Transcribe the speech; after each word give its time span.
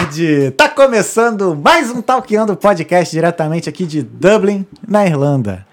tarde! 0.00 0.50
Tá 0.56 0.66
começando 0.68 1.54
mais 1.54 1.90
um 1.90 2.00
Talkando 2.00 2.56
Podcast 2.56 3.14
diretamente 3.14 3.68
aqui 3.68 3.84
de 3.84 4.02
Dublin, 4.02 4.64
na 4.88 5.04
Irlanda. 5.04 5.66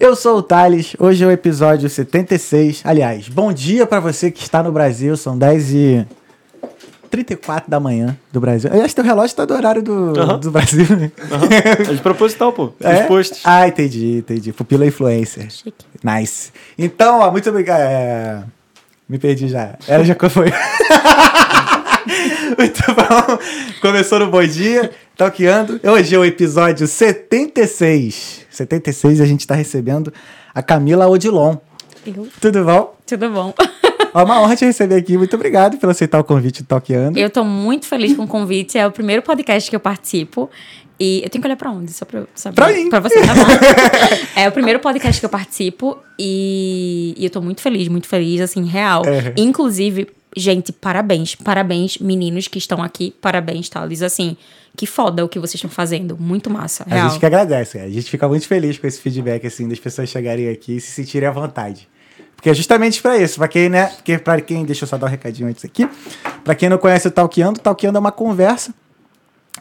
Eu 0.00 0.16
sou 0.16 0.38
o 0.38 0.42
Thales, 0.42 0.96
hoje 0.98 1.22
é 1.22 1.26
o 1.26 1.30
episódio 1.30 1.88
76. 1.88 2.80
Aliás, 2.84 3.28
bom 3.28 3.52
dia 3.52 3.86
para 3.86 4.00
você 4.00 4.32
que 4.32 4.42
está 4.42 4.64
no 4.64 4.72
Brasil, 4.72 5.16
são 5.16 5.38
10 5.38 5.72
e 5.74 6.06
34 7.08 7.70
da 7.70 7.78
manhã 7.78 8.16
do 8.32 8.40
Brasil. 8.40 8.68
Eu 8.72 8.80
acho 8.80 8.88
que 8.88 8.96
teu 8.96 9.04
relógio 9.04 9.36
tá 9.36 9.44
do 9.44 9.54
horário 9.54 9.80
do, 9.82 9.92
Uhum. 9.92 10.40
do 10.40 10.50
Brasil, 10.50 10.86
né? 10.96 11.12
É 11.48 11.82
de 11.94 12.00
proposital, 12.02 12.52
pô. 12.52 12.72
É? 12.80 13.02
Os 13.02 13.06
posts. 13.06 13.40
Ah, 13.44 13.68
entendi, 13.68 14.18
entendi. 14.18 14.52
Pupila 14.52 14.86
influencer. 14.86 15.50
Chique. 15.50 15.84
Nice. 16.02 16.50
Então, 16.76 17.20
ó, 17.20 17.30
muito 17.30 17.48
obrigado. 17.48 17.80
É... 17.80 18.42
Me 19.08 19.18
perdi 19.18 19.46
já. 19.48 19.76
Ela 19.86 20.04
já 20.04 20.16
foi. 20.28 20.52
muito 22.58 22.82
bom. 22.94 23.38
Começou 23.80 24.18
no 24.18 24.30
Bom 24.30 24.44
Dia, 24.46 24.90
talqueando. 25.16 25.80
Hoje 25.84 26.14
é 26.14 26.18
o 26.18 26.24
episódio 26.24 26.86
76. 26.86 28.46
76 28.50 29.18
e 29.18 29.22
a 29.22 29.26
gente 29.26 29.46
tá 29.46 29.54
recebendo 29.54 30.12
a 30.54 30.62
Camila 30.62 31.06
Odilon. 31.06 31.56
Eu? 32.06 32.28
Tudo 32.40 32.64
bom? 32.64 32.96
Tudo 33.06 33.30
bom? 33.30 33.54
É 34.14 34.22
uma 34.22 34.40
honra 34.40 34.56
te 34.56 34.64
receber 34.64 34.96
aqui. 34.96 35.18
Muito 35.18 35.36
obrigado 35.36 35.76
por 35.76 35.88
aceitar 35.90 36.18
o 36.18 36.24
convite 36.24 36.62
do 36.62 36.66
Talqueando. 36.66 37.18
Eu 37.18 37.28
tô 37.28 37.44
muito 37.44 37.86
feliz 37.86 38.16
com 38.16 38.24
o 38.24 38.26
convite. 38.26 38.78
É 38.78 38.86
o 38.86 38.90
primeiro 38.90 39.22
podcast 39.22 39.68
que 39.68 39.76
eu 39.76 39.80
participo. 39.80 40.50
E 40.98 41.20
eu 41.22 41.28
tenho 41.28 41.42
que 41.42 41.46
olhar 41.46 41.56
pra 41.56 41.70
onde? 41.70 41.92
Só 41.92 42.04
pra 42.04 42.20
eu 42.20 42.28
saber. 42.34 42.56
Pra 42.56 42.72
mim. 42.72 42.88
Pra 42.88 43.00
você, 43.00 43.20
tá 43.20 43.34
bom? 43.34 43.42
é 44.34 44.48
o 44.48 44.52
primeiro 44.52 44.80
podcast 44.80 45.20
que 45.20 45.26
eu 45.26 45.30
participo. 45.30 45.98
E, 46.18 47.14
e 47.16 47.24
eu 47.24 47.30
tô 47.30 47.40
muito 47.40 47.60
feliz, 47.60 47.86
muito 47.86 48.08
feliz, 48.08 48.40
assim, 48.40 48.64
real. 48.64 49.02
É. 49.06 49.34
Inclusive, 49.36 50.08
gente, 50.38 50.72
parabéns. 50.72 51.34
Parabéns, 51.34 51.98
meninos 51.98 52.48
que 52.48 52.58
estão 52.58 52.82
aqui. 52.82 53.14
Parabéns, 53.20 53.68
Thales. 53.68 54.02
Assim, 54.02 54.36
que 54.76 54.86
foda 54.86 55.24
o 55.24 55.28
que 55.28 55.38
vocês 55.38 55.54
estão 55.54 55.70
fazendo. 55.70 56.16
Muito 56.18 56.48
massa, 56.50 56.84
A 56.88 56.94
real. 56.94 57.08
gente 57.10 57.18
que 57.20 57.26
agradece. 57.26 57.78
A 57.78 57.88
gente 57.88 58.10
fica 58.10 58.28
muito 58.28 58.46
feliz 58.46 58.78
com 58.78 58.86
esse 58.86 59.00
feedback, 59.00 59.46
assim, 59.46 59.68
das 59.68 59.78
pessoas 59.78 60.08
chegarem 60.08 60.48
aqui 60.48 60.76
e 60.76 60.80
se 60.80 60.92
sentirem 60.92 61.28
à 61.28 61.32
vontade. 61.32 61.88
Porque 62.36 62.50
é 62.50 62.54
justamente 62.54 63.02
pra 63.02 63.18
isso, 63.18 63.36
pra 63.36 63.48
quem, 63.48 63.68
né? 63.68 63.86
Porque 63.86 64.16
pra 64.16 64.40
quem, 64.40 64.64
deixa 64.64 64.84
eu 64.84 64.88
só 64.88 64.96
dar 64.96 65.06
um 65.06 65.10
recadinho 65.10 65.48
antes 65.48 65.64
aqui. 65.64 65.88
Pra 66.44 66.54
quem 66.54 66.68
não 66.68 66.78
conhece 66.78 67.08
o 67.08 67.10
Talkeando, 67.10 67.58
o 67.58 67.62
Talkeando 67.62 67.96
é 67.98 68.00
uma 68.00 68.12
conversa. 68.12 68.72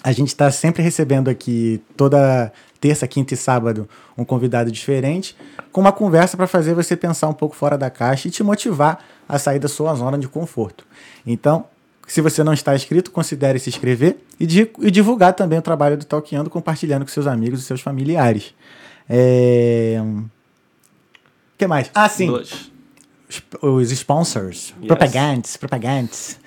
A 0.03 0.11
gente 0.11 0.35
tá 0.35 0.51
sempre 0.51 0.83
recebendo 0.83 1.27
aqui 1.27 1.81
toda 1.97 2.53
terça, 2.79 3.07
quinta 3.07 3.33
e 3.33 3.37
sábado 3.37 3.87
um 4.17 4.23
convidado 4.23 4.71
diferente, 4.71 5.35
com 5.71 5.81
uma 5.81 5.91
conversa 5.91 6.37
pra 6.37 6.47
fazer 6.47 6.73
você 6.73 6.95
pensar 6.95 7.27
um 7.27 7.33
pouco 7.33 7.55
fora 7.55 7.77
da 7.77 7.89
caixa 7.89 8.27
e 8.27 8.31
te 8.31 8.43
motivar 8.43 9.03
a 9.27 9.37
sair 9.39 9.59
da 9.59 9.67
sua 9.67 9.93
zona 9.95 10.17
de 10.17 10.27
conforto. 10.27 10.85
Então, 11.25 11.65
se 12.07 12.21
você 12.21 12.43
não 12.43 12.53
está 12.53 12.75
inscrito, 12.75 13.11
considere 13.11 13.59
se 13.59 13.69
inscrever 13.69 14.17
e, 14.39 14.45
di- 14.45 14.71
e 14.79 14.89
divulgar 14.89 15.33
também 15.33 15.59
o 15.59 15.61
trabalho 15.61 15.97
do 15.97 16.05
Talkeando, 16.05 16.49
compartilhando 16.49 17.03
com 17.03 17.11
seus 17.11 17.27
amigos 17.27 17.59
e 17.61 17.63
seus 17.63 17.81
familiares. 17.81 18.53
É... 19.09 19.97
O 20.01 21.57
que 21.57 21.67
mais? 21.67 21.89
Ah, 21.93 22.07
sim. 22.07 22.27
Blush. 22.27 22.71
Os, 23.61 23.91
sponsors. 23.91 24.73
Yes. 24.79 24.87
Propagantes, 24.87 25.57
propagantes. 25.57 26.39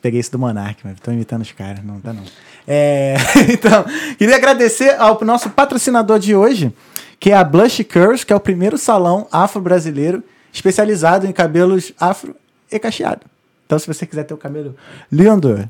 Peguei 0.00 0.20
isso 0.20 0.30
do 0.30 0.38
Monark, 0.38 0.80
mas 0.84 1.00
tô 1.00 1.10
imitando 1.10 1.42
os 1.42 1.50
caras, 1.50 1.82
não 1.82 2.00
tá 2.00 2.12
não. 2.12 2.22
É, 2.66 3.16
então, 3.52 3.84
queria 4.18 4.36
agradecer 4.36 4.96
ao 4.98 5.22
nosso 5.24 5.50
patrocinador 5.50 6.18
de 6.18 6.34
hoje, 6.34 6.74
que 7.20 7.30
é 7.30 7.36
a 7.36 7.44
Blush 7.44 7.84
Curls, 7.84 8.24
que 8.24 8.32
é 8.32 8.36
o 8.36 8.40
primeiro 8.40 8.76
salão 8.76 9.26
afro-brasileiro 9.30 10.22
especializado 10.52 11.26
em 11.26 11.32
cabelos 11.32 11.92
afro 12.00 12.34
e 12.70 12.78
cacheado. 12.78 13.22
Então, 13.66 13.78
se 13.78 13.86
você 13.86 14.06
quiser 14.06 14.24
ter 14.24 14.34
o 14.34 14.38
cabelo 14.38 14.74
lindo, 15.10 15.68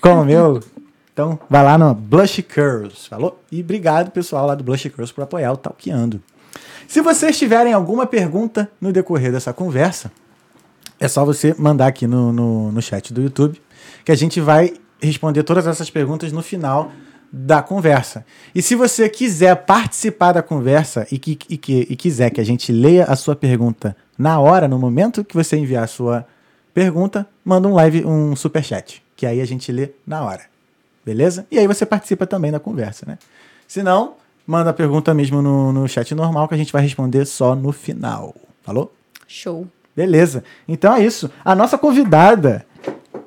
como 0.00 0.22
o 0.22 0.24
meu, 0.24 0.60
então 1.12 1.38
vai 1.48 1.64
lá 1.64 1.76
no 1.76 1.94
Blush 1.94 2.42
Curls, 2.42 3.08
falou? 3.08 3.42
E 3.50 3.60
obrigado, 3.60 4.10
pessoal, 4.10 4.46
lá 4.46 4.54
do 4.54 4.64
Blush 4.64 4.88
Curls, 4.90 5.12
por 5.12 5.22
apoiar 5.22 5.52
o 5.52 5.56
Talkeando. 5.56 6.22
Se 6.86 7.00
vocês 7.00 7.36
tiverem 7.38 7.72
alguma 7.72 8.06
pergunta 8.06 8.70
no 8.80 8.92
decorrer 8.92 9.30
dessa 9.32 9.52
conversa, 9.52 10.10
é 11.00 11.06
só 11.06 11.24
você 11.24 11.54
mandar 11.58 11.86
aqui 11.86 12.06
no, 12.06 12.32
no, 12.32 12.72
no 12.72 12.82
chat 12.82 13.12
do 13.12 13.22
YouTube, 13.22 13.60
que 14.04 14.12
a 14.12 14.16
gente 14.16 14.40
vai 14.40 14.74
responder 15.00 15.42
todas 15.42 15.66
essas 15.66 15.90
perguntas 15.90 16.32
no 16.32 16.42
final 16.42 16.90
da 17.30 17.62
conversa. 17.62 18.24
E 18.54 18.62
se 18.62 18.74
você 18.74 19.08
quiser 19.08 19.54
participar 19.54 20.32
da 20.32 20.42
conversa 20.42 21.06
e, 21.12 21.18
que, 21.18 21.38
e, 21.48 21.58
que, 21.58 21.86
e 21.90 21.96
quiser 21.96 22.30
que 22.30 22.40
a 22.40 22.44
gente 22.44 22.72
leia 22.72 23.04
a 23.04 23.16
sua 23.16 23.36
pergunta 23.36 23.96
na 24.16 24.40
hora, 24.40 24.66
no 24.66 24.78
momento 24.78 25.24
que 25.24 25.34
você 25.34 25.56
enviar 25.56 25.84
a 25.84 25.88
sua 25.88 26.26
pergunta, 26.72 27.26
manda 27.44 27.68
um 27.68 27.74
live, 27.74 28.04
um 28.04 28.34
super 28.34 28.64
chat, 28.64 29.02
que 29.14 29.26
aí 29.26 29.40
a 29.40 29.46
gente 29.46 29.70
lê 29.70 29.90
na 30.06 30.24
hora. 30.24 30.42
Beleza? 31.04 31.46
E 31.50 31.58
aí 31.58 31.66
você 31.66 31.84
participa 31.86 32.26
também 32.26 32.50
da 32.50 32.60
conversa, 32.60 33.04
né? 33.06 33.18
Se 33.66 33.82
não, 33.82 34.14
manda 34.46 34.70
a 34.70 34.72
pergunta 34.72 35.12
mesmo 35.12 35.42
no, 35.42 35.72
no 35.72 35.88
chat 35.88 36.14
normal 36.14 36.48
que 36.48 36.54
a 36.54 36.58
gente 36.58 36.72
vai 36.72 36.82
responder 36.82 37.24
só 37.26 37.54
no 37.54 37.72
final. 37.72 38.34
Falou? 38.62 38.94
Show. 39.26 39.66
Beleza. 39.94 40.44
Então 40.66 40.94
é 40.94 41.04
isso. 41.04 41.30
A 41.44 41.54
nossa 41.54 41.76
convidada 41.76 42.64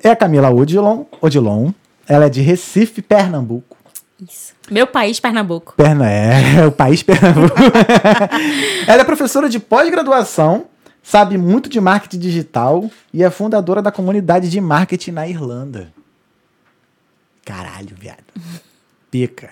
é 0.02 0.10
a 0.10 0.16
Camila 0.16 0.50
Odilon. 0.50 1.04
Odilon. 1.20 1.72
Ela 2.06 2.26
é 2.26 2.28
de 2.28 2.40
Recife, 2.40 3.00
Pernambuco. 3.00 3.76
Isso. 4.20 4.52
Meu 4.70 4.86
país, 4.86 5.18
Pernambuco. 5.18 5.74
Perna 5.76 6.10
é, 6.10 6.66
o 6.66 6.72
país 6.72 7.02
Pernambuco. 7.02 7.56
Ela 8.86 9.02
é 9.02 9.04
professora 9.04 9.48
de 9.48 9.58
pós-graduação, 9.58 10.66
sabe 11.02 11.36
muito 11.36 11.68
de 11.68 11.80
marketing 11.80 12.18
digital 12.18 12.90
e 13.12 13.22
é 13.22 13.30
fundadora 13.30 13.82
da 13.82 13.90
comunidade 13.90 14.48
de 14.48 14.60
marketing 14.60 15.10
na 15.10 15.28
Irlanda. 15.28 15.92
Caralho, 17.44 17.96
viado. 17.98 18.22
Pica. 19.10 19.50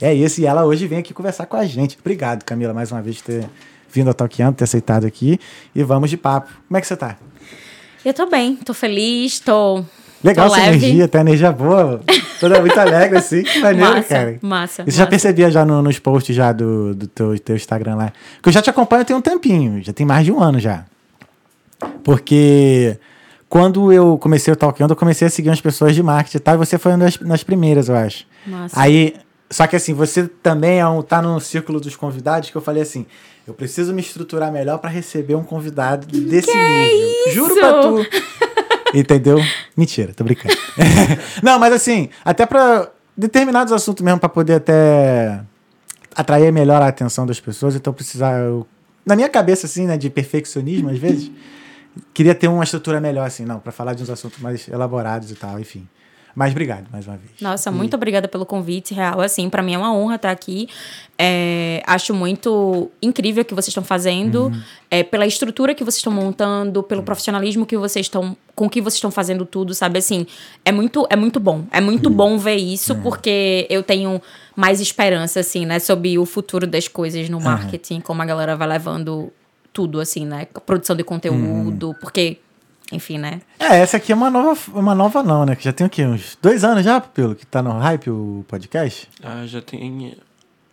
É 0.00 0.12
isso, 0.12 0.40
e 0.40 0.46
ela 0.46 0.64
hoje 0.64 0.86
vem 0.86 0.98
aqui 0.98 1.14
conversar 1.14 1.46
com 1.46 1.56
a 1.56 1.64
gente. 1.64 1.98
Obrigado, 1.98 2.44
Camila, 2.44 2.74
mais 2.74 2.92
uma 2.92 3.00
vez 3.00 3.18
por 3.18 3.26
ter 3.26 3.48
vindo 3.90 4.08
ao 4.08 4.14
Talkando, 4.14 4.56
ter 4.56 4.64
aceitado 4.64 5.06
aqui. 5.06 5.38
E 5.74 5.82
vamos 5.82 6.10
de 6.10 6.16
papo. 6.16 6.48
Como 6.66 6.76
é 6.76 6.80
que 6.80 6.86
você 6.86 6.96
tá? 6.96 7.16
Eu 8.06 8.14
tô 8.14 8.26
bem, 8.26 8.54
tô 8.54 8.72
feliz, 8.72 9.40
tô. 9.40 9.82
Legal 10.22 10.48
tô 10.48 10.54
essa 10.54 10.64
leve. 10.64 10.76
energia, 10.86 11.08
tem 11.08 11.20
energia 11.22 11.50
boa. 11.50 12.00
Toda 12.38 12.58
muito 12.62 12.78
alegre, 12.78 13.18
assim. 13.18 13.42
Que 13.42 13.58
maneiro, 13.58 13.94
Massa, 13.96 14.08
cara. 14.08 14.38
massa, 14.40 14.84
Isso 14.86 14.96
já 14.96 15.06
percebia 15.08 15.50
já 15.50 15.64
no- 15.64 15.82
nos 15.82 15.98
posts 15.98 16.34
já 16.34 16.52
do, 16.52 16.94
do 16.94 17.08
teu, 17.08 17.36
teu 17.40 17.56
Instagram 17.56 17.96
lá. 17.96 18.12
Que 18.40 18.48
eu 18.48 18.52
já 18.52 18.62
te 18.62 18.70
acompanho 18.70 19.04
tem 19.04 19.16
um 19.16 19.20
tempinho, 19.20 19.82
já 19.82 19.92
tem 19.92 20.06
mais 20.06 20.24
de 20.24 20.30
um 20.30 20.40
ano 20.40 20.60
já. 20.60 20.84
Porque 22.04 22.96
quando 23.48 23.92
eu 23.92 24.16
comecei 24.18 24.52
o 24.52 24.56
Talkando, 24.56 24.92
eu 24.92 24.96
comecei 24.96 25.26
a 25.26 25.30
seguir 25.30 25.48
umas 25.48 25.60
pessoas 25.60 25.94
de 25.94 26.02
marketing 26.02 26.36
e 26.36 26.40
tal, 26.40 26.54
e 26.54 26.58
você 26.58 26.78
foi 26.78 26.92
uma 26.92 26.98
das, 26.98 27.16
das 27.16 27.42
primeiras, 27.42 27.88
eu 27.88 27.96
acho. 27.96 28.24
Massa. 28.46 28.80
Aí, 28.80 29.14
só 29.50 29.66
que 29.66 29.76
assim, 29.76 29.92
você 29.94 30.28
também 30.42 30.78
é 30.80 30.86
um, 30.86 31.02
tá 31.02 31.20
no 31.20 31.40
círculo 31.40 31.80
dos 31.80 31.96
convidados 31.96 32.50
que 32.50 32.56
eu 32.56 32.62
falei 32.62 32.82
assim, 32.82 33.04
eu 33.46 33.54
preciso 33.54 33.92
me 33.94 34.00
estruturar 34.00 34.50
melhor 34.52 34.78
pra 34.78 34.90
receber 34.90 35.34
um 35.34 35.44
convidado 35.44 36.06
desse 36.06 36.50
nível. 36.54 37.32
Juro 37.32 37.54
pra 37.54 37.80
tu. 37.80 38.06
Entendeu? 38.94 39.38
Mentira, 39.76 40.12
tô 40.14 40.24
brincando. 40.24 40.56
Não, 41.42 41.58
mas 41.58 41.72
assim, 41.72 42.08
até 42.24 42.46
pra 42.46 42.90
determinados 43.16 43.72
assuntos 43.72 44.02
mesmo, 44.04 44.18
pra 44.20 44.28
poder 44.28 44.54
até 44.54 45.40
atrair 46.14 46.52
melhor 46.52 46.80
a 46.82 46.88
atenção 46.88 47.26
das 47.26 47.38
pessoas, 47.40 47.74
então 47.76 47.92
precisar. 47.92 48.38
eu- 48.40 48.66
na 49.04 49.14
minha 49.14 49.28
cabeça, 49.28 49.66
assim, 49.66 49.86
né, 49.86 49.96
de 49.96 50.08
perfeccionismo, 50.10 50.88
às 50.90 50.98
vezes, 50.98 51.30
queria 52.14 52.34
ter 52.34 52.48
uma 52.48 52.64
estrutura 52.64 53.00
melhor, 53.00 53.26
assim, 53.26 53.44
não, 53.44 53.60
pra 53.60 53.70
falar 53.70 53.94
de 53.94 54.02
uns 54.02 54.10
assuntos 54.10 54.38
mais 54.40 54.66
elaborados 54.68 55.30
e 55.30 55.34
tal, 55.34 55.60
enfim. 55.60 55.86
Mas 56.36 56.52
obrigado 56.52 56.86
mais 56.92 57.06
uma 57.06 57.16
vez. 57.16 57.30
Nossa, 57.40 57.72
muito 57.72 57.96
obrigada 57.96 58.28
pelo 58.28 58.44
convite, 58.44 58.92
real. 58.92 59.22
Assim, 59.22 59.48
pra 59.48 59.62
mim 59.62 59.72
é 59.72 59.78
uma 59.78 59.90
honra 59.94 60.16
estar 60.16 60.30
aqui. 60.30 60.68
É, 61.18 61.82
acho 61.86 62.12
muito 62.12 62.90
incrível 63.00 63.42
o 63.42 63.44
que 63.46 63.54
vocês 63.54 63.68
estão 63.68 63.82
fazendo, 63.82 64.52
é, 64.90 65.02
pela 65.02 65.26
estrutura 65.26 65.74
que 65.74 65.82
vocês 65.82 65.96
estão 65.96 66.12
montando, 66.12 66.82
pelo 66.82 67.02
profissionalismo 67.02 67.64
que 67.64 67.74
vocês 67.78 68.04
estão, 68.04 68.36
com 68.54 68.68
que 68.68 68.82
vocês 68.82 68.96
estão 68.96 69.10
fazendo 69.10 69.46
tudo, 69.46 69.72
sabe? 69.72 69.98
Assim, 69.98 70.26
é 70.62 70.70
muito, 70.70 71.06
é 71.08 71.16
muito 71.16 71.40
bom. 71.40 71.64
É 71.70 71.80
muito 71.80 72.10
bom 72.10 72.36
ver 72.36 72.56
isso, 72.56 72.94
porque 72.96 73.66
eu 73.70 73.82
tenho 73.82 74.20
mais 74.54 74.78
esperança, 74.78 75.40
assim, 75.40 75.64
né, 75.64 75.78
sobre 75.78 76.18
o 76.18 76.26
futuro 76.26 76.66
das 76.66 76.86
coisas 76.86 77.30
no 77.30 77.40
marketing, 77.40 78.00
como 78.00 78.20
a 78.20 78.26
galera 78.26 78.54
vai 78.54 78.68
levando 78.68 79.32
tudo, 79.72 80.00
assim, 80.00 80.26
né? 80.26 80.46
Produção 80.66 80.94
de 80.94 81.02
conteúdo, 81.02 81.94
porque, 82.00 82.38
enfim, 82.92 83.18
né? 83.18 83.40
É, 83.58 83.78
essa 83.78 83.96
aqui 83.96 84.12
é 84.12 84.14
uma 84.14 84.30
nova, 84.30 84.58
uma 84.72 84.94
nova 84.94 85.22
não, 85.22 85.44
né? 85.44 85.56
Que 85.56 85.64
já 85.64 85.72
tem 85.72 85.86
o 85.86 85.90
quê? 85.90 86.04
Uns 86.04 86.38
dois 86.40 86.62
anos 86.62 86.84
já, 86.84 87.00
pelo 87.00 87.34
que 87.34 87.44
tá 87.44 87.62
no 87.62 87.72
hype 87.78 88.10
o 88.10 88.44
podcast? 88.46 89.08
Ah, 89.22 89.44
já 89.46 89.60
tem 89.60 90.16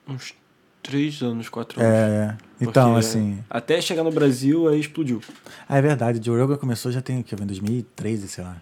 uns 0.07 0.33
três 0.81 1.21
anos, 1.21 1.49
quatro 1.49 1.81
anos. 1.81 1.93
É. 1.93 2.37
Então, 2.61 2.93
Porque 2.93 3.05
assim. 3.05 3.43
Até 3.49 3.81
chegar 3.81 4.03
no 4.03 4.11
Brasil, 4.11 4.67
aí 4.67 4.79
explodiu. 4.79 5.21
Ah, 5.67 5.77
é 5.77 5.81
verdade. 5.81 6.19
O 6.19 6.23
Joe 6.23 6.39
Rogan 6.39 6.57
começou 6.57 6.91
já 6.91 7.01
tem 7.01 7.19
o 7.19 7.23
quê? 7.23 7.35
Em 7.41 7.45
2013, 7.45 8.27
sei 8.27 8.43
lá. 8.43 8.57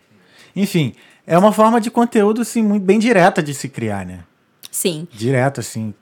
Enfim, 0.56 0.94
é 1.26 1.38
uma 1.38 1.52
forma 1.52 1.80
de 1.82 1.90
conteúdo, 1.90 2.42
assim, 2.42 2.62
muito 2.62 2.84
bem 2.84 3.00
direta 3.00 3.42
de 3.42 3.54
se 3.54 3.68
criar, 3.70 4.06
né? 4.06 4.24
Sim. 4.70 5.08
Direto, 5.12 5.60
assim, 5.60 5.94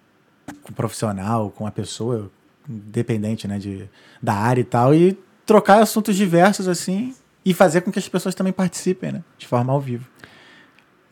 com 0.63 0.71
o 0.71 0.75
profissional, 0.75 1.49
com 1.51 1.65
a 1.65 1.71
pessoa, 1.71 2.31
independente, 2.67 3.47
né, 3.47 3.57
de, 3.57 3.89
da 4.21 4.33
área 4.33 4.61
e 4.61 4.63
tal, 4.63 4.93
e 4.93 5.17
trocar 5.45 5.81
assuntos 5.81 6.15
diversos, 6.15 6.67
assim, 6.67 7.13
e 7.45 7.53
fazer 7.53 7.81
com 7.81 7.91
que 7.91 7.99
as 7.99 8.07
pessoas 8.07 8.35
também 8.35 8.53
participem, 8.53 9.11
né? 9.11 9.21
De 9.37 9.47
forma 9.47 9.71
ao 9.73 9.79
vivo. 9.79 10.05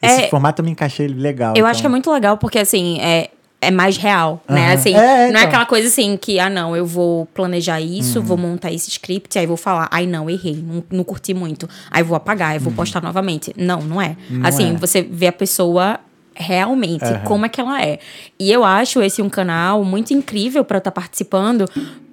Esse 0.02 0.24
É- 0.24 0.28
formato 0.30 0.62
eu 0.62 0.66
me 0.66 0.72
encaixei 0.72 1.08
legal. 1.08 1.52
Eu 1.56 1.60
então. 1.60 1.68
acho 1.68 1.82
que 1.82 1.88
é 1.88 1.90
muito 1.90 2.12
legal 2.12 2.38
porque, 2.38 2.60
assim, 2.60 3.00
é, 3.02 3.32
é 3.60 3.72
mais 3.72 3.98
real, 3.98 4.44
né? 4.48 4.66
Aham. 4.68 4.74
Assim, 4.76 4.94
É, 4.94 5.24
não 5.24 5.30
então. 5.30 5.42
é 5.42 5.46
aquela 5.46 5.66
coisa 5.66 5.88
assim 5.88 6.16
que, 6.18 6.40
ah, 6.40 6.50
não, 6.50 6.76
eu 6.76 6.86
vou 6.86 7.26
planejar 7.28 7.80
Uhum. 7.82 7.88
isso, 7.88 8.22
vou 8.22 8.38
montar 8.38 8.72
esse 8.72 8.90
script, 8.90 9.40
aí 9.40 9.48
vou 9.48 9.58
falar, 9.58 9.88
ai, 9.92 10.06
não, 10.06 10.30
errei, 10.30 10.56
não, 10.56 10.84
não 10.92 11.04
curti 11.04 11.34
muito, 11.34 11.68
aí 11.90 12.04
vou 12.04 12.16
apagar, 12.16 12.52
aí 12.52 12.60
vou 12.60 12.72
postar 12.74 13.02
novamente. 13.02 13.52
Não, 13.58 13.82
não 13.82 14.00
é. 14.00 14.16
Uhum. 14.30 14.38
Não 14.40 14.48
assim, 14.48 14.76
é. 14.76 14.78
você 14.78 15.02
vê 15.02 15.28
a 15.28 15.34
pessoa 15.34 16.00
realmente, 16.38 17.04
Aham. 17.06 17.19
como 17.24 17.45
é 17.45 17.50
que 17.50 17.60
ela 17.62 17.81
é. 17.81 18.00
E 18.39 18.51
eu 18.51 18.63
acho 18.63 19.01
esse 19.01 19.22
um 19.22 19.30
canal 19.30 19.84
muito 19.84 20.13
incrível 20.13 20.63
para 20.63 20.78
estar 20.78 20.92
participando, 20.92 21.66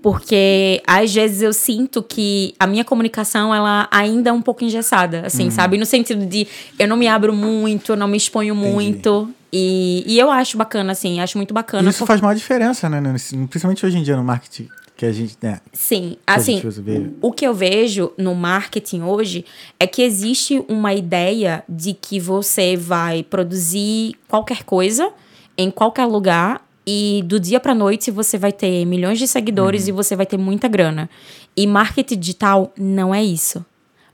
porque 0.02 0.82
às 0.86 1.12
vezes 1.14 1.40
eu 1.42 1.52
sinto 1.52 2.02
que 2.02 2.54
a 2.58 2.66
minha 2.66 2.84
comunicação 2.84 3.54
ela 3.54 3.88
ainda 3.90 4.30
é 4.30 4.32
um 4.32 4.42
pouco 4.42 4.62
engessada, 4.64 5.20
Uhum. 5.20 5.26
assim, 5.26 5.50
sabe? 5.50 5.78
No 5.78 5.86
sentido 5.86 6.26
de 6.26 6.46
eu 6.78 6.86
não 6.86 6.96
me 6.96 7.08
abro 7.08 7.32
muito, 7.34 7.92
eu 7.92 7.96
não 7.96 8.06
me 8.08 8.16
exponho 8.16 8.54
muito. 8.54 9.28
E, 9.52 10.02
e 10.06 10.18
eu 10.18 10.30
acho 10.30 10.58
bacana, 10.58 10.92
assim, 10.92 11.20
acho 11.20 11.38
muito 11.38 11.54
bacana. 11.54 11.88
Isso 11.88 12.00
por- 12.00 12.06
faz 12.06 12.20
maior 12.20 12.34
diferença, 12.34 12.88
né? 12.90 13.00
Principalmente 13.48 13.86
hoje 13.86 13.96
em 13.98 14.02
dia 14.02 14.16
no 14.16 14.24
marketing 14.24 14.68
que 14.96 15.04
a 15.04 15.12
gente. 15.12 15.36
Né, 15.42 15.60
Sim, 15.72 16.16
assim, 16.26 16.62
o 17.20 17.32
que 17.32 17.46
eu 17.46 17.54
vejo 17.54 18.12
no 18.16 18.34
marketing 18.34 19.02
hoje 19.02 19.44
é 19.78 19.86
que 19.86 20.02
existe 20.02 20.64
uma 20.68 20.94
ideia 20.94 21.64
de 21.68 21.92
que 21.94 22.20
você 22.20 22.76
vai 22.76 23.22
produzir 23.22 24.14
qualquer 24.28 24.62
coisa 24.64 25.12
em 25.56 25.70
qualquer 25.70 26.06
lugar 26.06 26.64
e 26.86 27.22
do 27.26 27.40
dia 27.40 27.58
para 27.58 27.74
noite 27.74 28.10
você 28.10 28.36
vai 28.36 28.52
ter 28.52 28.84
milhões 28.84 29.18
de 29.18 29.26
seguidores 29.26 29.88
e 29.88 29.92
você 29.92 30.14
vai 30.14 30.26
ter 30.26 30.36
muita 30.36 30.68
grana. 30.68 31.08
E 31.56 31.66
marketing 31.66 32.18
digital 32.18 32.72
não 32.76 33.14
é 33.14 33.22
isso. 33.22 33.64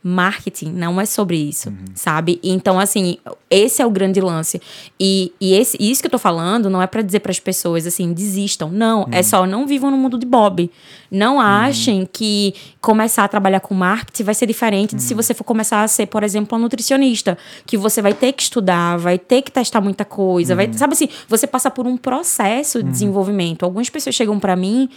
Marketing 0.02 0.73
não 0.73 1.00
é 1.00 1.05
sobre 1.05 1.37
isso, 1.37 1.73
sabe? 1.94 2.41
Então, 2.43 2.81
assim, 2.81 3.19
esse 3.50 3.82
é 3.82 3.87
o 3.87 3.91
grande 3.91 4.20
lance. 4.20 4.61
E, 4.99 5.32
e 5.38 5.52
esse, 5.52 5.76
isso 5.79 6.00
que 6.00 6.06
eu 6.06 6.11
tô 6.11 6.19
falando 6.19 6.70
não 6.70 6.81
é 6.81 6.87
pra 6.87 7.02
dizer 7.02 7.20
pras 7.20 7.38
pessoas 7.38 7.87
assim, 7.87 8.12
desistam. 8.12 8.70
Não, 8.70 9.06
é 9.11 9.23
só 9.23 9.47
não 9.47 9.67
vivam 9.67 9.91
no 9.91 9.99
mundo 9.99 10.19
de 10.19 10.25
Bob. 10.25 10.70
Não 11.11 11.41
achem 11.41 12.08
que 12.11 12.55
começar 12.81 13.25
a 13.25 13.29
trabalhar 13.29 13.61
com 13.61 13.75
marketing 13.75 14.23
vai 14.23 14.35
ser 14.35 14.47
diferente 14.47 14.97
de 14.97 15.02
se 15.02 15.12
você 15.12 15.35
for 15.35 15.44
começar 15.44 15.82
a 15.82 15.88
ser, 15.88 16.06
por 16.06 16.23
exemplo, 16.23 16.56
uma 16.56 16.62
nutricionista. 16.62 17.37
Que 17.67 17.76
você 17.76 18.00
vai 18.00 18.14
ter 18.14 18.32
que 18.32 18.43
estudar, 18.43 18.97
vai 18.97 19.19
ter 19.19 19.43
que 19.43 19.50
testar 19.50 19.81
muita 19.81 20.05
coisa. 20.05 20.55
Vai, 20.55 20.73
sabe 20.73 20.94
assim, 20.94 21.08
você 21.29 21.47
passa 21.47 21.70
por 21.70 21.87
um 21.87 21.97
processo 21.97 22.82
de 22.82 22.91
desenvolvimento. 22.91 23.64
Algumas 23.64 23.91
pessoas 23.91 24.14
chegam 24.14 24.38
pra 24.38 24.56
mim. 24.56 24.88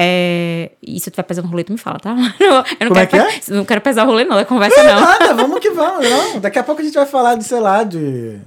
É... 0.00 0.70
E 0.80 1.00
se 1.00 1.08
eu 1.08 1.12
tiver 1.12 1.24
pesando 1.24 1.46
o 1.46 1.48
rolê, 1.48 1.64
tu 1.64 1.72
me 1.72 1.78
fala, 1.78 1.98
tá? 1.98 2.14
Eu 2.38 2.48
não 2.50 2.62
Como 2.62 2.94
quero 2.94 2.98
é 3.00 3.06
que 3.06 3.16
é? 3.16 3.40
Não 3.52 3.64
quero 3.64 3.80
pesar 3.80 4.04
o 4.04 4.06
rolê, 4.06 4.24
não, 4.24 4.36
da 4.36 4.44
conversa, 4.44 4.80
não. 4.84 5.00
Nada, 5.00 5.34
vamos 5.34 5.58
que 5.58 5.70
vamos. 5.70 6.06
Não, 6.08 6.38
daqui 6.38 6.58
a 6.58 6.62
pouco 6.62 6.80
a 6.80 6.84
gente 6.84 6.94
vai 6.94 7.06
falar 7.06 7.34
de, 7.34 7.42
sei 7.42 7.58
lá, 7.58 7.82
de 7.82 8.38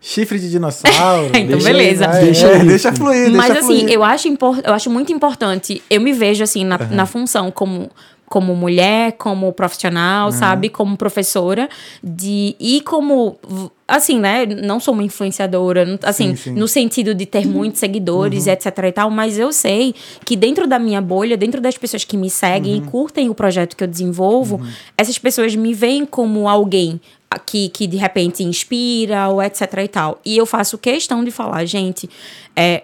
chifre 0.00 0.38
de 0.38 0.50
dinossauro. 0.50 1.30
Então, 1.32 1.58
beleza. 1.60 2.08
Vai, 2.08 2.24
Deixa 2.24 2.46
é, 2.48 2.58
deixa 2.64 2.92
fluir, 2.92 3.30
Mas 3.30 3.46
deixa 3.52 3.60
assim, 3.60 3.80
fluir. 3.80 3.92
eu 3.92 4.02
acho, 4.02 4.28
eu 4.64 4.74
acho 4.74 4.90
muito 4.90 5.12
importante. 5.12 5.80
Eu 5.88 6.00
me 6.00 6.12
vejo 6.12 6.42
assim 6.42 6.64
na, 6.64 6.78
na 6.78 7.06
função 7.06 7.50
como, 7.52 7.90
como 8.28 8.54
mulher, 8.54 9.12
como 9.12 9.52
profissional, 9.52 10.32
sabe? 10.32 10.68
Como 10.68 10.96
professora. 10.96 11.68
De, 12.02 12.56
e 12.58 12.80
como. 12.82 13.38
Assim, 13.86 14.18
né? 14.18 14.44
Não 14.46 14.80
sou 14.80 14.92
uma 14.94 15.04
influenciadora, 15.04 15.98
assim, 16.02 16.34
Sim, 16.34 16.36
sim. 16.36 16.52
no 16.58 16.66
sentido 16.66 17.14
de 17.14 17.24
ter 17.24 17.46
muitos 17.46 17.78
seguidores, 17.78 18.48
etc 18.48 18.66
e 18.88 18.92
tal, 18.92 19.10
mas 19.10 19.38
eu 19.38 19.52
sei 19.52 19.94
que 20.24 20.34
dentro 20.34 20.66
da 20.66 20.76
minha 20.76 21.00
bolha, 21.00 21.36
dentro 21.36 21.60
das 21.60 21.78
pessoas 21.78 22.04
que 22.04 22.16
me 22.16 22.28
seguem 22.28 22.78
e 22.78 22.80
curtem 22.80 23.30
o 23.30 23.34
projeto 23.34 23.76
que 23.76 23.84
eu 23.84 23.88
desenvolvo, 23.88 24.60
essas 24.98 25.18
pessoas 25.18 25.54
me 25.54 25.72
veem 25.72 26.04
como 26.04 26.48
alguém 26.48 27.00
que, 27.44 27.68
que 27.68 27.86
de 27.86 27.96
repente 27.96 28.42
inspira 28.42 29.28
ou 29.28 29.40
etc 29.40 29.60
e 29.84 29.88
tal. 29.88 30.20
E 30.24 30.36
eu 30.36 30.46
faço 30.46 30.76
questão 30.78 31.22
de 31.22 31.30
falar, 31.30 31.64
gente, 31.64 32.10
é, 32.56 32.82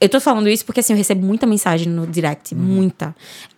eu 0.00 0.08
tô 0.08 0.20
falando 0.20 0.48
isso 0.48 0.64
porque 0.64 0.80
assim, 0.80 0.92
eu 0.92 0.96
recebo 0.96 1.24
muita 1.24 1.46
mensagem 1.46 1.88
no 1.92 2.06
direct, 2.06 2.54
muita. 2.54 3.14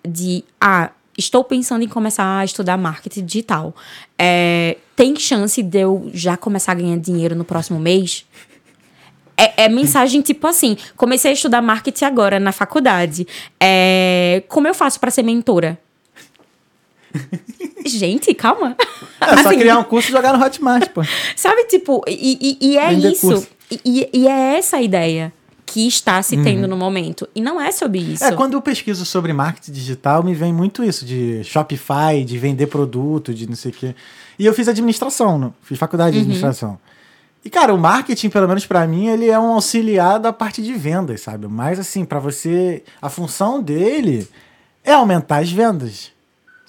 De 0.06 0.44
ah, 0.60 0.90
estou 1.20 1.44
pensando 1.44 1.84
em 1.84 1.88
começar 1.88 2.38
a 2.40 2.44
estudar 2.44 2.76
marketing 2.76 3.24
digital. 3.24 3.74
É, 4.18 4.76
tem 4.96 5.14
chance 5.16 5.62
de 5.62 5.78
eu 5.78 6.10
já 6.12 6.36
começar 6.36 6.72
a 6.72 6.74
ganhar 6.74 6.98
dinheiro 6.98 7.34
no 7.36 7.44
próximo 7.44 7.78
mês? 7.78 8.24
É, 9.36 9.64
é 9.64 9.68
mensagem 9.68 10.20
tipo 10.20 10.46
assim: 10.46 10.76
comecei 10.96 11.30
a 11.30 11.34
estudar 11.34 11.62
marketing 11.62 12.04
agora 12.04 12.40
na 12.40 12.52
faculdade. 12.52 13.26
É, 13.60 14.42
como 14.48 14.66
eu 14.66 14.74
faço 14.74 14.98
para 14.98 15.10
ser 15.10 15.22
mentora? 15.22 15.78
Gente, 17.86 18.32
calma. 18.34 18.76
É 19.20 19.42
só 19.42 19.48
Assim, 19.48 19.58
criar 19.58 19.78
um 19.78 19.84
curso 19.84 20.08
e 20.08 20.12
jogar 20.12 20.36
no 20.36 20.44
Hotmart, 20.44 20.88
pô. 20.90 21.02
Sabe, 21.34 21.64
tipo, 21.64 22.02
e, 22.06 22.58
e, 22.60 22.70
e 22.72 22.78
é 22.78 22.88
Vender 22.90 23.12
isso. 23.12 23.46
E, 23.70 23.80
e- 23.84 24.10
e 24.20 24.28
é 24.28 24.56
essa 24.58 24.76
a 24.78 24.82
ideia 24.82 25.32
que 25.72 25.86
está 25.86 26.20
se 26.22 26.36
tendo 26.42 26.66
no 26.66 26.76
momento. 26.76 27.28
E 27.34 27.40
não 27.40 27.60
é 27.60 27.70
sobre 27.70 27.98
isso. 28.00 28.24
É, 28.24 28.32
quando 28.32 28.54
eu 28.54 28.60
pesquiso 28.62 29.04
sobre 29.06 29.32
marketing 29.32 29.72
digital, 29.72 30.22
me 30.22 30.34
vem 30.34 30.52
muito 30.52 30.82
isso 30.82 31.04
de 31.06 31.42
Shopify, 31.44 32.24
de 32.24 32.36
vender 32.38 32.66
produto, 32.66 33.32
de 33.32 33.46
não 33.48 33.54
sei 33.56 33.70
o 33.70 33.74
quê. 33.74 33.94
E 34.38 34.44
eu 34.46 34.52
fiz 34.52 34.66
administração, 34.68 35.54
fiz 35.62 35.78
faculdade 35.78 36.12
de 36.12 36.16
Uhum. 36.18 36.22
administração. 36.22 36.78
E, 37.44 37.48
cara, 37.48 37.72
o 37.72 37.78
marketing, 37.78 38.28
pelo 38.28 38.48
menos 38.48 38.66
pra 38.66 38.86
mim, 38.86 39.06
ele 39.06 39.28
é 39.30 39.38
um 39.38 39.52
auxiliar 39.52 40.18
da 40.18 40.32
parte 40.32 40.62
de 40.62 40.72
vendas, 40.74 41.22
sabe? 41.22 41.46
Mas, 41.46 41.78
assim, 41.78 42.04
pra 42.04 42.18
você. 42.18 42.82
A 43.00 43.08
função 43.08 43.62
dele 43.62 44.28
é 44.84 44.92
aumentar 44.92 45.38
as 45.38 45.50
vendas. 45.50 46.10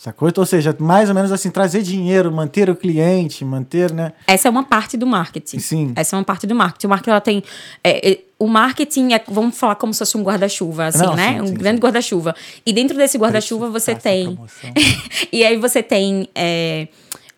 Sacou? 0.02 0.28
Então, 0.28 0.42
ou 0.42 0.48
seja, 0.48 0.76
mais 0.80 1.10
ou 1.10 1.14
menos 1.14 1.32
assim, 1.32 1.52
trazer 1.52 1.84
dinheiro, 1.84 2.32
manter 2.32 2.68
o 2.72 2.76
cliente, 2.76 3.46
manter, 3.46 3.94
né? 3.94 4.14
Essa 4.26 4.48
é 4.48 4.50
uma 4.50 4.64
parte 4.64 4.98
do 4.98 5.06
marketing. 5.06 5.60
Sim. 5.60 5.94
Essa 5.96 6.16
é 6.16 6.18
uma 6.18 6.26
parte 6.26 6.48
do 6.48 6.56
marketing. 6.56 6.88
O 6.88 6.90
marketing, 6.90 7.10
ela 7.12 7.22
tem... 7.22 7.44
é, 7.84 8.12
é, 8.14 8.20
o 8.40 8.48
marketing 8.48 9.14
é, 9.14 9.24
vamos 9.28 9.56
falar 9.56 9.76
como 9.76 9.94
se 9.94 10.00
fosse 10.00 10.18
um 10.18 10.24
guarda-chuva, 10.24 10.88
assim, 10.88 11.04
Não, 11.04 11.16
né? 11.16 11.34
sim, 11.36 11.42
um 11.42 11.48
sim, 11.50 11.54
grande 11.54 11.78
sim. 11.78 11.84
guarda-chuva. 11.84 12.36
E 12.66 12.74
dentro 12.74 12.98
desse 12.98 13.16
guarda-chuva 13.16 13.70
você 13.70 13.94
tem... 13.94 14.34
promoção. 14.34 14.74
e 15.32 15.44
aí 15.44 15.58
você 15.58 15.84
tem 15.84 16.28
é, 16.34 16.88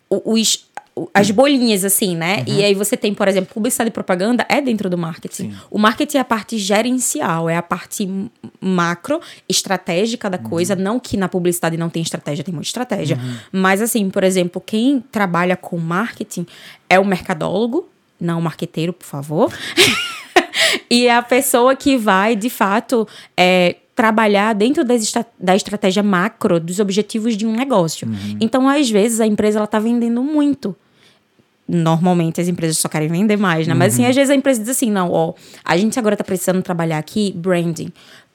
os, 0.08 0.63
as 1.12 1.30
bolinhas, 1.30 1.84
assim, 1.84 2.16
né? 2.16 2.44
Uhum. 2.46 2.54
E 2.54 2.64
aí 2.64 2.74
você 2.74 2.96
tem, 2.96 3.12
por 3.12 3.26
exemplo, 3.26 3.52
publicidade 3.52 3.88
e 3.88 3.92
propaganda 3.92 4.46
é 4.48 4.60
dentro 4.60 4.88
do 4.88 4.96
marketing. 4.96 5.52
O 5.70 5.76
marketing 5.78 6.18
é 6.18 6.20
a 6.20 6.24
parte 6.24 6.56
gerencial, 6.56 7.50
é 7.50 7.56
a 7.56 7.62
parte 7.62 8.08
macro, 8.60 9.20
estratégica 9.48 10.30
da 10.30 10.38
Uhum. 10.38 10.44
coisa. 10.44 10.76
Não 10.76 11.00
que 11.00 11.16
na 11.16 11.28
publicidade 11.28 11.76
não 11.76 11.90
tem 11.90 12.00
estratégia, 12.02 12.44
tem 12.44 12.54
muita 12.54 12.68
estratégia. 12.68 13.18
Mas, 13.50 13.82
assim, 13.82 14.08
por 14.08 14.22
exemplo, 14.22 14.62
quem 14.64 15.00
trabalha 15.10 15.56
com 15.56 15.76
marketing 15.78 16.46
é 16.88 16.98
o 17.00 17.04
mercadólogo, 17.04 17.88
não 18.20 18.38
o 18.38 18.42
marqueteiro, 18.42 18.92
por 18.92 19.04
favor. 19.06 19.52
e 20.90 21.06
é 21.06 21.14
a 21.16 21.22
pessoa 21.22 21.74
que 21.74 21.96
vai, 21.96 22.36
de 22.36 22.48
fato, 22.50 23.06
é, 23.36 23.76
trabalhar 23.94 24.52
dentro 24.54 24.84
das 24.84 25.02
estra- 25.02 25.26
da 25.38 25.54
estratégia 25.54 26.02
macro 26.02 26.58
dos 26.58 26.80
objetivos 26.80 27.36
de 27.36 27.46
um 27.46 27.52
negócio. 27.54 28.08
Então, 28.40 28.68
às 28.68 28.90
vezes, 28.90 29.20
a 29.20 29.26
empresa 29.26 29.58
ela 29.58 29.64
está 29.66 29.78
vendendo 29.78 30.22
muito. 30.22 30.74
Normalmente 31.66 32.40
as 32.40 32.48
empresas 32.48 32.76
só 32.78 32.88
querem 32.88 33.08
vender 33.08 33.36
mais, 33.38 33.66
né? 33.66 33.72
Mas 33.74 33.94
assim, 33.94 34.04
às 34.04 34.14
vezes 34.14 34.30
a 34.30 34.34
empresa 34.34 34.60
diz 34.60 34.68
assim: 34.68 34.90
não, 34.90 35.10
ó, 35.10 35.32
a 35.64 35.76
gente 35.76 35.98
agora 35.98 36.16
tá 36.16 36.22
precisando 36.24 36.62
trabalhar 36.62 36.98
aqui 36.98 37.32
branding. 37.36 37.90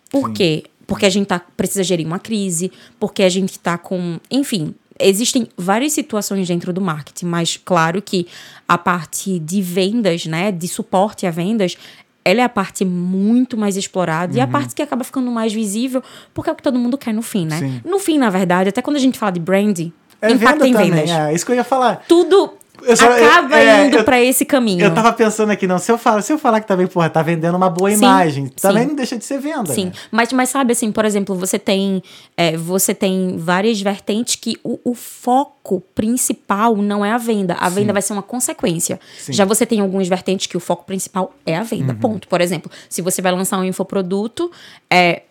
Por 0.10 0.32
quê? 0.32 0.64
Porque 0.88 1.06
a 1.06 1.10
gente 1.10 1.28
tá, 1.28 1.40
precisa 1.56 1.84
gerir 1.84 2.08
uma 2.08 2.18
crise, 2.18 2.72
porque 3.00 3.22
a 3.22 3.30
gente 3.30 3.60
tá 3.60 3.78
com. 3.78 4.20
Enfim, 4.32 4.74
existem 5.00 5.48
várias 5.56 5.94
situações 5.94 6.48
dentro 6.48 6.74
do 6.74 6.82
marketing, 6.82 7.28
mas 7.28 7.56
claro 7.64 8.02
que 8.02 8.26
a 8.68 8.78
parte 8.78 9.38
de 9.38 9.62
vendas, 9.62 10.26
né? 10.26 10.52
De 10.52 10.68
suporte 10.68 11.28
a 11.28 11.32
vendas, 11.32 11.78
ela 12.26 12.42
é 12.42 12.44
a 12.44 12.50
parte 12.50 12.84
muito 12.84 13.56
mais 13.56 13.78
explorada 13.78 14.36
e 14.36 14.42
a 14.42 14.48
parte 14.48 14.74
que 14.74 14.82
acaba 14.82 15.04
ficando 15.04 15.30
mais 15.32 15.54
visível, 15.54 16.02
porque 16.34 16.50
é 16.50 16.54
o 16.54 16.56
que 16.56 16.64
todo 16.64 16.80
mundo 16.80 16.98
quer 16.98 17.14
no 17.14 17.22
fim, 17.22 17.46
né? 17.46 17.60
Sim. 17.60 17.82
No 17.86 18.00
fim, 18.00 18.18
na 18.18 18.32
verdade, 18.32 18.70
até 18.70 18.82
quando 18.82 18.96
a 18.98 19.00
gente 19.00 19.18
fala 19.20 19.32
de 19.32 19.40
branding, 19.40 19.94
É 20.22 20.32
impacta 20.32 20.66
venda 20.66 20.68
em 20.68 20.74
também, 20.74 20.92
vendas. 21.06 21.10
é 21.12 21.34
isso 21.34 21.46
que 21.46 21.52
eu 21.52 21.56
ia 21.56 21.64
falar. 21.64 22.04
Tudo 22.08 22.54
só- 22.96 23.12
acaba 23.12 23.56
eu- 23.62 23.70
é, 23.70 23.86
indo 23.88 24.04
pra 24.04 24.22
esse 24.22 24.46
caminho. 24.46 24.84
Eu 24.86 24.94
tava 24.94 25.12
pensando 25.14 25.52
aqui, 25.52 25.68
não, 25.68 25.78
se 25.80 25.92
eu 25.92 25.98
falar, 25.98 26.22
se 26.22 26.32
eu 26.34 26.38
falar 26.38 26.62
que 26.62 26.68
também, 26.68 26.88
porra, 26.88 27.10
tá 27.10 27.22
vendendo 27.22 27.56
uma 27.56 27.70
boa 27.70 27.90
Sim, 27.92 27.98
imagem, 27.98 28.48
também 28.62 28.84
sim. 28.84 28.90
não 28.90 28.96
deixa 28.96 29.18
de 29.18 29.26
ser 29.26 29.40
venda. 29.40 29.74
Sim, 29.74 29.86
né? 29.86 29.92
mas, 30.12 30.32
mas 30.34 30.50
sabe 30.50 30.72
assim, 30.74 30.92
por 30.92 31.06
exemplo, 31.06 31.36
você 31.36 31.58
tem 31.60 32.02
é, 32.38 32.56
você 32.58 32.94
tem 32.94 33.38
várias 33.38 33.80
vertentes 33.82 34.36
que 34.36 34.58
o, 34.64 34.80
o 34.84 34.94
foco 34.94 35.82
principal 35.94 36.76
não 36.78 37.04
é 37.06 37.12
a 37.12 37.18
venda. 37.18 37.56
A 37.60 37.70
venda 37.70 37.94
vai 37.94 38.02
ser 38.02 38.14
uma 38.14 38.22
consequência. 38.24 39.00
Já 39.30 39.46
você 39.46 39.66
tem 39.66 39.80
algumas 39.80 40.08
vertentes 40.08 40.48
que 40.48 40.58
o 40.58 40.60
foco 40.60 40.86
principal 40.86 41.34
é 41.46 41.56
a 41.58 41.64
venda. 41.64 41.94
Uhum. 41.94 42.00
Ponto. 42.00 42.28
Por 42.28 42.42
exemplo, 42.42 42.72
se 42.90 43.02
você 43.02 43.22
vai 43.22 43.32
lançar 43.32 43.58
um 43.60 43.64
infoproduto, 43.64 44.52
é, 44.90 45.24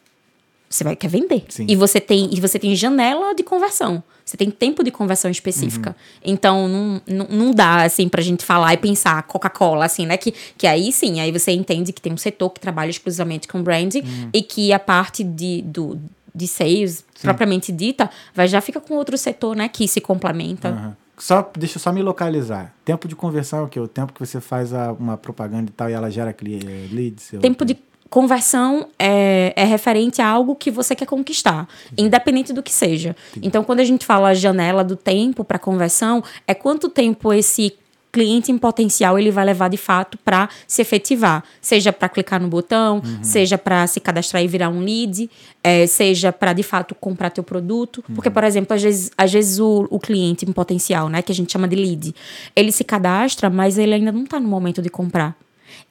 você 0.68 0.84
vai 0.84 0.94
quer 0.96 1.08
vender. 1.08 1.44
Sim. 1.48 1.66
E 1.68 1.74
você 1.76 2.00
tem 2.00 2.28
e 2.32 2.40
você 2.40 2.58
tem 2.58 2.74
janela 2.76 3.34
de 3.34 3.42
conversão. 3.42 4.02
Você 4.24 4.36
tem 4.36 4.50
tempo 4.50 4.84
de 4.84 4.90
conversão 4.90 5.30
específica. 5.30 5.90
Uhum. 5.90 6.32
Então, 6.32 6.68
não, 6.68 7.00
não, 7.08 7.26
não 7.30 7.50
dá, 7.50 7.84
assim, 7.84 8.08
pra 8.10 8.20
gente 8.20 8.44
falar 8.44 8.74
e 8.74 8.76
pensar 8.76 9.22
Coca-Cola, 9.22 9.86
assim, 9.86 10.04
né? 10.04 10.18
Que, 10.18 10.34
que 10.56 10.66
aí 10.66 10.92
sim, 10.92 11.18
aí 11.20 11.32
você 11.32 11.50
entende 11.52 11.94
que 11.94 12.00
tem 12.02 12.12
um 12.12 12.16
setor 12.18 12.50
que 12.50 12.60
trabalha 12.60 12.90
exclusivamente 12.90 13.48
com 13.48 13.62
branding 13.62 14.00
Uhum. 14.02 14.28
e 14.34 14.42
que 14.42 14.70
a 14.70 14.78
parte 14.78 15.24
de, 15.24 15.62
do, 15.62 15.98
de 16.34 16.46
sales, 16.46 17.02
propriamente 17.22 17.72
dita, 17.72 18.10
vai 18.34 18.46
já 18.46 18.60
fica 18.60 18.80
com 18.82 18.94
outro 18.96 19.16
setor, 19.16 19.56
né? 19.56 19.66
Que 19.66 19.88
se 19.88 19.98
complementa. 20.00 20.68
Aham. 20.68 20.96
só, 21.16 21.50
deixa 21.58 21.78
eu 21.78 21.80
só 21.80 21.90
me 21.90 22.02
localizar. 22.02 22.74
Tempo 22.84 23.08
de 23.08 23.16
conversão 23.16 23.60
é 23.60 23.62
o 23.62 23.68
quê? 23.68 23.80
O 23.80 23.88
tempo 23.88 24.12
que 24.12 24.20
você 24.20 24.42
faz 24.42 24.74
a- 24.74 24.92
uma 24.92 25.16
propaganda 25.16 25.70
e 25.70 25.72
tal 25.72 25.88
e 25.88 25.94
ela 25.94 26.10
gera 26.10 26.30
eh, 26.30 26.88
leads? 26.92 27.30
Tempo 27.40 27.64
de 27.64 27.74
conversão 28.10 28.88
é, 28.98 29.52
é 29.56 29.64
referente 29.64 30.22
a 30.22 30.26
algo 30.26 30.54
que 30.54 30.70
você 30.70 30.94
quer 30.94 31.06
conquistar, 31.06 31.68
independente 31.96 32.52
do 32.52 32.62
que 32.62 32.72
seja. 32.72 33.14
Então, 33.42 33.62
quando 33.62 33.80
a 33.80 33.84
gente 33.84 34.06
fala 34.06 34.34
janela 34.34 34.82
do 34.82 34.96
tempo 34.96 35.44
para 35.44 35.58
conversão, 35.58 36.22
é 36.46 36.54
quanto 36.54 36.88
tempo 36.88 37.32
esse 37.32 37.76
cliente 38.10 38.50
em 38.50 38.58
potencial 38.58 39.18
ele 39.18 39.30
vai 39.30 39.44
levar 39.44 39.68
de 39.68 39.76
fato 39.76 40.18
para 40.18 40.48
se 40.66 40.80
efetivar, 40.80 41.44
seja 41.60 41.92
para 41.92 42.08
clicar 42.08 42.40
no 42.40 42.48
botão, 42.48 43.02
seja 43.22 43.58
para 43.58 43.86
se 43.86 44.00
cadastrar 44.00 44.42
e 44.42 44.48
virar 44.48 44.70
um 44.70 44.80
lead, 44.80 45.30
é, 45.62 45.86
seja 45.86 46.32
para 46.32 46.52
de 46.52 46.62
fato 46.62 46.94
comprar 46.94 47.30
teu 47.30 47.44
produto, 47.44 48.02
porque 48.14 48.30
por 48.30 48.42
exemplo 48.44 48.74
às 48.74 48.82
vezes, 48.82 49.10
às 49.16 49.32
vezes 49.32 49.60
o, 49.60 49.86
o 49.90 50.00
cliente 50.00 50.48
em 50.48 50.52
potencial, 50.52 51.08
né, 51.08 51.20
que 51.22 51.30
a 51.30 51.34
gente 51.34 51.52
chama 51.52 51.68
de 51.68 51.76
lead, 51.76 52.14
ele 52.56 52.72
se 52.72 52.82
cadastra, 52.82 53.50
mas 53.50 53.76
ele 53.76 53.94
ainda 53.94 54.10
não 54.10 54.24
está 54.24 54.40
no 54.40 54.48
momento 54.48 54.80
de 54.80 54.88
comprar. 54.88 55.36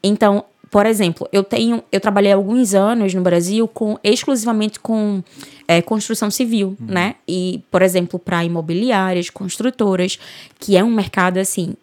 Então, 0.04 0.44
por 0.70 0.86
exemplo, 0.86 1.28
eu 1.32 1.44
tenho, 1.44 1.84
eu 1.92 2.00
trabalhei 2.00 2.32
alguns 2.32 2.74
anos 2.74 3.14
no 3.14 3.22
Brasil 3.22 3.68
com 3.68 3.98
exclusivamente 4.04 4.80
com 4.80 5.24
é, 5.68 5.82
construção 5.82 6.30
civil, 6.30 6.76
né? 6.80 7.16
E, 7.28 7.64
por 7.72 7.82
exemplo, 7.82 8.20
para 8.20 8.44
imobiliárias, 8.44 9.30
construtoras, 9.30 10.20
que 10.60 10.76
é 10.76 10.84
um 10.84 10.92
mercado 10.92 11.38
assim 11.38 11.76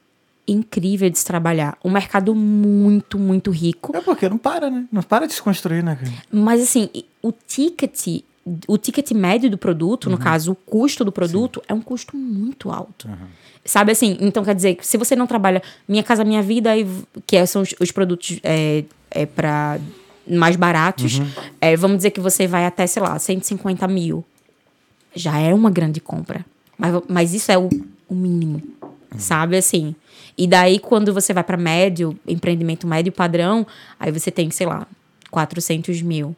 incrível 0.46 1.08
de 1.08 1.18
se 1.18 1.24
trabalhar, 1.24 1.78
um 1.82 1.90
mercado 1.90 2.34
muito, 2.34 3.18
muito 3.18 3.50
rico. 3.50 3.96
É 3.96 4.00
porque 4.00 4.28
não 4.28 4.36
para, 4.36 4.70
né? 4.70 4.86
Não 4.92 5.02
para 5.02 5.26
de 5.26 5.32
se 5.32 5.42
construir, 5.42 5.82
né? 5.82 5.98
Mas 6.30 6.62
assim, 6.62 6.90
o 7.22 7.32
ticket, 7.32 8.22
o 8.68 8.76
ticket 8.76 9.10
médio 9.12 9.50
do 9.50 9.56
produto, 9.56 10.10
no 10.10 10.18
caso, 10.18 10.52
o 10.52 10.54
custo 10.54 11.04
do 11.04 11.10
produto, 11.10 11.62
é 11.66 11.72
um 11.72 11.80
custo 11.80 12.14
muito 12.16 12.70
alto. 12.70 13.08
Sabe 13.64 13.92
assim? 13.92 14.16
Então 14.21 14.44
quer 14.44 14.54
dizer, 14.54 14.75
que 14.75 14.87
se 14.87 14.97
você 14.97 15.16
não 15.16 15.26
trabalha 15.26 15.62
Minha 15.88 16.02
Casa 16.02 16.25
Minha 16.25 16.42
Vida, 16.42 16.71
que 17.26 17.47
são 17.47 17.62
os, 17.62 17.75
os 17.80 17.90
produtos 17.90 18.38
é, 18.42 18.85
é 19.11 19.25
para 19.25 19.78
mais 20.28 20.56
baratos, 20.56 21.21
é, 21.61 21.76
vamos 21.76 21.99
dizer 21.99 22.11
que 22.11 22.21
você 22.21 22.47
vai 22.47 22.66
até, 22.66 22.87
sei 22.87 23.02
lá, 23.02 23.18
150 23.18 23.87
mil. 23.88 24.25
Já 25.14 25.38
é 25.38 25.54
uma 25.54 25.71
grande 25.71 26.00
compra. 26.00 26.44
Mas, 26.76 27.02
mas 27.09 27.35
isso 27.35 27.50
é 27.52 27.59
o, 27.59 27.68
o 28.09 28.14
mínimo. 28.14 28.62
Sabe 29.16 29.56
assim? 29.56 29.94
E 30.37 30.47
daí, 30.47 30.78
quando 30.78 31.14
você 31.14 31.33
vai 31.33 31.44
para 31.44 31.56
médio, 31.56 32.18
empreendimento 32.26 32.87
médio 32.87 33.12
padrão, 33.12 33.66
aí 33.99 34.11
você 34.11 34.30
tem, 34.30 34.50
sei 34.50 34.66
lá, 34.66 34.87
400 35.30 36.02
mil. 36.02 36.35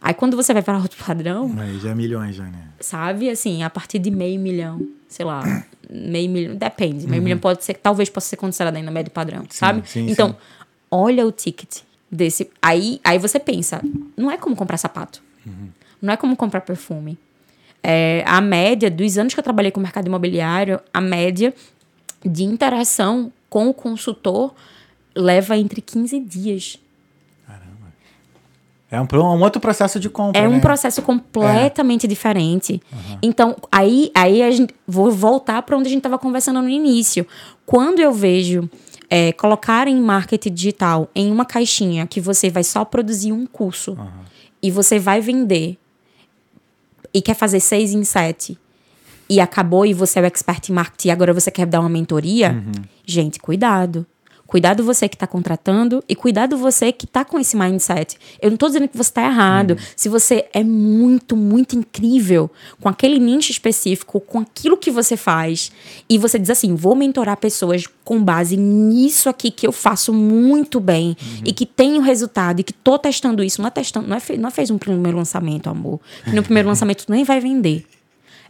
Aí 0.00 0.12
quando 0.12 0.36
você 0.36 0.52
vai 0.52 0.62
para 0.62 0.76
alto 0.76 0.96
padrão, 0.96 1.54
Aí 1.58 1.78
já 1.78 1.90
é 1.90 1.94
milhões, 1.94 2.36
já, 2.36 2.44
né? 2.44 2.68
sabe? 2.80 3.30
Assim, 3.30 3.62
a 3.62 3.70
partir 3.70 3.98
de 3.98 4.10
meio 4.10 4.38
milhão, 4.38 4.86
sei 5.14 5.24
lá, 5.24 5.64
meio 5.88 6.28
milhão, 6.28 6.56
depende. 6.56 7.06
Meio 7.06 7.22
milhão 7.22 7.38
pode 7.38 7.64
ser, 7.64 7.74
talvez 7.74 8.10
possa 8.10 8.28
ser 8.28 8.36
considerado 8.36 8.74
ainda 8.74 8.90
médio 8.90 9.12
padrão, 9.12 9.44
sabe? 9.48 9.88
sim, 9.88 10.10
então, 10.10 10.30
sim. 10.30 10.36
olha 10.90 11.24
o 11.24 11.30
ticket 11.30 11.82
desse. 12.10 12.50
Aí, 12.60 13.00
aí 13.04 13.16
você 13.16 13.38
pensa, 13.38 13.80
não 14.16 14.28
é 14.28 14.36
como 14.36 14.56
comprar 14.56 14.76
sapato, 14.76 15.22
não 16.02 16.12
é 16.12 16.16
como 16.16 16.34
comprar 16.34 16.62
perfume. 16.62 17.16
É, 17.80 18.24
a 18.26 18.40
média 18.40 18.90
dos 18.90 19.16
anos 19.16 19.34
que 19.34 19.38
eu 19.38 19.44
trabalhei 19.44 19.70
com 19.70 19.78
o 19.78 19.82
mercado 19.82 20.08
imobiliário, 20.08 20.80
a 20.92 21.00
média 21.00 21.54
de 22.24 22.42
interação 22.42 23.32
com 23.48 23.68
o 23.68 23.74
consultor 23.74 24.52
leva 25.14 25.56
entre 25.56 25.80
15 25.80 26.18
dias. 26.18 26.78
É 28.90 29.00
um, 29.00 29.06
um 29.12 29.42
outro 29.42 29.60
processo 29.60 29.98
de 29.98 30.08
compra, 30.08 30.40
É 30.40 30.48
um 30.48 30.52
né? 30.52 30.60
processo 30.60 31.02
completamente 31.02 32.06
diferente. 32.06 32.80
Então, 33.22 33.56
aí, 33.72 34.10
aí 34.14 34.42
a 34.42 34.50
gente, 34.50 34.74
vou 34.86 35.10
voltar 35.10 35.62
para 35.62 35.76
onde 35.76 35.88
a 35.88 35.90
gente 35.90 35.98
estava 35.98 36.18
conversando 36.18 36.62
no 36.62 36.68
início. 36.68 37.26
Quando 37.66 37.98
eu 38.00 38.12
vejo 38.12 38.68
é, 39.10 39.32
colocar 39.32 39.88
em 39.88 40.00
marketing 40.00 40.52
digital 40.52 41.08
em 41.14 41.30
uma 41.32 41.44
caixinha 41.44 42.06
que 42.06 42.20
você 42.20 42.50
vai 42.50 42.62
só 42.62 42.84
produzir 42.84 43.32
um 43.32 43.46
curso 43.46 43.96
e 44.62 44.70
você 44.70 44.98
vai 44.98 45.20
vender 45.20 45.76
e 47.12 47.20
quer 47.20 47.34
fazer 47.34 47.60
seis 47.60 47.92
em 47.92 48.04
sete 48.04 48.58
e 49.28 49.40
acabou 49.40 49.86
e 49.86 49.94
você 49.94 50.18
é 50.18 50.22
o 50.22 50.26
expert 50.26 50.68
em 50.68 50.72
marketing 50.72 51.08
e 51.08 51.10
agora 51.10 51.32
você 51.32 51.50
quer 51.50 51.66
dar 51.66 51.80
uma 51.80 51.88
mentoria, 51.88 52.62
gente, 53.06 53.38
cuidado. 53.40 54.06
Cuidado 54.54 54.84
você 54.84 55.08
que 55.08 55.16
está 55.16 55.26
contratando 55.26 56.04
e 56.08 56.14
cuidado 56.14 56.56
você 56.56 56.92
que 56.92 57.06
está 57.06 57.24
com 57.24 57.40
esse 57.40 57.56
mindset. 57.56 58.16
Eu 58.40 58.50
não 58.50 58.54
estou 58.54 58.68
dizendo 58.68 58.86
que 58.86 58.96
você 58.96 59.10
está 59.10 59.24
errado. 59.26 59.76
Se 59.96 60.08
você 60.08 60.46
é 60.54 60.62
muito, 60.62 61.36
muito 61.36 61.74
incrível 61.76 62.48
com 62.80 62.88
aquele 62.88 63.18
nicho 63.18 63.50
específico, 63.50 64.20
com 64.20 64.38
aquilo 64.38 64.76
que 64.76 64.92
você 64.92 65.16
faz, 65.16 65.72
e 66.08 66.16
você 66.18 66.38
diz 66.38 66.50
assim: 66.50 66.72
vou 66.76 66.94
mentorar 66.94 67.36
pessoas 67.36 67.84
com 68.04 68.22
base 68.22 68.56
nisso 68.56 69.28
aqui 69.28 69.50
que 69.50 69.66
eu 69.66 69.72
faço 69.72 70.12
muito 70.12 70.78
bem 70.78 71.16
e 71.44 71.52
que 71.52 71.66
tenho 71.66 72.00
resultado 72.00 72.60
e 72.60 72.62
que 72.62 72.72
tô 72.72 72.96
testando 72.96 73.42
isso. 73.42 73.60
Não 73.60 73.66
é 73.66 73.70
testando, 73.72 74.06
não 74.06 74.16
é, 74.16 74.20
fe- 74.20 74.36
não 74.36 74.48
é 74.50 74.52
fez 74.52 74.70
um 74.70 74.78
primeiro 74.78 75.18
lançamento, 75.18 75.68
amor. 75.68 75.98
Que 76.22 76.30
no 76.30 76.44
primeiro 76.44 76.68
lançamento 76.70 77.06
tu 77.06 77.10
nem 77.12 77.24
vai 77.24 77.40
vender. 77.40 77.84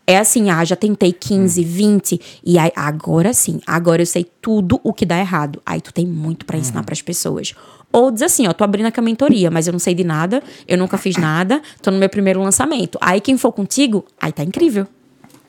É 0.06 0.18
assim, 0.18 0.50
ah, 0.50 0.62
já 0.64 0.76
tentei 0.76 1.12
15, 1.12 1.64
20, 1.64 2.20
e 2.44 2.58
aí, 2.58 2.70
agora 2.76 3.32
sim, 3.32 3.60
agora 3.66 4.02
eu 4.02 4.06
sei 4.06 4.26
tudo 4.40 4.78
o 4.84 4.92
que 4.92 5.06
dá 5.06 5.18
errado. 5.18 5.62
Aí 5.64 5.80
tu 5.80 5.92
tem 5.94 6.06
muito 6.06 6.44
pra 6.44 6.58
ensinar 6.58 6.82
pras 6.82 7.00
pessoas. 7.00 7.54
Ou 7.90 8.10
diz 8.10 8.22
assim, 8.22 8.46
ó, 8.46 8.52
tô 8.52 8.64
abrindo 8.64 8.86
aqui 8.86 9.00
a 9.00 9.02
mentoria, 9.02 9.50
mas 9.50 9.66
eu 9.66 9.72
não 9.72 9.78
sei 9.78 9.94
de 9.94 10.04
nada, 10.04 10.42
eu 10.66 10.76
nunca 10.76 10.98
fiz 10.98 11.16
nada, 11.16 11.62
tô 11.80 11.90
no 11.90 11.98
meu 11.98 12.08
primeiro 12.08 12.42
lançamento. 12.42 12.98
Aí 13.00 13.20
quem 13.20 13.38
for 13.38 13.52
contigo, 13.52 14.04
aí 14.20 14.32
tá 14.32 14.42
incrível. 14.42 14.86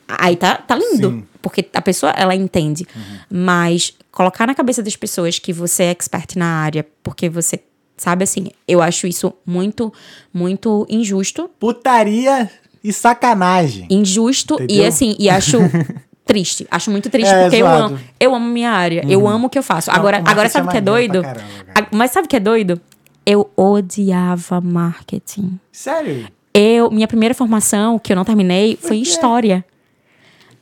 Aí 0.08 0.36
tá, 0.36 0.56
tá 0.56 0.76
lindo. 0.76 1.10
Sim. 1.10 1.24
Porque 1.42 1.68
a 1.74 1.82
pessoa, 1.82 2.12
ela 2.12 2.34
entende. 2.34 2.86
Mas 3.28 3.92
colocar 4.12 4.46
na 4.46 4.54
cabeça 4.54 4.82
das 4.82 4.96
pessoas 4.96 5.38
que 5.38 5.52
você 5.52 5.84
é 5.84 5.90
expert 5.90 6.36
na 6.36 6.46
área, 6.46 6.86
porque 7.02 7.28
você, 7.28 7.60
sabe 7.96 8.24
assim, 8.24 8.50
eu 8.66 8.80
acho 8.80 9.06
isso 9.06 9.32
muito, 9.44 9.92
muito 10.32 10.86
injusto 10.88 11.50
Putaria 11.58 12.50
e 12.88 12.92
sacanagem. 12.92 13.86
injusto 13.90 14.54
Entendeu? 14.54 14.76
e 14.84 14.86
assim, 14.86 15.16
e 15.18 15.28
acho 15.28 15.58
triste. 16.24 16.66
Acho 16.70 16.90
muito 16.90 17.08
triste, 17.10 17.30
É, 17.32 17.42
porque 17.42 17.56
eu 17.56 17.66
amo, 17.66 17.98
eu 18.18 18.34
amo 18.34 18.46
minha 18.48 18.70
área, 18.70 19.04
eu 19.08 19.26
amo 19.28 19.46
o 19.46 19.50
que 19.50 19.58
eu 19.58 19.62
faço. 19.62 19.90
agora, 19.90 20.18
marketing 20.18 20.30
agora 20.32 20.46
é 20.46 20.50
sabe 20.50 20.68
o 20.68 20.70
que 20.70 20.76
é 20.76 20.80
doido? 20.80 21.22
caramba, 21.22 21.44
cara. 21.74 21.86
Mas 21.92 22.10
sabe 22.10 22.26
o 22.26 22.28
que 22.28 22.36
é 22.36 22.40
doido? 22.40 22.80
Eu 23.24 23.50
odiava 23.56 24.60
marketing. 24.60 25.58
Sério? 25.72 26.26
Eu, 26.54 26.90
minha 26.90 27.06
primeira 27.08 27.34
formação, 27.34 27.98
que 27.98 28.12
eu 28.12 28.16
não 28.16 28.24
terminei, 28.24 28.78
foi 28.80 28.96
em 28.96 29.02
história. 29.02 29.64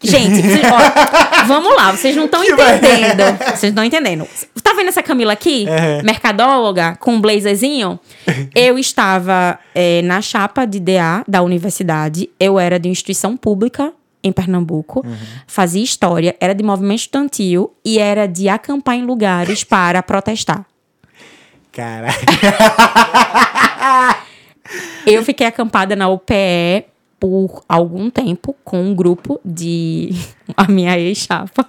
Gente, 0.04 0.42
vocês, 0.42 0.62
ó, 0.64 0.78
vamos 1.46 1.75
lá, 1.75 1.92
vocês 1.92 2.14
não 2.14 2.26
estão 2.26 2.44
entendendo. 2.44 3.38
Vocês 3.56 3.75
não 3.75 3.82
estão 3.82 3.84
entendendo. 3.84 4.28
Tá 4.62 4.75
vendo 4.75 4.88
essa 4.88 5.02
Camila 5.02 5.32
aqui? 5.32 5.66
É. 5.68 6.02
Mercadóloga, 6.02 6.96
com 7.00 7.14
um 7.14 7.20
blazerzinho? 7.20 7.99
Eu 8.54 8.78
estava 8.78 9.58
é, 9.75 10.02
na 10.02 10.20
chapa 10.20 10.64
de 10.64 10.78
DA 10.78 11.25
da 11.26 11.42
universidade. 11.42 12.30
Eu 12.38 12.58
era 12.58 12.78
de 12.78 12.88
instituição 12.88 13.37
pública 13.37 13.92
em 14.23 14.32
Pernambuco. 14.32 15.04
Fazia 15.46 15.82
história, 15.82 16.37
era 16.40 16.54
de 16.54 16.62
movimento 16.62 17.00
estudantil 17.00 17.75
e 17.84 17.99
era 17.99 18.26
de 18.26 18.49
acampar 18.49 18.96
em 18.96 19.04
lugares 19.04 19.64
para 19.64 20.02
protestar. 20.02 20.64
Caralho. 21.73 22.14
Eu 25.06 25.23
fiquei 25.23 25.46
acampada 25.46 25.94
na 25.94 26.08
UPE 26.08 26.87
por 27.25 27.64
algum 27.66 28.11
tempo 28.11 28.54
com 28.62 28.83
um 28.83 28.95
grupo 28.95 29.40
de 29.43 30.11
a 30.54 30.69
minha 30.71 30.99
ex-chapa. 30.99 31.66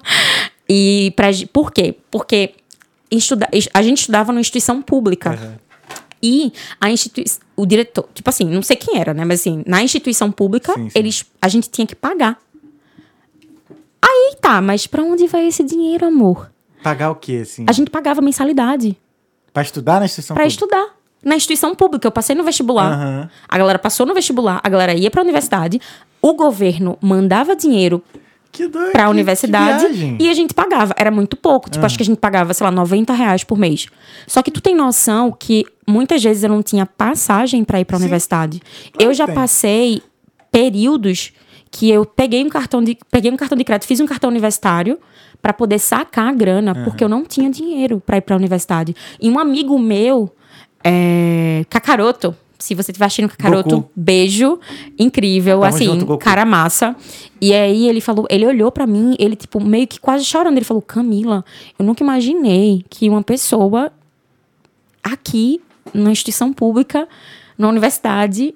E 0.67 1.13
pra, 1.15 1.29
por 1.53 1.71
quê? 1.71 1.95
Porque 2.11 2.55
estuda, 3.09 3.47
a 3.73 3.81
gente 3.81 3.99
estudava 3.99 4.33
numa 4.33 4.41
instituição 4.41 4.81
pública. 4.81 5.57
E 6.21 6.51
a 6.81 6.89
instituição, 6.89 7.39
o 7.55 7.65
diretor, 7.65 8.09
tipo 8.13 8.29
assim, 8.29 8.43
não 8.45 8.61
sei 8.61 8.75
quem 8.75 8.99
era, 8.99 9.13
né? 9.13 9.23
Mas 9.23 9.39
assim, 9.39 9.63
na 9.65 9.81
instituição 9.81 10.29
pública, 10.29 10.73
Sim, 10.73 10.89
sim. 10.89 10.99
eles 10.99 11.25
a 11.41 11.47
gente 11.47 11.69
tinha 11.69 11.87
que 11.87 11.95
pagar. 11.95 12.37
Aí 14.01 14.35
tá, 14.41 14.61
mas 14.61 14.85
pra 14.87 15.03
onde 15.03 15.25
vai 15.27 15.47
esse 15.47 15.63
dinheiro, 15.63 16.05
amor? 16.05 16.51
Pagar 16.83 17.11
o 17.11 17.15
quê, 17.15 17.39
assim? 17.43 17.65
A 17.67 17.71
gente 17.71 17.89
pagava 17.89 18.21
mensalidade 18.21 18.97
Pra 19.53 19.63
estudar 19.63 19.99
na 19.99 20.05
instituição 20.05 20.35
Pra 20.35 20.43
pública? 20.43 20.65
estudar. 20.65 20.95
Na 21.25 21.35
instituição 21.35 21.73
pública, 21.75 22.07
eu 22.07 22.11
passei 22.11 22.35
no 22.35 22.43
vestibular. 22.43 22.93
Aham. 22.93 23.29
A 23.49 23.57
galera 23.57 23.79
passou 23.79 24.05
no 24.05 24.13
vestibular, 24.13 24.61
a 24.63 24.69
galera 24.69 24.93
ia 24.93 25.09
pra 25.11 25.21
universidade, 25.23 25.81
o 26.21 26.33
governo 26.33 26.97
mandava 27.01 27.55
dinheiro 27.55 28.01
Que 28.51 28.67
doido. 28.67 28.91
pra 28.91 29.05
que- 29.05 29.09
universidade 29.09 29.87
que 29.89 30.17
e 30.23 30.29
a 30.29 30.33
gente 30.35 30.53
pagava. 30.53 30.93
Era 30.95 31.09
muito 31.11 31.35
pouco. 31.35 31.69
Tipo, 31.69 31.85
acho 31.85 31.97
que 31.97 32.03
a 32.03 32.05
gente 32.05 32.19
pagava, 32.19 32.53
sei 32.53 32.63
lá, 32.63 32.71
90 32.71 33.11
reais 33.13 33.43
por 33.43 33.57
mês. 33.57 33.87
Só 34.27 34.41
que 34.43 34.51
tu 34.51 34.61
tem 34.61 34.75
noção 34.75 35.31
que 35.31 35.65
muitas 35.87 36.23
vezes 36.23 36.43
eu 36.43 36.49
não 36.49 36.61
tinha 36.63 36.85
passagem 36.85 37.63
pra 37.63 37.79
ir 37.79 37.85
pra 37.85 37.97
universidade. 37.97 38.61
eu 38.99 39.13
já 39.13 39.25
tem. 39.25 39.35
passei 39.35 40.01
períodos 40.51 41.33
que 41.71 41.89
eu 41.89 42.05
peguei 42.05 42.43
um 42.43 42.49
cartão 42.49 42.81
de, 42.83 42.97
peguei 43.11 43.29
um 43.31 43.35
cartão 43.35 43.57
de 43.57 43.63
crédito, 43.63 43.87
fiz 43.87 43.99
um 43.99 44.05
cartão 44.05 44.29
universitário 44.29 44.97
pra 45.41 45.51
poder 45.51 45.77
sacar 45.79 46.29
a 46.29 46.31
grana, 46.31 46.73
porque 46.85 47.03
eu 47.03 47.09
não 47.09 47.23
tinha 47.25 47.49
dinheiro 47.49 48.01
pra 48.03 48.17
ir 48.17 48.21
pra 48.21 48.35
universidade. 48.35 48.95
E 49.19 49.29
um 49.29 49.37
amigo 49.37 49.77
meu, 49.77 50.33
é, 50.87 51.65
Cacaroto, 51.67 52.35
Se 52.59 52.75
você 52.75 52.91
estiver 52.91 53.05
assistindo 53.05 53.27
Kakaroto, 53.27 53.77
Goku. 53.77 53.91
beijo. 53.95 54.59
Incrível, 54.99 55.61
Tamo 55.61 55.75
assim, 55.75 55.85
junto, 55.85 56.17
cara 56.19 56.45
massa. 56.45 56.95
E 57.41 57.53
aí 57.53 57.89
ele 57.89 57.99
falou, 57.99 58.27
ele 58.29 58.45
olhou 58.45 58.71
pra 58.71 58.85
mim, 58.85 59.15
ele, 59.17 59.35
tipo, 59.35 59.59
meio 59.59 59.87
que 59.87 59.99
quase 59.99 60.23
chorando. 60.23 60.55
Ele 60.55 60.63
falou, 60.63 60.81
Camila, 60.81 61.43
eu 61.77 61.83
nunca 61.83 62.03
imaginei 62.03 62.85
que 62.87 63.09
uma 63.09 63.23
pessoa 63.23 63.91
aqui, 65.03 65.59
numa 65.93 66.11
instituição 66.11 66.53
pública, 66.53 67.07
na 67.57 67.67
universidade, 67.67 68.53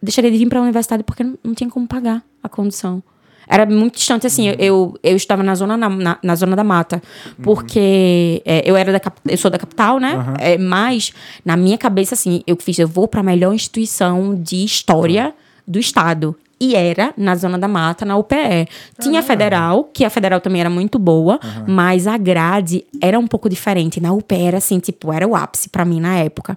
deixaria 0.00 0.30
de 0.30 0.38
vir 0.38 0.48
para 0.48 0.60
a 0.60 0.62
universidade 0.62 1.02
porque 1.02 1.24
não, 1.24 1.36
não 1.42 1.54
tinha 1.54 1.68
como 1.68 1.86
pagar 1.86 2.24
a 2.42 2.48
condição. 2.48 3.02
Era 3.48 3.64
muito 3.66 3.96
distante, 3.96 4.26
assim, 4.26 4.48
eu, 4.58 4.98
eu 5.02 5.16
estava 5.16 5.42
na 5.42 5.54
zona, 5.54 5.76
na, 5.76 5.88
na, 5.88 6.18
na 6.22 6.34
zona 6.34 6.56
da 6.56 6.64
mata, 6.64 7.02
porque 7.42 8.42
é, 8.44 8.68
eu 8.68 8.76
era 8.76 8.92
da, 8.92 9.00
eu 9.28 9.38
sou 9.38 9.50
da 9.50 9.58
capital, 9.58 9.98
né? 9.98 10.34
É, 10.38 10.58
mas, 10.58 11.12
na 11.44 11.56
minha 11.56 11.78
cabeça, 11.78 12.14
assim, 12.14 12.42
eu 12.46 12.56
fiz, 12.56 12.78
eu 12.78 12.88
vou 12.88 13.06
para 13.06 13.20
a 13.20 13.22
melhor 13.22 13.54
instituição 13.54 14.34
de 14.34 14.64
história 14.64 15.32
do 15.66 15.78
estado. 15.78 16.36
E 16.58 16.74
era 16.74 17.12
na 17.18 17.34
Zona 17.34 17.58
da 17.58 17.68
Mata, 17.68 18.06
na 18.06 18.16
UPE. 18.16 18.66
Tinha 19.02 19.20
a 19.20 19.22
federal, 19.22 19.84
que 19.92 20.04
a 20.04 20.08
federal 20.10 20.40
também 20.40 20.60
era 20.62 20.70
muito 20.70 20.98
boa, 20.98 21.38
mas 21.66 22.06
a 22.06 22.16
grade 22.16 22.82
era 23.00 23.18
um 23.18 23.26
pouco 23.26 23.46
diferente. 23.48 24.00
Na 24.00 24.12
UPE 24.12 24.34
era 24.36 24.56
assim, 24.56 24.78
tipo, 24.78 25.12
era 25.12 25.28
o 25.28 25.36
ápice 25.36 25.68
pra 25.68 25.84
mim 25.84 26.00
na 26.00 26.16
época. 26.16 26.56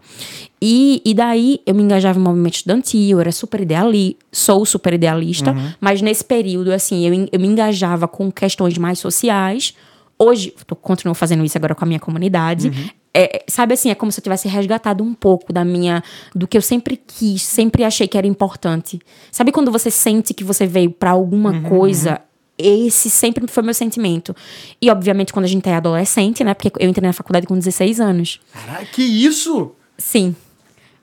E, 0.62 1.02
e 1.06 1.14
daí 1.14 1.60
eu 1.66 1.74
me 1.76 1.84
engajava 1.84 2.18
em 2.20 2.22
movimento 2.22 2.56
estudantil, 2.56 3.18
eu 3.18 3.20
era 3.20 3.32
super 3.32 3.62
idealista, 3.62 4.20
sou 4.32 4.66
super 4.66 4.94
idealista, 4.94 5.54
mas 5.80 6.02
nesse 6.02 6.24
período, 6.24 6.72
assim, 6.72 7.06
eu, 7.06 7.28
eu 7.32 7.40
me 7.40 7.48
engajava 7.48 8.08
com 8.08 8.32
questões 8.32 8.78
mais 8.78 9.00
sociais. 9.00 9.74
Hoje, 10.18 10.54
tô- 10.68 10.76
continuo 10.76 11.14
fazendo 11.14 11.46
isso 11.46 11.58
agora 11.58 11.74
com 11.74 11.84
a 11.86 11.88
minha 11.88 12.00
comunidade. 12.00 12.70
É, 13.14 13.44
sabe 13.48 13.74
assim, 13.74 13.90
é 13.90 13.96
como 13.96 14.12
se 14.12 14.20
eu 14.20 14.24
tivesse 14.24 14.48
resgatado 14.48 15.04
um 15.04 15.14
pouco 15.14 15.52
da 15.52 15.66
minha. 15.66 16.04
do 16.36 16.48
que 16.48 16.58
eu 16.58 16.62
sempre 16.62 16.96
quis, 16.96 17.42
sempre 17.42 17.84
achei 17.84 18.08
que 18.08 18.18
era 18.18 18.28
importante. 18.28 19.00
Sabe 19.32 19.52
quando 19.52 19.72
você 19.72 19.90
sente 19.90 20.34
que 20.34 20.44
você 20.44 20.66
veio 20.68 20.92
pra 20.92 21.12
alguma 21.12 21.62
coisa? 21.62 22.22
Esse 22.58 23.10
sempre 23.10 23.48
foi 23.48 23.64
meu 23.64 23.74
sentimento. 23.74 24.36
E, 24.82 24.90
obviamente, 24.92 25.32
quando 25.32 25.46
a 25.46 25.48
gente 25.48 25.68
é 25.70 25.76
adolescente, 25.76 26.44
né? 26.44 26.54
Porque 26.54 26.72
eu 26.84 26.90
entrei 26.90 27.08
na 27.08 27.14
faculdade 27.14 27.48
com 27.48 27.58
16 27.58 28.00
anos. 28.02 28.40
Caralho, 28.54 28.86
que 28.92 29.02
isso? 29.02 29.72
Sim, 29.98 30.36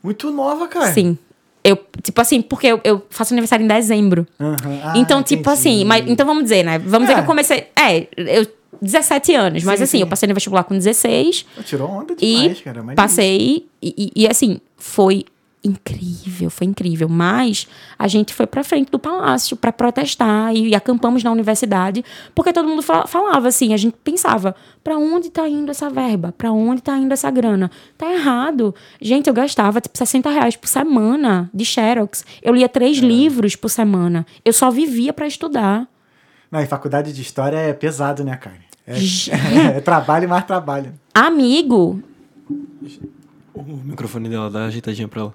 Muito 0.02 0.30
nova, 0.30 0.68
cara. 0.68 0.92
sim. 0.92 1.18
Eu, 1.64 1.76
tipo 2.02 2.20
assim, 2.20 2.40
porque 2.42 2.68
eu, 2.68 2.80
eu 2.84 3.04
faço 3.10 3.34
aniversário 3.34 3.64
em 3.64 3.66
dezembro. 3.66 4.24
Aham. 4.38 4.56
Ah, 4.84 4.92
então, 4.96 5.20
tipo 5.22 5.40
entendi. 5.42 5.58
assim, 5.58 5.84
mas, 5.84 6.08
então 6.08 6.24
vamos 6.24 6.44
dizer, 6.44 6.62
né? 6.62 6.78
Vamos 6.78 7.08
dizer 7.08 7.12
É. 7.12 7.14
que 7.16 7.20
eu 7.22 7.26
comecei. 7.26 7.66
É, 7.74 8.06
eu. 8.16 8.46
17 8.82 9.34
anos, 9.34 9.64
mas 9.64 9.78
Sim, 9.78 9.84
assim, 9.84 9.96
sim. 9.98 10.00
eu 10.02 10.06
passei 10.06 10.26
no 10.28 10.34
vestibular 10.34 10.64
com 10.64 10.74
16 10.74 11.42
Pô, 11.54 11.62
Tirou 11.62 11.88
onda 11.90 12.14
e 12.14 12.16
demais, 12.42 12.60
cara. 12.60 12.82
mas 12.82 12.94
passei. 12.96 13.66
E, 13.82 13.94
e- 13.96 14.22
e, 14.22 14.26
assim, 14.28 14.60
foi 14.76 15.24
incrível, 15.64 16.48
foi 16.48 16.66
incrível. 16.66 17.08
Mas 17.08 17.66
a 17.98 18.06
gente 18.06 18.32
foi 18.32 18.46
pra 18.46 18.62
frente 18.62 18.88
do 18.90 18.98
palácio 19.00 19.56
pra 19.56 19.72
protestar 19.72 20.54
e, 20.54 20.74
acampamos 20.76 21.24
na 21.24 21.32
universidade, 21.32 22.04
porque 22.34 22.52
todo 22.52 22.68
mundo 22.68 22.82
fa- 22.82 23.06
falava 23.06 23.48
assim, 23.48 23.74
a 23.74 23.76
gente 23.76 23.96
pensava, 24.04 24.54
pra 24.84 24.96
onde 24.96 25.28
tá 25.30 25.48
indo 25.48 25.70
essa 25.70 25.90
verba? 25.90 26.32
Pra 26.38 26.52
onde 26.52 26.82
tá 26.82 26.96
indo 26.96 27.12
essa 27.12 27.30
grana? 27.32 27.68
Tá 27.98 28.12
errado. 28.12 28.72
Gente, 29.00 29.26
eu 29.26 29.34
gastava 29.34 29.80
tipo 29.80 29.98
60 29.98 30.30
reais 30.30 30.54
por 30.54 30.68
semana 30.68 31.50
de 31.52 31.64
Xerox. 31.64 32.24
Eu 32.42 32.54
lia 32.54 32.68
três 32.68 32.98
É. 32.98 33.00
livros 33.00 33.56
por 33.56 33.68
semana. 33.68 34.24
Eu 34.44 34.52
só 34.52 34.70
vivia 34.70 35.12
pra 35.12 35.26
estudar. 35.26 35.88
Não, 36.48 36.60
e 36.60 36.66
faculdade 36.66 37.12
de 37.12 37.20
história 37.22 37.56
é 37.56 37.72
pesado, 37.72 38.22
né, 38.22 38.36
cara? 38.36 38.65
É, 38.86 38.94
Gente. 38.94 39.32
é 39.32 39.80
trabalho 39.80 40.24
e 40.24 40.28
mais 40.28 40.44
trabalho. 40.44 40.92
Amigo, 41.12 42.00
O 43.54 43.62
microfone 43.62 44.28
dela, 44.28 44.48
dá 44.50 44.60
uma 44.60 44.66
ajeitadinha 44.66 45.08
pra 45.08 45.22
ela. 45.22 45.34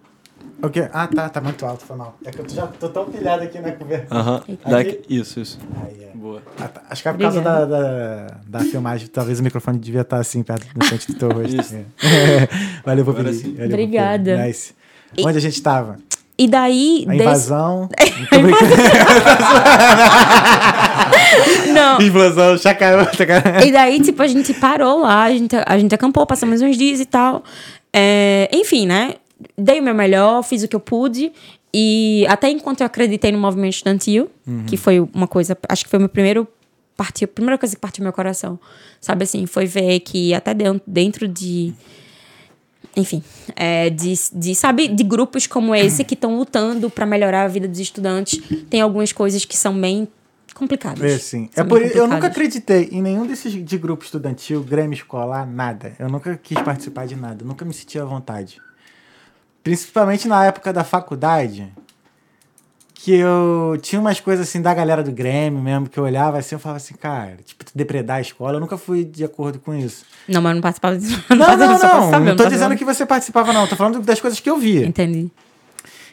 O 0.63 0.70
quê? 0.70 0.88
Ah, 0.93 1.08
tá, 1.08 1.27
tá 1.27 1.41
muito 1.41 1.65
alto, 1.65 1.84
foi 1.84 1.96
mal. 1.98 2.15
É 2.24 2.29
que 2.29 2.39
eu 2.39 2.48
já 2.48 2.67
tô 2.67 2.88
tão 2.89 3.05
pilhado 3.05 3.43
aqui 3.43 3.60
na 3.60 3.72
conversa. 3.72 4.05
Aham. 4.13 4.43
Aqui- 4.63 5.01
Isso, 5.10 5.39
isso. 5.39 5.60
Aí, 5.84 6.03
é. 6.03 6.12
Boa. 6.15 6.41
Ah, 6.60 6.67
tá. 6.67 6.84
Acho 6.88 7.01
que 7.01 7.10
é 7.10 7.12
por 7.13 7.20
causa 7.20 7.41
da, 7.41 7.65
da, 7.65 8.27
da 8.48 8.60
filmagem. 8.60 9.08
Talvez 9.08 9.39
o 9.39 9.43
microfone 9.43 9.79
devia 9.79 10.01
estar 10.01 10.17
assim, 10.20 10.43
perto 10.43 10.67
no 10.77 10.86
frente 10.86 11.12
do 11.12 11.17
teu 11.17 11.31
rosto. 11.31 11.55
É. 11.60 12.48
Valeu. 12.86 13.03
Valeu, 13.05 13.34
Obrigada. 13.65 14.46
Nice. 14.46 14.74
Onde 15.20 15.37
a 15.37 15.42
gente 15.42 15.59
tava? 15.64 15.98
E 16.42 16.48
daí. 16.48 17.06
A 17.08 17.16
invasão. 17.16 17.88
Tô 18.32 18.40
brincando. 18.40 18.74
Não, 21.72 22.00
chacaú, 22.58 23.06
chacaú. 23.16 23.64
E 23.64 23.72
daí, 23.72 24.01
tipo, 24.01 24.20
a 24.24 24.27
gente 24.27 24.51
parou 24.56 25.01
lá, 25.01 25.25
a 25.25 25.32
gente, 25.32 25.56
a 25.56 25.77
gente 25.77 25.94
acampou, 25.94 26.25
passamos 26.25 26.60
uns 26.62 26.75
dias 26.75 27.00
e 27.00 27.06
tal. 27.06 27.44
É, 27.94 28.50
enfim, 28.51 28.88
né? 28.88 29.14
Dei 29.56 29.80
o 29.80 29.84
meu 29.84 29.94
melhor, 29.94 30.42
fiz 30.42 30.64
o 30.64 30.68
que 30.68 30.75
eu 30.75 30.80
pude. 30.80 31.32
E 31.72 32.25
até 32.27 32.50
enquanto 32.50 32.82
eu 32.82 32.88
acreditei 32.88 33.32
no 33.32 33.38
movimento 33.38 33.74
estudantil, 33.74 34.32
que 34.66 34.77
foi 34.77 35.00
uma 35.00 35.27
coisa, 35.27 35.56
acho 35.70 35.84
que 35.84 35.92
foi 35.92 36.00
o 36.00 36.01
meu 36.01 36.10
primeiro 36.10 36.48
partiu, 36.98 37.25
a 37.25 37.27
primeira 37.27 37.56
coisa 37.58 37.75
que 37.75 37.80
partiu 37.80 38.04
meu 38.04 38.12
coração. 38.12 38.60
Sabe 39.00 39.24
assim, 39.24 39.46
foi 39.46 39.68
ver 39.68 40.00
que 40.00 40.34
até 40.34 40.56
dentro, 40.56 40.82
dentro 40.86 41.27
de 41.27 41.74
enfim, 42.96 43.24
é, 43.56 43.90
de, 43.90 44.14
de, 44.34 44.56
sabe, 44.56 44.88
de 44.88 45.04
grupos 45.04 45.48
como 45.48 45.74
esse 45.74 46.04
que 46.04 46.14
estão 46.14 46.38
lutando 46.38 46.90
para 46.90 47.06
melhorar 47.06 47.44
a 47.44 47.48
vida 47.48 47.68
dos 47.68 47.80
estudantes, 47.80 48.42
tem 48.70 48.82
algumas 48.82 49.12
coisas 49.12 49.46
que 49.46 49.58
são 49.58 49.80
bem 49.80 50.08
complicadas. 50.54 51.01
É, 51.01 51.18
sim. 51.18 51.50
É 51.56 51.64
por, 51.64 51.82
eu 51.82 52.08
nunca 52.08 52.27
acreditei 52.27 52.90
em 52.92 53.01
nenhum 53.01 53.25
desses 53.25 53.54
de 53.54 53.77
grupo 53.77 54.04
estudantil, 54.04 54.62
grêmio 54.62 54.94
escolar, 54.94 55.48
nada. 55.48 55.94
Eu 55.98 56.10
nunca 56.10 56.38
quis 56.42 56.60
participar 56.62 57.08
de 57.08 57.16
nada. 57.16 57.44
Nunca 57.44 57.66
me 57.66 57.74
sentia 57.74 58.04
à 58.04 58.06
vontade. 58.06 58.62
Principalmente 59.64 60.27
na 60.27 60.46
época 60.46 60.74
da 60.74 60.84
faculdade, 60.84 61.72
que 63.03 63.16
eu 63.16 63.79
tinha 63.81 64.00
umas 64.00 64.20
coisas 64.20 64.48
assim 64.48 64.61
da 64.61 64.72
galera 64.75 65.01
do 65.01 65.11
Grêmio 65.11 65.59
mesmo, 65.59 65.90
que 65.90 65.98
eu 65.98 66.03
olhava 66.03 66.37
assim, 66.37 66.53
eu 66.53 66.59
falava 66.59 66.77
assim, 66.77 66.94
cara, 66.94 67.37
tipo, 67.44 67.66
depredar 67.74 68.18
a 68.18 68.22
escola. 68.22 68.57
Eu 68.57 68.59
nunca 68.59 68.77
fui 68.77 69.03
de 69.03 69.24
acordo 69.24 69.57
com 69.57 69.74
isso. 69.74 70.05
Não, 70.27 70.40
mas 70.40 70.51
eu 70.51 70.55
não 70.55 70.61
participava 70.61 70.98
disso. 71.00 71.24
Não, 71.31 71.37
não, 71.37 71.57
pra 71.57 71.57
não. 71.57 71.77
saber, 71.79 71.90
Não 71.90 72.09
tô 72.09 72.09
participava. 72.11 72.50
dizendo 72.51 72.75
que 72.77 72.85
você 72.85 73.03
participava, 73.03 73.53
não. 73.53 73.66
Tô 73.66 73.75
falando 73.75 74.01
das 74.01 74.22
coisas 74.22 74.40
que 74.40 74.48
eu 74.48 74.57
via. 74.57 74.85
Entendi. 74.85 75.31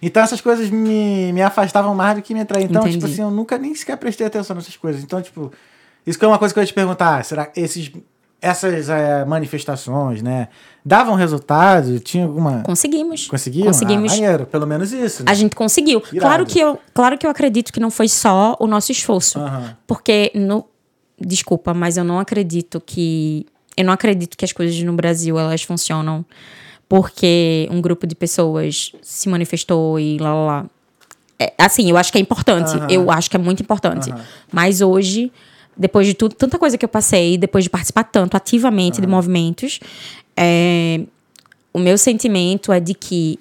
Então 0.01 0.22
essas 0.22 0.40
coisas 0.40 0.70
me, 0.70 1.31
me 1.33 1.42
afastavam 1.42 1.94
mais 1.94 2.16
do 2.16 2.22
que 2.22 2.33
me 2.33 2.40
atraíam. 2.40 2.70
Então, 2.70 2.81
Entendi. 2.83 2.96
tipo 2.98 3.07
assim, 3.12 3.20
eu 3.20 3.31
nunca 3.31 3.59
nem 3.59 3.74
sequer 3.74 3.98
prestei 3.98 4.27
atenção 4.27 4.57
nessas 4.57 4.77
coisas. 4.77 5.03
Então, 5.03 5.20
tipo, 5.20 5.53
isso 6.07 6.18
que 6.18 6.24
é 6.24 6.29
uma 6.29 6.38
coisa 6.38 6.55
que 6.55 6.59
eu 6.59 6.62
ia 6.62 6.66
te 6.66 6.72
perguntar. 6.72 7.22
Será 7.22 7.44
que 7.44 7.61
esses, 7.61 7.92
essas 8.40 8.88
eh, 8.88 9.24
manifestações, 9.24 10.22
né, 10.22 10.48
davam 10.85 11.14
resultado? 11.14 11.98
Tinha 12.01 12.24
alguma... 12.24 12.62
Conseguimos. 12.62 13.27
Conseguiam? 13.27 13.66
Conseguimos. 13.66 14.12
Ah, 14.12 14.16
maneiro, 14.16 14.46
pelo 14.46 14.66
menos 14.66 14.92
isso. 14.92 15.24
né? 15.24 15.31
A 15.31 15.35
gente 15.35 15.57
conseguiu. 15.57 16.03
Irado. 16.12 16.20
Claro 16.20 16.46
que, 16.46 16.59
eu, 16.59 16.79
claro 16.94 17.18
que 17.18 17.27
eu 17.27 17.31
acredito 17.31 17.72
que 17.72 17.81
não 17.81 17.90
foi 17.90 18.09
só 18.09 18.57
o 18.61 18.66
nosso 18.66 18.92
esforço. 18.92 19.38
Aham. 19.38 19.77
Porque, 19.87 20.31
no, 20.35 20.64
desculpa, 21.20 21.74
mas 21.74 21.96
eu 21.96 22.05
não 22.05 22.18
acredito 22.18 22.81
que. 22.85 23.46
Eu 23.77 23.85
não 23.85 23.92
acredito 23.92 24.37
que 24.37 24.44
as 24.44 24.53
coisas 24.53 24.81
no 24.83 24.92
Brasil 24.92 25.38
elas 25.38 25.62
funcionam 25.62 26.24
porque 26.88 27.68
um 27.70 27.81
grupo 27.81 28.07
de 28.07 28.14
pessoas 28.14 28.92
se 29.03 29.29
manifestou 29.29 30.01
e 30.01 30.18
lá 30.18 30.35
lá 30.35 30.46
lá. 30.46 30.66
É, 31.38 31.53
assim, 31.59 31.88
eu 31.88 31.96
acho 31.96 32.11
que 32.11 32.18
é 32.18 32.20
importante. 32.20 32.70
Aham. 32.77 32.87
Eu 32.90 33.11
acho 33.11 33.31
que 33.31 33.37
é 33.37 33.38
muito 33.38 33.62
importante. 33.62 34.11
Aham. 34.11 34.24
Mas 34.51 34.81
hoje, 34.81 35.31
depois 35.79 36.07
de 36.07 36.14
tudo, 36.14 36.35
tanta 36.35 36.59
coisa 36.59 36.77
que 36.77 36.85
eu 36.85 36.88
passei, 36.88 37.38
depois 37.38 37.64
de 37.64 37.71
participar 37.71 38.05
tanto 38.05 38.37
ativamente 38.37 39.01
de 39.01 39.07
movimentos, 39.07 39.79
é, 40.37 41.01
o 41.73 41.79
meu 41.79 41.97
sentimento 41.97 42.73
é 42.73 42.81
de 42.81 42.95
que 42.95 43.38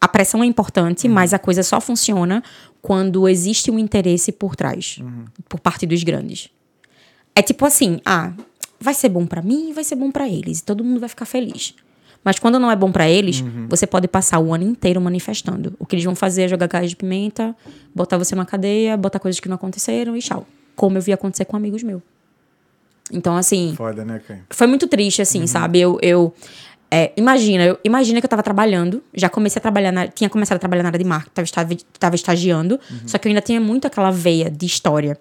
a 0.00 0.06
pressão 0.06 0.42
é 0.42 0.46
importante, 0.46 1.08
mas 1.08 1.34
a 1.34 1.38
coisa 1.38 1.62
só 1.62 1.80
funciona 1.80 2.42
quando 2.80 3.28
existe 3.28 3.70
um 3.70 3.78
interesse 3.78 4.30
por 4.30 4.54
trás, 4.54 4.98
por 5.48 5.58
parte 5.58 5.86
dos 5.86 6.02
grandes. 6.04 6.50
É 7.34 7.42
tipo 7.42 7.64
assim, 7.64 8.00
ah, 8.04 8.32
vai 8.78 8.94
ser 8.94 9.08
bom 9.08 9.26
pra 9.26 9.42
mim, 9.42 9.72
vai 9.72 9.82
ser 9.82 9.96
bom 9.96 10.10
pra 10.10 10.28
eles, 10.28 10.60
e 10.60 10.64
todo 10.64 10.84
mundo 10.84 11.00
vai 11.00 11.08
ficar 11.08 11.24
feliz. 11.24 11.74
Mas 12.22 12.38
quando 12.38 12.58
não 12.58 12.70
é 12.70 12.76
bom 12.76 12.92
pra 12.92 13.08
eles, 13.08 13.42
você 13.68 13.86
pode 13.86 14.08
passar 14.08 14.38
o 14.38 14.54
ano 14.54 14.64
inteiro 14.64 15.00
manifestando. 15.00 15.74
O 15.78 15.84
que 15.84 15.94
eles 15.94 16.04
vão 16.04 16.14
fazer 16.14 16.42
é 16.42 16.48
jogar 16.48 16.68
gás 16.68 16.88
de 16.88 16.96
pimenta, 16.96 17.54
botar 17.94 18.16
você 18.16 18.34
na 18.34 18.46
cadeia, 18.46 18.96
botar 18.96 19.18
coisas 19.18 19.40
que 19.40 19.48
não 19.48 19.56
aconteceram 19.56 20.16
e 20.16 20.20
tchau. 20.20 20.46
Como 20.76 20.98
eu 20.98 21.02
vi 21.02 21.12
acontecer 21.12 21.44
com 21.44 21.56
amigos 21.56 21.82
meus. 21.82 22.02
Então, 23.12 23.36
assim, 23.36 23.74
Foda, 23.76 24.04
né, 24.04 24.20
cara? 24.26 24.40
foi 24.50 24.66
muito 24.66 24.86
triste, 24.88 25.20
assim, 25.22 25.46
sabe? 25.46 25.80
Eu. 25.80 25.98
eu 26.02 26.34
é, 26.90 27.12
imagina, 27.16 27.64
eu, 27.64 27.78
imagina 27.82 28.20
que 28.20 28.24
eu 28.26 28.30
tava 28.30 28.42
trabalhando, 28.42 29.02
já 29.12 29.28
comecei 29.28 29.58
a 29.58 29.62
trabalhar, 29.62 29.90
na, 29.90 30.06
tinha 30.06 30.30
começado 30.30 30.56
a 30.56 30.58
trabalhar 30.60 30.82
na 30.84 30.90
área 30.90 30.98
de 30.98 31.04
marketing, 31.04 31.32
tava, 31.34 31.44
estava, 31.44 31.76
tava 31.98 32.14
estagiando, 32.14 32.78
só 33.04 33.18
que 33.18 33.26
eu 33.26 33.30
ainda 33.30 33.40
tinha 33.40 33.60
muito 33.60 33.86
aquela 33.86 34.12
veia 34.12 34.48
de 34.48 34.64
história, 34.64 35.18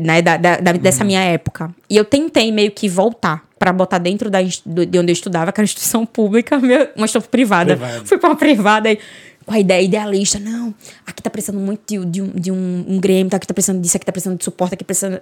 né, 0.00 0.20
da, 0.20 0.36
da- 0.36 0.56
da- 0.56 0.72
dessa 0.72 1.04
minha 1.04 1.20
época. 1.20 1.72
E 1.88 1.96
eu 1.96 2.04
tentei 2.04 2.50
meio 2.50 2.72
que 2.72 2.88
voltar 2.88 3.46
pra 3.60 3.72
botar 3.72 3.98
dentro 3.98 4.28
da, 4.28 4.40
de 4.42 4.98
onde 4.98 5.10
eu 5.10 5.12
estudava, 5.12 5.52
que 5.52 5.60
era 5.60 5.64
uma 5.64 5.66
instituição 5.66 6.04
pública, 6.04 6.56
uma 6.58 7.04
instituição 7.04 7.22
privada. 7.22 7.76
Privada. 7.76 8.04
Fui 8.04 8.18
pra 8.18 8.30
uma 8.30 8.36
privada 8.36 8.90
e 8.90 8.98
com 9.48 9.54
a 9.54 9.58
ideia 9.58 9.82
idealista, 9.82 10.38
não, 10.38 10.74
aqui 11.06 11.22
tá 11.22 11.30
precisando 11.30 11.58
muito 11.58 11.80
de, 11.86 12.04
de 12.04 12.22
um, 12.22 12.28
de 12.28 12.52
um, 12.52 12.84
um 12.86 13.00
grêmio, 13.00 13.34
aqui 13.34 13.46
tá 13.46 13.54
precisando 13.54 13.80
disso, 13.80 13.96
aqui 13.96 14.04
tá 14.04 14.12
precisando 14.12 14.36
de 14.38 14.44
suporte, 14.44 14.74
aqui 14.74 14.84
precisando. 14.84 15.20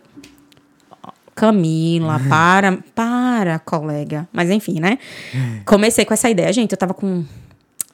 Camila, 1.35 2.19
para, 2.31 2.79
para, 2.95 3.59
colega. 3.59 4.27
Mas 4.33 4.51
enfim, 4.51 4.81
né? 4.81 4.99
Comecei 5.67 6.05
com 6.07 6.15
essa 6.15 6.31
ideia, 6.31 6.51
gente. 6.51 6.73
Eu 6.73 6.79
tava 6.79 6.95
com 6.95 7.25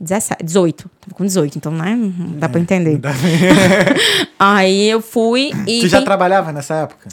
17, 0.00 0.44
18. 0.44 0.90
Tava 1.00 1.14
com 1.16 1.24
18, 1.24 1.58
então, 1.58 1.72
né? 1.72 1.96
Não 1.96 2.38
dá 2.38 2.48
pra 2.48 2.60
entender. 2.60 3.00
Aí 4.38 4.88
eu 4.88 5.00
fui 5.00 5.50
e. 5.66 5.80
Tu 5.80 5.88
já 5.88 6.02
trabalhava 6.02 6.52
nessa 6.52 6.74
época? 6.76 7.08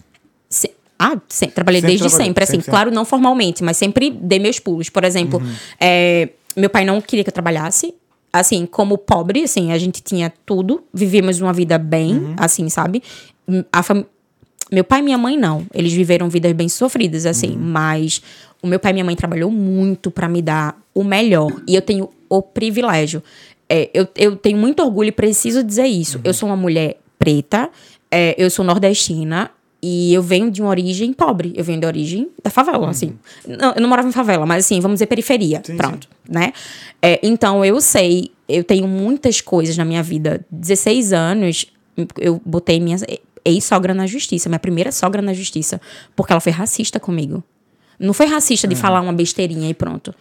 Se- 0.48 0.72
Ah, 1.00 1.18
sempre, 1.28 1.56
trabalhei 1.56 1.82
Sempre 1.82 1.98
desde 1.98 2.10
sempre, 2.16 2.44
assim, 2.44 2.52
sempre, 2.54 2.64
sempre. 2.66 2.70
claro, 2.72 2.92
não 2.92 3.06
formalmente, 3.06 3.64
mas 3.64 3.76
sempre 3.78 4.12
dei 4.12 4.38
meus 4.38 4.60
pulos. 4.60 4.88
Por 4.90 5.04
exemplo, 5.04 5.40
Uhum. 5.40 5.54
é, 5.80 6.30
meu 6.56 6.70
pai 6.70 6.86
não 6.86 7.02
queria 7.02 7.24
que 7.24 7.30
eu 7.30 7.34
trabalhasse. 7.34 7.94
Assim, 8.32 8.66
como 8.66 8.98
pobre, 8.98 9.44
assim, 9.44 9.72
a 9.72 9.78
gente 9.78 10.02
tinha 10.04 10.32
tudo, 10.46 10.84
vivíamos 10.94 11.42
uma 11.42 11.52
vida 11.54 11.78
bem, 11.78 12.14
Uhum. 12.14 12.36
assim, 12.38 12.70
sabe? 12.70 13.02
A 13.72 13.82
fam... 13.82 14.06
Meu 14.72 14.84
pai 14.84 15.00
e 15.00 15.02
minha 15.02 15.18
mãe 15.18 15.36
não, 15.36 15.66
eles 15.74 15.92
viveram 15.92 16.30
vidas 16.30 16.52
bem 16.54 16.70
sofridas, 16.70 17.26
assim, 17.26 17.52
Uhum. 17.54 17.58
mas 17.60 18.22
o 18.62 18.68
meu 18.68 18.80
pai 18.80 18.92
e 18.92 18.94
minha 18.94 19.06
mãe 19.06 19.16
trabalhou 19.16 19.50
muito 19.50 20.12
pra 20.12 20.30
me 20.30 20.44
dar 20.44 20.80
o 20.94 21.04
melhor. 21.04 21.52
E 21.68 21.74
eu 21.76 21.82
tenho 21.82 22.08
o 22.30 22.42
privilégio. 22.42 23.24
É, 23.68 23.90
eu, 23.94 24.08
eu 24.16 24.36
tenho 24.36 24.58
muito 24.60 24.84
orgulho 24.84 25.10
e 25.10 25.12
preciso 25.12 25.64
dizer 25.64 25.88
isso. 25.88 26.20
Eu 26.24 26.34
sou 26.34 26.48
uma 26.50 26.56
mulher 26.56 27.00
preta, 27.18 27.70
é, 28.12 28.36
eu 28.38 28.50
sou 28.52 28.64
nordestina 28.64 29.50
e 29.82 30.14
eu 30.14 30.22
venho 30.22 30.52
de 30.52 30.62
uma 30.62 30.70
origem 30.70 31.14
pobre. 31.14 31.54
Eu 31.56 31.64
venho 31.64 31.80
da 31.80 31.88
origem 31.88 32.30
da 32.44 32.50
favela, 32.50 32.90
assim. 32.90 33.18
Não, 33.48 33.74
eu 33.74 33.82
não 33.82 33.90
morava 33.90 34.08
em 34.08 34.12
favela, 34.12 34.46
mas 34.46 34.66
assim, 34.66 34.80
vamos 34.80 34.96
dizer 34.96 35.08
periferia. 35.08 35.62
Sim, 35.64 35.78
pronto, 35.78 36.08
né? 36.28 36.54
É, 37.02 37.20
então 37.24 37.64
eu 37.64 37.80
sei, 37.80 38.32
eu 38.48 38.64
tenho 38.64 38.88
muitas 38.88 39.42
coisas 39.42 39.78
na 39.78 39.86
minha 39.86 40.04
vida. 40.04 40.46
16 40.52 41.14
anos, 41.14 41.66
eu 42.18 42.42
botei 42.46 42.80
minha 42.80 42.98
ex-sogra 43.46 43.94
na 43.94 44.06
justiça, 44.06 44.50
minha 44.50 44.60
primeira 44.60 44.92
sogra 44.92 45.22
na 45.22 45.34
justiça, 45.34 45.80
porque 46.16 46.34
ela 46.34 46.42
foi 46.42 46.52
racista 46.52 47.00
comigo. 47.00 47.44
Não 47.98 48.14
foi 48.14 48.28
racista 48.28 48.68
de 48.68 48.76
falar 48.76 49.02
uma 49.02 49.12
besteirinha 49.12 49.70
e 49.70 49.74
pronto. 49.74 50.14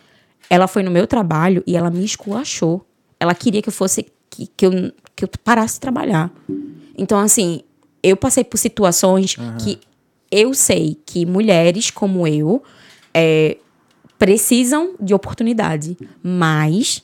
Ela 0.50 0.66
foi 0.66 0.82
no 0.82 0.90
meu 0.90 1.06
trabalho 1.06 1.62
e 1.66 1.76
ela 1.76 1.90
me 1.90 2.04
esculachou. 2.04 2.84
Ela 3.20 3.34
queria 3.34 3.62
que 3.62 3.68
eu 3.68 3.72
fosse 3.72 4.06
que, 4.30 4.48
que, 4.56 4.66
eu, 4.66 4.92
que 5.14 5.24
eu 5.24 5.30
parasse 5.44 5.74
de 5.74 5.80
trabalhar. 5.80 6.30
Então, 6.96 7.18
assim, 7.18 7.62
eu 8.02 8.16
passei 8.16 8.44
por 8.44 8.56
situações 8.56 9.36
que 9.62 9.78
eu 10.30 10.52
sei 10.54 10.96
que 11.06 11.24
mulheres 11.24 11.90
como 11.90 12.26
eu 12.26 12.62
é, 13.14 13.56
precisam 14.18 14.94
de 15.00 15.14
oportunidade, 15.14 15.96
mas 16.22 17.02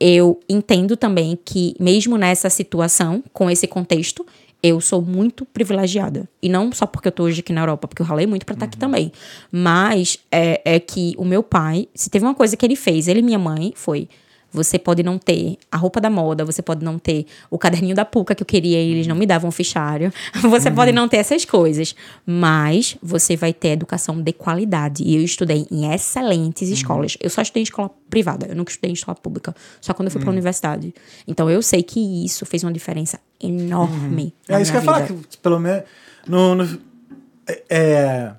eu 0.00 0.40
entendo 0.48 0.96
também 0.96 1.38
que, 1.44 1.74
mesmo 1.78 2.18
nessa 2.18 2.50
situação, 2.50 3.22
com 3.32 3.50
esse 3.50 3.66
contexto, 3.66 4.26
eu 4.62 4.80
sou 4.80 5.02
muito 5.02 5.44
privilegiada. 5.44 6.28
E 6.42 6.48
não 6.48 6.72
só 6.72 6.86
porque 6.86 7.08
eu 7.08 7.12
tô 7.12 7.24
hoje 7.24 7.40
aqui 7.40 7.52
na 7.52 7.60
Europa, 7.60 7.86
porque 7.86 8.00
eu 8.00 8.06
ralei 8.06 8.26
muito 8.26 8.46
pra 8.46 8.54
estar 8.54 8.64
aqui 8.64 8.78
também. 8.78 9.12
Mas 9.52 10.18
é, 10.32 10.60
é 10.64 10.80
que 10.80 11.14
o 11.18 11.24
meu 11.24 11.42
pai, 11.42 11.86
se 11.94 12.08
teve 12.08 12.24
uma 12.24 12.34
coisa 12.34 12.56
que 12.56 12.64
ele 12.64 12.74
fez, 12.74 13.06
ele 13.06 13.20
e 13.20 13.22
minha 13.22 13.38
mãe, 13.38 13.72
foi. 13.76 14.08
Você 14.54 14.78
pode 14.78 15.02
não 15.02 15.18
ter 15.18 15.58
a 15.70 15.76
roupa 15.76 16.00
da 16.00 16.08
moda, 16.08 16.44
você 16.44 16.62
pode 16.62 16.84
não 16.84 16.98
ter 16.98 17.26
o 17.50 17.58
caderninho 17.58 17.94
da 17.94 18.04
PUCA 18.04 18.34
que 18.34 18.42
eu 18.42 18.46
queria 18.46 18.80
e 18.80 18.92
eles 18.92 19.06
não 19.06 19.16
me 19.16 19.26
davam 19.26 19.48
um 19.48 19.52
fichário. 19.52 20.12
Você 20.48 20.70
pode 20.70 20.92
não 20.92 21.08
ter 21.08 21.16
essas 21.16 21.44
coisas, 21.44 21.94
mas 22.24 22.96
você 23.02 23.36
vai 23.36 23.52
ter 23.52 23.70
educação 23.70 24.20
de 24.22 24.32
qualidade. 24.32 25.02
E 25.02 25.16
eu 25.16 25.22
estudei 25.22 25.66
em 25.70 25.92
excelentes 25.92 26.68
escolas. 26.68 27.16
Eu 27.20 27.28
só 27.28 27.42
estudei 27.42 27.62
em 27.62 27.64
escola 27.64 27.90
privada, 28.08 28.46
eu 28.46 28.54
nunca 28.54 28.70
estudei 28.70 28.90
em 28.90 28.94
escola 28.94 29.16
pública, 29.16 29.54
só 29.80 29.92
quando 29.92 30.06
eu 30.06 30.12
fui 30.12 30.20
pra 30.20 30.30
universidade. 30.30 30.94
Então 31.26 31.50
eu 31.50 31.60
sei 31.60 31.82
que 31.82 32.24
isso 32.24 32.46
fez 32.46 32.62
uma 32.62 32.72
diferença 32.72 33.18
enorme. 33.42 34.32
na 34.48 34.58
É 34.58 34.62
isso 34.62 34.70
que 34.70 34.76
eu 34.78 34.80
ia 34.80 34.84
falar, 34.86 35.06
que 35.06 35.36
pelo 35.38 35.58
menos. 35.58 35.82
No, 36.26 36.54
no- 36.54 36.78
é, 37.46 37.62
é, 37.68 38.30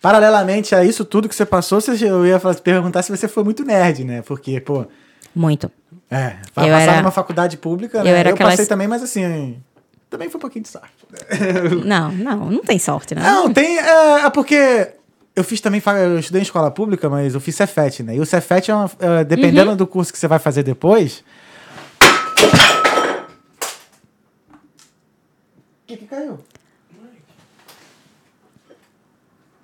paralelamente 0.00 0.74
a 0.74 0.84
isso 0.84 1.04
tudo 1.04 1.28
que 1.28 1.34
você 1.34 1.44
passou, 1.46 1.78
eu 2.00 2.26
ia 2.26 2.40
perguntar 2.62 3.02
se 3.02 3.10
você 3.14 3.26
foi 3.28 3.42
muito 3.44 3.64
nerd, 3.64 4.04
né? 4.04 4.22
Porque, 4.22 4.60
pô. 4.60 4.86
Muito. 5.34 5.70
É, 6.10 6.36
Eu 6.40 6.52
passar 6.54 6.70
era- 6.80 6.96
numa 7.02 7.10
faculdade 7.10 7.56
pública, 7.56 7.98
eu 7.98 8.04
né? 8.04 8.10
era 8.10 8.30
eu 8.30 8.34
aquelas- 8.34 8.54
passei 8.54 8.66
também, 8.66 8.88
mas 8.88 9.02
assim. 9.02 9.60
Também 10.08 10.28
foi 10.28 10.38
um 10.38 10.40
pouquinho 10.40 10.64
de 10.64 10.68
sorte. 10.68 10.90
Não, 11.86 12.10
não, 12.10 12.50
não 12.50 12.62
tem 12.64 12.78
sorte, 12.80 13.14
né? 13.14 13.22
Não, 13.22 13.52
tem. 13.52 13.78
É, 13.78 14.24
é 14.26 14.30
porque. 14.30 14.92
Eu 15.36 15.44
fiz 15.44 15.60
também, 15.60 15.80
eu 16.02 16.18
estudei 16.18 16.40
em 16.40 16.42
escola 16.42 16.68
pública, 16.70 17.08
mas 17.08 17.34
eu 17.34 17.40
fiz 17.40 17.54
Cefet, 17.54 18.02
né? 18.02 18.16
E 18.16 18.20
o 18.20 18.26
Cefet 18.26 18.70
é 18.70 18.74
uma. 18.74 18.90
é, 18.98 19.18
Uhum. 19.18 19.24
dependendo 19.24 19.76
do 19.76 19.86
curso 19.86 20.12
que 20.12 20.18
você 20.18 20.26
vai 20.26 20.40
fazer 20.40 20.64
depois. 20.64 21.22
O 25.82 25.86
que, 25.86 25.96
que 25.96 26.06
caiu? 26.06 26.38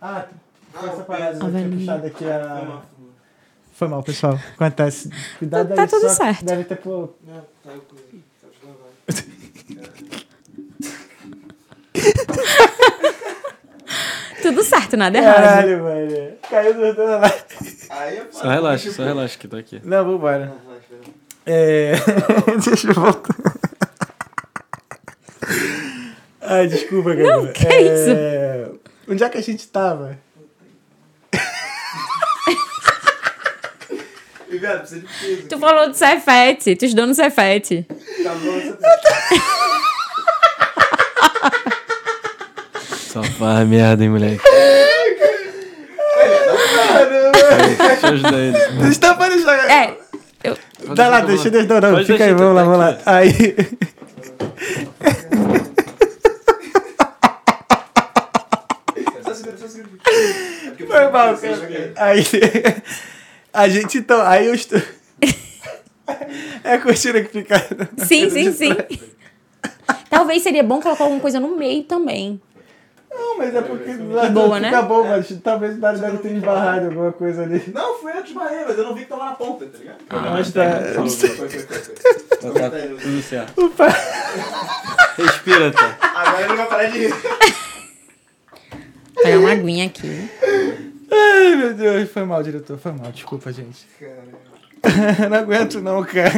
Ah, 0.01 0.27
essa 0.75 1.03
parada 1.03 1.39
que 1.39 1.45
eu 1.45 1.51
tinha 1.51 1.69
puxado 1.71 2.07
aqui 2.07 2.25
a. 2.25 2.83
Foi 3.77 3.89
mal, 3.89 4.03
pessoal. 4.03 4.41
Acontece. 4.55 5.11
Cuidado 5.39 5.75
Tá 5.75 5.83
aí, 5.83 5.89
tudo 5.89 6.09
certo. 6.09 6.47
Deve 6.47 6.65
ter 6.65 6.77
pô. 6.77 7.11
Tudo 14.41 14.63
certo, 14.63 14.97
nada 14.97 15.19
errado. 15.19 15.35
Caralho, 15.35 15.83
mano. 15.83 16.33
Caiu 16.49 16.95
do 16.95 17.03
lá. 17.05 17.33
Aí 17.91 18.23
Só 18.31 18.49
relaxa, 18.49 18.91
só 18.93 19.05
relaxa 19.05 19.39
que 19.39 19.49
tá 19.49 19.59
aqui. 19.59 19.81
Não, 19.85 20.05
vambora. 20.05 20.55
É... 21.45 21.93
Deixa 22.65 22.89
eu 22.89 22.95
voltar. 22.95 23.37
Ai, 26.41 26.67
desculpa, 26.69 27.15
cara. 27.15 27.37
Não, 27.37 27.53
que 27.53 27.67
é 27.67 27.83
isso? 27.83 28.81
Onde 29.09 29.23
é 29.23 29.29
que 29.29 29.39
a 29.39 29.43
gente 29.43 29.69
tava? 29.69 30.19
Velho, 34.59 34.79
precisa 34.81 35.01
de 35.01 35.07
peso. 35.07 35.49
Tu 35.49 35.59
falou 35.59 35.89
do 35.89 35.95
Cefete, 35.95 36.77
tu 36.77 36.85
estudou 36.85 37.07
no 37.07 37.15
Cefete. 37.15 37.87
Tá 38.23 38.35
bom, 38.35 38.53
você 38.53 38.77
Só 43.13 43.23
faz 43.23 43.67
merda, 43.67 44.03
hein, 44.05 44.11
moleque. 44.11 44.43
Deixa 47.79 48.07
eu 48.07 48.13
ajudar 48.13 48.39
ele. 48.39 48.89
Estão 48.91 49.17
para 49.17 49.35
enxergar. 49.35 49.71
É, 49.71 49.97
eu, 50.45 50.59
Dá 50.95 51.09
lá, 51.09 51.21
deixa, 51.21 51.51
deixa, 51.51 51.81
não, 51.81 51.81
não, 51.93 52.05
fica 52.05 52.25
aí, 52.25 52.35
vamos 52.35 52.55
lá, 52.55 52.63
tá 52.63 52.67
vamos 52.67 52.79
lá. 52.79 52.99
Aí. 53.07 53.33
Só 59.23 59.35
segura, 59.35 59.57
só 59.57 59.67
segura. 59.69 59.91
É 60.07 60.87
Foi 60.87 61.11
mal, 61.11 61.37
cara. 61.37 61.93
Aí. 61.97 62.25
A 63.57 63.71
gente 63.71 63.97
então. 63.97 64.21
Aí 64.21 64.47
eu 64.47 64.55
estou. 64.55 64.81
É 66.63 66.75
a 66.75 66.81
cortina 66.81 67.21
que 67.21 67.29
fica. 67.29 67.59
sim, 68.07 68.31
sim, 68.31 68.53
sim. 68.53 68.71
Talvez 70.09 70.41
seria 70.43 70.63
bom 70.63 70.81
colocar 70.81 71.03
alguma 71.03 71.21
coisa 71.21 71.41
no 71.41 71.57
meio 71.57 71.83
também. 71.83 72.41
Não, 73.11 73.39
mas 73.39 73.55
é 73.55 73.63
porque. 73.63 73.93
boa, 73.95 74.61
né? 74.61 74.69
Fica 74.69 74.83
bom, 74.83 75.05
mas 75.05 75.41
talvez 75.43 75.77
o 75.77 75.81
Dário 75.81 75.99
deve 75.99 76.19
ter 76.19 76.33
esbarrado 76.37 76.87
alguma 76.87 77.13
coisa 77.13 77.43
ali. 77.43 77.63
Não, 77.75 77.99
foi 77.99 78.13
antes 78.13 78.29
de 78.29 78.35
barreira, 78.35 78.67
mas 78.69 78.79
eu 78.79 78.85
não 78.85 78.95
vi 78.95 79.01
que 79.01 79.09
tava 79.09 79.25
na 79.25 79.33
ponta, 79.33 79.67
tá 79.67 79.79
ligado? 79.79 79.99
Mas 80.11 80.53
tá. 80.53 80.63
Foi, 80.95 81.09
foi, 81.09 81.49
foi, 81.49 81.49
foi. 81.49 82.53
Tá, 82.53 82.71
tá 82.71 82.79
tudo 83.03 83.23
certo. 83.23 83.65
Opa. 83.65 83.89
Respira, 85.17 85.73
tá? 85.73 85.99
Agora 86.01 86.45
ele 86.45 86.57
vai 86.57 86.67
parar 86.67 86.85
de 86.85 86.99
rir. 86.99 87.15
Pegar 89.23 89.39
uma 89.39 89.53
aguinha 89.53 89.87
aqui. 89.87 90.31
Ai, 91.11 91.57
meu 91.57 91.75
Deus, 91.75 92.11
foi 92.11 92.25
mal, 92.25 92.43
diretor, 92.43 92.79
foi 92.79 92.93
mal, 92.93 93.13
desculpa, 93.13 93.53
gente. 93.53 93.87
não 95.31 95.39
aguento 95.39 95.81
não, 95.81 96.05
cara. 96.05 96.33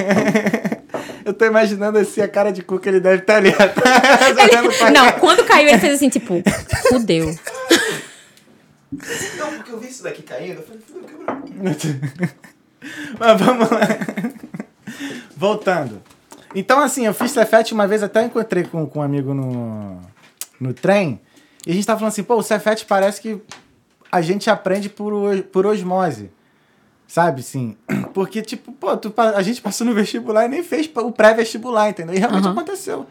Eu 1.24 1.34
tô 1.34 1.44
imaginando 1.44 1.98
assim 1.98 2.20
a 2.20 2.28
cara 2.28 2.50
de 2.50 2.62
cu 2.62 2.78
que 2.78 2.88
ele 2.88 3.00
deve 3.00 3.22
estar 3.22 3.36
ali 3.36 3.50
atrás, 3.50 4.36
olhando 4.36 4.72
pra 4.76 4.90
Não, 4.90 5.12
quando 5.12 5.44
caiu, 5.44 5.68
ele 5.68 5.78
fez 5.78 5.94
assim, 5.94 6.08
tipo, 6.08 6.42
fudeu. 6.88 7.26
Não, 9.36 9.52
porque 9.54 9.72
eu 9.72 9.78
vi 9.78 9.88
isso 9.88 10.02
daqui 10.02 10.22
caindo, 10.22 10.60
eu 10.60 10.62
falei, 10.62 10.80
fudeu, 10.80 11.04
quebrou. 11.04 12.28
Mas 13.18 13.40
vamos 13.40 13.70
lá. 13.70 13.88
Voltando. 15.36 16.02
Então, 16.54 16.80
assim, 16.80 17.04
eu 17.04 17.12
fiz 17.12 17.30
Cefet 17.32 17.74
uma 17.74 17.86
vez, 17.86 18.02
até 18.02 18.24
encontrei 18.24 18.64
com, 18.64 18.86
com 18.86 19.00
um 19.00 19.02
amigo 19.02 19.34
no, 19.34 20.00
no 20.58 20.72
trem, 20.72 21.20
e 21.66 21.72
a 21.72 21.74
gente 21.74 21.86
tava 21.86 21.98
falando 21.98 22.12
assim, 22.12 22.22
pô, 22.22 22.36
o 22.36 22.42
Cefet 22.42 22.86
parece 22.86 23.20
que 23.20 23.40
a 24.10 24.20
gente 24.20 24.48
aprende 24.50 24.88
por, 24.88 25.42
por 25.44 25.66
osmose. 25.66 26.30
Sabe, 27.06 27.42
sim. 27.42 27.76
Porque, 28.12 28.42
tipo, 28.42 28.70
pô, 28.72 28.96
tu 28.96 29.12
a 29.16 29.42
gente 29.42 29.62
passou 29.62 29.86
no 29.86 29.94
vestibular 29.94 30.44
e 30.44 30.48
nem 30.48 30.62
fez 30.62 30.90
o 30.96 31.10
pré-vestibular, 31.10 31.88
entendeu? 31.88 32.14
E 32.14 32.18
realmente 32.18 32.44
Aham. 32.44 32.52
aconteceu. 32.52 33.06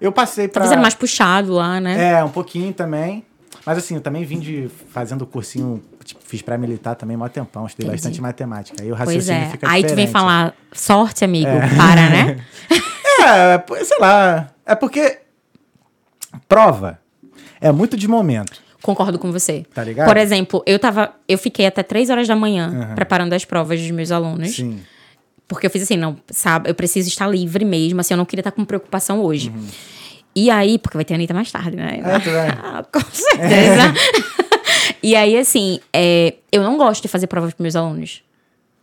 Eu 0.00 0.12
passei 0.12 0.46
pra... 0.46 0.60
Talvez 0.60 0.72
era 0.72 0.80
mais 0.80 0.94
puxado 0.94 1.54
lá, 1.54 1.80
né? 1.80 2.12
É, 2.12 2.24
um 2.24 2.30
pouquinho 2.30 2.72
também. 2.72 3.24
Mas 3.64 3.78
assim, 3.78 3.94
eu 3.96 4.00
também 4.00 4.24
vim 4.24 4.38
de 4.38 4.70
fazendo 4.90 5.26
cursinho, 5.26 5.82
tipo, 6.04 6.20
fiz 6.22 6.40
pré-militar 6.40 6.94
também 6.94 7.16
mó 7.16 7.28
tempão, 7.28 7.66
estudei 7.66 7.86
Entendi. 7.88 8.02
bastante 8.02 8.20
matemática. 8.20 8.82
Aí 8.82 8.92
o 8.92 8.96
pois 8.96 9.08
raciocínio 9.08 9.42
é. 9.42 9.50
fica 9.50 9.68
Aí 9.68 9.82
tu 9.82 9.94
vem 9.94 10.06
diferente. 10.06 10.12
falar, 10.12 10.54
sorte, 10.72 11.24
amigo, 11.24 11.50
para, 11.76 12.08
né? 12.08 12.44
É, 13.20 13.58
pô, 13.58 13.74
sei 13.84 13.98
lá. 13.98 14.50
É 14.64 14.76
porque 14.76 15.18
prova 16.48 17.00
é 17.60 17.72
muito 17.72 17.96
de 17.96 18.06
momento, 18.06 18.62
Concordo 18.82 19.18
com 19.18 19.32
você. 19.32 19.64
tá 19.74 19.82
ligado? 19.82 20.06
Por 20.06 20.16
exemplo, 20.16 20.62
eu 20.66 20.78
tava. 20.78 21.12
Eu 21.28 21.36
fiquei 21.38 21.66
até 21.66 21.82
três 21.82 22.10
horas 22.10 22.28
da 22.28 22.36
manhã 22.36 22.68
Aham. 22.68 22.94
preparando 22.94 23.32
as 23.32 23.44
provas 23.44 23.80
dos 23.80 23.90
meus 23.90 24.10
alunos. 24.10 24.54
Sim. 24.54 24.80
Porque 25.48 25.66
eu 25.66 25.70
fiz 25.70 25.82
assim, 25.82 25.96
não, 25.96 26.16
sabe, 26.30 26.68
eu 26.68 26.74
preciso 26.74 27.08
estar 27.08 27.26
livre 27.26 27.64
mesmo, 27.64 28.00
assim, 28.00 28.12
eu 28.12 28.18
não 28.18 28.26
queria 28.26 28.42
estar 28.42 28.50
com 28.52 28.64
preocupação 28.66 29.22
hoje. 29.22 29.50
E 30.36 30.50
aí, 30.50 30.78
porque 30.78 30.96
vai 30.96 31.04
ter 31.06 31.14
Anitta 31.14 31.32
mais 31.32 31.50
tarde, 31.50 31.74
né? 31.74 32.00
É, 32.04 32.18
tu 32.20 32.30
vai. 32.30 32.48
Ah, 32.50 32.84
com 32.92 33.00
certeza. 33.10 33.94
e 35.02 35.16
aí, 35.16 35.38
assim, 35.38 35.80
é, 35.92 36.34
eu 36.52 36.62
não 36.62 36.76
gosto 36.76 37.02
de 37.02 37.08
fazer 37.08 37.26
prova 37.28 37.48
para 37.48 37.62
meus 37.62 37.74
alunos. 37.74 38.22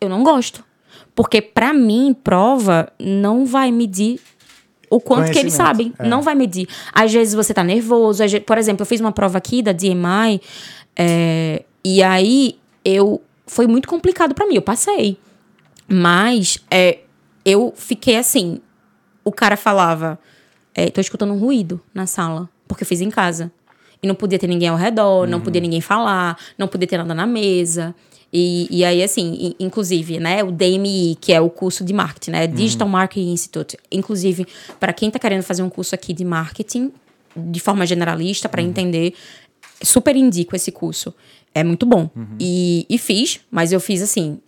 Eu 0.01 0.09
não 0.09 0.23
gosto. 0.23 0.63
Porque, 1.13 1.39
pra 1.41 1.71
mim, 1.71 2.13
prova 2.23 2.91
não 2.99 3.45
vai 3.45 3.71
medir 3.71 4.19
o 4.89 4.99
quanto 4.99 5.31
que 5.31 5.39
eles 5.39 5.53
sabem. 5.53 5.93
É. 5.99 6.07
Não 6.07 6.21
vai 6.21 6.35
medir. 6.35 6.67
Às 6.93 7.11
vezes 7.13 7.33
você 7.33 7.53
tá 7.53 7.63
nervoso. 7.63 8.23
às 8.23 8.31
ve- 8.31 8.39
Por 8.41 8.57
exemplo, 8.57 8.81
eu 8.83 8.85
fiz 8.85 8.99
uma 9.01 9.11
prova 9.11 9.37
aqui 9.37 9.61
da 9.61 9.71
DMI. 9.71 10.41
é, 10.95 11.63
e 11.83 12.01
aí, 12.03 12.57
eu... 12.83 13.21
Foi 13.47 13.67
muito 13.67 13.87
complicado 13.87 14.33
pra 14.33 14.47
mim. 14.47 14.55
Eu 14.55 14.61
passei. 14.61 15.17
Mas, 15.87 16.57
é, 16.71 16.99
eu 17.43 17.73
fiquei 17.75 18.17
assim... 18.17 18.59
O 19.23 19.31
cara 19.31 19.55
falava... 19.57 20.19
É, 20.73 20.89
tô 20.89 20.99
escutando 20.99 21.33
um 21.33 21.37
ruído 21.39 21.79
na 21.93 22.05
sala. 22.05 22.49
Porque 22.67 22.83
eu 22.83 22.87
fiz 22.87 23.01
em 23.01 23.09
casa. 23.09 23.51
E 24.03 24.07
não 24.07 24.13
podia 24.15 24.37
ter 24.37 24.47
ninguém 24.47 24.67
ao 24.67 24.75
redor, 24.75 25.25
não 25.27 25.39
podia 25.39 25.61
ninguém 25.61 25.79
falar, 25.81 26.37
não 26.57 26.67
podia 26.67 26.87
ter 26.87 26.97
nada 26.97 27.13
na 27.13 27.25
mesa. 27.25 27.95
E, 28.37 28.67
e 28.69 28.83
aí, 28.83 29.01
assim, 29.01 29.53
inclusive, 29.57 30.19
né, 30.19 30.43
o 30.43 30.51
DMI, 30.51 31.17
que 31.21 31.31
é 31.31 31.39
o 31.39 31.49
curso 31.49 31.85
de 31.85 31.93
marketing, 31.93 32.31
né, 32.31 32.47
Digital 32.47 32.87
Marketing 32.89 33.31
Institute. 33.31 33.77
Inclusive, 33.89 34.45
para 34.77 34.91
quem 34.91 35.09
tá 35.09 35.17
querendo 35.17 35.41
fazer 35.43 35.63
um 35.63 35.69
curso 35.69 35.95
aqui 35.95 36.11
de 36.11 36.25
marketing, 36.25 36.91
de 37.33 37.59
forma 37.61 37.85
generalista, 37.85 38.49
para 38.49 38.61
entender, 38.61 39.13
super 39.81 40.15
indico 40.17 40.53
esse 40.53 40.69
curso. 40.71 41.13
É 41.53 41.63
muito 41.63 41.85
bom. 41.85 42.09
E, 42.37 42.85
e 42.89 42.97
fiz, 42.97 43.39
mas 43.49 43.71
eu 43.71 43.79
fiz 43.79 44.01
assim. 44.01 44.39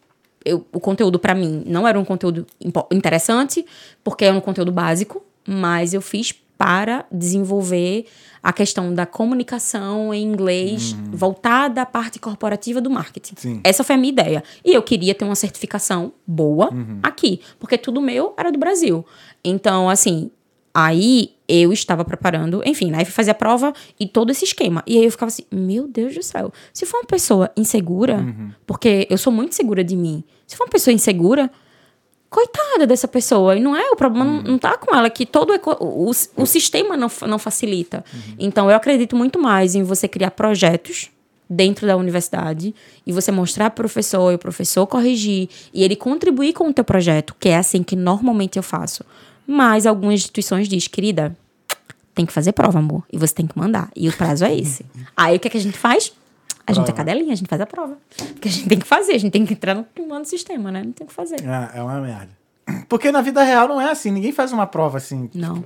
eu- 0.44 0.66
o 0.74 0.80
conteúdo 0.82 1.18
para 1.20 1.34
mim 1.34 1.64
não 1.66 1.88
era 1.88 1.98
um 2.00 2.04
conteúdo 2.06 2.46
interessante, 2.92 3.66
porque 4.04 4.26
é 4.26 4.32
um 4.34 4.40
conteúdo 4.42 4.72
básico, 4.72 5.22
mas 5.48 5.94
eu 5.94 6.02
fiz 6.02 6.34
para 6.58 7.06
desenvolver 7.12 8.06
a 8.42 8.52
questão 8.52 8.94
da 8.94 9.06
comunicação 9.06 10.14
em 10.14 10.24
inglês 10.24 10.96
voltada 11.12 11.82
à 11.82 11.86
parte 11.86 12.20
corporativa 12.20 12.82
do 12.82 12.90
marketing. 12.90 13.36
Sim. 13.38 13.62
Essa 13.64 13.84
foi 13.84 13.96
a 13.96 13.98
minha 13.98 14.12
ideia. 14.12 14.44
E 14.66 14.74
eu 14.74 14.82
queria 14.82 15.14
ter 15.14 15.26
uma 15.26 15.36
certificação 15.36 16.14
boa 16.26 16.70
aqui, 17.04 17.42
porque 17.60 17.78
tudo 17.78 18.02
meu 18.02 18.34
era 18.38 18.52
do 18.52 18.58
Brasil. 18.58 19.06
Então, 19.44 19.90
assim, 19.90 20.32
aí 20.74 21.32
eu 21.48 21.72
estava 21.72 22.04
preparando, 22.04 22.62
enfim, 22.66 22.92
né? 22.92 23.04
Fui 23.06 23.14
fazer 23.14 23.32
a 23.32 23.36
prova 23.36 23.74
e 24.00 24.08
todo 24.08 24.32
esse 24.32 24.46
esquema. 24.46 24.84
E 24.86 24.98
aí 24.98 25.06
eu 25.06 25.12
ficava 25.12 25.28
assim, 25.28 25.44
meu 25.52 25.88
Deus 25.88 26.16
do 26.16 26.24
céu. 26.24 26.52
Se 26.74 26.86
for 26.86 26.98
uma 26.98 27.06
pessoa 27.06 27.52
insegura, 27.56 28.26
porque 28.66 29.08
eu 29.10 29.18
sou 29.18 29.32
muito 29.32 29.56
segura 29.56 29.84
de 29.84 29.96
mim. 29.96 30.24
Se 30.46 30.56
for 30.56 30.66
uma 30.66 30.72
pessoa 30.72 30.94
insegura, 30.94 31.52
coitada 32.30 32.86
dessa 32.86 33.08
pessoa. 33.08 33.56
E 33.56 33.60
não 33.60 33.76
é, 33.76 33.90
o 33.92 33.96
problema 33.96 34.26
não, 34.26 34.42
não 34.42 34.58
tá 34.58 34.78
com 34.78 34.94
ela, 34.96 35.10
que 35.10 35.26
todo 35.26 35.54
eco- 35.54 35.78
o, 35.80 36.12
o 36.36 36.46
sistema 36.46 36.96
não, 36.98 37.10
não 37.28 37.40
facilita. 37.40 38.04
Então, 38.38 38.70
eu 38.70 38.76
acredito 38.76 39.16
muito 39.16 39.40
mais 39.42 39.76
em 39.76 39.84
você 39.84 40.08
criar 40.08 40.32
projetos 40.32 41.10
dentro 41.50 41.88
da 41.88 41.96
universidade 41.96 42.76
e 43.06 43.14
você 43.14 43.32
mostrar 43.32 43.70
pro 43.70 43.84
professor 43.84 44.32
e 44.32 44.36
o 44.36 44.38
professor 44.40 44.86
corrigir 44.86 45.48
e 45.74 45.82
ele 45.84 45.96
contribuir 45.96 46.52
com 46.54 46.68
o 46.68 46.74
teu 46.74 46.84
projeto, 46.84 47.34
que 47.40 47.48
é 47.50 47.58
assim 47.58 47.82
que 47.84 47.96
normalmente 47.96 48.58
eu 48.58 48.64
faço. 48.64 49.04
Mas 49.48 49.86
algumas 49.86 50.16
instituições 50.16 50.68
dizem, 50.68 50.90
querida, 50.90 51.34
tem 52.14 52.26
que 52.26 52.34
fazer 52.34 52.52
prova, 52.52 52.80
amor. 52.80 53.04
E 53.14 53.18
você 53.18 53.34
tem 53.34 53.48
que 53.48 53.58
mandar. 53.58 53.90
E 53.96 54.10
o 54.10 54.14
prazo 54.14 54.44
é 54.44 54.54
esse. 54.54 54.86
Aí 55.16 55.38
o 55.38 55.40
que, 55.40 55.48
é 55.48 55.52
que 55.52 55.58
a 55.58 55.62
gente 55.62 55.78
faz? 55.78 56.12
A 56.68 56.74
gente 56.74 56.84
é 56.90 56.92
Prova. 56.94 56.98
cadelinha, 56.98 57.32
a 57.34 57.36
gente 57.36 57.48
faz 57.48 57.62
a 57.62 57.66
prova. 57.66 57.98
Porque 58.34 58.50
a 58.50 58.52
gente 58.52 58.68
tem 58.68 58.78
que 58.80 58.86
fazer, 58.86 59.14
a 59.14 59.18
gente 59.18 59.32
tem 59.32 59.46
que 59.46 59.54
entrar 59.54 59.74
no 59.74 59.86
do 60.20 60.26
sistema, 60.28 60.70
né? 60.70 60.84
Não 60.84 60.92
tem 60.92 61.06
o 61.06 61.08
que 61.08 61.14
fazer. 61.14 61.38
É, 61.42 61.80
é 61.80 61.82
uma 61.82 62.00
merda. 62.02 62.30
Porque 62.90 63.10
na 63.12 63.22
vida 63.22 63.42
real 63.42 63.68
não 63.70 63.80
é 63.80 63.90
assim. 63.90 64.12
Ninguém 64.12 64.34
faz 64.34 64.52
uma 64.52 64.68
prova 64.68 64.98
assim. 64.98 65.30
Não. 65.34 65.64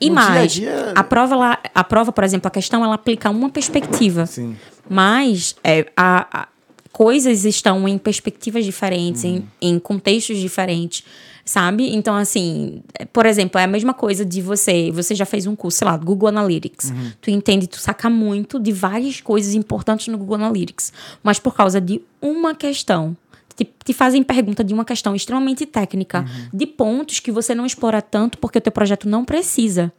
E 0.00 0.10
No 0.10 0.16
dia 0.16 0.24
a 0.24 0.30
mais, 0.30 0.52
dia- 0.52 0.92
a 0.96 1.04
prova, 1.04 1.34
ela, 1.34 1.58
a 1.74 1.84
prova, 1.84 2.10
por 2.12 2.24
exemplo, 2.24 2.48
a 2.48 2.50
questão, 2.50 2.84
ela 2.84 2.94
aplica 2.96 3.30
uma 3.30 3.48
perspectiva. 3.50 4.26
Sim. 4.26 4.56
Mas 4.88 5.54
é, 5.62 5.86
a, 5.96 6.42
a- 6.42 6.48
coisas 6.92 7.44
estão 7.44 7.86
em 7.88 7.96
perspectivas 7.98 8.64
diferentes, 8.64 9.22
Uhum. 9.24 9.44
em, 9.60 9.74
em 9.74 9.78
contextos 9.78 10.38
diferentes, 10.38 11.04
sabe? 11.46 11.94
Então, 11.94 12.14
assim, 12.16 12.82
é, 12.98 13.04
por 13.06 13.24
exemplo, 13.24 13.58
é 13.58 13.64
a 13.64 13.68
mesma 13.68 13.94
coisa 13.94 14.24
de 14.24 14.42
você. 14.42 14.90
Você 14.90 15.14
já 15.14 15.24
fez 15.24 15.46
um 15.46 15.54
curso, 15.54 15.78
sei 15.78 15.86
lá, 15.86 15.96
do 15.96 16.04
Google 16.04 16.28
Analytics. 16.28 16.90
Uhum. 16.90 17.12
Tu 17.22 17.30
entende, 17.30 17.68
tu 17.68 17.78
saca 17.78 18.10
muito 18.10 18.58
de 18.58 18.72
várias 18.72 19.20
coisas 19.20 19.54
importantes 19.54 20.08
no 20.08 20.18
Google 20.18 20.34
Analytics. 20.34 20.92
Mas 21.22 21.38
por 21.38 21.54
causa 21.54 21.80
de 21.80 22.02
uma 22.20 22.54
questão. 22.54 23.16
Te, 23.54 23.66
te 23.84 23.94
fazem 23.94 24.22
pergunta 24.22 24.62
de 24.62 24.74
uma 24.74 24.84
questão 24.84 25.14
extremamente 25.14 25.64
técnica, 25.64 26.20
Uhum. 26.20 26.48
de 26.52 26.66
pontos 26.66 27.20
que 27.20 27.32
você 27.32 27.54
não 27.54 27.64
explora 27.64 28.02
tanto 28.02 28.36
porque 28.36 28.58
o 28.58 28.60
teu 28.60 28.72
projeto 28.72 29.08
não 29.08 29.24
precisa. 29.24 29.90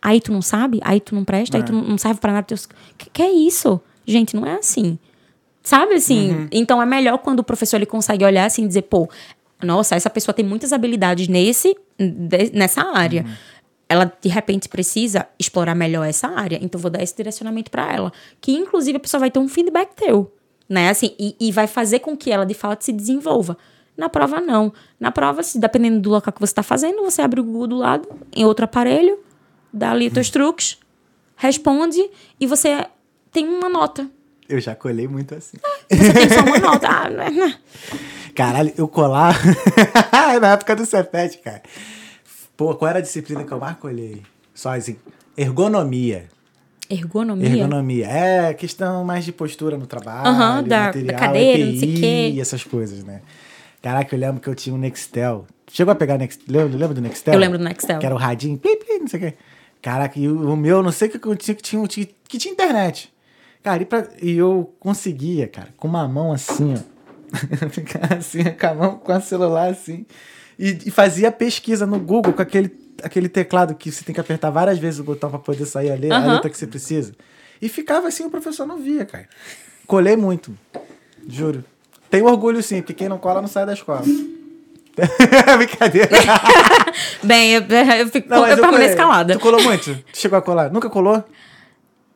Aí 0.00 0.18
tu 0.18 0.32
não 0.32 0.40
sabe, 0.40 0.80
aí 0.82 0.98
tu 0.98 1.14
não 1.14 1.22
presta, 1.22 1.58
aí 1.58 1.62
tu 1.62 1.72
não 1.72 1.82
não 1.82 1.98
serve 1.98 2.20
pra 2.20 2.32
nada. 2.32 2.46
Teus... 2.46 2.66
Que, 2.96 3.10
que 3.10 3.22
é 3.22 3.30
isso? 3.30 3.78
Gente, 4.06 4.34
não 4.34 4.46
é 4.46 4.54
assim. 4.54 4.98
Sabe 5.62 5.94
assim? 5.94 6.48
Então 6.50 6.80
é 6.80 6.86
melhor 6.86 7.18
quando 7.18 7.40
o 7.40 7.44
professor 7.44 7.76
ele 7.76 7.86
consegue 7.86 8.24
olhar 8.24 8.46
assim 8.46 8.64
e 8.64 8.68
dizer, 8.68 8.82
pô, 8.82 9.08
nossa, 9.62 9.94
essa 9.94 10.10
pessoa 10.10 10.34
tem 10.34 10.44
muitas 10.44 10.72
habilidades 10.72 11.28
nesse, 11.28 11.76
de- 11.98 12.50
nessa 12.52 12.82
área. 12.82 13.24
Ela 13.88 14.10
de 14.20 14.28
repente 14.28 14.68
precisa 14.68 15.26
explorar 15.38 15.74
melhor 15.74 16.04
essa 16.06 16.28
área, 16.28 16.58
então 16.62 16.80
vou 16.80 16.90
dar 16.90 17.02
esse 17.02 17.14
direcionamento 17.16 17.70
para 17.70 17.92
ela, 17.92 18.12
que 18.40 18.52
inclusive 18.52 18.96
a 18.96 19.00
pessoa 19.00 19.20
vai 19.20 19.30
ter 19.30 19.38
um 19.38 19.48
feedback 19.48 19.94
teu, 19.94 20.34
né? 20.68 20.88
Assim, 20.88 21.14
e, 21.18 21.36
e 21.38 21.52
vai 21.52 21.66
fazer 21.66 21.98
com 21.98 22.16
que 22.16 22.30
ela 22.30 22.46
de 22.46 22.54
fato 22.54 22.82
se 22.82 22.92
desenvolva. 22.92 23.56
Na 23.94 24.08
prova 24.08 24.40
não. 24.40 24.72
Na 24.98 25.10
prova, 25.12 25.42
se 25.42 25.58
dependendo 25.58 26.00
do 26.00 26.08
local 26.10 26.32
que 26.32 26.40
você 26.40 26.52
está 26.52 26.62
fazendo, 26.62 27.02
você 27.02 27.20
abre 27.20 27.40
o 27.40 27.44
Google 27.44 27.66
do 27.66 27.76
lado, 27.76 28.08
em 28.34 28.44
outro 28.46 28.64
aparelho, 28.64 29.18
dá 29.70 29.90
ali 29.90 30.06
os 30.06 30.12
teus 30.14 30.30
truques, 30.30 30.78
responde 31.36 32.02
e 32.40 32.46
você 32.46 32.86
tem 33.30 33.46
uma 33.46 33.68
nota. 33.68 34.08
Eu 34.48 34.58
já 34.60 34.74
colei 34.74 35.06
muito 35.06 35.34
assim. 35.34 35.56
Você 35.90 36.12
tem 36.14 36.28
só 36.30 36.40
uma 36.44 36.58
nota. 36.60 36.88
Ah, 36.88 37.10
né, 37.10 37.30
né. 37.30 37.58
Caralho, 38.34 38.72
eu 38.76 38.88
colar. 38.88 39.38
Na 40.40 40.52
época 40.52 40.74
do 40.76 40.86
Cefet, 40.86 41.38
cara. 41.38 41.62
Pô, 42.56 42.74
qual 42.74 42.88
era 42.88 42.98
a 42.98 43.02
disciplina 43.02 43.44
que 43.44 43.52
eu 43.52 43.58
mais 43.58 43.76
colhei? 43.76 44.22
Só 44.54 44.70
assim. 44.74 44.96
Ergonomia. 45.36 46.26
Ergonomia. 46.88 47.48
Ergonomia. 47.48 48.06
É 48.06 48.54
questão 48.54 49.04
mais 49.04 49.24
de 49.24 49.32
postura 49.32 49.76
no 49.76 49.86
trabalho, 49.86 50.28
Aham, 50.28 50.62
da- 50.62 50.84
material, 50.86 51.12
da 51.14 51.18
cadeira, 51.26 51.64
não 51.64 51.70
EPI, 51.72 51.78
sei 51.80 51.94
o 51.94 51.96
quê. 52.00 52.30
e 52.34 52.40
essas 52.40 52.64
coisas, 52.64 53.02
né? 53.04 53.20
Caraca, 53.80 54.14
eu 54.14 54.18
lembro 54.18 54.40
que 54.40 54.48
eu 54.48 54.54
tinha 54.54 54.74
um 54.74 54.78
Nextel. 54.78 55.46
Chegou 55.70 55.92
a 55.92 55.94
pegar 55.94 56.18
Nextel? 56.18 56.44
Lembra, 56.48 56.78
lembra 56.78 56.94
do 56.94 57.00
Nextel? 57.00 57.34
Eu 57.34 57.40
lembro 57.40 57.58
do 57.58 57.64
Nextel. 57.64 57.98
Que 57.98 58.06
era 58.06 58.14
o 58.14 58.18
radinho, 58.18 58.58
plim, 58.58 58.76
plim, 58.76 58.98
não 59.00 59.08
sei 59.08 59.18
o 59.18 59.22
quê. 59.22 59.34
Caraca, 59.80 60.18
e 60.18 60.28
o, 60.28 60.52
o 60.52 60.56
meu, 60.56 60.82
não 60.82 60.92
sei 60.92 61.08
o 61.08 61.10
que 61.18 61.26
eu 61.26 61.34
tinha, 61.36 61.54
que 61.54 61.62
tinha, 61.62 61.82
que 61.82 61.88
tinha, 61.88 62.08
que 62.28 62.38
tinha 62.38 62.52
internet. 62.52 63.12
Cara, 63.62 63.82
e, 63.82 63.86
pra- 63.86 64.08
e 64.20 64.36
eu 64.36 64.72
conseguia, 64.78 65.48
cara, 65.48 65.68
com 65.76 65.88
uma 65.88 66.06
mão 66.06 66.32
assim, 66.32 66.74
ó. 66.74 66.91
Ficar 67.70 68.14
assim, 68.14 68.44
com 68.44 68.66
a 68.66 68.74
mão, 68.74 68.96
com 68.98 69.12
o 69.16 69.20
celular 69.20 69.70
assim. 69.70 70.04
E, 70.58 70.78
e 70.86 70.90
fazia 70.90 71.32
pesquisa 71.32 71.86
no 71.86 71.98
Google 71.98 72.32
com 72.32 72.42
aquele, 72.42 72.70
aquele 73.02 73.28
teclado 73.28 73.74
que 73.74 73.90
você 73.90 74.04
tem 74.04 74.14
que 74.14 74.20
apertar 74.20 74.50
várias 74.50 74.78
vezes 74.78 75.00
o 75.00 75.04
botão 75.04 75.30
pra 75.30 75.38
poder 75.38 75.64
sair 75.66 75.90
a, 75.90 75.94
le- 75.96 76.10
a 76.12 76.16
Aham. 76.18 76.32
letra 76.34 76.50
que 76.50 76.56
você 76.58 76.66
precisa. 76.66 77.12
E 77.60 77.68
ficava 77.68 78.08
assim, 78.08 78.24
o 78.24 78.30
professor 78.30 78.66
não 78.66 78.78
via, 78.78 79.04
cara. 79.04 79.28
Colei 79.86 80.16
muito. 80.16 80.56
Juro. 81.26 81.64
Tenho 82.10 82.26
orgulho 82.26 82.62
sim, 82.62 82.80
porque 82.82 82.92
quem 82.92 83.08
não 83.08 83.18
cola 83.18 83.40
não 83.40 83.48
sai 83.48 83.64
da 83.64 83.72
escola. 83.72 84.02
Brincadeira. 85.56 86.10
Bem, 87.22 87.52
eu, 87.54 87.62
eu, 87.62 88.08
fico, 88.08 88.28
Não, 88.28 88.40
mas 88.42 88.50
eu 88.50 88.56
permaneço 88.56 88.94
colei. 88.94 88.96
calada. 88.96 89.32
Tu 89.34 89.40
colou 89.40 89.62
muito? 89.62 89.94
Tu 90.12 90.18
chegou 90.18 90.38
a 90.38 90.42
colar? 90.42 90.70
Nunca 90.70 90.90
colou? 90.90 91.24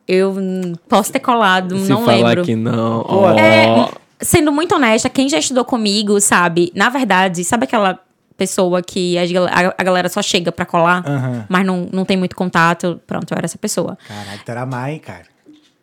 Eu 0.07 0.31
hum, 0.31 0.73
posso 0.87 1.11
ter 1.11 1.19
colado, 1.19 1.77
Se 1.79 1.89
não 1.89 2.05
falar 2.05 2.29
lembro. 2.29 2.43
que 2.45 2.55
não, 2.55 3.03
Pô, 3.03 3.15
ó. 3.23 3.31
É, 3.31 3.89
sendo 4.21 4.51
muito 4.51 4.75
honesta, 4.75 5.09
quem 5.09 5.29
já 5.29 5.37
estudou 5.37 5.65
comigo, 5.65 6.19
sabe? 6.19 6.71
Na 6.75 6.89
verdade, 6.89 7.43
sabe 7.43 7.65
aquela 7.65 7.99
pessoa 8.37 8.81
que 8.81 9.17
a, 9.17 9.73
a 9.77 9.83
galera 9.83 10.09
só 10.09 10.21
chega 10.21 10.51
pra 10.51 10.65
colar, 10.65 11.03
Aham. 11.07 11.45
mas 11.49 11.65
não, 11.65 11.89
não 11.91 12.05
tem 12.05 12.15
muito 12.15 12.35
contato? 12.35 13.01
Pronto, 13.07 13.31
eu 13.31 13.37
era 13.37 13.45
essa 13.45 13.57
pessoa. 13.57 13.97
Caralho, 14.07 14.41
tu 14.45 14.51
era 14.51 14.65
má, 14.65 14.91
hein, 14.91 14.99
cara? 14.99 15.25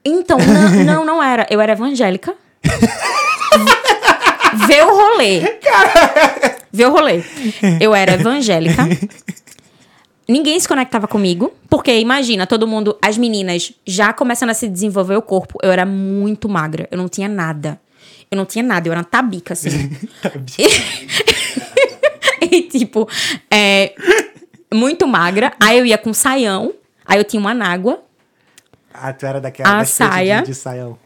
Então, 0.05 0.39
não, 0.39 0.85
não, 0.85 1.05
não 1.05 1.23
era. 1.23 1.47
Eu 1.51 1.61
era 1.61 1.73
evangélica. 1.73 2.35
Vê 4.67 4.83
o 4.83 4.91
rolê. 4.95 5.41
Vê 6.73 6.85
o 6.87 6.91
rolê. 6.93 7.23
Eu 7.81 7.95
era 7.95 8.15
evangélica. 8.15 8.83
Ninguém 10.29 10.59
se 10.59 10.67
conectava 10.67 11.07
comigo, 11.07 11.53
porque 11.69 11.99
imagina, 11.99 12.47
todo 12.47 12.67
mundo, 12.67 12.97
as 13.03 13.19
meninas 13.19 13.73
já 13.87 14.13
começando 14.13 14.51
a 14.51 14.55
se 14.55 14.69
desenvolver 14.69 15.17
o 15.17 15.23
corpo. 15.23 15.59
Eu 15.63 15.71
era 15.71 15.85
muito 15.85 16.49
magra, 16.49 16.89
eu 16.91 16.97
não 16.97 17.09
tinha 17.09 17.29
nada. 17.29 17.79
Eu 18.35 18.37
não 18.37 18.45
tinha 18.45 18.65
nada, 18.65 18.89
eu 18.89 18.93
era 18.93 18.99
uma 19.01 19.05
tabica, 19.05 19.53
assim. 19.53 19.71
e, 22.51 22.63
tipo, 22.63 23.09
é, 23.49 23.95
muito 24.73 25.07
magra. 25.07 25.53
Aí 25.63 25.79
eu 25.79 25.87
ia 25.87 25.97
com 25.97 26.13
saião, 26.13 26.75
aí 27.07 27.19
eu 27.19 27.25
tinha 27.25 27.39
uma 27.39 27.55
nágua, 27.55 28.03
Ah, 28.93 29.13
tu 29.13 29.25
era 29.25 29.41
daquela 29.41 29.79
A 29.79 29.85
saia. 29.85 30.41
de, 30.41 30.47
de 30.49 30.55
saião. 30.55 30.99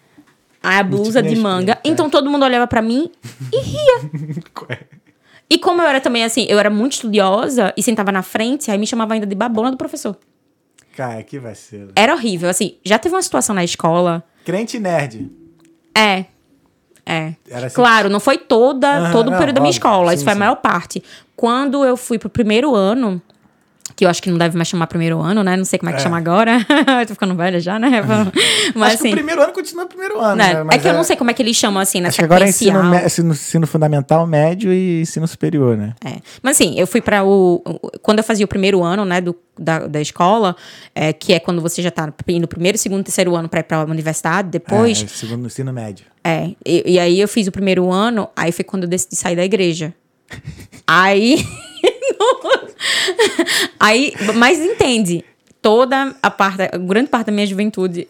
aí 0.63 0.79
a 0.79 0.83
blusa 0.83 1.23
de 1.23 1.37
manga. 1.37 1.73
respeito, 1.75 1.87
é. 1.87 1.91
Então 1.93 2.11
todo 2.11 2.31
mundo 2.31 2.45
olhava 2.45 2.67
pra 2.67 2.83
mim 2.83 3.11
e 3.53 3.61
ria. 3.61 4.11
E 5.51 5.59
como 5.59 5.81
eu 5.81 5.89
era 5.89 5.99
também 5.99 6.25
assim, 6.25 6.45
eu 6.47 6.59
era 6.59 6.69
muito 6.69 6.93
estudiosa 6.93 7.73
e 7.75 7.83
sentava 7.83 8.13
na 8.13 8.23
frente, 8.23 8.71
aí 8.71 8.77
me 8.77 8.87
chamava 8.87 9.15
ainda 9.15 9.27
de 9.27 9.35
babona 9.35 9.71
do 9.71 9.79
professor. 9.79 10.15
Cara, 10.95 11.23
que 11.23 11.39
vacilo. 11.39 11.91
Era 11.97 12.13
horrível, 12.13 12.51
assim. 12.51 12.77
Já 12.85 12.99
teve 12.99 13.15
uma 13.15 13.23
situação 13.23 13.55
na 13.55 13.65
escola. 13.65 14.23
Crente 14.45 14.79
nerd. 14.79 15.31
É. 15.97 16.27
É. 17.09 17.33
Assim? 17.51 17.75
Claro, 17.75 18.11
não 18.11 18.21
foi 18.21 18.37
toda, 18.37 18.87
Aham, 18.87 19.13
todo 19.13 19.29
o 19.29 19.31
não, 19.31 19.39
período 19.39 19.57
da 19.57 19.61
minha 19.63 19.71
óbvio. 19.71 19.79
escola. 19.79 20.11
Sim, 20.11 20.15
isso 20.17 20.25
foi 20.25 20.33
sim. 20.35 20.37
a 20.37 20.41
maior 20.41 20.57
parte. 20.57 21.03
Quando 21.35 21.85
eu 21.85 21.97
fui 21.97 22.19
pro 22.19 22.29
primeiro 22.29 22.75
ano, 22.75 23.21
que 23.99 24.05
eu 24.05 24.09
acho 24.09 24.23
que 24.23 24.31
não 24.31 24.39
deve 24.39 24.57
mais 24.57 24.69
chamar 24.69 24.87
primeiro 24.87 25.21
ano, 25.21 25.43
né? 25.43 25.57
Não 25.57 25.65
sei 25.65 25.77
como 25.77 25.91
é 25.91 25.93
que 25.93 25.99
É. 25.99 26.03
chama 26.05 26.17
agora. 26.17 26.65
eu 27.01 27.03
tô 27.05 27.15
ficando 27.15 27.35
velha 27.35 27.59
já, 27.59 27.81
né? 27.81 28.01
Mas 28.73 28.93
Acho 28.93 28.99
que 28.99 29.09
assim. 29.09 29.09
o 29.09 29.17
primeiro 29.17 29.43
ano 29.43 29.53
continua 29.53 29.87
o 29.87 29.89
primeiro 29.89 30.21
ano, 30.21 30.37
né, 30.37 30.63
né? 30.63 30.71
é 30.71 30.79
que 30.79 30.87
eu 30.87 30.93
não 30.95 31.03
sei 31.03 31.17
como 31.17 31.33
é 31.33 31.35
que 31.35 31.43
eles 31.43 31.57
chamam 31.57 31.83
assim, 31.83 32.01
né? 32.01 32.07
Acho 32.07 32.19
que 32.19 32.25
agora 32.25 32.45
é 32.45 32.49
ensino, 32.49 32.95
ensino, 32.95 33.33
ensino 33.33 33.67
fundamental, 33.67 34.25
médio 34.25 34.73
e 34.73 35.01
ensino 35.01 35.27
superior, 35.27 35.77
né? 35.77 35.95
É. 36.05 36.21
Mas 36.41 36.57
assim, 36.57 36.79
eu 36.79 36.87
fui 36.87 37.01
para 37.01 37.25
o. 37.25 37.61
Quando 38.01 38.19
eu 38.19 38.25
fazia 38.25 38.45
o 38.45 38.49
primeiro 38.49 38.85
ano, 38.85 39.05
né, 39.05 39.21
do, 39.21 39.35
da, 39.59 39.81
da 39.89 40.01
escola, 40.01 40.55
é, 40.95 41.13
que 41.13 41.33
é 41.33 41.41
quando 41.41 41.61
você 41.61 41.83
já 41.83 41.91
tá 41.91 42.07
no 42.07 42.47
primeiro, 42.47 42.79
segundo, 42.79 43.03
terceiro 43.03 43.35
ano 43.35 43.49
para 43.49 43.59
ir 43.59 43.65
pra 43.65 43.85
universidade, 43.85 44.49
depois. 44.49 45.03
É, 45.03 45.09
segundo 45.09 45.45
ensino 45.45 45.73
médio. 45.73 46.07
É. 46.23 46.51
E, 46.65 46.93
e 46.93 47.01
aí 47.01 47.21
eu 47.21 47.27
fiz 47.27 47.49
o 47.49 47.53
primeiro 47.53 47.91
ano, 47.91 48.29
aí 48.37 48.53
foi 48.53 48.65
quando 48.65 48.85
eu 48.85 48.89
decidi 48.89 49.17
sair 49.17 49.35
da 49.35 49.45
igreja. 49.45 49.93
aí. 50.87 51.45
aí. 53.79 54.13
Mas 54.35 54.59
entende, 54.59 55.25
toda 55.63 56.15
a 56.23 56.31
parte, 56.31 56.63
a 56.63 56.79
grande 56.79 57.11
parte 57.11 57.27
da 57.27 57.33
minha 57.33 57.47
juventude. 57.47 58.09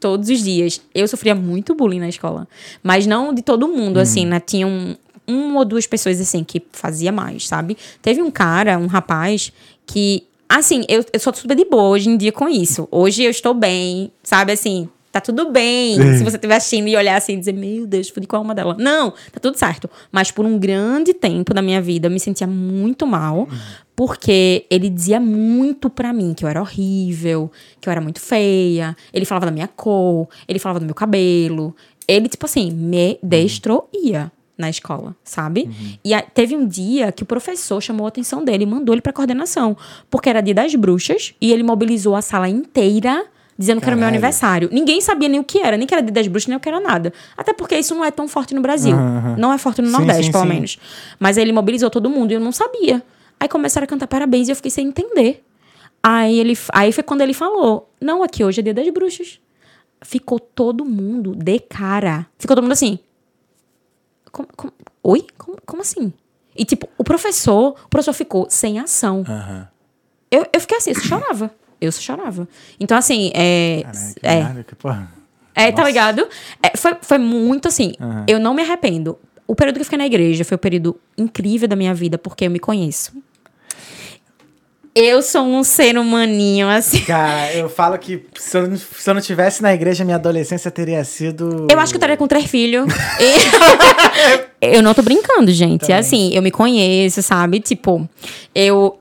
Todos 0.00 0.28
os 0.28 0.44
dias. 0.44 0.80
Eu 0.94 1.08
sofria 1.08 1.34
muito 1.34 1.74
bullying 1.74 1.98
na 1.98 2.08
escola. 2.08 2.46
Mas 2.82 3.04
não 3.04 3.34
de 3.34 3.42
todo 3.42 3.66
mundo, 3.66 3.98
assim, 3.98 4.24
né? 4.24 4.38
Tinha 4.38 4.64
um, 4.64 4.94
uma 5.26 5.58
ou 5.58 5.64
duas 5.64 5.88
pessoas, 5.88 6.20
assim, 6.20 6.44
que 6.44 6.62
fazia 6.72 7.10
mais, 7.10 7.48
sabe? 7.48 7.76
Teve 8.00 8.22
um 8.22 8.30
cara, 8.30 8.78
um 8.78 8.86
rapaz, 8.86 9.52
que. 9.86 10.24
Assim, 10.48 10.84
eu, 10.88 11.04
eu 11.12 11.20
sou 11.20 11.34
super 11.34 11.56
de 11.56 11.64
boa 11.64 11.88
hoje 11.90 12.08
em 12.08 12.16
dia 12.16 12.30
com 12.30 12.48
isso. 12.48 12.88
Hoje 12.90 13.24
eu 13.24 13.30
estou 13.30 13.52
bem, 13.52 14.12
sabe? 14.22 14.52
Assim, 14.52 14.88
tá 15.20 15.32
tudo 15.32 15.50
bem. 15.50 15.96
Se 16.18 16.24
você 16.24 16.36
estiver 16.36 16.56
assistindo 16.56 16.88
e 16.88 16.96
olhar 16.96 17.16
assim 17.16 17.34
e 17.34 17.36
dizer, 17.38 17.52
meu 17.52 17.86
Deus, 17.86 18.08
fui 18.08 18.24
com 18.26 18.36
a 18.36 18.38
alma 18.38 18.54
dela. 18.54 18.76
Não, 18.78 19.10
tá 19.10 19.40
tudo 19.40 19.56
certo. 19.58 19.88
Mas 20.12 20.30
por 20.30 20.44
um 20.46 20.58
grande 20.58 21.12
tempo 21.14 21.52
da 21.54 21.60
minha 21.62 21.80
vida, 21.80 22.06
eu 22.06 22.10
me 22.10 22.20
sentia 22.20 22.46
muito 22.46 23.06
mal. 23.06 23.48
Porque 23.96 24.64
ele 24.70 24.88
dizia 24.88 25.18
muito 25.18 25.90
pra 25.90 26.12
mim 26.12 26.32
que 26.32 26.44
eu 26.44 26.48
era 26.48 26.60
horrível, 26.60 27.50
que 27.80 27.88
eu 27.88 27.90
era 27.90 28.00
muito 28.00 28.20
feia. 28.20 28.96
Ele 29.12 29.24
falava 29.24 29.46
da 29.46 29.52
minha 29.52 29.66
cor, 29.66 30.28
ele 30.46 30.58
falava 30.60 30.78
do 30.78 30.86
meu 30.86 30.94
cabelo. 30.94 31.74
Ele, 32.06 32.28
tipo 32.28 32.46
assim, 32.46 32.70
me 32.70 33.18
destruía 33.22 34.30
na 34.56 34.70
escola, 34.70 35.14
sabe? 35.22 35.68
E 36.04 36.14
a- 36.14 36.22
teve 36.22 36.56
um 36.56 36.66
dia 36.66 37.10
que 37.12 37.22
o 37.22 37.26
professor 37.26 37.80
chamou 37.80 38.06
a 38.06 38.08
atenção 38.08 38.44
dele 38.44 38.64
e 38.64 38.66
mandou 38.66 38.94
ele 38.94 39.02
pra 39.02 39.12
coordenação. 39.12 39.76
Porque 40.10 40.28
era 40.28 40.40
dia 40.40 40.54
das 40.54 40.74
bruxas 40.74 41.34
e 41.40 41.52
ele 41.52 41.62
mobilizou 41.62 42.14
a 42.16 42.22
sala 42.22 42.48
inteira 42.48 43.24
dizendo 43.58 43.80
que 43.80 43.86
era 43.86 43.96
meu 43.96 44.02
Caralho. 44.02 44.14
aniversário. 44.16 44.68
Ninguém 44.72 45.00
sabia 45.00 45.28
nem 45.28 45.40
o 45.40 45.44
que 45.44 45.58
era, 45.58 45.76
nem 45.76 45.86
que 45.86 45.92
era 45.92 46.02
dia 46.02 46.12
das 46.12 46.26
bruxas, 46.28 46.46
nem 46.46 46.56
o 46.56 46.60
que 46.60 46.68
era 46.68 46.78
nada. 46.80 47.12
Até 47.36 47.52
porque 47.52 47.76
isso 47.76 47.94
não 47.94 48.04
é 48.04 48.10
tão 48.10 48.28
forte 48.28 48.54
no 48.54 48.60
Brasil. 48.62 48.96
Não 49.36 49.52
é 49.52 49.58
forte 49.58 49.82
no 49.82 49.88
Sim, 49.88 49.92
Nordeste, 49.94 50.24
sim, 50.26 50.32
pelo 50.32 50.44
sim. 50.44 50.48
menos. 50.50 50.78
Mas 51.18 51.36
aí 51.36 51.44
ele 51.44 51.52
mobilizou 51.52 51.90
todo 51.90 52.08
mundo 52.08 52.30
e 52.30 52.34
eu 52.34 52.40
não 52.40 52.52
sabia. 52.52 53.02
Aí 53.40 53.48
começaram 53.48 53.84
a 53.84 53.88
cantar 53.88 54.06
parabéns 54.06 54.48
e 54.48 54.52
eu 54.52 54.56
fiquei 54.56 54.70
sem 54.70 54.86
entender. 54.88 55.44
Aí, 56.02 56.38
ele, 56.38 56.56
aí 56.72 56.92
foi 56.92 57.02
quando 57.02 57.20
ele 57.22 57.34
falou: 57.34 57.90
Não, 58.00 58.22
aqui 58.22 58.44
hoje 58.44 58.60
é 58.60 58.62
dia 58.62 58.72
das 58.74 58.88
bruxas. 58.90 59.40
Ficou 60.02 60.38
todo 60.38 60.84
mundo 60.84 61.34
de 61.34 61.58
cara. 61.58 62.26
Ficou 62.38 62.54
todo 62.54 62.62
mundo 62.62 62.72
assim. 62.72 63.00
Como- 64.30 64.48
como- 64.56 64.72
Oi? 65.02 65.26
Como, 65.36 65.56
como 65.66 65.82
assim? 65.82 66.12
E 66.56 66.64
tipo, 66.64 66.88
o 66.98 67.02
professor, 67.04 67.74
o 67.84 67.88
professor 67.88 68.12
ficou 68.12 68.46
sem 68.50 68.78
ação. 68.78 69.24
Aham. 69.28 69.68
Eu, 70.30 70.46
eu 70.52 70.60
fiquei 70.60 70.76
assim, 70.76 70.90
eu 70.90 71.00
chorava. 71.00 71.50
Eu 71.80 71.92
só 71.92 72.00
chorava. 72.00 72.48
Então, 72.80 72.96
assim, 72.96 73.30
é. 73.34 73.82
Caraca, 74.22 74.60
é, 74.60 74.62
que 74.64 74.74
porra. 74.74 75.12
é, 75.54 75.72
tá 75.72 75.84
ligado? 75.84 76.26
É, 76.62 76.76
foi, 76.76 76.96
foi 77.02 77.18
muito 77.18 77.68
assim. 77.68 77.92
Aham. 78.00 78.24
Eu 78.28 78.38
não 78.40 78.52
me 78.54 78.62
arrependo. 78.62 79.18
O 79.46 79.54
período 79.54 79.76
que 79.76 79.80
eu 79.80 79.84
fiquei 79.84 79.98
na 79.98 80.06
igreja 80.06 80.44
foi 80.44 80.56
o 80.56 80.58
período 80.58 80.98
incrível 81.16 81.66
da 81.68 81.76
minha 81.76 81.94
vida, 81.94 82.18
porque 82.18 82.44
eu 82.46 82.50
me 82.50 82.58
conheço. 82.58 83.12
Eu 84.94 85.22
sou 85.22 85.42
um 85.44 85.62
ser 85.62 85.96
humaninho, 85.96 86.68
assim. 86.68 87.00
Cara, 87.04 87.52
eu 87.54 87.68
falo 87.68 87.96
que 87.98 88.24
se 88.34 88.58
eu, 88.58 88.66
não- 88.66 88.76
se 88.76 89.08
eu 89.08 89.14
não 89.14 89.20
tivesse 89.20 89.62
na 89.62 89.72
igreja, 89.72 90.04
minha 90.04 90.16
adolescência 90.16 90.70
teria 90.72 91.04
sido. 91.04 91.68
Eu 91.70 91.78
acho 91.78 91.92
que 91.92 91.96
eu 91.96 91.98
estaria 91.98 92.16
com 92.16 92.26
três 92.26 92.46
filhos. 92.50 92.86
Eu 94.60 94.82
não 94.82 94.92
tô 94.92 95.02
brincando, 95.02 95.52
gente. 95.52 95.82
Também. 95.82 95.96
Assim, 95.96 96.30
eu 96.34 96.42
me 96.42 96.50
conheço, 96.50 97.22
sabe? 97.22 97.60
Tipo, 97.60 98.08
eu. 98.52 98.98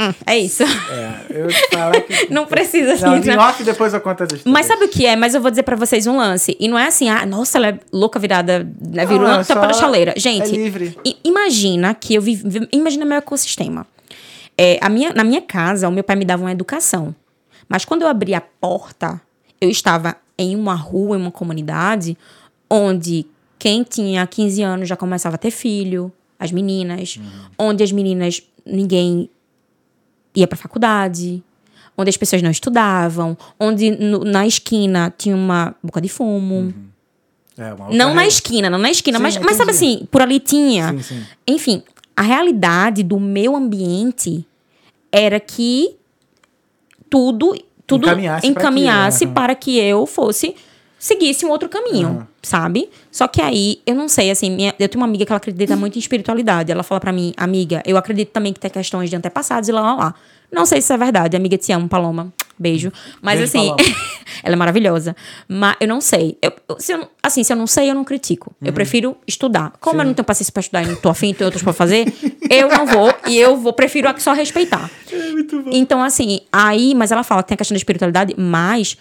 Hum, 0.00 0.14
é 0.26 0.38
isso. 0.38 0.62
É, 0.62 1.26
eu 1.30 1.50
ia 1.50 1.56
te 1.56 1.68
falar 1.70 2.00
que. 2.00 2.26
Não 2.32 2.46
precisa 2.46 2.94
assim. 2.94 3.04
Não, 3.04 3.16
entrar- 3.16 3.34
em 3.34 3.38
off 3.38 3.62
depois 3.62 3.92
eu 3.92 4.00
conto 4.00 4.22
as 4.22 4.32
histórias. 4.32 4.52
Mas 4.52 4.66
sabe 4.66 4.84
o 4.84 4.88
que 4.88 5.04
é? 5.04 5.14
Mas 5.16 5.34
eu 5.34 5.40
vou 5.40 5.50
dizer 5.50 5.62
pra 5.62 5.76
vocês 5.76 6.06
um 6.06 6.16
lance. 6.16 6.56
E 6.58 6.68
não 6.68 6.78
é 6.78 6.86
assim, 6.86 7.08
ah, 7.10 7.26
nossa, 7.26 7.58
ela 7.58 7.68
é 7.68 7.78
louca 7.92 8.18
virada, 8.18 8.60
né, 8.80 9.02
é 9.04 9.44
tampa 9.44 9.66
da 9.66 9.74
só- 9.74 9.80
chaleira. 9.80 10.14
é 10.16 10.20
Gente, 10.20 10.50
livre. 10.50 10.96
i- 11.04 11.16
imagina 11.24 11.92
que 11.94 12.14
eu 12.14 12.22
vivo, 12.22 12.48
imagina 12.72 13.04
meu 13.04 13.18
ecossistema. 13.18 13.86
É, 14.56 14.78
a 14.80 14.88
minha, 14.88 15.12
na 15.12 15.24
minha 15.24 15.40
casa, 15.42 15.88
o 15.88 15.92
meu 15.92 16.04
pai 16.04 16.16
me 16.16 16.24
dava 16.24 16.42
uma 16.44 16.52
educação. 16.52 17.14
Mas 17.68 17.84
quando 17.84 18.02
eu 18.02 18.08
abri 18.08 18.34
a 18.34 18.40
porta, 18.40 19.20
eu 19.60 19.68
estava 19.70 20.16
em 20.38 20.56
uma 20.56 20.74
rua, 20.74 21.16
em 21.16 21.20
uma 21.20 21.30
comunidade, 21.30 22.16
onde 22.70 23.26
quem 23.58 23.82
tinha 23.82 24.26
15 24.26 24.62
anos 24.62 24.88
já 24.88 24.96
começava 24.96 25.34
a 25.34 25.38
ter 25.38 25.50
filho, 25.50 26.10
as 26.38 26.50
meninas, 26.50 27.18
onde 27.58 27.82
as 27.84 27.92
meninas, 27.92 28.42
ninguém 28.64 29.28
ia 30.34 30.46
pra 30.46 30.56
faculdade, 30.56 31.42
onde 31.96 32.08
as 32.10 32.16
pessoas 32.16 32.40
não 32.42 32.50
estudavam, 32.50 33.36
onde 33.58 33.90
no- 33.90 34.24
na 34.24 34.46
esquina 34.46 35.12
tinha 35.16 35.34
uma 35.36 35.74
boca 35.82 36.00
de 36.00 36.08
fumo. 36.08 36.72
É, 37.58 37.74
uma 37.74 37.84
outra 37.86 37.96
Não 37.98 38.14
na 38.14 38.26
esquina, 38.26 38.70
não 38.70 38.78
na 38.78 38.90
esquina, 38.90 39.18
Sim, 39.18 39.22
mas, 39.22 39.36
mas 39.38 39.56
sabe 39.56 39.70
assim, 39.72 40.06
por 40.10 40.22
ali 40.22 40.40
tinha. 40.40 40.90
Sim, 40.92 41.02
sim. 41.02 41.22
Enfim, 41.46 41.82
a 42.16 42.22
realidade 42.22 43.02
do 43.02 43.18
meu 43.20 43.54
ambiente 43.56 44.46
era 45.12 45.38
que 45.40 45.96
tudo, 47.08 47.54
tudo 47.86 48.06
Encaminhasse 48.06 48.46
encaminhasse, 48.46 49.26
pra 49.26 49.26
aquilo, 49.26 49.34
para 49.34 49.54
que 49.54 49.78
eu 49.78 50.06
fosse 50.06 50.54
seguisse 51.00 51.44
um 51.46 51.48
outro 51.48 51.68
caminho, 51.68 52.08
Aham. 52.08 52.26
sabe? 52.42 52.88
Só 53.10 53.26
que 53.26 53.40
aí, 53.40 53.80
eu 53.86 53.94
não 53.94 54.06
sei, 54.06 54.30
assim, 54.30 54.50
minha- 54.50 54.74
eu 54.78 54.88
tenho 54.88 55.00
uma 55.02 55.06
amiga 55.08 55.24
que 55.26 55.32
ela 55.32 55.38
acredita 55.38 55.74
muito 55.74 55.96
em 55.96 55.98
espiritualidade. 55.98 56.70
Ela 56.70 56.82
fala 56.82 57.00
pra 57.00 57.10
mim, 57.10 57.32
amiga, 57.36 57.82
eu 57.86 57.96
acredito 57.96 58.28
também 58.30 58.52
que 58.52 58.60
tem 58.60 58.70
questões 58.70 59.08
de 59.10 59.16
antepassados 59.16 59.68
e 59.68 59.72
lá, 59.72 59.80
lá, 59.80 59.94
lá. 59.94 60.14
Não 60.52 60.66
sei 60.66 60.80
se 60.80 60.86
isso 60.86 60.92
é 60.92 60.96
verdade. 60.98 61.36
Amiga, 61.36 61.56
te 61.56 61.72
amo, 61.72 61.88
Paloma. 61.88 62.32
Beijo. 62.58 62.92
Mas 63.22 63.38
Beijo, 63.38 63.56
assim, 63.56 63.74
ela 64.42 64.54
é 64.54 64.56
maravilhosa. 64.56 65.14
Mas 65.48 65.76
eu 65.80 65.86
não 65.88 66.00
sei. 66.00 66.36
Eu, 66.42 66.52
se 66.78 66.92
eu- 66.92 67.08
assim, 67.22 67.42
se 67.44 67.52
eu 67.52 67.56
não 67.56 67.66
sei, 67.68 67.88
eu 67.88 67.94
não 67.94 68.04
critico. 68.04 68.52
Eu 68.60 68.72
prefiro 68.72 69.16
estudar. 69.26 69.72
Como 69.80 69.94
Uhum. 69.94 70.00
Sim. 70.00 70.02
eu 70.02 70.06
não 70.08 70.14
tenho 70.14 70.26
paciência 70.26 70.52
pra 70.52 70.60
estudar 70.60 70.82
e 70.82 70.86
não 70.88 70.96
tô 70.96 71.08
afim, 71.08 71.32
tem 71.32 71.44
outros 71.44 71.62
pra 71.62 71.72
fazer, 71.72 72.12
eu 72.50 72.68
não 72.68 72.84
vou. 72.84 73.14
E 73.28 73.38
eu 73.38 73.56
vou, 73.56 73.72
prefiro 73.72 74.12
só 74.18 74.32
respeitar. 74.32 74.90
É 75.10 75.30
muito 75.30 75.62
bom. 75.62 75.70
Então, 75.72 76.02
assim, 76.02 76.40
aí, 76.52 76.94
mas 76.96 77.12
ela 77.12 77.22
fala 77.22 77.42
que 77.44 77.48
tem 77.48 77.54
a 77.54 77.58
questão 77.58 77.74
da 77.74 77.78
espiritualidade, 77.78 78.34
mas 78.36 78.96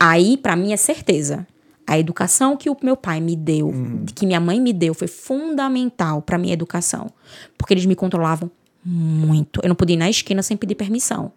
aí, 0.00 0.36
pra 0.36 0.56
mim, 0.56 0.72
é 0.72 0.76
certeza. 0.76 1.46
A 1.86 1.98
educação 1.98 2.56
que 2.56 2.70
o 2.70 2.76
meu 2.82 2.96
pai 2.96 3.20
me 3.20 3.36
deu, 3.36 3.72
que 4.14 4.24
minha 4.24 4.40
mãe 4.40 4.58
me 4.60 4.72
deu, 4.72 4.94
foi 4.94 5.08
fundamental 5.08 6.22
pra 6.22 6.38
minha 6.38 6.54
educação. 6.54 7.10
Porque 7.58 7.74
eles 7.74 7.84
me 7.84 7.94
controlavam 7.94 8.50
muito. 8.84 9.60
Eu 9.62 9.68
não 9.68 9.76
podia 9.76 9.94
ir 9.94 9.98
na 9.98 10.08
esquina 10.08 10.42
sem 10.42 10.56
pedir 10.56 10.74
permissão. 10.74 11.32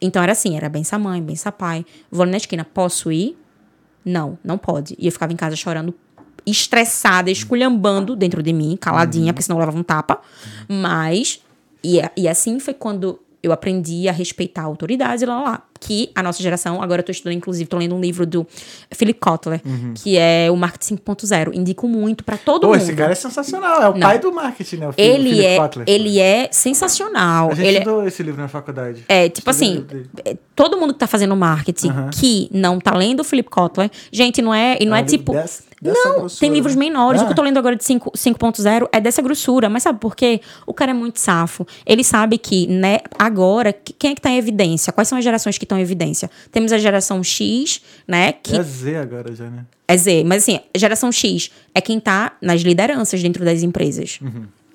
Então 0.00 0.22
era 0.22 0.32
assim, 0.32 0.56
era 0.56 0.68
benção 0.68 0.98
mãe, 0.98 1.22
benção 1.22 1.52
pai. 1.52 1.86
Vou 2.10 2.22
ali 2.22 2.32
na 2.32 2.36
esquina, 2.36 2.64
posso 2.64 3.10
ir? 3.12 3.38
Não, 4.04 4.38
não 4.44 4.58
pode. 4.58 4.94
E 4.98 5.06
eu 5.06 5.12
ficava 5.12 5.32
em 5.32 5.36
casa 5.36 5.56
chorando, 5.56 5.94
estressada, 6.44 7.30
esculhambando 7.30 8.14
dentro 8.14 8.42
de 8.42 8.52
mim, 8.52 8.76
caladinha, 8.76 9.32
porque 9.32 9.42
senão 9.42 9.56
eu 9.56 9.60
levava 9.60 9.78
um 9.78 9.82
tapa. 9.82 10.20
Mas, 10.68 11.42
e, 11.82 12.00
e 12.16 12.28
assim 12.28 12.60
foi 12.60 12.74
quando 12.74 13.18
eu 13.42 13.52
aprendi 13.52 14.08
a 14.08 14.12
respeitar 14.12 14.62
a 14.62 14.66
autoridade 14.66 15.24
lá, 15.24 15.40
lá. 15.40 15.62
Que 15.78 16.10
a 16.14 16.22
nossa 16.22 16.42
geração, 16.42 16.82
agora 16.82 17.00
eu 17.00 17.04
tô 17.04 17.12
estudando, 17.12 17.34
inclusive, 17.36 17.68
tô 17.68 17.76
lendo 17.78 17.94
um 17.94 18.00
livro 18.00 18.26
do 18.26 18.46
Philip 18.92 19.18
Kotler, 19.20 19.60
que 19.94 20.16
é 20.16 20.48
o 20.50 20.56
Marketing 20.56 20.96
5.0. 20.96 21.54
Indico 21.54 21.86
muito 21.88 22.24
pra 22.24 22.36
todo 22.36 22.62
Pô, 22.62 22.66
mundo. 22.68 22.76
esse 22.76 22.94
cara 22.94 23.12
é 23.12 23.14
sensacional. 23.14 23.82
É 23.82 23.88
o 23.88 23.92
Não. 23.92 24.00
pai 24.00 24.18
do 24.18 24.32
marketing, 24.32 24.76
né? 24.76 24.88
O 24.88 24.94
ele 24.96 25.44
é, 25.44 25.56
Kotler. 25.58 25.84
ele 25.88 26.18
é 26.20 26.48
sensacional. 26.52 27.50
A 27.50 27.54
gente 27.54 27.66
ele 27.66 27.76
é- 27.76 27.80
estudou 27.80 28.06
esse 28.06 28.22
livro 28.22 28.40
na 28.40 28.48
faculdade. 28.48 29.04
é, 29.08 29.28
tipo 29.28 29.48
assim, 29.50 29.78
o 29.90 30.28
é, 30.28 30.36
todo 30.54 30.76
mundo 30.78 30.92
que 30.94 30.98
tá 31.00 31.06
fazendo 31.06 31.34
marketing 31.36 31.88
Aham. 31.90 32.10
que 32.12 32.48
não 32.52 32.78
tá 32.78 32.94
lendo 32.96 33.20
o 33.20 33.24
Philip 33.24 33.48
Kotler, 33.50 33.90
gente, 34.12 34.40
não 34.42 34.54
é, 34.54 34.76
e 34.80 34.86
não 34.86 34.96
É 34.96 35.00
é, 35.00 35.02
tipo. 35.02 35.32
dessa- 35.32 35.64
dessa 35.80 36.08
não, 36.08 36.20
grossura, 36.20 36.40
tem 36.40 36.50
livros 36.50 36.74
né? 36.74 36.80
menores. 36.86 37.20
O 37.20 37.24
Ah. 37.24 37.26
que 37.26 37.32
eu 37.32 37.36
tô 37.36 37.42
lendo 37.42 37.58
agora 37.58 37.76
de 37.76 37.84
5 37.84 38.10
5.0 38.16 38.88
é 38.90 38.98
dessa 39.00 39.20
grossura. 39.20 39.68
Mas 39.68 39.82
sabe 39.82 40.00
por 40.00 40.16
quê? 40.16 40.40
O 40.66 40.72
cara 40.72 40.90
é 40.92 40.94
muito 40.94 41.20
safo. 41.20 41.66
Ele 41.84 42.02
sabe 42.02 42.38
que, 42.38 42.66
né, 42.66 43.00
agora, 43.18 43.72
que- 43.74 43.92
quem 43.92 44.12
é 44.12 44.14
que 44.14 44.20
tá 44.20 44.30
em 44.30 44.38
evidência? 44.38 44.90
Quais 44.92 45.06
são 45.06 45.18
as 45.18 45.22
gerações 45.24 45.58
que 45.58 45.65
estão 45.66 45.78
em 45.78 45.82
evidência? 45.82 46.30
Temos 46.50 46.72
a 46.72 46.78
geração 46.78 47.22
X, 47.22 47.80
né? 48.08 48.32
Que 48.32 48.56
É 48.56 48.62
Z 48.62 48.96
agora 48.96 49.34
já, 49.34 49.50
né? 49.50 49.66
é 49.88 49.96
Z, 49.96 50.24
mas 50.24 50.42
assim, 50.42 50.58
geração 50.76 51.12
X 51.12 51.50
é 51.74 51.80
quem 51.80 52.00
tá 52.00 52.32
nas 52.42 52.60
lideranças 52.62 53.22
dentro 53.22 53.44
das 53.44 53.62
empresas. 53.62 54.18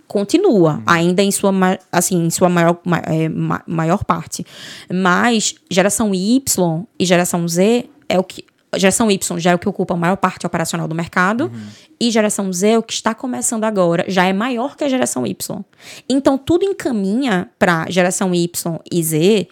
continua, 0.08 0.82
ainda 0.86 1.22
em 1.24 1.32
sua, 1.32 1.52
assim, 1.92 2.26
em 2.26 2.30
sua 2.30 2.50
maior, 2.50 2.78
ma- 2.86 3.02
é, 3.06 3.30
ma- 3.30 3.64
maior 3.66 4.04
parte. 4.04 4.46
Mas 4.94 5.56
geração 5.70 6.14
Y 6.14 6.86
e 7.00 7.06
geração 7.06 7.48
Z 7.48 7.86
é 8.10 8.20
o 8.20 8.24
que. 8.24 8.44
Geração 8.78 9.12
Y 9.12 9.38
já 9.38 9.52
é 9.52 9.56
o 9.56 9.60
que 9.60 9.68
ocupa 9.68 9.94
a 9.96 9.98
maior 9.98 10.16
parte 10.16 10.46
operacional 10.48 10.88
do 10.88 10.96
mercado. 10.96 11.52
E 12.00 12.10
geração 12.10 12.52
Z, 12.54 12.68
é 12.70 12.78
o 12.78 12.84
que 12.84 12.94
está 12.94 13.14
começando 13.14 13.66
agora, 13.66 14.06
já 14.08 14.24
é 14.26 14.32
maior 14.34 14.76
que 14.78 14.84
a 14.86 14.90
geração 14.90 15.28
Y. 15.28 15.60
Então, 16.10 16.38
tudo 16.38 16.64
encaminha 16.66 17.50
para 17.60 17.86
geração 17.90 18.34
Y 18.34 18.80
e 18.90 19.04
Z 19.04 19.48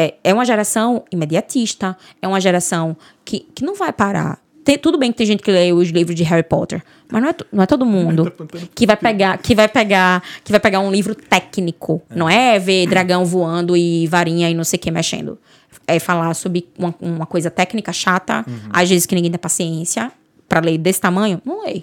é, 0.00 0.14
é 0.24 0.32
uma 0.34 0.44
geração 0.44 1.04
imediatista, 1.12 1.96
é 2.22 2.26
uma 2.28 2.40
geração 2.40 2.96
que, 3.24 3.40
que 3.54 3.64
não 3.64 3.74
vai 3.74 3.92
parar. 3.92 4.38
Tem- 4.64 4.78
tudo 4.78 4.98
bem 4.98 5.10
que 5.10 5.18
tem 5.18 5.26
gente 5.26 5.42
que 5.42 5.50
lê 5.50 5.72
os 5.72 5.88
livros 5.88 6.14
de 6.14 6.22
Harry 6.22 6.42
Potter, 6.42 6.82
mas 7.10 7.22
não 7.22 7.28
é, 7.30 7.34
não 7.52 7.62
é 7.62 7.66
todo 7.66 7.84
mundo 7.86 8.24
que 8.74 8.86
vai 8.86 8.96
pegar, 8.96 9.38
que 9.38 9.54
vai 9.54 9.68
pegar, 9.68 10.22
que 10.44 10.52
vai 10.52 10.60
pegar 10.60 10.80
um 10.80 10.90
livro 10.90 11.14
técnico, 11.14 12.02
não 12.14 12.28
é 12.28 12.58
ver 12.58 12.86
dragão 12.86 13.24
voando 13.24 13.76
e 13.76 14.06
varinha 14.06 14.50
e 14.50 14.54
não 14.54 14.64
sei 14.64 14.76
o 14.78 14.80
que 14.80 14.90
mexendo. 14.90 15.38
É 15.86 15.98
falar 15.98 16.34
sobre 16.34 16.68
uma, 16.78 16.94
uma 17.00 17.26
coisa 17.26 17.50
técnica 17.50 17.92
chata, 17.92 18.44
às 18.72 18.88
vezes 18.88 19.06
que 19.06 19.14
ninguém 19.14 19.30
tem 19.30 19.40
paciência 19.40 20.12
pra 20.48 20.60
ler 20.60 20.78
desse 20.78 21.00
tamanho, 21.00 21.40
não 21.44 21.64
lê. 21.64 21.82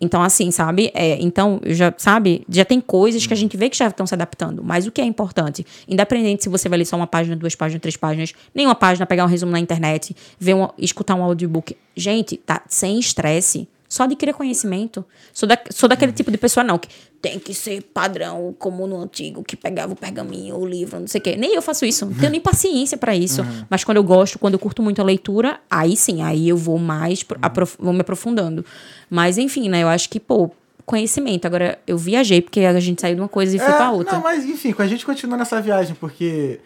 Então, 0.00 0.22
assim, 0.22 0.50
sabe? 0.50 0.90
É, 0.94 1.20
então, 1.22 1.60
já, 1.64 1.92
sabe? 1.96 2.44
Já 2.48 2.64
tem 2.64 2.80
coisas 2.80 3.26
que 3.26 3.32
a 3.32 3.36
gente 3.36 3.56
vê 3.56 3.70
que 3.70 3.76
já 3.76 3.88
estão 3.88 4.06
se 4.06 4.14
adaptando. 4.14 4.62
Mas 4.62 4.86
o 4.86 4.92
que 4.92 5.00
é 5.00 5.04
importante? 5.04 5.66
Independente 5.88 6.42
se 6.42 6.48
você 6.48 6.68
vai 6.68 6.78
ler 6.78 6.84
só 6.84 6.96
uma 6.96 7.06
página, 7.06 7.34
duas 7.34 7.54
páginas, 7.54 7.80
três 7.80 7.96
páginas, 7.96 8.32
nenhuma 8.54 8.74
página, 8.74 9.06
pegar 9.06 9.24
um 9.24 9.28
resumo 9.28 9.52
na 9.52 9.60
internet, 9.60 10.14
ver 10.38 10.54
um, 10.54 10.68
escutar 10.78 11.14
um 11.14 11.22
audiobook. 11.22 11.76
Gente, 11.96 12.36
tá 12.36 12.62
sem 12.68 12.98
estresse. 12.98 13.68
Só 13.96 14.02
adquirir 14.04 14.34
conhecimento. 14.34 15.04
Sou, 15.32 15.48
da, 15.48 15.58
sou 15.70 15.88
daquele 15.88 16.12
tipo 16.12 16.30
de 16.30 16.36
pessoa, 16.36 16.62
não, 16.62 16.78
que 16.78 16.88
tem 17.22 17.38
que 17.38 17.54
ser 17.54 17.82
padrão, 17.82 18.54
como 18.58 18.86
no 18.86 19.00
antigo, 19.00 19.42
que 19.42 19.56
pegava 19.56 19.92
o 19.92 19.96
pergaminho, 19.96 20.56
o 20.56 20.66
livro, 20.66 21.00
não 21.00 21.06
sei 21.06 21.18
o 21.20 21.24
quê. 21.24 21.34
Nem 21.36 21.54
eu 21.54 21.62
faço 21.62 21.84
isso. 21.86 22.04
Não 22.04 22.12
tenho 22.14 22.30
nem 22.32 22.40
paciência 22.40 22.98
pra 22.98 23.14
isso. 23.16 23.42
Mas 23.70 23.84
quando 23.84 23.96
eu 23.96 24.04
gosto, 24.04 24.38
quando 24.38 24.52
eu 24.54 24.58
curto 24.60 24.82
muito 24.82 25.00
a 25.00 25.04
leitura, 25.04 25.58
aí 25.70 25.96
sim, 25.96 26.20
aí 26.22 26.48
eu 26.48 26.56
vou 26.56 26.78
mais, 26.78 27.22
pro- 27.22 27.38
aprof- 27.40 27.76
vou 27.78 27.92
me 27.92 28.00
aprofundando. 28.02 28.64
Mas, 29.08 29.38
enfim, 29.38 29.68
né, 29.68 29.82
eu 29.82 29.88
acho 29.88 30.10
que, 30.10 30.20
pô, 30.20 30.50
conhecimento. 30.84 31.46
Agora, 31.46 31.78
eu 31.86 31.96
viajei, 31.96 32.40
porque 32.42 32.60
a 32.60 32.78
gente 32.78 33.00
saiu 33.00 33.14
de 33.14 33.20
uma 33.22 33.28
coisa 33.28 33.56
e 33.56 33.58
foi 33.58 33.72
pra 33.72 33.90
outra. 33.90 34.12
É, 34.12 34.16
Não, 34.16 34.22
mas 34.22 34.44
enfim, 34.44 34.74
a 34.78 34.86
gente 34.86 35.04
continua 35.06 35.36
nessa 35.36 35.60
viagem, 35.60 35.96
porque 35.98 36.60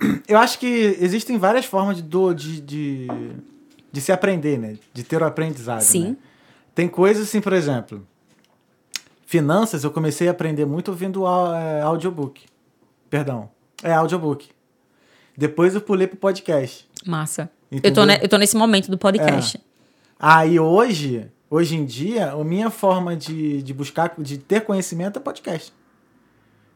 eu 0.26 0.38
acho 0.38 0.58
que 0.58 0.96
existem 1.00 1.38
várias 1.38 1.64
formas 1.64 1.96
de, 1.96 2.02
do, 2.02 2.32
de, 2.34 2.60
de, 2.60 3.06
de 3.92 4.00
se 4.00 4.10
aprender, 4.10 4.58
né? 4.58 4.76
De 4.92 5.02
ter 5.04 5.20
o 5.22 5.24
aprendizado. 5.24 5.80
Sim. 5.82 6.08
né? 6.10 6.16
Tem 6.76 6.86
coisas 6.88 7.26
assim, 7.26 7.40
por 7.40 7.54
exemplo, 7.54 8.06
finanças 9.24 9.82
eu 9.82 9.90
comecei 9.90 10.28
a 10.28 10.32
aprender 10.32 10.66
muito 10.66 10.88
ouvindo 10.88 11.24
é, 11.26 11.80
audiobook. 11.80 12.44
Perdão. 13.08 13.48
É 13.82 13.94
audiobook. 13.94 14.50
Depois 15.34 15.74
eu 15.74 15.80
pulei 15.80 16.06
pro 16.06 16.18
podcast. 16.18 16.86
Massa. 17.06 17.50
Eu 17.70 17.94
tô, 17.94 18.04
ne- 18.04 18.20
eu 18.22 18.28
tô 18.28 18.36
nesse 18.36 18.58
momento 18.58 18.90
do 18.90 18.98
podcast. 18.98 19.58
Aí 20.20 20.60
hoje, 20.60 21.26
hoje 21.48 21.76
em 21.76 21.86
dia, 21.86 22.32
a 22.32 22.44
minha 22.44 22.68
forma 22.68 23.16
de, 23.16 23.62
de 23.62 23.72
buscar, 23.72 24.14
de 24.18 24.36
ter 24.36 24.60
conhecimento 24.60 25.18
é 25.18 25.22
podcast. 25.22 25.72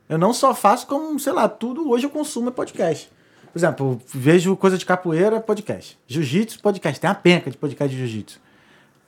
Eu 0.08 0.16
não 0.16 0.32
só 0.32 0.54
faço 0.54 0.86
como, 0.86 1.20
sei 1.20 1.34
lá, 1.34 1.46
tudo 1.46 1.90
hoje 1.90 2.06
eu 2.06 2.10
consumo 2.10 2.48
é 2.48 2.52
podcast. 2.52 3.10
Por 3.52 3.58
exemplo, 3.58 4.00
vejo 4.14 4.56
coisa 4.56 4.78
de 4.78 4.86
capoeira, 4.86 5.36
é 5.36 5.40
podcast. 5.40 5.98
Jiu-jitsu, 6.06 6.58
podcast. 6.62 6.98
Tem 6.98 7.10
uma 7.10 7.14
penca 7.14 7.50
de 7.50 7.58
podcast 7.58 7.94
de 7.94 8.00
jiu-jitsu. 8.00 8.40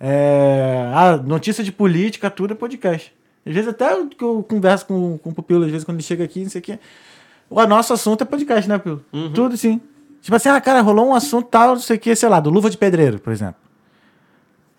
É, 0.05 0.91
ah, 0.93 1.17
notícia 1.17 1.63
de 1.63 1.71
política, 1.71 2.29
tudo 2.29 2.53
é 2.53 2.57
podcast. 2.57 3.15
Às 3.47 3.55
vezes 3.55 3.69
até 3.71 3.93
eu- 3.93 4.09
que 4.09 4.23
eu 4.25 4.43
converso 4.43 4.85
com, 4.87 5.17
com 5.19 5.31
o 5.31 5.35
Pupilo, 5.35 5.65
às 5.65 5.71
vezes 5.71 5.85
quando 5.85 5.97
ele 5.99 6.03
chega 6.03 6.25
aqui, 6.25 6.43
não 6.43 6.51
sei 6.51 6.61
o 6.61 6.65
quê. 6.65 6.79
O 7.49 7.65
nosso 7.67 7.93
assunto 7.93 8.23
é 8.23 8.25
podcast, 8.25 8.69
né, 8.69 8.79
Pupilo? 8.79 9.05
Tudo 9.33 9.57
sim. 9.57 9.81
Tipo 10.21 10.35
assim, 10.37 10.49
ah, 10.49 10.61
cara, 10.61 10.81
rolou 10.81 11.09
um 11.09 11.15
assunto 11.15 11.47
tal, 11.49 11.71
não 11.75 11.81
sei 11.81 11.97
o 11.97 12.01
quê, 12.01 12.17
sei 12.17 12.29
lá, 12.29 12.41
do 12.41 12.51
Luva 12.51 12.69
de 12.69 12.77
Pedreiro, 12.79 13.21
por 13.21 13.33
exemplo. 13.33 13.57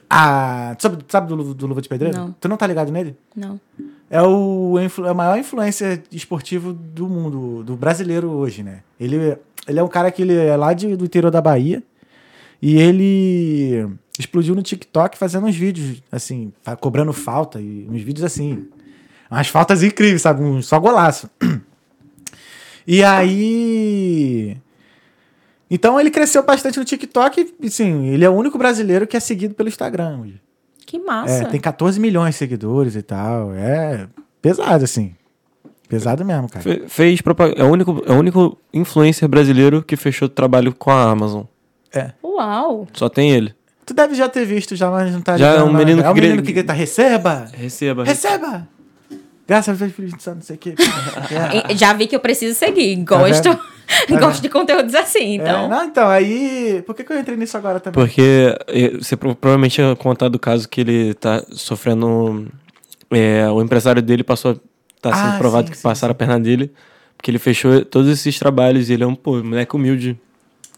Ah, 0.10 0.76
tu 0.78 0.82
sabe, 0.84 1.04
sabe 1.08 1.28
do, 1.28 1.36
Luva- 1.36 1.54
do 1.54 1.68
Luva 1.68 1.82
de 1.82 1.90
Pedreiro? 1.90 2.18
Não. 2.18 2.32
Tu 2.40 2.48
não 2.48 2.58
tá 2.58 2.68
ligado 2.68 2.92
nele? 2.92 3.16
Não. 3.36 3.60
É 4.10 4.22
o, 4.22 4.76
é 4.80 5.12
o 5.12 5.16
maior 5.16 5.38
influencer 5.40 6.04
esportivo 6.12 6.72
do 6.74 7.08
mundo, 7.08 7.64
do 7.64 7.76
brasileiro 7.76 8.30
hoje, 8.30 8.62
né? 8.62 8.84
Ele, 9.00 9.38
ele 9.68 9.80
é 9.80 9.84
um 9.84 9.88
cara 9.88 10.12
que 10.12 10.22
ele 10.22 10.36
é 10.36 10.56
lá 10.56 10.74
de, 10.74 10.96
do 10.96 11.06
interior 11.06 11.32
da 11.32 11.42
Bahia 11.42 11.82
e 12.62 12.78
ele 12.78 13.88
explodiu 14.20 14.54
no 14.56 14.62
TikTok 14.62 15.18
fazendo 15.18 15.48
uns 15.48 15.56
vídeos, 15.56 16.02
assim, 16.12 16.52
cobrando 16.80 17.12
falta 17.14 17.60
e 17.60 17.88
uns 17.90 18.02
vídeos 18.02 18.24
assim. 18.24 18.68
Umas 19.32 19.48
faltas 19.48 19.82
incríveis, 19.82 20.22
sabe? 20.22 20.44
Um, 20.44 20.62
só 20.62 20.80
golaço. 20.80 21.30
E 22.86 23.02
aí. 23.02 24.58
Então 25.70 26.00
ele 26.00 26.12
cresceu 26.12 26.44
bastante 26.44 26.78
no 26.78 26.86
TikTok 26.86 27.56
e, 27.62 27.70
sim, 27.70 28.08
ele 28.08 28.24
é 28.26 28.30
o 28.30 28.34
único 28.34 28.58
brasileiro 28.58 29.08
que 29.08 29.18
é 29.18 29.20
seguido 29.20 29.56
pelo 29.56 29.70
Instagram 29.70 30.20
hoje. 30.22 30.42
Que 30.86 31.00
massa. 31.00 31.44
É, 31.44 31.46
tem 31.46 31.60
14 31.60 32.00
milhões 32.00 32.36
de 32.36 32.40
seguidores 32.40 32.96
e 32.96 33.02
tal. 33.02 33.54
É 33.56 34.08
pesado, 34.42 34.84
assim. 34.84 35.16
Pesado 35.88 36.24
mesmo, 36.26 36.50
cara. 36.50 36.62
Fe- 36.62 36.84
fez 36.88 37.22
propaganda. 37.22 37.62
É 37.62 37.64
o 37.64 37.72
único, 37.72 38.04
é 38.06 38.12
o 38.12 38.16
único 38.16 38.58
influencer 38.74 39.28
brasileiro 39.30 39.82
que 39.82 39.96
fechou 39.96 40.28
trabalho 40.28 40.74
com 40.76 40.92
a 40.92 41.10
Amazon. 41.10 41.44
É. 41.92 42.12
Uau. 42.24 42.86
Só 42.94 43.08
tem 43.10 43.32
ele. 43.32 43.56
Tu 43.86 43.94
deve 43.94 44.16
já 44.16 44.30
ter 44.30 44.46
visto 44.46 44.76
já, 44.76 44.90
mas 44.90 45.12
não 45.12 45.22
tá 45.22 45.38
Já 45.38 45.54
é 45.56 45.64
um 45.64 45.68
não. 45.72 45.74
menino 45.74 46.02
É 46.02 46.10
o 46.10 46.14
que 46.14 46.22
menino 46.22 46.42
que 46.42 46.52
grita, 46.54 46.72
receba! 46.74 47.48
Receba. 47.54 48.04
Receba! 48.04 48.68
Graças 49.46 49.76
a 49.76 49.78
Deus, 49.80 49.92
Espírito 49.92 50.24
Santo, 50.24 50.36
não 50.36 50.42
sei 50.42 50.56
o 50.56 50.60
quê. 50.60 50.74
É. 51.68 51.72
E- 51.74 51.78
Já 51.78 51.92
vi 51.94 52.08
que 52.08 52.16
eu 52.16 52.20
preciso 52.22 52.58
seguir. 52.58 52.96
Gosto. 53.04 53.44
vendo? 53.50 53.60
Tá 54.08 54.16
Gosto 54.20 54.42
de 54.42 54.48
conteúdos 54.48 54.96
assim, 54.96 55.36
então. 55.36 55.66
É, 55.66 55.68
não, 55.68 55.84
então, 55.84 56.08
aí... 56.10 56.82
Por 56.86 56.96
que, 56.96 57.04
que 57.04 57.12
eu 57.12 57.20
entrei 57.20 57.36
nisso 57.36 57.58
agora 57.58 57.80
também? 57.82 57.94
Porque 58.06 58.56
eh, 58.68 58.92
você 58.98 59.18
pro- 59.18 59.36
provavelmente 59.36 59.74
tinha 59.76 59.94
contado 59.98 60.36
o 60.36 60.40
caso 60.40 60.68
que 60.70 60.80
ele 60.80 61.14
tá 61.16 61.44
sofrendo. 61.52 62.48
é, 63.12 63.50
o 63.50 63.62
empresário 63.62 64.02
dele 64.02 64.24
passou. 64.24 64.58
Tá 65.02 65.14
sendo 65.14 65.34
Ah, 65.34 65.38
provado 65.38 65.66
sim, 65.68 65.72
que 65.72 65.78
sim, 65.78 65.84
passaram 65.84 66.14
a 66.14 66.16
perna 66.16 66.40
dele. 66.40 66.72
Porque 67.18 67.30
ele 67.30 67.38
fechou 67.40 67.84
todos 67.84 68.10
esses 68.10 68.40
trabalhos 68.40 68.90
e 68.90 68.94
ele 68.94 69.04
é 69.04 69.08
um 69.08 69.14
pô, 69.16 69.44
moleque 69.44 69.76
humilde. 69.76 70.18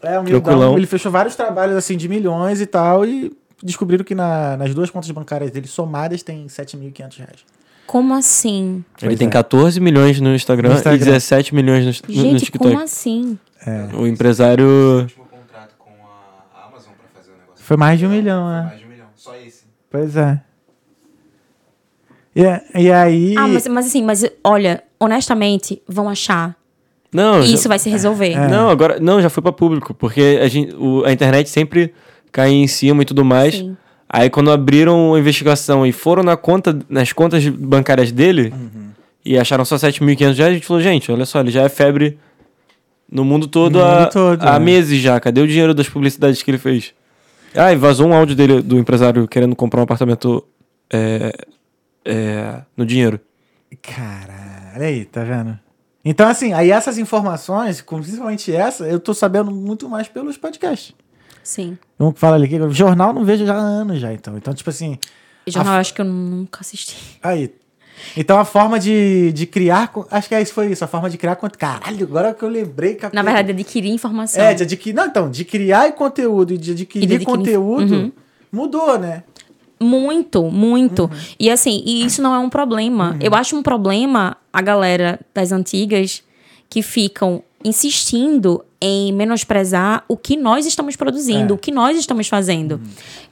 É, 0.02 0.18
um 0.18 0.22
humildão. 0.22 0.76
Ele 0.76 0.86
fechou 0.86 1.10
vários 1.10 1.34
trabalhos, 1.36 1.76
assim, 1.76 1.96
de 1.96 2.08
milhões 2.08 2.60
e 2.60 2.66
tal, 2.66 3.04
e 3.04 3.32
descobriram 3.62 4.04
que 4.04 4.14
na- 4.14 4.56
nas 4.56 4.74
duas 4.74 4.90
contas 4.90 5.10
bancárias 5.10 5.50
dele 5.50 5.66
somadas 5.66 6.22
tem 6.22 6.46
7.500 6.48 7.16
reais. 7.18 7.44
Como 7.86 8.12
assim? 8.14 8.84
ele 9.00 9.08
Pois 9.10 9.18
tem 9.18 9.28
é. 9.28 9.30
14 9.30 9.80
milhões 9.80 10.20
no 10.20 10.34
Instagram, 10.34 10.70
No 10.70 10.74
Instagram. 10.76 10.96
e 11.00 11.04
17 11.04 11.54
milhões 11.54 11.84
no, 11.84 11.92
no- 12.14 12.14
no 12.22 12.22
Gente, 12.30 12.44
TikTok. 12.46 12.70
como 12.72 12.82
assim? 12.82 13.38
O 13.98 14.06
empresário. 14.06 15.06
fazer 17.14 17.30
o 17.30 17.36
negócio. 17.38 17.64
Foi 17.64 17.76
mais 17.76 17.98
de 17.98 18.06
um 18.06 18.10
milhão, 18.10 18.44
Foi 18.44 18.52
né? 18.52 18.62
mais 18.64 18.78
de 18.80 18.84
um 18.84 18.88
milhão. 18.88 19.06
Só 19.14 19.34
esse. 19.36 19.64
Pois 19.90 20.16
é. 20.16 20.40
E, 22.34 22.42
e 22.82 22.92
aí... 22.92 23.34
Ah, 23.38 23.48
mas, 23.48 23.66
mas 23.66 23.86
assim, 23.86 24.02
mas 24.02 24.24
olha, 24.44 24.82
honestamente, 25.00 25.80
vão 25.88 26.08
achar. 26.08 26.54
Não, 27.16 27.40
E 27.40 27.46
já- 27.46 27.54
isso 27.54 27.68
vai 27.68 27.78
se 27.78 27.88
resolver. 27.88 28.32
É. 28.32 28.48
Não, 28.48 28.68
agora. 28.68 28.98
Não, 29.00 29.20
já 29.22 29.30
foi 29.30 29.42
pra 29.42 29.52
público. 29.52 29.94
Porque 29.94 30.38
a, 30.42 30.46
gente, 30.48 30.74
o- 30.76 31.02
a 31.04 31.12
internet 31.12 31.48
sempre 31.48 31.94
cai 32.30 32.50
em 32.50 32.66
cima 32.66 33.02
e 33.02 33.04
tudo 33.06 33.24
mais. 33.24 33.54
Sim. 33.54 33.76
Aí 34.08 34.28
quando 34.30 34.50
abriram 34.50 35.14
a 35.14 35.18
investigação 35.18 35.86
e 35.86 35.92
foram 35.92 36.22
na 36.22 36.36
conta, 36.36 36.78
nas 36.88 37.12
contas 37.12 37.46
bancárias 37.48 38.12
dele 38.12 38.52
Uhum. 38.54 38.90
e 39.24 39.38
acharam 39.38 39.64
só 39.64 39.76
7.500 39.76 40.36
reais, 40.38 40.52
a 40.52 40.54
gente 40.54 40.66
falou, 40.66 40.82
gente, 40.82 41.10
olha 41.10 41.24
só, 41.26 41.40
ele 41.40 41.50
já 41.50 41.62
é 41.62 41.68
febre 41.68 42.18
no 43.10 43.24
mundo 43.24 43.46
todo, 43.48 43.78
No 43.78 43.84
há, 43.84 44.00
mundo 44.00 44.10
todo, 44.10 44.42
há 44.46 44.56
é. 44.56 44.58
meses 44.58 45.00
já. 45.00 45.18
Cadê 45.18 45.40
o 45.40 45.46
dinheiro 45.48 45.72
das 45.74 45.88
publicidades 45.88 46.42
que 46.42 46.50
ele 46.50 46.58
fez? 46.58 46.92
Ah, 47.54 47.72
e 47.72 47.76
vazou 47.76 48.06
um 48.08 48.12
áudio 48.14 48.36
dele, 48.36 48.60
do 48.60 48.78
empresário 48.78 49.26
querendo 49.26 49.56
comprar 49.56 49.80
um 49.80 49.84
apartamento 49.84 50.44
é, 50.92 51.32
é, 52.04 52.60
no 52.76 52.84
dinheiro. 52.84 53.18
Caralho, 53.82 54.76
olha 54.76 54.86
aí, 54.86 55.04
tá 55.04 55.24
vendo? 55.24 55.58
Então, 56.08 56.28
assim, 56.28 56.52
aí 56.52 56.70
essas 56.70 56.98
informações, 56.98 57.80
principalmente 57.80 58.54
essa, 58.54 58.84
eu 58.84 59.00
tô 59.00 59.12
sabendo 59.12 59.50
muito 59.50 59.88
mais 59.88 60.06
pelos 60.06 60.36
podcasts. 60.36 60.94
Sim. 61.42 61.76
Vamos 61.98 62.14
que 62.14 62.20
fala 62.20 62.36
ali, 62.36 62.46
que 62.48 62.70
jornal 62.70 63.12
não 63.12 63.24
vejo 63.24 63.44
já 63.44 63.54
há 63.54 63.58
anos 63.58 63.98
já, 63.98 64.12
então. 64.12 64.36
Então, 64.36 64.54
tipo 64.54 64.70
assim, 64.70 64.98
Jornal 65.48 65.74
A- 65.74 65.76
eu 65.78 65.80
acho 65.80 65.92
que 65.92 66.00
eu 66.00 66.04
nunca 66.04 66.60
assisti. 66.60 66.96
aí. 67.22 67.52
Então 68.16 68.38
a 68.38 68.44
forma 68.44 68.78
de, 68.78 69.32
de 69.32 69.46
criar, 69.46 69.90
acho 70.10 70.28
que 70.28 70.34
é 70.34 70.42
isso 70.42 70.52
foi 70.52 70.66
isso, 70.70 70.84
a 70.84 70.86
forma 70.86 71.08
de 71.08 71.16
criar 71.16 71.34
conteúdo. 71.36 71.58
Caralho, 71.58 72.04
agora 72.06 72.34
que 72.34 72.42
eu 72.44 72.48
lembrei 72.48 72.94
que 72.94 73.06
a- 73.06 73.10
Na 73.12 73.22
verdade, 73.22 73.50
adquirir 73.52 73.90
informação. 73.90 74.42
é 74.44 74.52
de 74.54 74.62
adquirir, 74.64 74.94
não, 74.94 75.06
então, 75.06 75.30
de 75.30 75.44
criar 75.46 75.90
conteúdo 75.92 76.52
e 76.52 76.58
de 76.58 76.72
adquirir 76.72 77.04
E 77.04 77.06
de 77.08 77.14
adquirir- 77.16 77.38
conteúdo 77.38 77.94
Uhum. 77.94 78.12
mudou, 78.52 78.98
né? 78.98 79.24
Muito, 79.80 80.42
muito. 80.44 81.04
Uhum. 81.04 81.10
E 81.38 81.50
assim, 81.50 81.82
e 81.84 82.04
isso 82.04 82.22
não 82.22 82.34
é 82.34 82.38
um 82.38 82.48
problema. 82.48 83.16
Eu 83.20 83.34
acho 83.34 83.56
um 83.56 83.62
problema 83.62 84.36
a 84.52 84.62
galera 84.62 85.20
das 85.34 85.52
antigas 85.52 86.22
que 86.70 86.82
ficam 86.82 87.42
insistindo 87.64 88.64
em 88.80 89.12
menosprezar 89.12 90.04
o 90.08 90.16
que 90.16 90.36
nós 90.36 90.66
estamos 90.66 90.96
produzindo, 90.96 91.52
É. 91.52 91.54
o 91.54 91.58
que 91.58 91.70
nós 91.70 91.96
estamos 91.98 92.28
fazendo. 92.28 92.72
Uhum. 92.76 92.80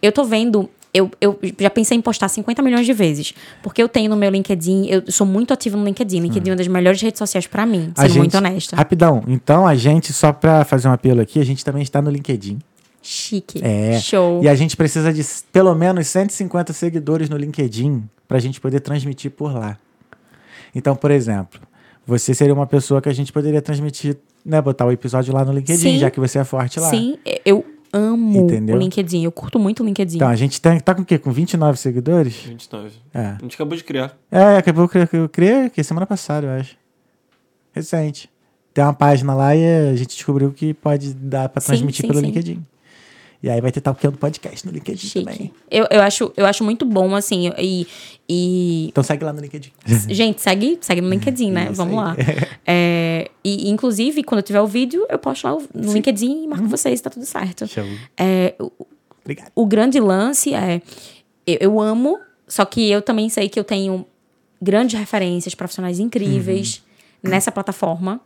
Eu 0.03 0.13
tô 0.13 0.25
vendo 0.25 0.69
eu, 0.97 1.11
eu 1.21 1.37
já 1.59 1.69
pensei 1.71 1.99
em 1.99 2.01
postar 2.01 2.29
50 2.29 2.63
milhões 2.63 2.87
de 2.87 2.93
vezes. 2.93 3.35
Porque 3.65 3.83
eu 3.83 3.89
tenho 3.89 4.09
no 4.09 4.15
meu 4.17 4.31
LinkedIn, 4.31 4.87
eu 4.87 5.03
sou 5.11 5.27
muito 5.27 5.53
ativo 5.53 5.77
no 5.77 5.85
LinkedIn. 5.85 6.21
LinkedIn 6.21 6.51
é 6.51 6.53
uma 6.53 6.57
das 6.57 6.69
melhores 6.69 7.03
redes 7.03 7.19
sociais 7.19 7.49
pra 7.49 7.67
mim, 7.67 7.91
sendo 7.97 8.07
gente- 8.07 8.19
muito 8.19 8.37
honesta. 8.39 8.77
Rapidão. 8.77 9.25
Então, 9.27 9.67
a 9.67 9.75
gente, 9.75 10.13
só 10.13 10.33
pra 10.33 10.65
fazer 10.65 10.87
um 10.87 10.93
apelo 10.93 11.21
aqui, 11.21 11.41
a 11.41 11.45
gente 11.45 11.65
também 11.65 11.83
está 11.83 12.01
no 12.01 12.09
LinkedIn. 12.11 12.61
Chique. 13.07 13.61
É. 13.63 14.01
Show. 14.01 14.43
E 14.43 14.49
a 14.49 14.55
gente 14.55 14.77
precisa 14.77 15.13
de 15.13 15.23
pelo 15.53 15.75
menos 15.75 16.07
150 16.09 16.73
seguidores 16.73 17.29
no 17.29 17.37
LinkedIn 17.37 18.03
pra 18.27 18.39
gente 18.39 18.59
poder 18.61 18.81
transmitir 18.81 19.31
por 19.31 19.53
lá. 19.53 19.79
Então, 20.75 20.97
por 20.97 21.11
exemplo, 21.11 21.61
você 22.07 22.33
seria 22.35 22.55
uma 22.55 22.67
pessoa 22.67 23.03
que 23.03 23.09
a 23.09 23.13
gente 23.13 23.31
poderia 23.33 23.61
transmitir, 23.61 24.17
né? 24.45 24.61
Botar 24.61 24.87
o 24.87 24.91
episódio 24.91 25.35
lá 25.35 25.45
no 25.45 25.53
LinkedIn, 25.53 25.79
Sim. 25.81 25.99
já 25.99 26.11
que 26.11 26.19
você 26.19 26.39
é 26.39 26.45
forte 26.45 26.81
lá. 26.81 26.89
Sim, 26.89 27.19
eu 27.45 27.65
amo 27.93 28.41
Entendeu? 28.41 28.75
o 28.75 28.79
LinkedIn. 28.79 29.23
Eu 29.23 29.31
curto 29.31 29.59
muito 29.59 29.83
o 29.83 29.87
LinkedIn. 29.87 30.17
Então, 30.17 30.29
a 30.29 30.35
gente 30.35 30.61
tem, 30.61 30.81
tá 30.81 30.95
com 30.95 31.03
o 31.03 31.05
quê? 31.05 31.19
Com 31.19 31.31
29 31.31 31.79
seguidores? 31.79 32.35
29. 32.37 32.91
É. 33.13 33.21
A 33.21 33.39
gente 33.43 33.55
acabou 33.55 33.77
de 33.77 33.85
criar. 33.85 34.17
É, 34.33 34.57
acabou, 34.57 34.89
cre- 34.89 35.09
eu 35.13 35.29
criei 35.29 35.69
que 35.69 35.85
semana 35.85 36.07
passada, 36.07 36.47
eu 36.47 36.61
acho. 36.61 36.77
Recente. 37.73 38.31
Tem 38.73 38.83
uma 38.83 38.93
página 38.93 39.35
lá 39.35 39.55
e 39.55 39.65
a 39.91 39.95
gente 39.95 40.17
descobriu 40.17 40.51
que 40.51 40.75
pode 40.75 41.15
dar 41.15 41.49
pra 41.49 41.61
Sim, 41.61 41.67
transmitir 41.69 42.01
sim, 42.03 42.09
pelo 42.09 42.19
sim. 42.21 42.27
LinkedIn. 42.27 42.65
E 43.45 43.51
aí 43.51 43.61
vai 43.61 43.71
ter 43.71 43.83
Talkando 43.83 44.17
Podcast 44.17 44.65
no 44.65 44.73
LinkedIn 44.73 45.07
também. 45.21 45.35
Chique. 45.37 45.53
Eu, 45.71 45.87
eu, 45.91 46.01
acho, 46.01 46.33
eu 46.35 46.47
acho 46.47 46.65
muito 46.65 46.87
bom, 46.87 47.15
assim, 47.15 47.53
e... 47.59 47.87
e 48.27 48.87
Então 48.89 49.05
segue 49.05 49.23
lá 49.23 49.35
no 49.35 49.41
LinkedIn. 49.43 49.71
gente, 50.09 50.41
segue, 50.41 50.79
segue 50.81 51.03
no 51.03 51.11
LinkedIn, 51.11 51.51
né? 51.51 51.65
Isso 51.65 51.75
Vamos 51.75 51.99
aí. 51.99 52.05
lá. 52.05 52.17
É, 52.67 53.31
e, 53.45 53.69
inclusive, 53.69 54.25
quando 54.25 54.39
eu 54.39 54.43
tiver 54.43 54.63
o 54.63 54.67
vídeo, 54.67 55.07
eu 55.11 55.19
posto 55.19 55.45
lá 55.47 55.59
no 55.75 55.93
LinkedIn 55.93 56.27
e 56.27 56.43
Uhum. 56.45 56.49
marco 56.49 56.67
vocês, 56.69 56.99
tá 57.03 57.11
tudo 57.11 57.27
certo. 57.27 57.67
Show. 57.67 57.85
É, 58.17 58.55
o, 58.59 58.73
Obrigado. 59.23 59.51
o 59.55 59.67
grande 59.67 60.01
lance 60.01 60.55
é... 60.55 60.81
Eu, 61.47 61.59
eu 61.61 61.81
amo, 61.81 62.19
só 62.49 62.65
que 62.65 62.91
eu 62.91 63.03
também 63.03 63.29
sei 63.29 63.51
que 63.51 63.61
eu 63.61 63.65
tenho 63.65 64.07
grandes 64.63 64.99
referências, 64.99 65.55
profissionais 65.55 65.99
incríveis 66.01 66.83
Uhum. 67.23 67.31
nessa 67.31 67.53
plataforma. 67.53 68.19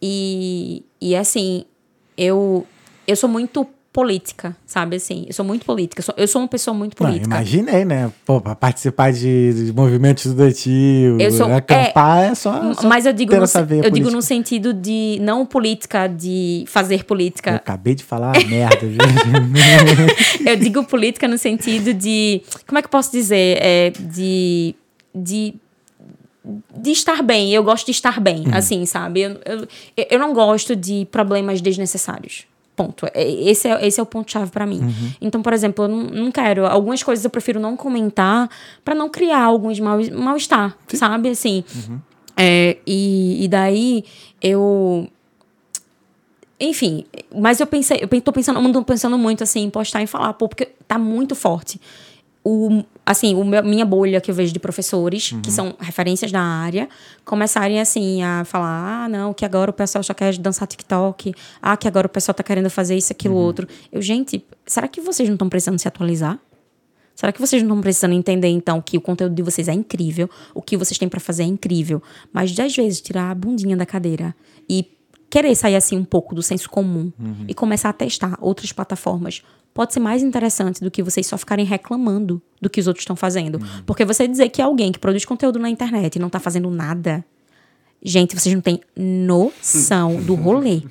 E, 0.00 0.84
e 1.00 1.16
assim, 1.16 1.64
eu, 2.16 2.64
eu 3.06 3.16
sou 3.16 3.28
muito 3.28 3.66
política, 3.94 4.56
sabe? 4.66 4.96
Assim, 4.96 5.24
eu 5.28 5.32
sou 5.32 5.44
muito 5.44 5.64
política. 5.64 6.00
Eu 6.00 6.04
sou, 6.04 6.14
eu 6.18 6.26
sou 6.26 6.42
uma 6.42 6.48
pessoa 6.48 6.74
muito 6.76 6.96
Não, 7.00 7.06
política. 7.08 7.36
imaginei, 7.36 7.84
né? 7.84 8.10
Pô, 8.26 8.40
pra 8.40 8.56
participar 8.56 9.12
de, 9.12 9.66
de 9.66 9.72
movimento 9.72 10.18
estudantil, 10.18 11.20
Eu 11.20 11.30
sou- 11.30 11.46
acampar 11.54 12.24
é, 12.24 12.34
só, 12.34 12.74
só 12.74 12.88
Mas 12.88 13.06
eu 13.06 13.12
digo, 13.12 13.32
no, 13.32 13.44
eu 13.84 13.90
digo 13.92 14.10
no 14.10 14.20
sentido 14.20 14.74
de 14.74 15.18
não 15.22 15.46
política, 15.46 16.08
de 16.08 16.64
fazer 16.66 16.96
Eu 17.00 17.04
política. 17.04 17.54
acabei 17.54 17.94
de 17.94 18.02
falar 18.02 18.36
uma 18.36 18.48
merda, 18.48 18.84
viu? 18.84 18.98
Eu 20.44 20.56
digo 20.56 20.82
política 20.84 21.28
no 21.28 21.38
sentido 21.38 21.94
de. 21.94 22.42
Como 22.66 22.76
é 22.78 22.82
que 22.82 22.86
eu 22.86 22.90
posso 22.90 23.12
dizer? 23.12 23.58
É, 23.60 23.90
de. 23.98 24.74
de 25.14 25.54
de 26.76 26.90
estar 26.90 27.22
bem, 27.22 27.52
eu 27.54 27.64
gosto 27.64 27.86
de 27.86 27.92
estar 27.92 28.20
bem, 28.20 28.44
assim, 28.52 28.84
sabe? 28.84 29.20
Eu, 29.22 29.30
eu, 29.46 30.06
eu 30.10 30.18
não 30.18 30.34
gosto 30.34 30.76
de 30.76 31.06
problemas 31.10 31.62
desnecessários. 31.62 32.44
Ponto. 32.76 33.06
É- 33.14 33.30
Esse 33.30 33.68
é, 33.68 33.86
esse 33.86 34.00
é 34.00 34.02
o 34.02 34.06
ponto-chave 34.06 34.50
pra 34.50 34.66
mim. 34.66 34.80
Então, 35.20 35.40
por 35.42 35.52
exemplo, 35.52 35.84
eu 35.84 35.88
não, 35.88 36.02
não 36.04 36.32
quero. 36.32 36.66
Algumas 36.66 37.02
coisas 37.02 37.24
eu 37.24 37.30
prefiro 37.30 37.60
não 37.60 37.76
comentar 37.76 38.48
pra 38.84 38.94
não 38.94 39.08
criar 39.08 39.42
alguns 39.44 39.78
mal- 39.78 40.00
mal-estar, 40.12 40.76
sabe? 40.92 41.28
Assim. 41.28 41.62
É, 42.36 42.76
e, 42.86 43.44
e 43.44 43.48
daí 43.48 44.04
eu. 44.42 45.08
Enfim, 46.58 47.04
mas 47.34 47.60
eu 47.60 47.66
pensei, 47.66 47.98
eu 48.00 48.20
tô 48.22 48.32
pensando, 48.32 48.60
eu 48.60 48.72
tô 48.72 48.82
pensando 48.84 49.18
muito 49.18 49.42
assim 49.42 49.62
em 49.64 49.70
postar 49.70 50.02
e 50.02 50.06
falar, 50.06 50.32
pô, 50.34 50.48
porque 50.48 50.66
tá 50.86 50.98
muito 50.98 51.34
forte. 51.34 51.80
O, 52.46 52.84
assim, 53.06 53.34
o 53.34 53.42
meu- 53.42 53.64
minha 53.64 53.86
bolha 53.86 54.20
que 54.20 54.30
eu 54.30 54.34
vejo 54.34 54.52
de 54.52 54.58
professores, 54.58 55.32
que 55.42 55.50
são 55.50 55.74
referências 55.80 56.30
da 56.30 56.42
área, 56.42 56.88
começarem 57.24 57.80
assim 57.80 58.22
a 58.22 58.44
falar: 58.44 59.04
ah, 59.04 59.08
não, 59.08 59.32
que 59.32 59.46
agora 59.46 59.70
o 59.70 59.74
pessoal 59.74 60.04
só 60.04 60.12
quer 60.12 60.36
dançar 60.36 60.68
TikTok, 60.68 61.32
ah, 61.62 61.74
que 61.76 61.88
agora 61.88 62.06
o 62.06 62.10
pessoal 62.10 62.34
tá 62.34 62.42
querendo 62.42 62.68
fazer 62.68 62.96
isso, 62.96 63.12
aquilo, 63.12 63.34
outro. 63.36 63.66
Eu, 63.90 64.02
gente, 64.02 64.44
será 64.66 64.86
que 64.86 65.00
vocês 65.00 65.26
não 65.28 65.36
estão 65.36 65.48
precisando 65.48 65.78
se 65.78 65.88
atualizar? 65.88 66.38
Será 67.14 67.32
que 67.32 67.40
vocês 67.40 67.62
não 67.62 67.70
estão 67.70 67.80
precisando 67.80 68.12
entender, 68.12 68.48
então, 68.48 68.80
que 68.82 68.98
o 68.98 69.00
conteúdo 69.00 69.34
de 69.34 69.42
vocês 69.42 69.68
é 69.68 69.72
incrível, 69.72 70.28
o 70.52 70.60
que 70.60 70.76
vocês 70.76 70.98
têm 70.98 71.08
pra 71.08 71.20
fazer 71.20 71.44
é 71.44 71.46
incrível, 71.46 72.02
mas 72.32 72.58
às 72.58 72.74
vezes 72.76 73.00
tirar 73.00 73.30
a 73.30 73.34
bundinha 73.34 73.76
da 73.76 73.86
cadeira 73.86 74.34
e 74.68 74.84
querer 75.30 75.54
sair 75.54 75.76
assim 75.76 75.96
um 75.96 76.04
pouco 76.04 76.34
do 76.34 76.42
senso 76.42 76.68
comum 76.68 77.10
e 77.48 77.54
começar 77.54 77.88
a 77.88 77.92
testar 77.92 78.36
outras 78.40 78.72
plataformas 78.72 79.42
pode 79.74 79.92
ser 79.92 80.00
mais 80.00 80.22
interessante 80.22 80.80
do 80.80 80.90
que 80.90 81.02
vocês 81.02 81.26
só 81.26 81.36
ficarem 81.36 81.66
reclamando 81.66 82.40
do 82.62 82.70
que 82.70 82.80
os 82.80 82.86
outros 82.86 83.02
estão 83.02 83.16
fazendo. 83.16 83.60
Porque 83.84 84.04
você 84.04 84.26
dizer 84.28 84.48
que 84.48 84.62
alguém 84.62 84.92
que 84.92 84.98
produz 84.98 85.24
conteúdo 85.24 85.58
na 85.58 85.68
internet 85.68 86.16
e 86.16 86.18
não 86.20 86.30
tá 86.30 86.38
fazendo 86.40 86.70
nada, 86.70 87.22
gente, 88.02 88.38
vocês 88.38 88.54
não 88.54 88.62
têm 88.62 88.80
noção 88.96 90.16
do 90.22 90.34
rolê. 90.36 90.82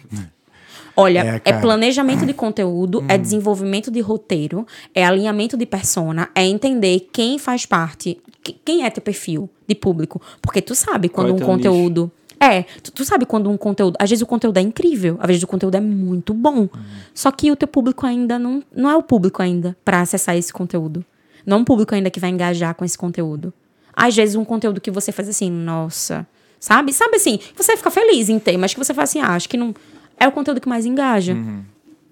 Olha, 0.96 1.42
É, 1.46 1.50
é, 1.50 1.54
planejamento 1.60 2.24
de 2.26 2.34
conteúdo, 2.36 3.04
é 3.08 3.18
desenvolvimento 3.18 3.90
de 3.90 4.00
roteiro, 4.00 4.66
é 4.94 5.04
alinhamento 5.04 5.58
de 5.58 5.66
persona, 5.66 6.30
é 6.36 6.46
entender 6.46 7.10
quem 7.12 7.40
faz 7.40 7.66
parte, 7.66 8.20
que- 8.44 8.56
quem 8.64 8.84
é 8.86 8.90
teu 8.92 9.02
perfil 9.02 9.50
de 9.68 9.74
público. 9.74 10.22
Porque 10.42 10.62
tu 10.62 10.76
sabe 10.76 11.10
quando 11.10 11.30
é 11.30 11.34
um 11.34 11.40
conteúdo. 11.40 12.12
É, 12.44 12.64
tu, 12.82 12.92
tu 12.92 13.06
sabe 13.06 13.26
quando 13.26 13.50
um 13.50 13.58
conteúdo. 13.58 13.96
Às 14.00 14.10
vezes 14.10 14.22
o 14.22 14.26
conteúdo 14.26 14.58
é 14.58 14.62
incrível, 14.62 15.18
às 15.20 15.28
vezes 15.28 15.44
o 15.44 15.48
conteúdo 15.48 15.76
é 15.76 15.80
muito 15.82 16.34
bom. 16.34 16.68
Só 17.14 17.32
que 17.32 17.52
o 17.52 17.56
teu 17.56 17.68
público 17.68 18.06
ainda 18.06 18.38
não, 18.38 18.62
não 18.76 18.90
é 18.90 18.96
o 18.96 19.04
público 19.04 19.42
ainda 19.42 19.76
para 19.86 20.02
acessar 20.02 20.36
esse 20.36 20.52
conteúdo. 20.52 21.04
Não 21.46 21.58
é 21.58 21.60
um 21.62 21.64
público 21.66 21.94
ainda 21.96 22.10
que 22.10 22.20
vai 22.20 22.30
engajar 22.30 22.74
com 22.76 22.84
esse 22.86 22.98
conteúdo. 22.98 23.54
Às 23.96 24.16
vezes 24.16 24.36
um 24.36 24.44
conteúdo 24.46 24.82
que 24.82 24.90
você 24.92 25.12
faz 25.12 25.30
assim, 25.30 25.50
nossa. 25.52 26.26
Sabe? 26.60 26.94
Sabe 26.94 27.18
assim, 27.18 27.40
você 27.56 27.76
fica 27.78 27.92
feliz 27.92 28.30
em 28.30 28.40
ter, 28.40 28.58
mas 28.58 28.74
que 28.74 28.80
você 28.80 28.94
fala 28.94 29.04
assim, 29.04 29.20
ah, 29.20 29.34
acho 29.36 29.48
que 29.50 29.58
não. 29.58 29.74
É 30.20 30.28
o 30.28 30.32
conteúdo 30.32 30.62
que 30.62 30.68
mais 30.70 30.86
engaja. 30.86 31.34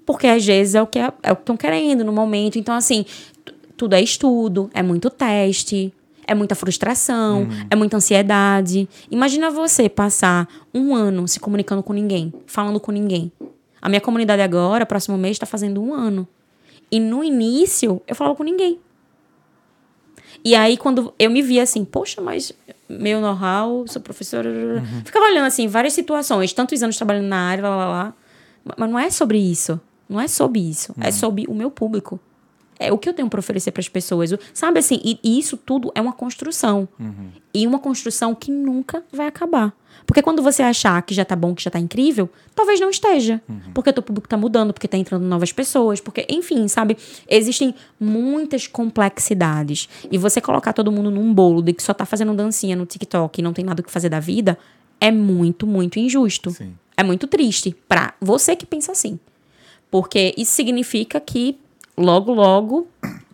Porque 0.05 0.27
às 0.27 0.45
vezes 0.45 0.75
é 0.75 0.81
o 0.81 0.87
que 0.87 0.99
é, 0.99 1.11
é 1.23 1.31
estão 1.31 1.55
querendo 1.55 2.03
no 2.03 2.11
momento. 2.11 2.57
Então, 2.59 2.75
assim, 2.75 3.05
tu- 3.45 3.53
tudo 3.77 3.93
é 3.95 4.01
estudo, 4.01 4.69
é 4.73 4.83
muito 4.83 5.09
teste, 5.09 5.93
é 6.31 6.35
muita 6.35 6.55
frustração, 6.55 7.47
é 7.69 7.75
muita 7.75 7.97
ansiedade. 7.97 8.87
Imagina 9.09 9.49
você 9.51 9.87
passar 9.89 10.47
um 10.73 10.95
ano 10.95 11.27
se 11.27 11.39
comunicando 11.39 11.83
com 11.83 11.93
ninguém, 11.93 12.33
falando 12.45 12.79
com 12.79 12.91
ninguém. 12.91 13.31
A 13.81 13.89
minha 13.89 14.01
comunidade 14.01 14.41
agora, 14.41 14.85
próximo 14.85 15.17
mês, 15.17 15.35
está 15.35 15.45
fazendo 15.45 15.81
um 15.81 15.93
ano. 15.93 16.27
E 16.91 16.99
no 16.99 17.23
início, 17.23 18.01
eu 18.07 18.15
falava 18.15 18.35
com 18.35 18.43
ninguém. 18.43 18.79
E 20.43 20.55
aí, 20.55 20.77
quando 20.77 21.13
eu 21.19 21.29
me 21.29 21.41
via 21.41 21.63
assim, 21.63 21.85
poxa, 21.85 22.19
mas 22.21 22.51
meu 22.89 23.21
know-how, 23.21 23.85
sou 23.87 24.01
professora. 24.01 24.49
Ficava 25.05 25.25
olhando 25.25 25.45
assim, 25.45 25.67
várias 25.67 25.93
situações, 25.93 26.51
tantos 26.53 26.81
anos 26.81 26.97
trabalhando 26.97 27.27
na 27.27 27.37
área, 27.49 27.63
lá, 27.63 27.75
lá, 27.75 27.87
lá. 27.89 28.13
Ma- 28.65 28.75
Mas 28.77 28.89
não 28.89 28.99
é 28.99 29.09
sobre 29.09 29.37
isso. 29.37 29.79
Não 30.09 30.19
é 30.19 30.27
sobre 30.27 30.59
isso. 30.59 30.93
É 30.99 31.11
sobre 31.11 31.45
o 31.47 31.53
meu 31.53 31.69
público. 31.69 32.19
É 32.87 32.91
o 32.91 32.97
que 32.97 33.07
eu 33.07 33.13
tenho 33.13 33.29
para 33.29 33.39
oferecer 33.39 33.71
para 33.71 33.81
as 33.81 33.89
pessoas. 33.89 34.33
Sabe 34.53 34.79
assim? 34.79 34.99
E, 35.03 35.19
e 35.23 35.39
isso 35.39 35.57
tudo 35.57 35.91
é 35.95 36.01
uma 36.01 36.13
construção. 36.13 36.87
E 37.53 37.67
uma 37.67 37.79
construção 37.79 38.33
que 38.33 38.51
nunca 38.51 39.03
vai 39.11 39.27
acabar. 39.27 39.73
Porque 40.05 40.21
quando 40.21 40.41
você 40.41 40.63
achar 40.63 41.01
que 41.03 41.13
já 41.13 41.23
tá 41.23 41.35
bom, 41.35 41.53
que 41.53 41.63
já 41.63 41.69
tá 41.69 41.79
incrível, 41.79 42.29
talvez 42.55 42.79
não 42.79 42.89
esteja. 42.89 43.41
Porque 43.73 43.89
o 43.89 43.93
teu 43.93 44.03
público 44.03 44.27
tá 44.27 44.37
mudando, 44.37 44.73
porque 44.73 44.87
tá 44.87 44.97
entrando 44.97 45.23
novas 45.25 45.51
pessoas, 45.51 46.01
porque, 46.01 46.25
enfim, 46.29 46.67
sabe? 46.67 46.97
Existem 47.29 47.75
muitas 47.99 48.67
complexidades. 48.67 49.87
E 50.11 50.17
você 50.17 50.41
colocar 50.41 50.73
todo 50.73 50.91
mundo 50.91 51.11
num 51.11 51.33
bolo 51.33 51.61
de 51.61 51.73
que 51.73 51.83
só 51.83 51.93
tá 51.93 52.05
fazendo 52.05 52.33
dancinha 52.33 52.75
no 52.75 52.85
TikTok 52.85 53.39
e 53.39 53.43
não 53.43 53.53
tem 53.53 53.63
nada 53.63 53.81
o 53.81 53.83
que 53.83 53.91
fazer 53.91 54.09
da 54.09 54.19
vida, 54.19 54.57
é 54.99 55.11
muito, 55.11 55.65
muito 55.65 55.99
injusto. 55.99 56.51
Sim. 56.51 56.73
É 56.95 57.03
muito 57.03 57.27
triste 57.27 57.75
pra 57.87 58.13
você 58.19 58.55
que 58.55 58.65
pensa 58.65 58.91
assim. 58.91 59.19
Porque 59.89 60.33
isso 60.37 60.51
significa 60.51 61.19
que 61.19 61.57
logo, 62.01 62.33
logo, 62.33 62.87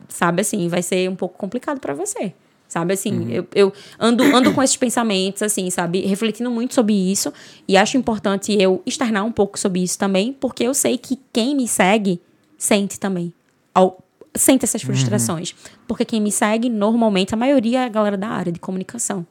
sabe 0.09 0.41
assim, 0.41 0.67
vai 0.67 0.81
ser 0.81 1.09
um 1.09 1.15
pouco 1.15 1.37
complicado 1.37 1.79
pra 1.79 1.93
você. 1.93 2.33
Sabe 2.67 2.93
assim, 2.93 3.31
eu, 3.31 3.47
eu 3.55 3.73
ando, 3.97 4.23
ando 4.23 4.53
com 4.53 4.61
esses 4.61 4.75
pensamentos, 4.75 5.41
assim, 5.41 5.69
sabe? 5.69 6.01
Refletindo 6.01 6.51
muito 6.51 6.73
sobre 6.73 6.93
isso. 6.93 7.31
E 7.65 7.77
acho 7.77 7.95
importante 7.97 8.51
eu 8.61 8.81
externar 8.85 9.23
um 9.23 9.31
pouco 9.31 9.57
sobre 9.57 9.81
isso 9.81 9.97
também, 9.97 10.33
porque 10.33 10.65
eu 10.65 10.73
sei 10.73 10.97
que 10.97 11.17
quem 11.31 11.55
me 11.55 11.65
segue 11.65 12.19
sente 12.57 12.99
também. 12.99 13.31
Ao- 13.73 14.03
sente 14.35 14.65
essas 14.65 14.81
frustrações. 14.81 15.55
Porque 15.87 16.03
quem 16.03 16.19
me 16.21 16.29
segue, 16.31 16.69
normalmente, 16.69 17.33
a 17.33 17.37
maioria 17.37 17.79
é 17.83 17.85
a 17.85 17.89
galera 17.89 18.17
da 18.17 18.27
área 18.27 18.51
de 18.51 18.59
comunicação. 18.59 19.25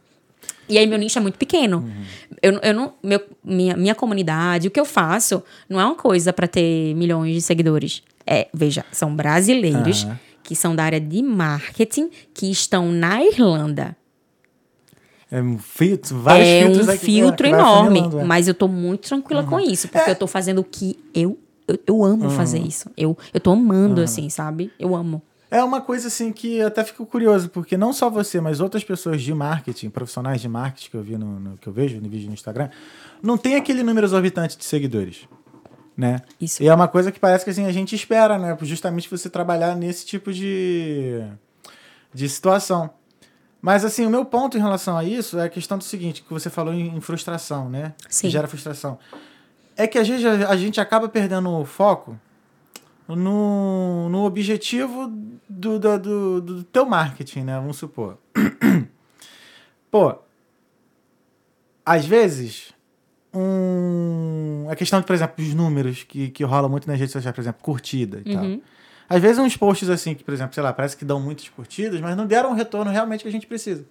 E 0.68 0.78
aí 0.78 0.86
meu 0.86 0.98
nicho 0.98 1.18
é 1.18 1.20
muito 1.22 1.36
pequeno. 1.38 1.84
Eu, 2.42 2.54
eu 2.62 2.72
não, 2.74 2.94
meu, 3.02 3.20
minha, 3.44 3.76
minha 3.76 3.94
comunidade, 3.94 4.66
o 4.66 4.70
que 4.70 4.80
eu 4.80 4.84
faço, 4.86 5.42
não 5.68 5.78
é 5.78 5.84
uma 5.84 5.94
coisa 5.94 6.32
para 6.32 6.48
ter 6.48 6.94
milhões 6.94 7.34
de 7.34 7.42
seguidores. 7.42 8.02
É, 8.26 8.48
veja, 8.52 8.84
são 8.90 9.14
brasileiros 9.14 10.06
que 10.42 10.54
são 10.54 10.74
da 10.76 10.84
área 10.84 11.00
de 11.00 11.22
marketing, 11.22 12.10
que 12.32 12.50
estão 12.50 12.90
na 12.90 13.22
Irlanda. 13.22 13.96
É 15.30 15.42
um 15.42 15.58
filtro, 15.58 16.18
vários 16.20 16.46
é 16.46 16.62
filtros 16.62 16.86
um 16.86 16.90
aqui 16.90 17.04
filtro 17.04 17.50
vai 17.50 17.60
enorme, 17.60 17.98
afunilando, 17.98 18.20
é. 18.20 18.24
mas 18.24 18.46
eu 18.46 18.54
tô 18.54 18.68
muito 18.68 19.08
tranquila 19.08 19.42
com 19.42 19.58
isso, 19.58 19.88
porque 19.88 20.10
eu 20.10 20.14
tô 20.14 20.26
fazendo 20.28 20.60
o 20.60 20.64
que 20.64 20.98
eu 21.12 21.38
eu, 21.68 21.78
eu 21.86 22.04
amo 22.04 22.30
fazer 22.30 22.60
isso. 22.60 22.88
Eu, 22.96 23.18
eu 23.34 23.40
tô 23.40 23.50
amando, 23.50 24.00
assim, 24.00 24.28
sabe? 24.30 24.70
Eu 24.78 24.94
amo. 24.94 25.20
É 25.50 25.62
uma 25.62 25.80
coisa 25.80 26.08
assim 26.08 26.32
que 26.32 26.56
eu 26.56 26.66
até 26.66 26.84
fico 26.84 27.06
curioso, 27.06 27.48
porque 27.48 27.76
não 27.76 27.92
só 27.92 28.10
você, 28.10 28.40
mas 28.40 28.60
outras 28.60 28.84
pessoas 28.84 29.22
de 29.22 29.32
marketing, 29.32 29.90
profissionais 29.90 30.40
de 30.40 30.48
marketing 30.48 30.90
que 30.90 30.96
eu 30.96 31.02
vi 31.02 31.16
no, 31.16 31.40
no- 31.40 31.56
que 31.58 31.66
eu 31.66 31.72
vejo 31.72 32.00
no 32.00 32.08
vídeo 32.08 32.28
no 32.28 32.34
Instagram, 32.34 32.68
não 33.22 33.36
tem 33.38 33.54
aquele 33.56 33.82
número 33.82 34.06
exorbitante 34.06 34.56
de 34.56 34.64
seguidores. 34.64 35.28
Né? 35.96 36.20
Isso. 36.40 36.62
E 36.62 36.68
é 36.68 36.74
uma 36.74 36.88
coisa 36.88 37.10
que 37.10 37.18
parece 37.18 37.44
que 37.44 37.50
assim, 37.50 37.64
a 37.64 37.72
gente 37.72 37.94
espera, 37.94 38.38
né? 38.38 38.56
Justamente 38.62 39.08
você 39.08 39.30
trabalhar 39.30 39.74
nesse 39.74 40.04
tipo 40.04 40.32
de, 40.32 41.22
de 42.12 42.28
situação. 42.28 42.90
Mas 43.62 43.84
assim, 43.84 44.04
o 44.04 44.10
meu 44.10 44.24
ponto 44.24 44.58
em 44.58 44.60
relação 44.60 44.96
a 44.96 45.04
isso 45.04 45.38
é 45.38 45.44
a 45.44 45.48
questão 45.48 45.78
do 45.78 45.84
seguinte, 45.84 46.22
que 46.22 46.32
você 46.32 46.50
falou 46.50 46.74
em, 46.74 47.00
frustração, 47.00 47.70
né? 47.70 47.94
Sim. 48.08 48.26
Que 48.26 48.32
gera 48.32 48.46
frustração. 48.46 48.98
É 49.74 49.86
que 49.86 49.98
às 49.98 50.06
vezes 50.06 50.24
a, 50.24 50.50
a 50.50 50.56
gente 50.56 50.80
acaba 50.80 51.08
perdendo 51.08 51.50
o 51.50 51.64
foco 51.64 52.18
no, 53.08 54.08
no 54.08 54.24
objetivo 54.24 55.08
do, 55.48 55.78
do, 55.78 55.98
do, 55.98 56.40
do 56.40 56.64
teu 56.64 56.84
marketing, 56.84 57.40
né? 57.40 57.56
Vamos 57.56 57.78
supor. 57.78 58.18
Pô, 59.90 60.18
às 61.84 62.04
vezes, 62.04 62.72
um, 63.32 64.55
a 64.70 64.76
questão 64.76 65.00
de, 65.00 65.06
por 65.06 65.14
exemplo, 65.14 65.44
os 65.44 65.54
números 65.54 66.02
que, 66.04 66.30
que 66.30 66.44
rola 66.44 66.68
muito 66.68 66.86
nas 66.88 66.98
redes 66.98 67.12
sociais, 67.12 67.34
por 67.34 67.40
exemplo, 67.40 67.62
curtida 67.62 68.22
e 68.24 68.32
tal. 68.34 68.44
Uhum. 68.44 68.60
Às 69.08 69.20
vezes 69.22 69.38
uns 69.38 69.56
posts 69.56 69.88
assim, 69.88 70.14
que, 70.14 70.24
por 70.24 70.34
exemplo, 70.34 70.54
sei 70.54 70.62
lá, 70.62 70.72
parece 70.72 70.96
que 70.96 71.04
dão 71.04 71.20
muitas 71.20 71.48
curtidas, 71.48 72.00
mas 72.00 72.16
não 72.16 72.26
deram 72.26 72.50
o 72.50 72.54
retorno 72.54 72.90
realmente 72.90 73.22
que 73.22 73.28
a 73.28 73.32
gente 73.32 73.46
precisa. 73.46 73.84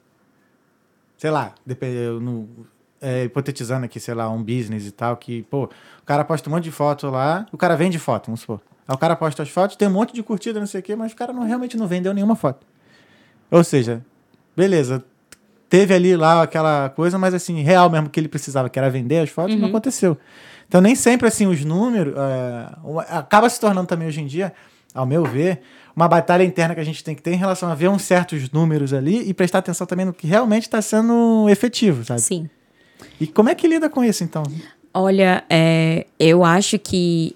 Sei 1.18 1.32
lá, 1.32 1.54
depende, 1.66 1.96
eu 1.98 2.20
não- 2.20 2.48
é, 3.02 3.24
hipotetizando 3.24 3.86
aqui, 3.86 4.00
sei 4.00 4.14
lá, 4.14 4.30
um 4.30 4.44
business 4.44 4.86
e 4.86 4.92
tal, 4.92 5.16
que, 5.16 5.44
pô, 5.44 5.66
o 5.66 6.06
cara 6.06 6.24
posta 6.26 6.50
um 6.50 6.54
monte 6.54 6.66
de 6.66 6.72
foto 6.72 7.08
lá, 7.10 7.46
o 7.52 7.58
cara 7.58 7.76
vende 7.76 7.98
foto, 8.00 8.26
vamos 8.28 8.42
supor. 8.42 8.60
Aí 8.88 8.94
o 8.94 8.98
cara 8.98 9.16
posta 9.16 9.42
as 9.44 9.50
fotos, 9.50 9.76
tem 9.76 9.88
um 9.88 9.92
monte 9.92 10.14
de 10.14 10.22
curtida, 10.22 10.60
não 10.60 10.68
sei 10.68 10.80
o 10.82 10.84
quê, 10.84 10.96
mas 10.96 11.14
o 11.14 11.16
cara 11.16 11.32
não, 11.32 11.44
realmente 11.44 11.78
não 11.78 11.88
vendeu 11.88 12.14
nenhuma 12.14 12.36
foto. 12.36 12.66
Ou 13.50 13.64
seja, 13.64 14.04
beleza, 14.56 15.04
teve 15.70 15.94
ali 15.94 16.16
lá 16.16 16.42
aquela 16.44 16.90
coisa, 16.90 17.18
mas 17.18 17.34
assim, 17.34 17.62
real 17.62 17.90
mesmo 17.90 18.10
que 18.10 18.20
ele 18.20 18.28
precisava, 18.28 18.70
que 18.70 18.78
era 18.78 18.90
vender 18.90 19.20
as 19.20 19.30
fotos, 19.30 19.56
não 19.56 19.70
aconteceu. 19.70 20.18
Então 20.68 20.82
nem 20.82 20.96
sempre 20.96 21.28
assim 21.28 21.48
os 21.48 21.64
números 21.64 22.14
é, 22.18 23.00
acaba 23.10 23.50
se 23.50 23.60
tornando 23.60 23.88
também 23.88 24.08
hoje 24.08 24.22
em 24.22 24.28
dia, 24.28 24.54
ao 24.94 25.06
meu 25.06 25.24
ver, 25.24 25.62
uma 25.96 26.08
batalha 26.08 26.44
interna 26.44 26.76
que 26.76 26.82
a 26.82 26.86
gente 26.86 27.04
tem 27.04 27.16
que 27.16 27.22
ter 27.22 27.34
em 27.34 27.38
relação 27.38 27.70
a 27.70 27.76
ver 27.76 27.90
uns 27.90 28.02
certos 28.02 28.50
números 28.52 28.94
ali 28.94 29.28
e 29.28 29.34
prestar 29.34 29.60
atenção 29.60 29.88
também 29.88 30.06
no 30.06 30.14
que 30.14 30.28
realmente 30.28 30.64
está 30.64 30.82
sendo 30.82 31.48
efetivo, 31.50 32.04
sabe? 32.04 32.22
Sim. 32.22 32.50
E 33.20 33.28
como 33.28 33.50
é 33.50 33.56
que 33.56 33.68
lida 33.68 33.90
com 33.90 34.04
isso 34.04 34.24
então? 34.24 34.44
Olha, 34.94 35.44
é, 35.50 36.06
eu 36.20 36.44
acho 36.44 36.80
que 36.80 37.36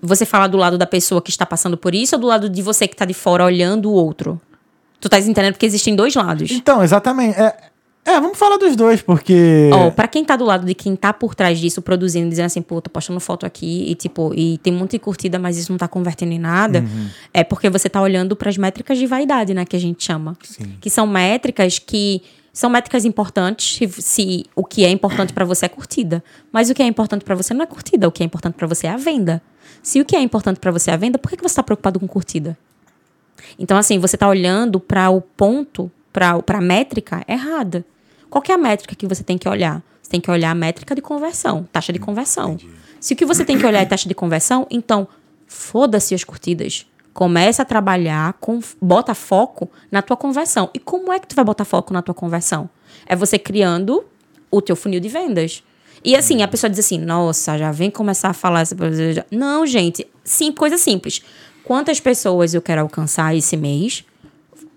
você 0.00 0.26
fala 0.26 0.46
do 0.46 0.56
lado 0.56 0.76
da 0.76 0.86
pessoa 0.86 1.22
que 1.22 1.30
está 1.30 1.46
passando 1.46 1.76
por 1.76 1.94
isso 1.94 2.16
ou 2.16 2.20
do 2.20 2.26
lado 2.26 2.48
de 2.48 2.62
você 2.62 2.86
que 2.86 2.94
está 2.94 3.04
de 3.04 3.14
fora 3.14 3.44
olhando 3.44 3.90
o 3.90 3.92
outro? 3.92 4.40
Tu 5.00 5.08
tá 5.08 5.18
entendendo 5.18 5.52
porque 5.52 5.66
existem 5.66 5.94
dois 5.94 6.14
lados. 6.14 6.50
Então, 6.50 6.82
exatamente. 6.82 7.38
É, 7.38 7.54
é, 8.04 8.20
vamos 8.20 8.38
falar 8.38 8.56
dos 8.58 8.76
dois, 8.76 9.00
porque. 9.00 9.70
Ó, 9.72 9.90
pra 9.90 10.06
quem 10.06 10.24
tá 10.24 10.36
do 10.36 10.44
lado 10.44 10.66
de 10.66 10.74
quem 10.74 10.94
tá 10.94 11.12
por 11.12 11.34
trás 11.34 11.58
disso, 11.58 11.80
produzindo, 11.80 12.28
dizendo 12.28 12.46
assim, 12.46 12.60
pô, 12.62 12.80
tô 12.80 12.90
postando 12.90 13.18
foto 13.20 13.46
aqui 13.46 13.90
e 13.90 13.94
tipo, 13.94 14.32
e 14.34 14.58
tem 14.58 14.72
muita 14.72 14.98
curtida, 14.98 15.38
mas 15.38 15.56
isso 15.56 15.72
não 15.72 15.78
tá 15.78 15.88
convertendo 15.88 16.32
em 16.32 16.38
nada, 16.38 16.80
Uhum. 16.80 17.08
é 17.32 17.42
porque 17.42 17.70
você 17.70 17.88
tá 17.88 18.00
olhando 18.02 18.36
pras 18.36 18.56
métricas 18.58 18.98
de 18.98 19.06
vaidade, 19.06 19.54
né, 19.54 19.64
que 19.64 19.74
a 19.74 19.80
gente 19.80 20.04
chama. 20.04 20.36
Sim. 20.42 20.74
Que 20.80 20.90
são 20.90 21.06
métricas 21.06 21.78
que 21.78 22.22
são 22.52 22.70
métricas 22.70 23.04
importantes 23.04 23.76
se, 23.76 23.88
se 24.00 24.44
o 24.54 24.64
que 24.64 24.84
é 24.84 24.90
importante 24.90 25.32
pra 25.32 25.44
você 25.44 25.66
é 25.66 25.68
curtida. 25.68 26.22
Mas 26.52 26.70
o 26.70 26.74
que 26.74 26.82
é 26.82 26.86
importante 26.86 27.24
pra 27.24 27.34
você 27.34 27.52
não 27.52 27.62
é 27.64 27.66
curtida, 27.66 28.06
o 28.06 28.12
que 28.12 28.22
é 28.22 28.26
importante 28.26 28.54
pra 28.54 28.66
você 28.68 28.86
é 28.86 28.90
a 28.90 28.96
venda. 28.96 29.42
Se 29.82 30.00
o 30.00 30.04
que 30.04 30.14
é 30.14 30.20
importante 30.20 30.60
pra 30.60 30.70
você 30.70 30.90
é 30.90 30.94
a 30.94 30.96
venda, 30.96 31.18
por 31.18 31.28
que, 31.30 31.36
que 31.36 31.42
você 31.42 31.56
tá 31.56 31.62
preocupado 31.64 31.98
com 31.98 32.06
curtida? 32.06 32.56
Então, 33.58 33.76
assim, 33.76 33.98
você 33.98 34.16
tá 34.16 34.28
olhando 34.28 34.78
para 34.78 35.10
o 35.10 35.20
ponto, 35.20 35.90
para 36.12 36.40
a 36.48 36.60
métrica 36.60 37.24
errada. 37.26 37.84
Qual 38.30 38.42
que 38.42 38.52
é 38.52 38.54
a 38.54 38.58
métrica 38.58 38.94
que 38.94 39.06
você 39.06 39.22
tem 39.22 39.38
que 39.38 39.48
olhar? 39.48 39.82
Você 40.02 40.10
tem 40.10 40.20
que 40.20 40.30
olhar 40.30 40.50
a 40.50 40.54
métrica 40.54 40.94
de 40.94 41.00
conversão, 41.00 41.66
taxa 41.72 41.92
de 41.92 41.98
conversão. 41.98 42.56
Se 43.00 43.14
o 43.14 43.16
que 43.16 43.24
você 43.24 43.44
tem 43.44 43.58
que 43.58 43.66
olhar 43.66 43.80
é 43.80 43.84
taxa 43.84 44.08
de 44.08 44.14
conversão, 44.14 44.66
então 44.70 45.08
foda-se 45.46 46.14
as 46.14 46.24
curtidas. 46.24 46.86
Começa 47.12 47.62
a 47.62 47.64
trabalhar, 47.64 48.32
com, 48.34 48.60
bota 48.80 49.14
foco 49.14 49.70
na 49.90 50.02
tua 50.02 50.16
conversão. 50.16 50.68
E 50.74 50.78
como 50.78 51.12
é 51.12 51.18
que 51.18 51.26
tu 51.26 51.36
vai 51.36 51.44
botar 51.44 51.64
foco 51.64 51.92
na 51.92 52.02
tua 52.02 52.14
conversão? 52.14 52.68
É 53.06 53.14
você 53.14 53.38
criando 53.38 54.04
o 54.50 54.60
teu 54.60 54.74
funil 54.74 55.00
de 55.00 55.08
vendas. 55.08 55.62
E 56.04 56.16
assim, 56.16 56.42
a 56.42 56.48
pessoa 56.48 56.68
diz 56.68 56.80
assim, 56.80 56.98
nossa, 56.98 57.56
já 57.56 57.72
vem 57.72 57.90
começar 57.90 58.30
a 58.30 58.34
falar 58.34 58.60
essa. 58.60 58.76
Não, 59.30 59.66
gente, 59.66 60.06
sim, 60.22 60.52
coisa 60.52 60.76
simples. 60.76 61.22
Quantas 61.64 61.98
pessoas 61.98 62.52
eu 62.52 62.60
quero 62.60 62.82
alcançar 62.82 63.34
esse 63.34 63.56
mês? 63.56 64.04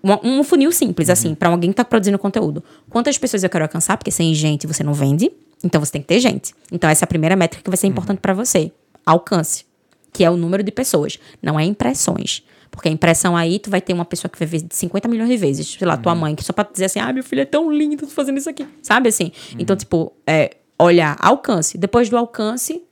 Um, 0.02 0.40
um 0.40 0.44
funil 0.44 0.70
simples, 0.70 1.10
assim, 1.10 1.34
para 1.34 1.48
alguém 1.48 1.70
que 1.70 1.76
tá 1.76 1.84
produzindo 1.84 2.18
conteúdo. 2.18 2.62
Quantas 2.88 3.18
pessoas 3.18 3.42
eu 3.42 3.50
quero 3.50 3.64
alcançar? 3.64 3.96
Porque 3.96 4.10
sem 4.10 4.34
gente 4.34 4.66
você 4.66 4.82
não 4.82 4.94
vende, 4.94 5.30
então 5.62 5.80
você 5.80 5.92
tem 5.92 6.00
que 6.00 6.08
ter 6.08 6.20
gente. 6.20 6.54
Então 6.70 6.88
essa 6.88 7.04
é 7.04 7.06
a 7.06 7.08
primeira 7.08 7.34
métrica 7.36 7.62
que 7.62 7.70
vai 7.70 7.76
ser 7.76 7.86
importante 7.86 8.18
para 8.18 8.32
você. 8.32 8.72
Alcance, 9.04 9.64
que 10.12 10.24
é 10.24 10.30
o 10.30 10.36
número 10.36 10.62
de 10.62 10.70
pessoas, 10.70 11.18
não 11.42 11.58
é 11.58 11.64
impressões. 11.64 12.44
Porque 12.70 12.88
a 12.88 12.92
impressão 12.92 13.36
aí, 13.36 13.58
tu 13.58 13.70
vai 13.70 13.80
ter 13.80 13.92
uma 13.92 14.04
pessoa 14.04 14.30
que 14.30 14.38
vai 14.38 14.46
ver 14.46 14.66
50 14.70 15.08
milhões 15.08 15.30
de 15.30 15.36
vezes. 15.36 15.66
Sei 15.78 15.86
lá, 15.86 15.96
tua 15.96 16.14
mãe, 16.14 16.34
que 16.34 16.44
só 16.44 16.52
pra 16.52 16.64
dizer 16.70 16.84
assim, 16.84 17.00
ah, 17.00 17.12
meu 17.12 17.24
filho 17.24 17.42
é 17.42 17.44
tão 17.44 17.72
lindo, 17.72 18.06
tô 18.06 18.12
fazendo 18.12 18.38
isso 18.38 18.48
aqui. 18.48 18.66
Sabe 18.82 19.08
assim? 19.08 19.32
Então, 19.58 19.74
tipo, 19.74 20.12
é, 20.26 20.56
olhar 20.78 21.16
alcance. 21.18 21.78
Depois 21.78 22.08
do 22.08 22.16
alcance, 22.16 22.82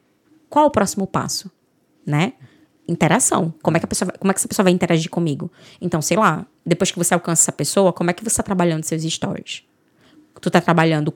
qual 0.48 0.66
o 0.66 0.70
próximo 0.70 1.06
passo? 1.06 1.50
Né? 2.04 2.32
Interação. 2.88 3.52
Como 3.62 3.76
é, 3.76 3.80
que 3.80 3.86
a 3.86 3.88
pessoa 3.88 4.12
como 4.12 4.30
é 4.30 4.34
que 4.34 4.40
essa 4.40 4.48
pessoa 4.48 4.64
vai 4.64 4.72
interagir 4.72 5.10
comigo? 5.10 5.50
Então, 5.80 6.00
sei 6.00 6.16
lá, 6.16 6.46
depois 6.64 6.90
que 6.90 6.98
você 6.98 7.14
alcança 7.14 7.42
essa 7.42 7.52
pessoa, 7.52 7.92
como 7.92 8.10
é 8.10 8.12
que 8.12 8.22
você 8.22 8.28
está 8.28 8.42
trabalhando 8.42 8.84
seus 8.84 9.02
stories? 9.02 9.62
Tu 10.40 10.50
tá 10.50 10.60
trabalhando 10.60 11.12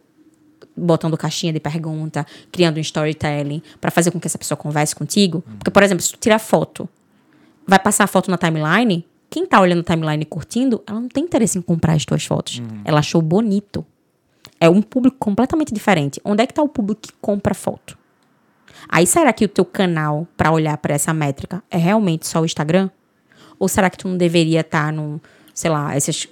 botando 0.77 1.17
caixinha 1.17 1.53
de 1.53 1.61
pergunta, 1.61 2.27
criando 2.51 2.79
um 2.79 2.81
storytelling 2.81 3.63
para 3.81 3.91
fazer 3.91 4.11
com 4.11 4.19
que 4.19 4.27
essa 4.27 4.39
pessoa 4.39 4.57
converse 4.57 4.95
contigo? 4.95 5.43
Porque, 5.59 5.71
por 5.71 5.83
exemplo, 5.83 6.03
se 6.03 6.13
tu 6.13 6.19
tirar 6.19 6.39
foto, 6.39 6.89
vai 7.67 7.79
passar 7.79 8.05
a 8.05 8.07
foto 8.07 8.31
na 8.31 8.39
timeline, 8.39 9.07
quem 9.29 9.47
tá 9.47 9.61
olhando 9.61 9.81
a 9.81 9.85
timeline 9.85 10.23
e 10.23 10.27
curtindo, 10.27 10.83
ela 10.87 11.01
não 11.01 11.09
tem 11.09 11.25
interesse 11.25 11.59
em 11.59 11.63
comprar 11.63 11.93
as 11.93 12.05
tuas 12.05 12.25
fotos. 12.25 12.61
Ela 12.85 13.01
achou 13.01 13.23
bonito. 13.23 13.85
É 14.59 14.69
um 14.69 14.83
público 14.83 15.17
completamente 15.19 15.73
diferente. 15.73 16.21
Onde 16.25 16.43
é 16.43 16.47
que 16.47 16.55
tá 16.55 16.63
o 16.63 16.69
público 16.69 17.01
que 17.03 17.13
compra 17.21 17.55
foto? 17.55 17.97
Aí 18.89 19.07
será 19.07 19.33
que 19.33 19.45
o 19.45 19.49
teu 19.49 19.65
canal 19.65 20.27
para 20.37 20.51
olhar 20.51 20.77
para 20.79 20.95
essa 20.95 21.13
métrica 21.13 21.63
é 21.71 21.77
realmente 21.77 22.27
só 22.27 22.41
o 22.41 22.45
Instagram? 22.45 22.91
Ou 23.59 23.69
será 23.69 23.91
que 23.91 23.99
tu 23.99 24.09
não 24.09 24.17
deveria 24.17 24.61
estar 24.61 24.93
num, 24.93 25.21
sei 25.55 25.71
lá, 25.71 25.97
esses 25.97 26.29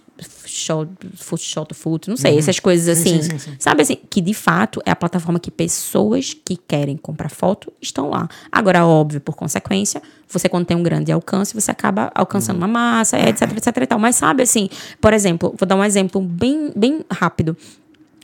shot, 0.46 0.88
shot, 1.36 1.74
foot, 1.74 2.09
não 2.09 2.16
sei, 2.16 2.38
essas 2.38 2.59
coisas 2.59 2.99
Sim, 2.99 3.03
assim. 3.03 3.22
sim, 3.22 3.30
sim, 3.30 3.38
sim. 3.38 3.57
Sabe 3.59 3.82
assim, 3.82 3.96
que 4.11 4.20
de 4.20 4.34
fato 4.34 4.80
é 4.84 4.90
a 4.90 4.96
plataforma 4.96 5.38
que 5.38 5.51
pessoas 5.51 6.34
que 6.34 6.57
querem 6.57 6.96
comprar 6.96 7.28
foto 7.28 7.72
estão 7.80 8.11
lá. 8.11 8.28
Agora, 8.51 8.84
óbvio, 8.84 9.20
por 9.20 9.36
consequência, 9.36 10.03
você 10.28 10.49
quando 10.49 10.66
tem 10.66 10.76
um 10.76 10.82
grande 10.82 11.12
alcance, 11.12 11.55
você 11.55 11.70
acaba 11.70 12.11
alcançando 12.14 12.57
uma 12.57 12.68
massa, 12.68 13.18
etc, 13.18 13.57
etc 13.57 13.76
e 13.76 13.86
tal. 13.86 13.99
Mas 13.99 14.16
sabe 14.16 14.42
assim, 14.42 14.68
por 15.01 15.12
exemplo, 15.12 15.55
vou 15.57 15.66
dar 15.66 15.76
um 15.76 15.84
exemplo 15.84 16.20
bem, 16.20 16.72
bem 16.74 17.05
rápido. 17.11 17.57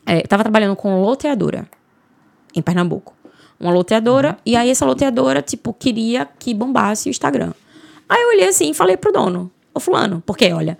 É, 0.06 0.18
eu 0.18 0.28
tava 0.28 0.42
trabalhando 0.42 0.76
com 0.76 1.00
loteadora 1.00 1.66
em 2.54 2.62
Pernambuco. 2.62 3.14
Uma 3.64 3.72
loteadora, 3.72 4.36
e 4.44 4.56
aí 4.56 4.68
essa 4.68 4.84
loteadora, 4.84 5.40
tipo, 5.40 5.72
queria 5.72 6.28
que 6.38 6.52
bombasse 6.52 7.08
o 7.08 7.10
Instagram. 7.10 7.54
Aí 8.06 8.20
eu 8.20 8.28
olhei 8.28 8.46
assim 8.46 8.72
e 8.72 8.74
falei 8.74 8.94
pro 8.94 9.10
dono, 9.10 9.50
ô 9.72 9.80
fulano, 9.80 10.22
porque 10.26 10.52
olha, 10.52 10.76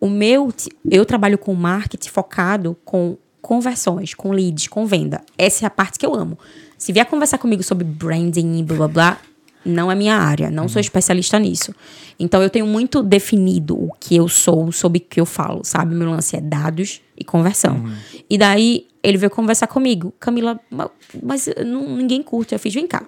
o 0.00 0.10
meu, 0.10 0.52
eu 0.90 1.04
trabalho 1.04 1.38
com 1.38 1.54
marketing 1.54 2.10
focado 2.10 2.76
com 2.84 3.16
conversões, 3.40 4.14
com 4.14 4.32
leads, 4.32 4.66
com 4.66 4.84
venda. 4.84 5.20
Essa 5.38 5.64
é 5.64 5.66
a 5.68 5.70
parte 5.70 5.96
que 5.96 6.04
eu 6.04 6.12
amo. 6.12 6.36
Se 6.76 6.92
vier 6.92 7.06
conversar 7.06 7.38
comigo 7.38 7.62
sobre 7.62 7.84
branding 7.84 8.58
e 8.58 8.64
blá 8.64 8.78
blá 8.78 8.88
blá, 8.88 9.18
não 9.64 9.90
é 9.90 9.94
minha 9.94 10.16
área, 10.16 10.50
não 10.50 10.68
sou 10.68 10.80
especialista 10.80 11.38
nisso. 11.38 11.72
Então 12.18 12.42
eu 12.42 12.50
tenho 12.50 12.66
muito 12.66 13.00
definido 13.00 13.76
o 13.76 13.92
que 13.98 14.16
eu 14.16 14.28
sou, 14.28 14.72
sobre 14.72 14.98
o 14.98 15.00
que 15.00 15.20
eu 15.20 15.26
falo, 15.26 15.64
sabe? 15.64 15.94
Meu 15.94 16.10
lance 16.10 16.36
é 16.36 16.40
dados 16.40 17.00
e 17.16 17.24
conversão. 17.24 17.84
E 18.28 18.38
daí 18.38 18.86
ele 19.02 19.18
veio 19.18 19.30
conversar 19.30 19.66
comigo, 19.66 20.12
Camila, 20.18 20.58
ma- 20.70 20.90
mas 21.22 21.48
não- 21.64 21.96
ninguém 21.96 22.22
curte. 22.22 22.54
Eu 22.54 22.58
fiz, 22.58 22.72
vem 22.74 22.86
cá, 22.86 23.04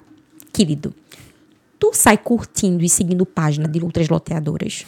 querido. 0.52 0.94
Tu 1.78 1.90
sai 1.94 2.16
curtindo 2.18 2.84
e 2.84 2.88
seguindo 2.88 3.24
página 3.26 3.66
de 3.68 3.82
outras 3.82 4.08
loteadoras. 4.08 4.86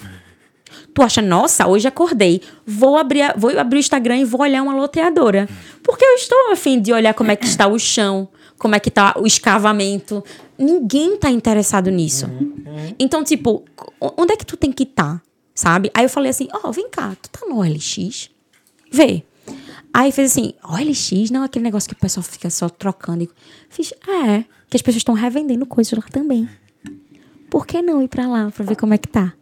Tu 0.94 1.02
acha, 1.02 1.22
nossa, 1.22 1.66
hoje 1.66 1.86
acordei, 1.88 2.40
vou 2.66 2.96
abrir, 2.98 3.22
a- 3.22 3.34
vou 3.36 3.56
abrir 3.58 3.78
o 3.78 3.80
Instagram 3.80 4.18
e 4.18 4.24
vou 4.24 4.40
olhar 4.42 4.62
uma 4.62 4.74
loteadora. 4.74 5.48
Porque 5.82 6.04
eu 6.04 6.14
estou 6.14 6.52
a 6.52 6.56
fim 6.56 6.80
de 6.80 6.92
olhar 6.92 7.14
como 7.14 7.30
é 7.30 7.36
que 7.36 7.46
está 7.46 7.66
o 7.66 7.78
chão, 7.78 8.28
como 8.58 8.74
é 8.74 8.80
que 8.80 8.88
está 8.88 9.14
o 9.18 9.26
escavamento. 9.26 10.22
Ninguém 10.58 11.16
tá 11.16 11.30
interessado 11.30 11.90
nisso. 11.90 12.26
Então, 12.98 13.22
tipo, 13.24 13.64
onde 14.00 14.32
é 14.32 14.36
que 14.36 14.44
tu 14.46 14.56
tem 14.56 14.70
que 14.72 14.82
estar, 14.82 15.22
sabe? 15.54 15.90
Aí 15.94 16.04
eu 16.04 16.08
falei 16.10 16.30
assim, 16.30 16.48
ó, 16.52 16.70
vem 16.70 16.88
cá, 16.90 17.16
tu 17.20 17.30
tá 17.30 17.46
no 17.46 17.58
OLX? 17.58 18.30
Vê. 18.90 19.22
Aí 19.92 20.12
fez 20.12 20.32
assim, 20.32 20.54
OLX, 20.62 21.30
não 21.30 21.42
aquele 21.42 21.64
negócio 21.64 21.88
que 21.88 21.94
o 21.94 21.98
pessoal 21.98 22.22
fica 22.22 22.50
só 22.50 22.68
trocando. 22.68 23.24
E 23.24 23.30
Fiz, 23.68 23.92
é, 24.06 24.44
que 24.68 24.76
as 24.76 24.82
pessoas 24.82 24.96
estão 24.96 25.14
revendendo 25.14 25.66
coisas 25.66 25.92
lá 25.92 26.04
também. 26.10 26.48
Por 27.50 27.66
que 27.66 27.80
não 27.80 28.02
ir 28.02 28.08
pra 28.08 28.26
lá 28.26 28.50
pra 28.50 28.64
ver 28.64 28.76
como 28.76 28.94
é 28.94 28.98
que 28.98 29.08
tá? 29.08 29.32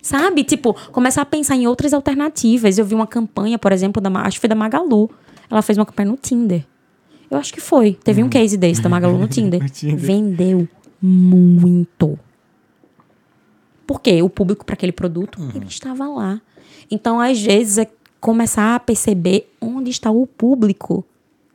Sabe? 0.00 0.42
Tipo, 0.44 0.74
começar 0.90 1.22
a 1.22 1.26
pensar 1.26 1.56
em 1.56 1.66
outras 1.66 1.92
alternativas. 1.92 2.78
Eu 2.78 2.84
vi 2.84 2.94
uma 2.94 3.06
campanha, 3.06 3.58
por 3.58 3.72
exemplo, 3.72 4.00
da, 4.00 4.10
acho 4.20 4.36
que 4.36 4.40
foi 4.40 4.48
da 4.48 4.54
Magalu. 4.54 5.10
Ela 5.50 5.60
fez 5.60 5.76
uma 5.76 5.84
campanha 5.84 6.10
no 6.10 6.16
Tinder. 6.16 6.64
Eu 7.30 7.36
acho 7.36 7.52
que 7.52 7.60
foi. 7.60 7.92
Teve 8.02 8.22
um 8.22 8.28
case 8.28 8.56
desse 8.56 8.80
da 8.80 8.88
Magalu 8.88 9.18
no 9.18 9.28
Tinder. 9.28 9.62
No 9.62 9.68
Tinder. 9.68 9.98
Vendeu 9.98 10.68
muito. 11.00 12.18
Porque 13.86 14.22
o 14.22 14.30
público 14.30 14.64
para 14.64 14.74
aquele 14.74 14.92
produto, 14.92 15.38
ele 15.54 15.66
estava 15.66 16.06
lá. 16.08 16.40
Então, 16.90 17.20
às 17.20 17.40
vezes, 17.40 17.78
é 17.78 17.88
começar 18.20 18.74
a 18.74 18.80
perceber 18.80 19.50
onde 19.60 19.90
está 19.90 20.10
o 20.10 20.26
público 20.26 21.04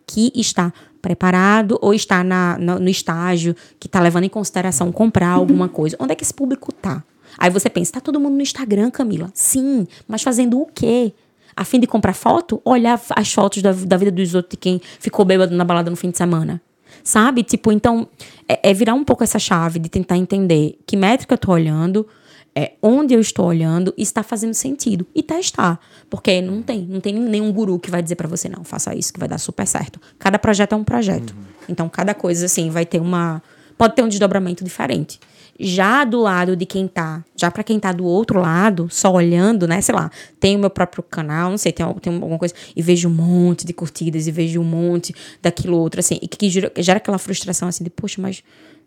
que 0.06 0.32
está 0.36 0.72
preparado 1.02 1.78
ou 1.82 1.94
está 1.94 2.24
na, 2.24 2.58
na- 2.58 2.80
no 2.80 2.90
estágio 2.90 3.56
que 3.80 3.88
está 3.88 4.00
levando 4.00 4.24
em 4.24 4.30
consideração 4.30 4.92
comprar 4.92 5.30
alguma 5.30 5.68
coisa. 5.68 5.98
Onde 6.00 6.14
é 6.14 6.16
que 6.16 6.24
esse 6.24 6.34
público 6.34 6.72
tá? 6.72 7.04
Aí 7.38 7.50
você 7.50 7.70
pensa, 7.70 7.94
tá 7.94 8.00
todo 8.02 8.20
mundo 8.20 8.36
no 8.36 8.42
Instagram, 8.42 8.90
Camila? 8.92 9.30
Sim, 9.34 9.88
mas 10.08 10.22
fazendo 10.22 10.62
o 10.62 10.66
quê? 10.66 11.14
A 11.56 11.64
fim 11.66 11.80
de 11.80 11.88
comprar 11.88 12.14
foto? 12.14 12.62
Olhar 12.64 13.00
as 13.16 13.34
fotos 13.34 13.62
da, 13.62 13.72
da 13.72 13.98
vida 13.98 14.12
dos 14.12 14.34
outros 14.34 14.52
de 14.52 14.58
quem 14.58 14.82
ficou 15.00 15.26
bêbado 15.26 15.56
na 15.56 15.64
balada 15.64 15.90
no 15.90 15.96
fim 15.96 16.10
de 16.10 16.18
semana. 16.18 16.62
Sabe? 17.04 17.44
Tipo, 17.44 17.72
então, 17.72 18.08
é, 18.48 18.70
é 18.70 18.74
virar 18.74 18.94
um 18.94 19.04
pouco 19.04 19.24
essa 19.24 19.40
chave 19.40 19.78
de 19.80 19.90
tentar 19.90 20.18
entender 20.18 20.80
que 20.86 20.96
métrica 20.96 21.34
eu 21.34 21.38
tô 21.38 21.52
olhando, 21.52 22.08
é, 22.56 22.74
onde 22.82 23.14
eu 23.14 23.20
estou 23.20 23.46
olhando 23.46 23.94
está 23.98 24.22
fazendo 24.22 24.54
sentido. 24.54 25.08
E 25.16 25.24
testar. 25.24 25.80
Porque 26.10 26.42
não 26.42 26.62
tem, 26.62 26.82
não 26.86 27.00
tem 27.00 27.14
nenhum 27.14 27.52
guru 27.52 27.80
que 27.80 27.90
vai 27.90 28.02
dizer 28.02 28.16
pra 28.16 28.28
você, 28.28 28.48
não, 28.48 28.64
faça 28.64 28.96
isso 28.96 29.12
que 29.12 29.20
vai 29.20 29.28
dar 29.28 29.38
super 29.38 29.66
certo. 29.66 30.00
Cada 30.20 30.38
projeto 30.38 30.74
é 30.74 30.76
um 30.76 30.84
projeto. 30.84 31.36
Então, 31.68 31.90
cada 31.90 32.14
coisa, 32.14 32.46
assim, 32.46 32.70
vai 32.70 32.86
ter 32.86 33.02
uma. 33.02 33.42
Pode 33.78 33.96
ter 33.96 34.04
um 34.04 34.08
desdobramento 34.08 34.64
diferente. 34.64 35.20
Já 35.60 36.04
do 36.04 36.20
lado 36.20 36.56
de 36.56 36.66
quem 36.66 36.88
tá, 36.88 37.24
já 37.36 37.52
pra 37.52 37.64
quem 37.64 37.80
tá 37.80 37.92
do 37.92 38.06
outro 38.06 38.40
lado, 38.40 38.88
só 38.90 39.12
olhando, 39.14 39.68
né? 39.68 39.82
Sei 39.82 39.94
lá, 39.94 40.10
tem 40.40 40.56
o 40.56 40.60
meu 40.60 40.70
próprio 40.70 41.04
canal, 41.04 41.52
não 41.52 41.60
sei, 41.60 41.72
tem, 41.72 41.86
tem 42.02 42.14
alguma 42.14 42.40
coisa, 42.40 42.56
e 42.76 42.82
vejo 42.82 43.08
um 43.08 43.14
monte 43.14 43.64
de 43.66 43.72
curtidas, 43.72 44.26
e 44.26 44.32
vejo 44.32 44.60
um 44.60 44.64
monte 44.64 45.14
daquilo 45.44 45.78
outro, 45.78 46.00
assim, 46.00 46.18
e 46.24 46.28
que 46.28 46.50
gera, 46.50 46.72
gera 46.78 46.98
aquela 46.98 47.20
frustração, 47.20 47.68
assim, 47.68 47.84
de, 47.84 47.92
poxa, 47.92 48.20
mas 48.20 48.44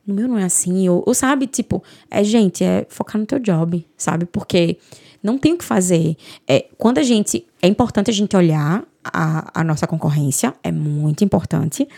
no 0.07 0.15
meu 0.15 0.29
não 0.29 0.39
é 0.39 0.45
assim, 0.45 0.89
ou, 0.89 1.03
ou 1.07 1.15
sabe, 1.15 1.47
tipo, 1.47 1.83
é, 2.11 2.23
gente, 2.23 2.63
é 2.63 2.87
focar 2.89 3.21
no 3.21 3.27
teu 3.27 3.39
job, 3.39 3.85
sabe? 3.97 4.25
Porque 4.25 4.79
não 5.23 5.37
tem 5.37 5.55
o 5.55 5.59
que 5.59 5.65
fazer. 5.65 6.17
É, 6.47 6.67
quando 6.79 6.99
a 6.99 7.03
gente. 7.03 7.45
É 7.61 7.67
importante 7.67 8.11
a 8.11 8.15
gente 8.15 8.37
olhar 8.37 8.85
a, 9.03 9.61
a 9.61 9.65
nossa 9.65 9.87
concorrência, 9.87 10.55
é 10.63 10.71
muito 10.71 11.25
importante. 11.25 11.89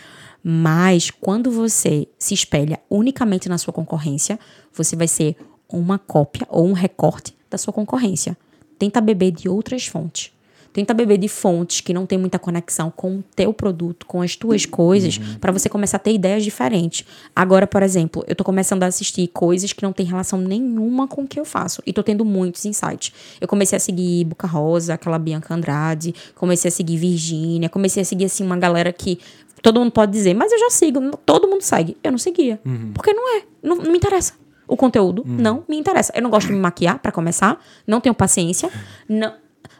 Mas 0.41 1.11
quando 1.11 1.51
você 1.51 2.07
se 2.17 2.33
espelha 2.33 2.79
unicamente 2.89 3.49
na 3.49 3.57
sua 3.57 3.73
concorrência, 3.73 4.39
você 4.73 4.95
vai 4.95 5.07
ser 5.07 5.35
uma 5.71 5.99
cópia 5.99 6.47
ou 6.49 6.65
um 6.65 6.73
recorte 6.73 7.35
da 7.49 7.57
sua 7.57 7.73
concorrência. 7.73 8.37
Tenta 8.79 9.01
beber 9.01 9.31
de 9.31 9.49
outras 9.49 9.85
fontes. 9.85 10.31
Tenta 10.71 10.93
beber 10.93 11.17
de 11.17 11.27
fontes 11.27 11.81
que 11.81 11.93
não 11.93 12.05
tem 12.05 12.17
muita 12.17 12.37
conexão 12.37 12.91
com 12.95 13.17
o 13.17 13.23
teu 13.35 13.53
produto, 13.53 14.05
com 14.05 14.21
as 14.21 14.35
tuas 14.35 14.65
coisas, 14.65 15.17
para 15.39 15.51
você 15.51 15.67
começar 15.67 15.97
a 15.97 15.99
ter 15.99 16.13
ideias 16.13 16.43
diferentes. 16.43 17.05
Agora, 17.35 17.65
por 17.65 17.81
exemplo, 17.83 18.23
eu 18.27 18.35
tô 18.35 18.43
começando 18.43 18.83
a 18.83 18.85
assistir 18.85 19.27
coisas 19.27 19.73
que 19.73 19.83
não 19.83 19.91
tem 19.91 20.05
relação 20.05 20.39
nenhuma 20.39 21.07
com 21.07 21.23
o 21.23 21.27
que 21.27 21.39
eu 21.39 21.45
faço. 21.45 21.81
E 21.85 21.93
tô 21.93 22.03
tendo 22.03 22.23
muitos 22.23 22.65
insights. 22.65 23.11
Eu 23.41 23.47
comecei 23.47 23.77
a 23.77 23.79
seguir 23.79 24.25
Boca 24.25 24.47
Rosa, 24.47 24.93
aquela 24.93 25.17
Bianca 25.17 25.53
Andrade, 25.53 26.13
comecei 26.35 26.69
a 26.69 26.71
seguir 26.71 26.97
Virgínia, 26.97 27.69
comecei 27.69 28.01
a 28.01 28.05
seguir 28.05 28.25
assim 28.25 28.45
uma 28.45 28.57
galera 28.57 28.93
que 28.93 29.19
todo 29.61 29.79
mundo 29.79 29.91
pode 29.91 30.11
dizer, 30.11 30.33
mas 30.33 30.51
eu 30.51 30.59
já 30.59 30.69
sigo, 30.69 31.17
todo 31.25 31.47
mundo 31.47 31.61
segue. 31.61 31.97
Eu 32.03 32.11
não 32.11 32.17
seguia. 32.17 32.59
Porque 32.93 33.13
não 33.13 33.37
é, 33.37 33.43
não, 33.61 33.75
não 33.75 33.91
me 33.91 33.97
interessa. 33.97 34.33
O 34.67 34.77
conteúdo 34.77 35.23
não 35.25 35.63
me 35.67 35.77
interessa. 35.77 36.13
Eu 36.15 36.21
não 36.21 36.29
gosto 36.29 36.47
de 36.47 36.53
me 36.53 36.59
maquiar, 36.59 36.99
para 36.99 37.11
começar. 37.11 37.59
Não 37.87 37.99
tenho 37.99 38.13
paciência. 38.13 38.69
Não. 39.07 39.33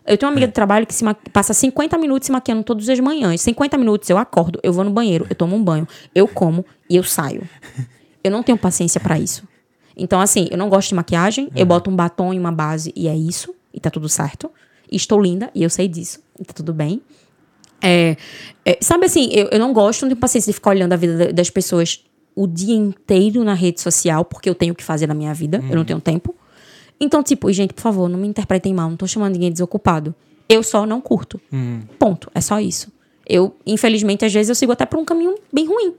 Eu 0.05 0.17
tenho 0.17 0.27
uma 0.29 0.33
amiga 0.33 0.47
de 0.47 0.53
trabalho 0.53 0.87
que 0.87 0.93
se 0.93 1.03
ma- 1.03 1.13
passa 1.31 1.53
50 1.53 1.97
minutos 1.97 2.25
se 2.25 2.31
maquiando 2.31 2.63
todas 2.63 2.87
as 2.89 2.99
manhãs. 2.99 3.41
50 3.41 3.77
minutos 3.77 4.09
eu 4.09 4.17
acordo, 4.17 4.59
eu 4.63 4.73
vou 4.73 4.83
no 4.83 4.89
banheiro, 4.91 5.27
eu 5.29 5.35
tomo 5.35 5.55
um 5.55 5.63
banho, 5.63 5.87
eu 6.15 6.27
como 6.27 6.65
e 6.89 6.95
eu 6.95 7.03
saio. 7.03 7.47
Eu 8.21 8.31
não 8.31 8.43
tenho 8.43 8.57
paciência 8.57 8.99
pra 8.99 9.17
isso. 9.17 9.47
Então, 9.95 10.19
assim, 10.19 10.49
eu 10.51 10.57
não 10.57 10.67
gosto 10.67 10.89
de 10.89 10.95
maquiagem, 10.95 11.49
eu 11.55 11.65
boto 11.65 11.89
um 11.89 11.95
batom 11.95 12.33
e 12.33 12.37
uma 12.39 12.51
base 12.51 12.91
e 12.93 13.07
é 13.07 13.15
isso, 13.15 13.55
e 13.73 13.79
tá 13.79 13.89
tudo 13.89 14.09
certo. 14.09 14.51
E 14.91 14.97
estou 14.97 15.21
linda 15.21 15.49
e 15.55 15.63
eu 15.63 15.69
sei 15.69 15.87
disso, 15.87 16.19
e 16.37 16.43
tá 16.43 16.51
tudo 16.53 16.73
bem. 16.73 17.01
É, 17.81 18.17
é, 18.65 18.77
sabe 18.81 19.05
assim, 19.05 19.29
eu, 19.31 19.47
eu 19.53 19.57
não 19.59 19.71
gosto, 19.71 20.01
não 20.01 20.09
tenho 20.09 20.19
paciência 20.19 20.51
de 20.51 20.55
ficar 20.55 20.71
olhando 20.71 20.91
a 20.91 20.95
vida 20.97 21.17
da- 21.27 21.31
das 21.31 21.49
pessoas 21.49 22.03
o 22.35 22.45
dia 22.45 22.75
inteiro 22.75 23.41
na 23.45 23.53
rede 23.53 23.79
social, 23.79 24.25
porque 24.25 24.49
eu 24.49 24.55
tenho 24.55 24.73
o 24.73 24.75
que 24.75 24.83
fazer 24.83 25.07
na 25.07 25.13
minha 25.13 25.33
vida, 25.33 25.63
eu 25.69 25.75
não 25.77 25.85
tenho 25.85 26.01
tempo. 26.01 26.35
Então, 26.99 27.23
tipo, 27.23 27.51
gente, 27.51 27.73
por 27.73 27.81
favor, 27.81 28.09
não 28.09 28.19
me 28.19 28.27
interpretem 28.27 28.73
mal, 28.73 28.89
não 28.89 28.97
tô 28.97 29.07
chamando 29.07 29.33
ninguém 29.33 29.49
de 29.49 29.53
desocupado. 29.53 30.13
Eu 30.47 30.63
só 30.63 30.85
não 30.85 30.99
curto. 30.99 31.39
Ponto. 31.97 32.29
É 32.33 32.41
só 32.41 32.59
isso. 32.59 32.91
Eu, 33.25 33.55
infelizmente, 33.65 34.25
às 34.25 34.33
vezes 34.33 34.49
eu 34.49 34.55
sigo 34.55 34.71
até 34.71 34.85
por 34.85 34.99
um 34.99 35.05
caminho 35.05 35.35
bem 35.53 35.67
ruim, 35.67 35.93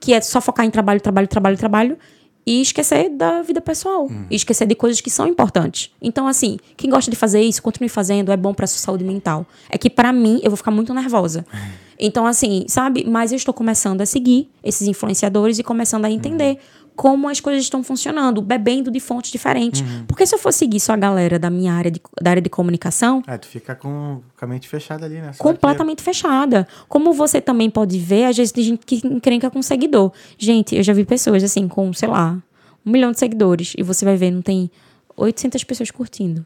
que 0.00 0.12
é 0.12 0.20
só 0.20 0.40
focar 0.40 0.66
em 0.66 0.70
trabalho, 0.70 1.00
trabalho, 1.00 1.28
trabalho, 1.28 1.56
trabalho 1.56 1.98
e 2.44 2.60
esquecer 2.60 3.08
da 3.08 3.40
vida 3.40 3.60
pessoal, 3.60 4.10
e 4.28 4.34
esquecer 4.34 4.66
de 4.66 4.74
coisas 4.74 5.00
que 5.00 5.08
são 5.08 5.28
importantes. 5.28 5.92
Então, 6.02 6.26
assim, 6.26 6.58
quem 6.76 6.90
gosta 6.90 7.08
de 7.08 7.16
fazer 7.16 7.40
isso, 7.40 7.62
continue 7.62 7.88
fazendo, 7.88 8.32
é 8.32 8.36
bom 8.36 8.52
pra 8.52 8.66
sua 8.66 8.80
saúde 8.80 9.04
mental. 9.04 9.46
É 9.70 9.78
que 9.78 9.88
pra 9.88 10.12
mim 10.12 10.40
eu 10.42 10.50
vou 10.50 10.56
ficar 10.56 10.72
muito 10.72 10.92
nervosa. 10.92 11.46
Então, 12.04 12.26
assim, 12.26 12.64
sabe? 12.66 13.04
Mas 13.08 13.30
eu 13.30 13.36
estou 13.36 13.54
começando 13.54 14.00
a 14.00 14.06
seguir 14.06 14.50
esses 14.64 14.88
influenciadores 14.88 15.60
e 15.60 15.62
começando 15.62 16.04
a 16.04 16.10
entender 16.10 16.58
como 16.94 17.28
as 17.28 17.40
coisas 17.40 17.62
estão 17.62 17.82
funcionando, 17.82 18.40
bebendo 18.42 18.90
de 18.90 19.00
fontes 19.00 19.30
diferentes. 19.32 19.82
Porque 20.06 20.26
se 20.26 20.34
eu 20.34 20.38
for 20.38 20.52
seguir 20.52 20.78
só 20.80 20.92
a 20.92 20.96
galera 20.96 21.38
da 21.38 21.48
minha 21.50 21.72
área 21.72 21.90
de, 21.90 22.00
da 22.20 22.30
área 22.30 22.42
de 22.42 22.50
comunicação, 22.50 23.22
É, 23.26 23.36
tu 23.38 23.46
fica 23.46 23.74
com, 23.74 24.20
com 24.38 24.44
a 24.44 24.48
mente 24.48 24.68
fechada 24.68 25.06
ali, 25.06 25.16
né? 25.16 25.32
Só 25.32 25.42
completamente 25.42 26.02
fechada. 26.02 26.66
Como 26.88 27.12
você 27.12 27.40
também 27.40 27.70
pode 27.70 27.98
ver, 27.98 28.26
às 28.26 28.36
vezes 28.36 28.52
tem 28.52 28.62
gente 28.64 28.84
que 28.86 29.00
encrenca 29.06 29.50
com 29.50 29.62
seguidor. 29.62 30.12
Gente, 30.38 30.76
eu 30.76 30.82
já 30.82 30.92
vi 30.92 31.04
pessoas 31.04 31.42
assim, 31.42 31.66
com, 31.66 31.92
sei 31.92 32.08
lá, 32.08 32.36
um 32.84 32.90
milhão 32.90 33.10
de 33.10 33.18
seguidores. 33.18 33.72
E 33.78 33.82
você 33.82 34.04
vai 34.04 34.16
ver, 34.16 34.30
não 34.30 34.42
tem 34.42 34.70
800 35.16 35.64
pessoas 35.64 35.90
curtindo. 35.90 36.44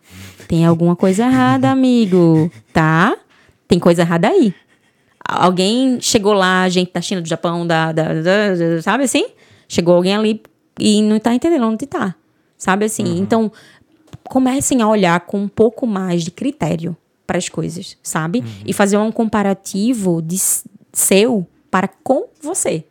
Tem 0.49 0.64
alguma 0.64 0.94
coisa 0.97 1.24
errada, 1.24 1.70
amigo. 1.70 2.51
Tá? 2.72 3.16
Tem 3.68 3.78
coisa 3.78 4.03
errada 4.03 4.28
aí. 4.28 4.55
Alguém 5.28 5.99
chegou 6.01 6.32
lá, 6.32 6.68
gente 6.68 6.92
da 6.92 7.01
China, 7.01 7.20
do 7.20 7.28
Japão, 7.28 7.66
da, 7.66 7.90
da- 7.90 8.12
da- 8.14 8.82
sabe 8.82 9.05
assim? 9.05 9.26
Chegou 9.68 9.94
alguém 9.94 10.14
ali 10.14 10.42
e 10.78 11.02
não 11.02 11.18
tá 11.18 11.34
entendendo 11.34 11.66
onde 11.66 11.86
tá. 11.86 12.14
Sabe 12.56 12.84
assim? 12.86 13.18
Então, 13.18 13.52
comecem 14.24 14.82
a 14.82 14.88
olhar 14.88 15.20
com 15.20 15.38
um 15.42 15.48
pouco 15.48 15.86
mais 15.86 16.22
de 16.22 16.30
critério 16.30 16.96
para 17.26 17.38
as 17.38 17.48
coisas, 17.48 17.96
sabe? 18.02 18.42
E 18.64 18.72
fazer 18.72 18.96
um 18.96 19.10
comparativo 19.12 20.22
de 20.22 20.36
seu 20.92 21.46
para 21.70 21.88
com 21.88 22.26
você. 22.40 22.84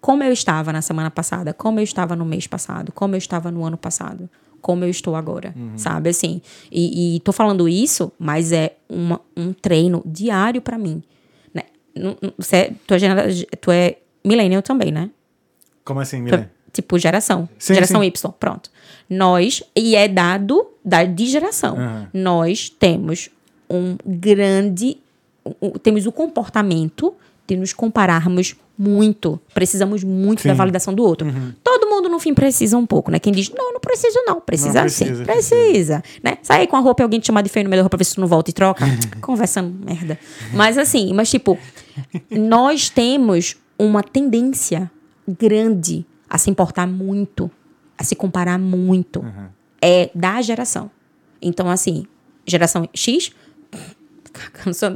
Como 0.00 0.22
eu 0.22 0.32
estava 0.32 0.72
na 0.72 0.82
semana 0.82 1.10
passada, 1.10 1.52
como 1.52 1.78
eu 1.80 1.84
estava 1.84 2.16
no 2.16 2.24
mês 2.24 2.46
passado, 2.46 2.92
como 2.92 3.14
eu 3.14 3.18
estava 3.18 3.50
no 3.50 3.64
ano 3.64 3.76
passado, 3.76 4.28
como 4.60 4.84
eu 4.84 4.88
estou 4.88 5.14
agora, 5.14 5.54
sabe? 5.76 6.10
Assim, 6.10 6.40
e, 6.70 7.16
e 7.16 7.20
tô 7.20 7.32
falando 7.32 7.68
isso, 7.68 8.10
mas 8.18 8.50
é 8.52 8.76
uma, 8.88 9.20
um 9.36 9.52
treino 9.52 10.02
diário 10.04 10.60
para 10.60 10.78
mim. 10.78 11.02
Né? 11.52 11.62
Você 12.38 12.72
tu 13.60 13.70
é 13.70 13.96
millennial 14.24 14.62
também, 14.62 14.90
né? 14.90 15.10
Como 15.86 16.00
assim, 16.00 16.20
Milene? 16.20 16.48
Tipo, 16.72 16.98
geração. 16.98 17.48
Sim, 17.58 17.72
geração 17.74 18.02
sim. 18.02 18.06
Y, 18.08 18.32
pronto. 18.38 18.70
Nós, 19.08 19.62
e 19.74 19.96
é 19.96 20.06
dado 20.06 20.66
da, 20.84 21.04
de 21.04 21.24
geração. 21.26 21.76
Aham. 21.78 22.08
Nós 22.12 22.68
temos 22.68 23.30
um 23.70 23.96
grande. 24.04 24.98
um- 25.62 25.70
temos 25.78 26.04
o 26.06 26.12
comportamento 26.12 27.14
de 27.46 27.56
nos 27.56 27.72
compararmos 27.72 28.56
muito. 28.76 29.40
Precisamos 29.54 30.04
muito 30.04 30.42
Sim. 30.42 30.48
da 30.48 30.54
validação 30.54 30.92
do 30.92 31.02
outro. 31.02 31.26
Todo 31.64 31.88
mundo, 31.88 32.08
no 32.10 32.18
fim, 32.18 32.34
precisa 32.34 32.76
um 32.76 32.84
pouco, 32.84 33.10
né? 33.10 33.18
Quem 33.18 33.32
diz, 33.32 33.48
não, 33.50 33.72
não 33.72 33.80
preciso, 33.80 34.18
não. 34.26 34.38
Precisa, 34.40 34.82
Não, 34.82 34.88
sim. 34.88 35.04
precisa, 35.06 35.24
Precisa. 35.24 36.02
Né? 36.22 36.36
Sai 36.42 36.66
com 36.66 36.76
a 36.76 36.80
roupa 36.80 37.00
e 37.00 37.04
alguém 37.04 37.18
te 37.20 37.26
chamar 37.28 37.40
de 37.42 37.48
feio 37.48 37.64
no 37.64 37.70
meio 37.70 37.78
da 37.80 37.84
roupa 37.84 37.96
pra 37.96 37.98
ver 37.98 38.04
se 38.04 38.16
tu 38.16 38.20
não 38.20 38.28
volta 38.28 38.50
e 38.50 38.52
troca. 38.52 38.84
Conversando 39.22 39.72
merda. 39.82 40.18
Mas 40.52 40.76
assim, 40.76 41.14
mas 41.14 41.30
tipo, 41.30 41.56
nós 42.30 42.90
temos 42.90 43.56
uma 43.78 44.02
tendência 44.02 44.90
grande 45.26 46.06
a 46.28 46.38
se 46.38 46.50
importar 46.50 46.86
muito, 46.86 47.50
a 47.96 48.04
se 48.04 48.14
comparar 48.14 48.58
muito. 48.58 49.24
É 49.80 50.10
da 50.14 50.40
geração. 50.42 50.90
Então, 51.40 51.70
assim, 51.70 52.06
geração 52.46 52.88
X, 52.94 53.30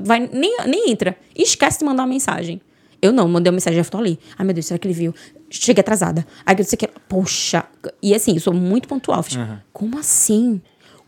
vai, 0.04 0.28
nem, 0.32 0.56
nem 0.66 0.90
entra. 0.90 1.16
Esquece 1.36 1.80
de 1.80 1.84
mandar 1.84 2.02
uma 2.02 2.08
mensagem. 2.08 2.60
Eu 3.02 3.12
não, 3.12 3.26
mandei 3.28 3.50
uma 3.50 3.56
mensagem, 3.56 3.76
já 3.76 3.82
estou 3.82 4.00
ali. 4.00 4.18
Ai, 4.36 4.44
meu 4.44 4.54
Deus, 4.54 4.66
será 4.66 4.78
que 4.78 4.86
ele 4.86 4.94
viu? 4.94 5.14
Cheguei 5.48 5.80
atrasada. 5.80 6.26
Aí 6.44 6.54
eu 6.54 6.56
disse 6.56 6.76
que. 6.76 6.86
Poxa. 7.08 7.64
E 8.02 8.14
assim, 8.14 8.34
eu 8.34 8.40
sou 8.40 8.52
muito 8.52 8.86
pontual. 8.86 9.22
Fiz, 9.22 9.38
Como 9.72 9.98
assim? 9.98 10.60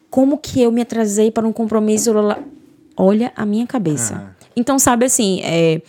Como 0.09 0.39
que 0.39 0.61
eu 0.63 0.73
me 0.73 0.81
atrasei 0.81 1.31
para 1.31 1.47
um 1.47 1.53
compromisso? 1.53 2.13
Olha 2.97 3.33
a 3.37 3.45
minha 3.45 3.67
cabeça. 3.67 4.35
Então, 4.55 4.79
sabe 4.79 5.07
assim, 5.07 5.41
é, 5.43 5.81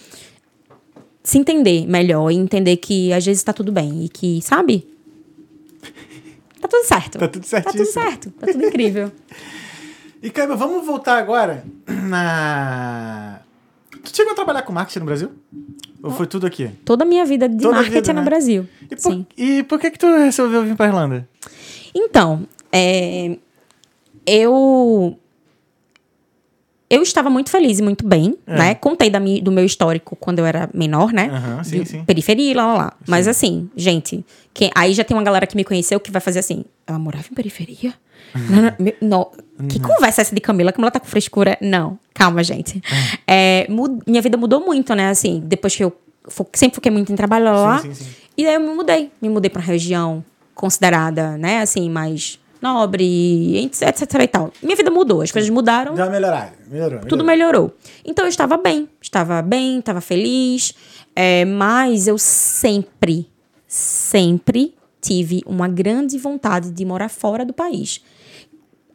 se 1.24 1.38
entender 1.38 1.88
melhor 1.88 2.30
e 2.32 2.36
entender 2.36 2.78
que 2.78 3.14
às 3.14 3.26
vezes 3.26 3.40
está 3.40 3.54
tudo 3.54 3.72
bem. 3.72 4.04
E 4.06 4.10
que, 4.10 4.42
sabe? 4.42 4.86
Tá 6.62 6.68
tudo 6.68 6.86
certo. 6.86 7.18
Tá 7.20 7.28
tudo 7.28 7.42
Tá 7.44 7.48
certíssimo. 7.50 7.84
tudo 7.86 7.94
certo. 7.94 8.32
Tá 8.32 8.48
tudo 8.48 8.66
incrível. 8.66 9.12
E, 10.26 10.30
Caio, 10.30 10.56
vamos 10.56 10.86
voltar 10.86 11.18
agora 11.18 11.66
na... 11.86 13.42
Tu 14.06 14.16
chegou 14.16 14.32
a 14.32 14.36
trabalhar 14.36 14.62
com 14.62 14.72
marketing 14.72 15.00
no 15.00 15.06
Brasil? 15.06 15.30
Ou 16.02 16.12
foi 16.12 16.26
tudo 16.28 16.48
aqui? 16.48 16.70
Toda 16.86 17.04
a 17.04 17.06
minha 17.06 17.26
vida 17.26 17.50
de 17.50 17.58
Toda 17.62 17.76
marketing 17.76 17.96
vida, 17.96 18.12
é 18.12 18.14
no 18.14 18.22
né? 18.22 18.26
Brasil. 18.26 18.66
E 18.90 18.96
por, 18.96 19.12
Sim. 19.12 19.26
e 19.38 19.64
por 19.64 19.78
que 19.82 19.92
que 19.92 20.00
tu 20.00 20.08
resolveu 20.08 20.64
vir 20.64 20.78
pra 20.78 20.86
Irlanda? 20.88 21.28
Então, 21.94 22.48
é, 22.72 23.38
eu 24.26 25.20
eu 26.90 27.02
estava 27.02 27.30
muito 27.30 27.50
feliz 27.50 27.80
e 27.80 27.82
muito 27.82 28.06
bem, 28.08 28.36
É. 28.46 28.58
né? 28.58 28.76
Contei 28.76 29.10
da 29.10 29.20
mi- 29.20 29.42
do 29.42 29.52
meu 29.52 29.66
histórico 29.66 30.16
quando 30.16 30.40
eu 30.40 30.46
era 30.46 30.70
menor, 30.74 31.12
né? 31.12 31.30
Aham, 31.32 31.64
sim, 31.64 31.84
sim. 31.86 32.04
Periferia, 32.04 32.56
lá, 32.56 32.66
lá, 32.68 32.74
lá. 32.76 32.94
Mas 33.08 33.28
assim, 33.28 33.70
gente, 33.76 34.24
quem- 34.54 34.72
aí 34.76 34.94
já 34.94 35.04
tem 35.04 35.16
uma 35.18 35.24
galera 35.24 35.48
que 35.48 35.56
me 35.56 35.64
conheceu 35.64 36.00
que 36.00 36.12
vai 36.12 36.22
fazer 36.22 36.40
assim, 36.40 36.64
ela 36.86 37.00
morava 37.00 37.26
em 37.32 37.34
periferia? 37.34 37.94
Não, 38.36 38.62
não, 39.02 39.32
não. 39.60 39.68
Que 39.68 39.80
conversa 39.80 40.22
é 40.22 40.24
essa 40.24 40.34
de 40.36 40.42
Camila? 40.42 40.72
Camila 40.72 40.90
tá 40.92 41.00
com 41.00 41.06
frescura? 41.06 41.58
Não, 41.62 42.00
calma, 42.14 42.44
gente. 42.44 42.82
É, 43.28 43.66
mu- 43.70 44.00
minha 44.08 44.22
vida 44.22 44.38
mudou 44.38 44.60
muito, 44.66 44.94
né? 44.96 45.10
Assim, 45.10 45.42
depois 45.46 45.76
que 45.76 45.84
eu 45.84 45.96
fo- 46.28 46.48
sempre 46.54 46.76
foquei 46.76 46.92
muito 46.92 47.12
em 47.12 47.16
trabalho 47.16 47.46
lá, 47.46 47.80
sim, 47.80 47.94
sim. 47.94 48.06
E 48.38 48.46
aí 48.48 48.56
eu 48.56 48.60
me 48.60 48.70
mudei. 48.74 49.12
Me 49.22 49.30
mudei 49.30 49.50
pra 49.50 49.62
uma 49.62 49.66
região 49.68 50.24
considerada, 50.56 51.38
né, 51.38 51.60
assim, 51.62 51.90
mais 51.90 52.40
nobre, 52.64 53.58
etc 53.66 54.22
e 54.22 54.28
tal. 54.28 54.52
Minha 54.64 54.76
vida 54.78 54.90
mudou, 54.90 55.22
as 55.22 55.32
coisas 55.32 55.50
mudaram, 55.50 55.94
Deu 55.94 56.06
uma 56.06 56.12
melhorada. 56.12 56.54
Melhorou. 56.68 57.00
tudo 57.02 57.24
melhorou. 57.24 57.74
Então 58.06 58.24
eu 58.26 58.30
estava 58.30 58.56
bem, 58.56 58.88
estava 59.02 59.42
bem, 59.42 59.80
estava 59.80 60.00
feliz, 60.00 60.74
é, 61.14 61.44
mas 61.44 62.08
eu 62.08 62.18
sempre, 62.18 63.30
sempre 63.68 64.74
tive 65.02 65.44
uma 65.46 65.68
grande 65.68 66.18
vontade 66.18 66.72
de 66.72 66.86
morar 66.86 67.10
fora 67.10 67.46
do 67.46 67.52
país. 67.52 68.02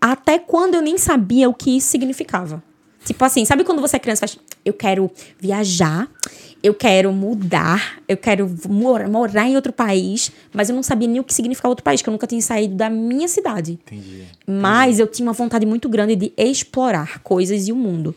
Até 0.00 0.38
quando 0.38 0.74
eu 0.74 0.80
nem 0.80 0.96
sabia 0.96 1.48
o 1.48 1.54
que 1.54 1.76
isso 1.76 1.88
significava. 1.88 2.62
Tipo 3.08 3.24
assim, 3.24 3.42
sabe 3.46 3.64
quando 3.64 3.80
você 3.80 3.96
é 3.96 3.98
criança 3.98 4.26
e 4.26 4.28
faz, 4.28 4.38
eu 4.66 4.74
quero 4.74 5.10
viajar, 5.40 6.06
eu 6.62 6.74
quero 6.74 7.10
mudar, 7.10 8.00
eu 8.06 8.18
quero 8.18 8.54
mor- 8.68 9.08
morar 9.08 9.48
em 9.48 9.56
outro 9.56 9.72
país, 9.72 10.30
mas 10.52 10.68
eu 10.68 10.76
não 10.76 10.82
sabia 10.82 11.08
nem 11.08 11.18
o 11.18 11.24
que 11.24 11.32
significava 11.32 11.70
outro 11.70 11.82
país, 11.82 12.02
que 12.02 12.08
eu 12.08 12.12
nunca 12.12 12.26
tinha 12.26 12.42
saído 12.42 12.74
da 12.74 12.90
minha 12.90 13.26
cidade. 13.26 13.78
Entendi. 13.86 14.24
Mas 14.46 14.98
eu 14.98 15.06
tinha 15.06 15.26
uma 15.26 15.32
vontade 15.32 15.64
muito 15.64 15.88
grande 15.88 16.14
de 16.16 16.32
explorar 16.36 17.20
coisas 17.20 17.66
e 17.66 17.72
o 17.72 17.76
mundo. 17.76 18.14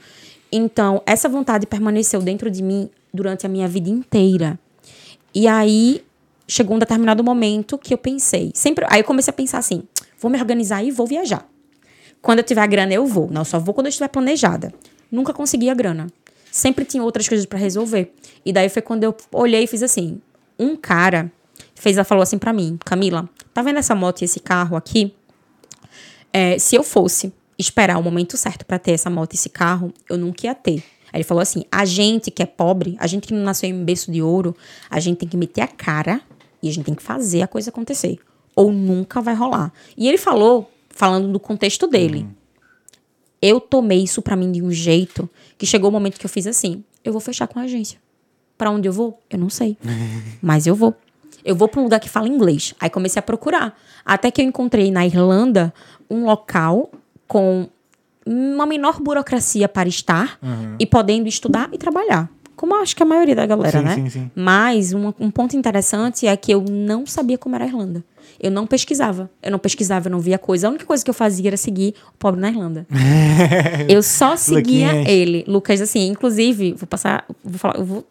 Então, 0.52 1.02
essa 1.06 1.30
vontade 1.30 1.66
permaneceu 1.66 2.22
dentro 2.22 2.52
de 2.52 2.62
mim 2.62 2.90
durante 3.14 3.46
a 3.46 3.50
minha 3.50 3.68
vida 3.70 3.90
inteira. 3.90 4.60
E 5.34 5.48
aí 5.48 6.04
chegou 6.46 6.76
um 6.76 6.80
determinado 6.80 7.24
momento 7.24 7.78
que 7.78 7.94
eu 7.94 7.98
pensei, 7.98 8.52
sempre, 8.54 8.86
aí 8.90 9.00
eu 9.00 9.06
comecei 9.06 9.32
a 9.32 9.34
pensar 9.34 9.60
assim, 9.60 9.84
vou 10.20 10.30
me 10.30 10.38
organizar 10.38 10.84
e 10.84 10.92
vou 10.92 11.08
viajar. 11.08 11.48
Quando 12.22 12.40
eu 12.40 12.44
tiver 12.44 12.62
a 12.62 12.68
grana, 12.68 12.94
eu 12.94 13.06
vou. 13.06 13.30
Não, 13.32 13.44
só 13.44 13.60
vou 13.60 13.74
quando 13.74 13.88
eu 13.88 13.90
estiver 13.90 14.08
planejada. 14.08 14.74
Nunca 15.12 15.34
consegui 15.34 15.70
a 15.70 15.74
grana. 15.74 16.08
Sempre 16.52 16.86
tinha 16.86 17.04
outras 17.04 17.28
coisas 17.28 17.46
pra 17.46 17.58
resolver. 17.58 18.14
E 18.46 18.54
daí 18.54 18.70
foi 18.70 18.82
quando 18.82 19.04
eu 19.04 19.16
olhei 19.32 19.64
e 19.64 19.68
fiz 19.68 19.82
assim. 19.82 20.22
Um 20.60 20.76
cara 20.76 21.32
fez, 21.76 21.98
falou 22.08 22.22
assim 22.22 22.38
pra 22.38 22.54
mim, 22.54 22.78
Camila, 22.86 23.28
tá 23.54 23.62
vendo 23.64 23.80
essa 23.80 23.96
moto 23.96 24.22
e 24.22 24.26
esse 24.26 24.40
carro 24.40 24.78
aqui? 24.78 25.14
É, 26.32 26.60
se 26.60 26.76
eu 26.76 26.84
fosse 26.84 27.34
esperar 27.58 27.98
o 27.98 28.04
momento 28.04 28.38
certo 28.38 28.66
pra 28.66 28.78
ter 28.78 28.92
essa 28.92 29.10
moto 29.10 29.34
e 29.34 29.36
esse 29.36 29.50
carro, 29.50 29.92
eu 30.08 30.18
nunca 30.18 30.46
ia 30.46 30.56
ter. 30.56 30.84
Aí 31.12 31.18
ele 31.18 31.24
falou 31.24 31.42
assim: 31.42 31.66
a 31.72 31.84
gente 31.84 32.32
que 32.32 32.42
é 32.42 32.46
pobre, 32.46 32.96
a 33.00 33.08
gente 33.08 33.28
que 33.28 33.34
não 33.34 33.44
nasceu 33.44 33.70
em 33.70 33.84
berço 33.84 34.12
de 34.12 34.22
ouro, 34.22 34.56
a 34.90 35.00
gente 35.00 35.18
tem 35.18 35.28
que 35.28 35.36
meter 35.36 35.62
a 35.62 35.68
cara 35.68 36.22
e 36.62 36.70
a 36.70 36.72
gente 36.72 36.86
tem 36.86 36.96
que 36.96 37.04
fazer 37.04 37.42
a 37.42 37.48
coisa 37.48 37.70
acontecer. 37.70 38.20
Ou 38.56 38.72
nunca 38.72 39.22
vai 39.22 39.34
rolar. 39.34 39.74
E 39.98 40.08
ele 40.08 40.18
falou, 40.18 40.70
falando 41.02 41.32
do 41.32 41.40
contexto 41.40 41.88
dele. 41.88 42.28
Eu 43.42 43.60
tomei 43.60 44.04
isso 44.04 44.22
pra 44.22 44.36
mim 44.36 44.52
de 44.52 44.62
um 44.62 44.72
jeito 44.72 45.28
que 45.58 45.66
chegou 45.66 45.90
o 45.90 45.92
momento 45.92 46.20
que 46.20 46.26
eu 46.28 46.30
fiz 46.30 46.46
assim: 46.46 46.84
eu 47.04 47.12
vou 47.12 47.20
fechar 47.20 47.48
com 47.48 47.58
a 47.58 47.64
agência. 47.64 47.98
Pra 48.56 48.70
onde 48.70 48.88
eu 48.88 48.94
vou? 48.94 49.20
Eu 49.28 49.40
não 49.40 49.50
sei. 49.50 49.76
Mas 50.40 50.68
eu 50.68 50.76
vou. 50.76 50.94
Eu 51.44 51.56
vou 51.56 51.68
pra 51.68 51.80
um 51.82 51.86
lugar 51.86 52.00
que 52.00 52.08
fala 52.08 52.28
inglês. 52.28 52.76
Aí 52.80 52.88
comecei 52.88 53.20
a 53.20 53.24
procurar. 53.24 53.76
Até 54.06 54.30
que 54.30 54.40
eu 54.44 54.46
encontrei 54.46 54.92
na 54.92 55.04
Irlanda 55.04 55.74
um 56.08 56.24
local 56.24 56.92
com 57.28 57.68
uma 58.24 58.68
menor 58.68 59.02
burocracia 59.02 59.68
para 59.68 59.90
estar 59.90 60.38
e 60.78 60.86
podendo 60.86 61.28
estudar 61.28 61.68
e 61.74 61.80
trabalhar. 61.80 62.30
Como 62.56 62.76
acho 62.76 62.96
que 62.96 63.02
a 63.02 63.08
maioria 63.08 63.36
da 63.36 63.48
galera, 63.48 63.80
Sim, 63.80 63.86
né? 63.86 63.96
sim, 63.96 64.10
sim. 64.10 64.32
Mas 64.36 64.94
um, 64.94 65.12
um 65.20 65.32
ponto 65.32 65.58
interessante 65.58 66.28
é 66.28 66.38
que 66.38 66.54
eu 66.54 66.64
não 66.70 67.08
sabia 67.08 67.40
como 67.40 67.56
era 67.56 67.66
a 67.66 67.68
Irlanda. 67.68 68.06
Eu 68.42 68.50
não 68.50 68.66
pesquisava. 68.66 69.30
Eu 69.44 69.52
não 69.52 69.60
pesquisava, 69.60 70.08
eu 70.08 70.12
não 70.12 70.20
via 70.20 70.40
coisa. 70.40 70.68
A 70.68 70.70
única 70.72 70.86
coisa 70.86 71.04
que 71.04 71.10
eu 71.10 71.14
fazia 71.14 71.50
era 71.50 71.58
seguir 71.58 71.94
o 72.10 72.18
pobre 72.18 72.42
na 72.42 72.50
Irlanda. 72.50 72.88
eu 73.88 74.02
só 74.02 74.36
seguia 74.36 74.88
Luquinhas. 74.88 75.08
ele. 75.08 75.46
Lucas, 75.48 75.80
assim, 75.80 76.08
inclusive, 76.08 76.74
vou 76.74 76.88
passar. 76.88 77.24
Vou 77.44 77.60
falar, 77.60 77.78
eu 77.78 77.86
vou. 77.86 78.08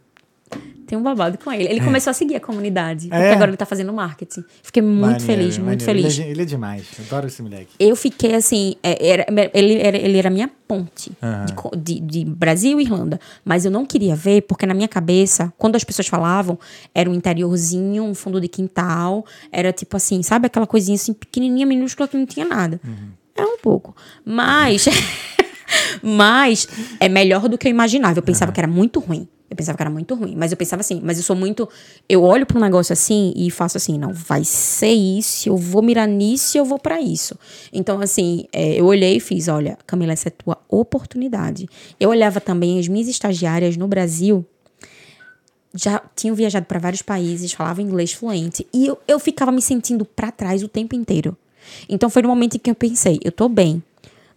Tem 0.91 0.99
um 0.99 1.03
babado 1.05 1.38
com 1.38 1.53
ele. 1.53 1.68
Ele 1.68 1.80
começou 1.80 2.11
a 2.11 2.14
seguir 2.14 2.34
a 2.34 2.41
comunidade. 2.41 3.07
Porque 3.07 3.22
É? 3.22 3.32
agora 3.32 3.49
ele 3.51 3.57
tá 3.57 3.64
fazendo 3.64 3.93
marketing. 3.93 4.43
Fiquei 4.61 4.82
muito 4.82 5.01
Maneiro, 5.03 5.24
feliz, 5.24 5.57
muito 5.59 5.84
maneiro. 5.84 5.84
feliz. 5.84 6.18
Ele 6.18 6.26
é, 6.28 6.30
ele 6.32 6.43
é 6.43 6.45
demais. 6.45 6.84
Adoro 7.07 7.28
esse 7.28 7.41
moleque. 7.41 7.68
Eu 7.78 7.95
fiquei 7.95 8.34
assim, 8.34 8.74
é, 8.82 9.07
era- 9.09 9.26
ele, 9.55 9.74
era, 9.78 9.97
ele 9.97 10.18
era 10.18 10.26
a 10.26 10.32
minha 10.32 10.51
ponte 10.66 11.12
Aham. 11.22 11.47
de 11.76 12.01
de, 12.01 12.01
de 12.01 12.24
Brasil 12.24 12.80
e 12.80 12.82
Irlanda. 12.82 13.20
Mas 13.45 13.64
eu 13.64 13.70
não 13.70 13.86
queria 13.86 14.16
ver, 14.16 14.43
porque 14.43 14.66
na 14.66 14.74
minha 14.74 14.88
cabeça, 14.88 15.53
quando 15.57 15.76
as 15.76 15.84
pessoas 15.84 16.09
falavam, 16.09 16.59
era 16.93 17.09
um 17.09 17.14
interiorzinho, 17.14 18.03
um 18.03 18.12
fundo 18.12 18.41
de 18.41 18.49
quintal, 18.49 19.24
era 19.53 19.72
tipo 19.72 19.97
assim, 19.97 20.24
sabe 20.24 20.47
aquela 20.47 20.66
coisinha 20.66 20.97
assim, 20.97 21.12
pequenininha, 21.12 21.66
minúscula, 21.66 22.09
que 22.09 22.16
não 22.16 22.26
tinha 22.26 22.45
nada. 22.45 22.80
Era 23.36 23.47
um 23.47 23.59
pouco. 23.59 23.95
Mas, 24.24 24.86
mas 26.03 26.66
é 26.99 27.09
melhor 27.09 27.49
do 27.49 27.57
que 27.57 27.68
eu 27.68 27.70
imaginava. 27.70 28.18
Eu 28.18 28.22
pensava 28.24 28.51
que 28.53 28.61
era 28.61 28.68
muito 28.68 28.99
ruim. 29.01 29.28
Eu 29.51 29.57
pensava 29.57 29.76
que 29.76 29.82
era 29.82 29.90
muito 29.90 30.14
ruim. 30.14 30.34
Mas 30.36 30.53
eu 30.53 30.57
pensava 30.57 30.78
assim, 30.80 31.01
mas 31.03 31.18
eu 31.18 31.24
sou 31.24 31.34
muito. 31.34 31.68
Eu 32.09 32.22
olho 32.22 32.46
para 32.46 32.57
um 32.57 32.61
negócio 32.61 32.92
assim 32.92 33.32
e 33.36 33.51
faço 33.51 33.76
assim, 33.76 33.98
não, 33.98 34.12
vai 34.12 34.44
ser 34.44 34.92
isso, 34.92 35.48
eu 35.48 35.57
vou 35.57 35.82
mirar 35.82 36.07
nisso 36.07 36.57
e 36.57 36.59
eu 36.61 36.64
vou 36.64 36.78
para 36.78 37.01
isso. 37.01 37.34
Então, 37.72 38.01
assim, 38.01 38.44
é, 38.53 38.74
eu 38.80 38.84
olhei 38.86 39.16
e 39.16 39.20
fiz: 39.20 39.48
olha, 39.48 39.76
Camila, 39.86 40.12
essa 40.12 40.28
é 40.28 40.30
a 40.30 40.42
tua 40.44 40.59
oportunidade. 40.68 41.68
Eu 41.98 42.11
olhava 42.11 42.40
também 42.40 42.78
as 42.78 42.86
minhas 42.86 43.09
estagiárias 43.09 43.76
no 43.76 43.88
Brasil 43.88 44.46
já 45.74 46.03
tinham 46.16 46.34
viajado 46.34 46.66
para 46.66 46.78
vários 46.78 47.03
países, 47.03 47.53
falavam 47.53 47.84
inglês 47.84 48.12
fluente. 48.12 48.66
E 48.72 48.86
eu, 48.86 48.98
eu 49.07 49.18
ficava 49.18 49.53
me 49.53 49.62
sentindo 49.62 50.05
para 50.05 50.30
trás 50.32 50.62
o 50.62 50.68
tempo 50.68 50.94
inteiro. 50.96 51.36
Então 51.88 52.11
foi 52.11 52.22
no 52.22 52.28
momento 52.28 52.57
em 52.57 52.59
que 52.59 52.70
eu 52.70 52.74
pensei, 52.74 53.20
eu 53.22 53.30
tô 53.30 53.48
bem, 53.48 53.82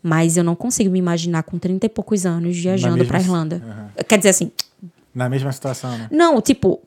mas 0.02 0.38
eu 0.38 0.44
não 0.44 0.56
consigo 0.56 0.92
me 0.92 1.00
imaginar 1.00 1.42
com 1.44 1.58
30 1.58 1.86
e 1.88 1.90
poucos 1.90 2.26
anos 2.26 2.56
viajando 2.58 3.04
pra 3.06 3.20
si- 3.20 3.26
Irlanda. 3.26 3.64
Aham. 3.66 4.04
Quer 4.08 4.18
dizer 4.18 4.30
assim, 4.30 4.52
Na 5.14 5.30
mesma 5.30 5.52
situação, 5.52 5.96
né? 5.98 6.08
não, 6.12 6.42
tipo, 6.42 6.82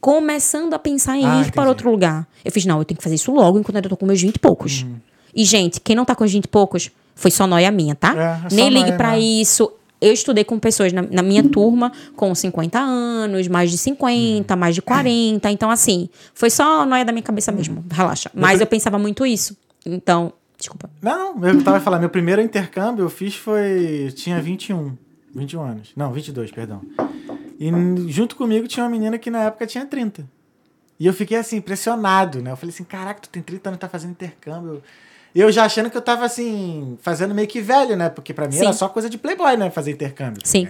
começando 0.00 0.74
a 0.74 0.78
pensar 0.78 1.16
em 1.16 1.24
Ah, 1.24 1.36
ir 1.36 1.40
entendi. 1.40 1.52
para 1.52 1.68
outro 1.68 1.90
lugar. 1.90 2.26
Eu 2.44 2.50
fiz, 2.52 2.64
não, 2.64 2.78
eu 2.78 2.84
tenho 2.84 2.98
que 2.98 3.02
fazer 3.04 3.16
isso 3.16 3.32
logo 3.32 3.58
enquanto 3.58 3.76
eu 3.84 3.90
tô 3.90 3.96
com 3.96 4.06
meus 4.06 4.20
20 4.20 4.36
e 4.36 4.38
poucos. 4.38 4.82
Uhum. 4.82 4.96
E, 5.34 5.44
gente, 5.44 5.80
quem 5.80 5.94
não 5.94 6.04
tá 6.04 6.14
com 6.14 6.24
os 6.24 6.32
20 6.32 6.44
e 6.44 6.48
poucos, 6.48 6.90
foi 7.14 7.30
só 7.30 7.46
noia 7.46 7.70
minha, 7.70 7.94
tá? 7.94 8.14
É, 8.48 8.52
é 8.52 8.54
Nem 8.56 8.68
ligue 8.70 8.92
mesmo. 8.92 9.14
isso. 9.16 9.72
Eu 10.00 10.12
estudei 10.14 10.42
com 10.44 10.58
pessoas 10.58 10.92
na, 10.94 11.02
na 11.02 11.22
minha 11.22 11.42
turma 11.46 11.92
com 12.16 12.34
50 12.34 12.78
anos, 12.78 13.46
mais 13.48 13.70
de 13.70 13.76
50, 13.76 14.56
mais 14.56 14.74
de 14.74 14.80
40. 14.80 15.50
Então, 15.50 15.70
assim, 15.70 16.08
foi 16.32 16.48
só 16.48 16.86
noia 16.86 17.04
da 17.04 17.12
minha 17.12 17.22
cabeça 17.22 17.52
mesmo. 17.52 17.84
Relaxa. 17.90 18.30
Mas 18.34 18.60
eu 18.60 18.66
pensava 18.66 18.98
muito 18.98 19.26
isso. 19.26 19.54
Então, 19.84 20.32
desculpa. 20.58 20.88
Não, 21.02 21.34
não, 21.36 21.48
eu 21.48 21.62
tava 21.62 21.78
falando, 21.80 22.00
meu 22.00 22.08
primeiro 22.08 22.40
intercâmbio 22.40 23.04
eu 23.04 23.10
fiz 23.10 23.34
foi. 23.34 24.06
Eu 24.06 24.12
tinha 24.12 24.40
21. 24.40 24.96
21 25.34 25.62
anos. 25.62 25.90
Não, 25.94 26.10
22, 26.12 26.50
perdão. 26.50 26.80
E 27.60 27.70
junto 28.10 28.36
comigo 28.36 28.66
tinha 28.66 28.82
uma 28.82 28.90
menina 28.90 29.18
que 29.18 29.30
na 29.30 29.44
época 29.44 29.66
tinha 29.66 29.84
30. 29.84 30.26
E 30.98 31.06
eu 31.06 31.12
fiquei 31.12 31.36
assim, 31.36 31.56
impressionado, 31.58 32.40
né? 32.42 32.50
Eu 32.52 32.56
falei 32.56 32.72
assim: 32.74 32.84
caraca, 32.84 33.20
tu 33.20 33.28
tem 33.28 33.42
30 33.42 33.68
anos, 33.68 33.78
tá 33.80 33.88
fazendo 33.88 34.12
intercâmbio. 34.12 34.82
Eu 35.34 35.52
já 35.52 35.64
achando 35.64 35.90
que 35.90 35.96
eu 35.96 36.02
tava 36.02 36.24
assim, 36.24 36.98
fazendo 37.02 37.34
meio 37.34 37.46
que 37.46 37.60
velho, 37.60 37.96
né? 37.96 38.08
Porque 38.08 38.32
pra 38.32 38.48
mim 38.48 38.56
era 38.56 38.72
Sim. 38.72 38.78
só 38.78 38.88
coisa 38.88 39.08
de 39.10 39.18
playboy, 39.18 39.56
né? 39.58 39.70
Fazer 39.70 39.90
intercâmbio. 39.92 40.40
Sim. 40.44 40.68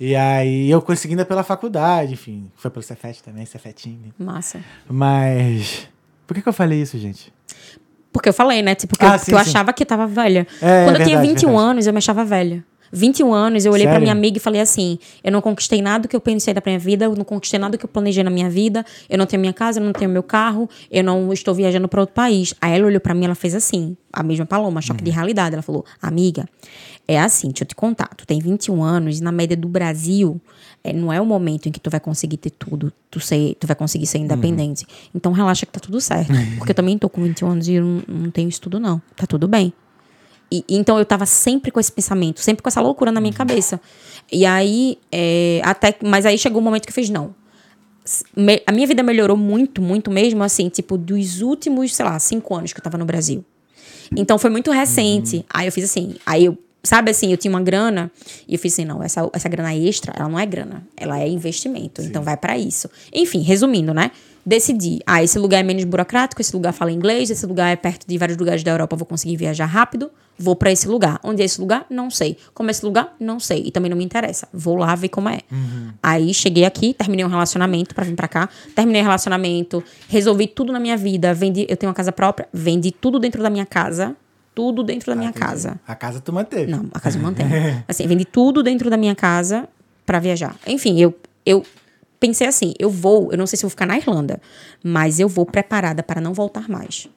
E 0.00 0.16
aí 0.16 0.70
eu 0.70 0.80
consegui 0.80 1.12
ainda 1.12 1.24
pela 1.26 1.42
faculdade, 1.42 2.14
enfim. 2.14 2.50
Foi 2.56 2.70
pelo 2.70 2.82
Cefet 2.82 3.22
também, 3.22 3.44
Cefetinho. 3.44 4.12
Massa. 4.18 4.60
Mas. 4.88 5.88
Por 6.26 6.34
que, 6.34 6.42
que 6.42 6.48
eu 6.48 6.52
falei 6.52 6.80
isso, 6.80 6.98
gente? 6.98 7.32
Porque 8.12 8.28
eu 8.28 8.32
falei, 8.34 8.62
né? 8.62 8.74
Tipo, 8.74 8.96
que 8.98 9.04
Ah, 9.04 9.14
eu, 9.14 9.18
sim, 9.18 9.32
eu 9.32 9.38
achava 9.38 9.72
que 9.72 9.82
eu 9.82 9.86
tava 9.86 10.06
velha. 10.06 10.46
É, 10.60 10.84
Quando 10.84 10.96
eu 10.96 11.04
tinha 11.04 11.16
verdade, 11.18 11.28
21 11.28 11.48
verdade. 11.48 11.70
anos, 11.70 11.86
eu 11.86 11.92
me 11.92 11.98
achava 11.98 12.24
velha. 12.24 12.64
21 12.92 13.32
anos, 13.32 13.64
eu 13.64 13.72
olhei 13.72 13.84
pra 13.84 13.94
Sério? 13.94 14.02
minha 14.04 14.12
amiga 14.12 14.38
e 14.38 14.40
falei 14.40 14.60
assim: 14.60 14.98
eu 15.22 15.32
não 15.32 15.40
conquistei 15.40 15.82
nada 15.82 16.02
do 16.02 16.08
que 16.08 16.16
eu 16.16 16.20
pensei 16.20 16.54
da 16.54 16.62
minha 16.64 16.78
vida, 16.78 17.04
eu 17.04 17.14
não 17.14 17.24
conquistei 17.24 17.58
nada 17.58 17.72
do 17.72 17.78
que 17.78 17.84
eu 17.84 17.88
planejei 17.88 18.22
na 18.22 18.30
minha 18.30 18.48
vida, 18.50 18.84
eu 19.08 19.18
não 19.18 19.26
tenho 19.26 19.40
minha 19.40 19.52
casa, 19.52 19.80
eu 19.80 19.84
não 19.84 19.92
tenho 19.92 20.10
meu 20.10 20.22
carro, 20.22 20.68
eu 20.90 21.04
não 21.04 21.32
estou 21.32 21.54
viajando 21.54 21.88
pra 21.88 22.00
outro 22.00 22.14
país. 22.14 22.54
Aí 22.60 22.74
ela 22.74 22.86
olhou 22.86 23.00
pra 23.00 23.14
mim 23.14 23.22
e 23.22 23.24
ela 23.26 23.34
fez 23.34 23.54
assim, 23.54 23.96
a 24.12 24.22
mesma 24.22 24.46
paloma, 24.46 24.80
choque 24.80 25.02
de 25.02 25.10
realidade. 25.10 25.54
Ela 25.54 25.62
falou: 25.62 25.84
amiga, 26.00 26.48
é 27.06 27.18
assim, 27.18 27.48
deixa 27.48 27.64
eu 27.64 27.68
te 27.68 27.74
contar, 27.74 28.08
tu 28.16 28.26
tem 28.26 28.38
21 28.38 28.82
anos, 28.82 29.18
e 29.18 29.22
na 29.22 29.32
média 29.32 29.56
do 29.56 29.68
Brasil, 29.68 30.40
é, 30.84 30.92
não 30.92 31.12
é 31.12 31.20
o 31.20 31.26
momento 31.26 31.68
em 31.68 31.72
que 31.72 31.80
tu 31.80 31.90
vai 31.90 32.00
conseguir 32.00 32.36
ter 32.36 32.50
tudo, 32.50 32.92
tu, 33.10 33.20
ser, 33.20 33.56
tu 33.58 33.66
vai 33.66 33.74
conseguir 33.74 34.06
ser 34.06 34.18
independente. 34.18 34.86
Então 35.14 35.32
relaxa 35.32 35.66
que 35.66 35.72
tá 35.72 35.80
tudo 35.80 36.00
certo. 36.00 36.32
Porque 36.56 36.72
eu 36.72 36.74
também 36.74 36.96
tô 36.98 37.08
com 37.08 37.22
21 37.22 37.48
anos 37.48 37.68
e 37.68 37.74
eu 37.74 37.84
não, 37.84 38.02
não 38.06 38.30
tenho 38.30 38.48
isso 38.48 38.60
tudo, 38.60 38.78
não. 38.78 39.00
Tá 39.16 39.26
tudo 39.26 39.48
bem. 39.48 39.72
E, 40.50 40.64
então 40.68 40.98
eu 40.98 41.04
tava 41.04 41.26
sempre 41.26 41.70
com 41.70 41.78
esse 41.78 41.92
pensamento, 41.92 42.40
sempre 42.40 42.62
com 42.62 42.68
essa 42.68 42.80
loucura 42.80 43.12
na 43.12 43.20
minha 43.20 43.32
cabeça. 43.32 43.80
E 44.32 44.44
aí, 44.46 44.98
é, 45.12 45.60
até. 45.64 45.94
Mas 46.02 46.24
aí 46.26 46.38
chegou 46.38 46.60
um 46.60 46.64
momento 46.64 46.84
que 46.84 46.90
eu 46.90 46.94
fiz, 46.94 47.10
não. 47.10 47.34
Me- 48.34 48.62
a 48.66 48.72
minha 48.72 48.86
vida 48.86 49.02
melhorou 49.02 49.36
muito, 49.36 49.82
muito 49.82 50.10
mesmo, 50.10 50.42
assim, 50.42 50.68
tipo, 50.70 50.96
dos 50.96 51.42
últimos, 51.42 51.94
sei 51.94 52.04
lá, 52.06 52.18
cinco 52.18 52.54
anos 52.54 52.72
que 52.72 52.80
eu 52.80 52.82
tava 52.82 52.96
no 52.96 53.04
Brasil. 53.04 53.44
Então 54.16 54.38
foi 54.38 54.48
muito 54.48 54.70
recente. 54.70 55.44
Aí 55.52 55.66
eu 55.66 55.72
fiz 55.72 55.84
assim, 55.84 56.14
aí 56.24 56.46
eu, 56.46 56.56
sabe 56.82 57.10
assim, 57.10 57.30
eu 57.30 57.36
tinha 57.36 57.50
uma 57.50 57.60
grana 57.60 58.10
e 58.48 58.54
eu 58.54 58.58
fiz 58.58 58.72
assim, 58.72 58.86
não, 58.86 59.02
essa, 59.02 59.28
essa 59.34 59.48
grana 59.50 59.74
extra, 59.74 60.14
ela 60.16 60.26
não 60.30 60.38
é 60.38 60.46
grana, 60.46 60.86
ela 60.96 61.20
é 61.20 61.28
investimento, 61.28 62.00
então 62.00 62.22
vai 62.22 62.36
pra 62.38 62.56
isso. 62.56 62.88
Enfim, 63.12 63.42
resumindo, 63.42 63.92
né? 63.92 64.10
Decidi, 64.48 65.00
ah, 65.04 65.22
esse 65.22 65.38
lugar 65.38 65.60
é 65.60 65.62
menos 65.62 65.84
burocrático, 65.84 66.40
esse 66.40 66.56
lugar 66.56 66.72
fala 66.72 66.90
inglês, 66.90 67.28
esse 67.28 67.44
lugar 67.44 67.70
é 67.70 67.76
perto 67.76 68.08
de 68.08 68.16
vários 68.16 68.38
lugares 68.38 68.64
da 68.64 68.70
Europa, 68.70 68.94
eu 68.94 68.98
vou 68.98 69.04
conseguir 69.04 69.36
viajar 69.36 69.66
rápido, 69.66 70.10
vou 70.38 70.56
pra 70.56 70.72
esse 70.72 70.88
lugar. 70.88 71.20
Onde 71.22 71.42
é 71.42 71.44
esse 71.44 71.60
lugar? 71.60 71.84
Não 71.90 72.10
sei. 72.10 72.38
Como 72.54 72.70
é 72.70 72.72
esse 72.72 72.82
lugar? 72.82 73.14
Não 73.20 73.38
sei. 73.38 73.64
E 73.66 73.70
também 73.70 73.90
não 73.90 73.98
me 73.98 74.02
interessa. 74.02 74.48
Vou 74.50 74.76
lá 74.76 74.94
ver 74.94 75.10
como 75.10 75.28
é. 75.28 75.40
Aí 76.02 76.32
cheguei 76.32 76.64
aqui, 76.64 76.94
terminei 76.94 77.26
um 77.26 77.28
relacionamento 77.28 77.94
pra 77.94 78.04
vir 78.04 78.14
pra 78.14 78.26
cá, 78.26 78.48
terminei 78.74 79.02
o 79.02 79.04
relacionamento, 79.04 79.84
resolvi 80.08 80.46
tudo 80.46 80.72
na 80.72 80.80
minha 80.80 80.96
vida, 80.96 81.34
vendi, 81.34 81.66
eu 81.68 81.76
tenho 81.76 81.90
uma 81.90 81.94
casa 81.94 82.10
própria, 82.10 82.48
vendi 82.50 82.90
tudo 82.90 83.18
dentro 83.18 83.42
da 83.42 83.50
minha 83.50 83.66
casa, 83.66 84.16
tudo 84.54 84.82
dentro 84.82 85.12
da 85.12 85.14
minha 85.14 85.30
casa. 85.30 85.78
A 85.86 85.94
casa 85.94 86.20
tu 86.22 86.32
manteve. 86.32 86.70
Não, 86.70 86.86
a 86.94 86.98
casa 86.98 87.18
eu 87.18 87.22
mantenho. 87.22 87.50
Assim, 87.86 88.06
vendi 88.06 88.24
tudo 88.24 88.62
dentro 88.62 88.88
da 88.88 88.96
minha 88.96 89.14
casa 89.14 89.68
pra 90.06 90.18
viajar. 90.18 90.56
Enfim, 90.66 90.98
eu, 90.98 91.14
eu 91.44 91.62
pensei 92.18 92.46
assim, 92.46 92.74
eu 92.78 92.90
vou, 92.90 93.30
eu 93.32 93.38
não 93.38 93.46
sei 93.46 93.56
se 93.56 93.64
eu 93.64 93.68
vou 93.68 93.70
ficar 93.70 93.86
na 93.86 93.96
Irlanda, 93.96 94.40
mas 94.82 95.20
eu 95.20 95.28
vou 95.28 95.46
preparada 95.46 96.02
para 96.02 96.20
não 96.20 96.32
voltar 96.32 96.68
mais. 96.68 97.08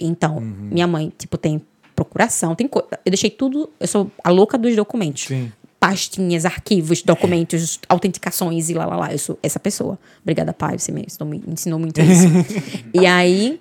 Então, 0.00 0.40
minha 0.40 0.86
mãe, 0.86 1.12
tipo, 1.16 1.36
tem 1.36 1.60
procuração, 1.94 2.54
tem 2.54 2.68
coisa. 2.68 2.88
Eu 3.04 3.10
deixei 3.10 3.30
tudo, 3.30 3.68
eu 3.80 3.86
sou 3.88 4.10
a 4.22 4.30
louca 4.30 4.56
dos 4.56 4.74
documentos. 4.76 5.24
Sim. 5.24 5.52
Pastinhas, 5.80 6.44
arquivos, 6.44 7.02
documentos, 7.02 7.80
autenticações 7.88 8.70
e 8.70 8.74
lá, 8.74 8.86
lá, 8.86 8.96
lá. 8.96 9.12
Eu 9.12 9.18
sou 9.18 9.38
essa 9.42 9.58
pessoa. 9.58 9.98
Obrigada, 10.22 10.52
pai, 10.52 10.78
você 10.78 10.92
me 10.92 11.04
ensinou, 11.06 11.28
me 11.28 11.42
ensinou 11.48 11.78
muito 11.78 12.00
isso. 12.00 12.28
e 12.94 13.06
aí, 13.06 13.60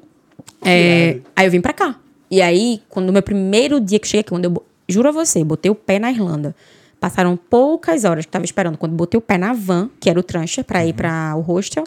é, 0.64 1.20
aí 1.36 1.48
eu 1.48 1.52
vim 1.52 1.62
pra 1.62 1.74
cá. 1.74 2.00
E 2.30 2.42
aí, 2.42 2.82
quando 2.90 3.10
o 3.10 3.14
meu 3.14 3.24
primeiro 3.24 3.80
dia 3.80 4.00
que 4.00 4.08
cheguei 4.08 4.22
aqui, 4.22 4.30
quando 4.30 4.46
eu, 4.46 4.64
juro 4.88 5.10
a 5.10 5.12
você, 5.12 5.44
botei 5.44 5.72
o 5.72 5.76
pé 5.76 5.98
na 5.98 6.12
Irlanda. 6.12 6.56
Passaram 7.00 7.38
poucas 7.38 8.04
horas 8.06 8.26
que 8.26 8.30
eu 8.30 8.32
tava 8.34 8.46
esperando. 8.46 8.78
Quando 8.78 8.94
botei 8.96 9.18
o 9.18 9.22
pé 9.22 9.38
na 9.38 9.54
van, 9.54 9.90
que 10.00 10.10
era 10.10 10.20
o 10.20 10.24
transfer, 10.24 10.64
pra 10.64 10.86
ir 10.86 10.94
pra 10.94 11.36
o 11.36 11.42
hostel, 11.42 11.84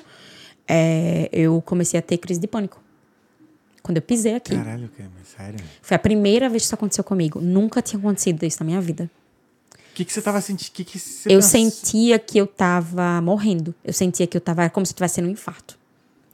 é, 0.69 1.29
eu 1.33 1.61
comecei 1.63 1.99
a 1.99 2.03
ter 2.03 2.17
crise 2.19 2.41
de 2.41 2.47
pânico. 2.47 2.81
Quando 3.83 3.97
eu 3.97 4.03
pisei 4.03 4.35
aqui. 4.35 4.55
Caralho, 4.55 4.89
cara, 4.97 5.11
mas 5.19 5.29
sério. 5.29 5.59
Foi 5.83 5.95
a 5.97 5.99
primeira 5.99 6.49
vez 6.49 6.63
que 6.63 6.67
isso 6.67 6.75
aconteceu 6.75 7.03
comigo. 7.03 7.41
Nunca 7.41 7.83
tinha 7.83 7.99
acontecido 7.99 8.45
isso 8.45 8.59
na 8.61 8.67
minha 8.67 8.81
vida. 8.81 9.11
O 9.75 9.95
que, 9.95 10.05
que 10.05 10.13
você 10.13 10.23
tava 10.23 10.41
sentindo? 10.41 10.71
Que 10.73 10.85
que 10.85 10.99
você 10.99 11.29
eu 11.29 11.37
pensa- 11.37 11.49
sentia 11.49 12.19
que 12.19 12.39
eu 12.39 12.47
tava 12.47 13.21
morrendo. 13.21 13.75
Eu 13.85 13.93
sentia 13.93 14.27
que 14.27 14.37
eu 14.37 14.41
tava 14.41 14.69
como 14.71 14.87
se 14.87 14.93
eu 14.93 14.97
tivesse 14.97 15.17
tendo 15.17 15.27
um 15.29 15.33
infarto. 15.33 15.77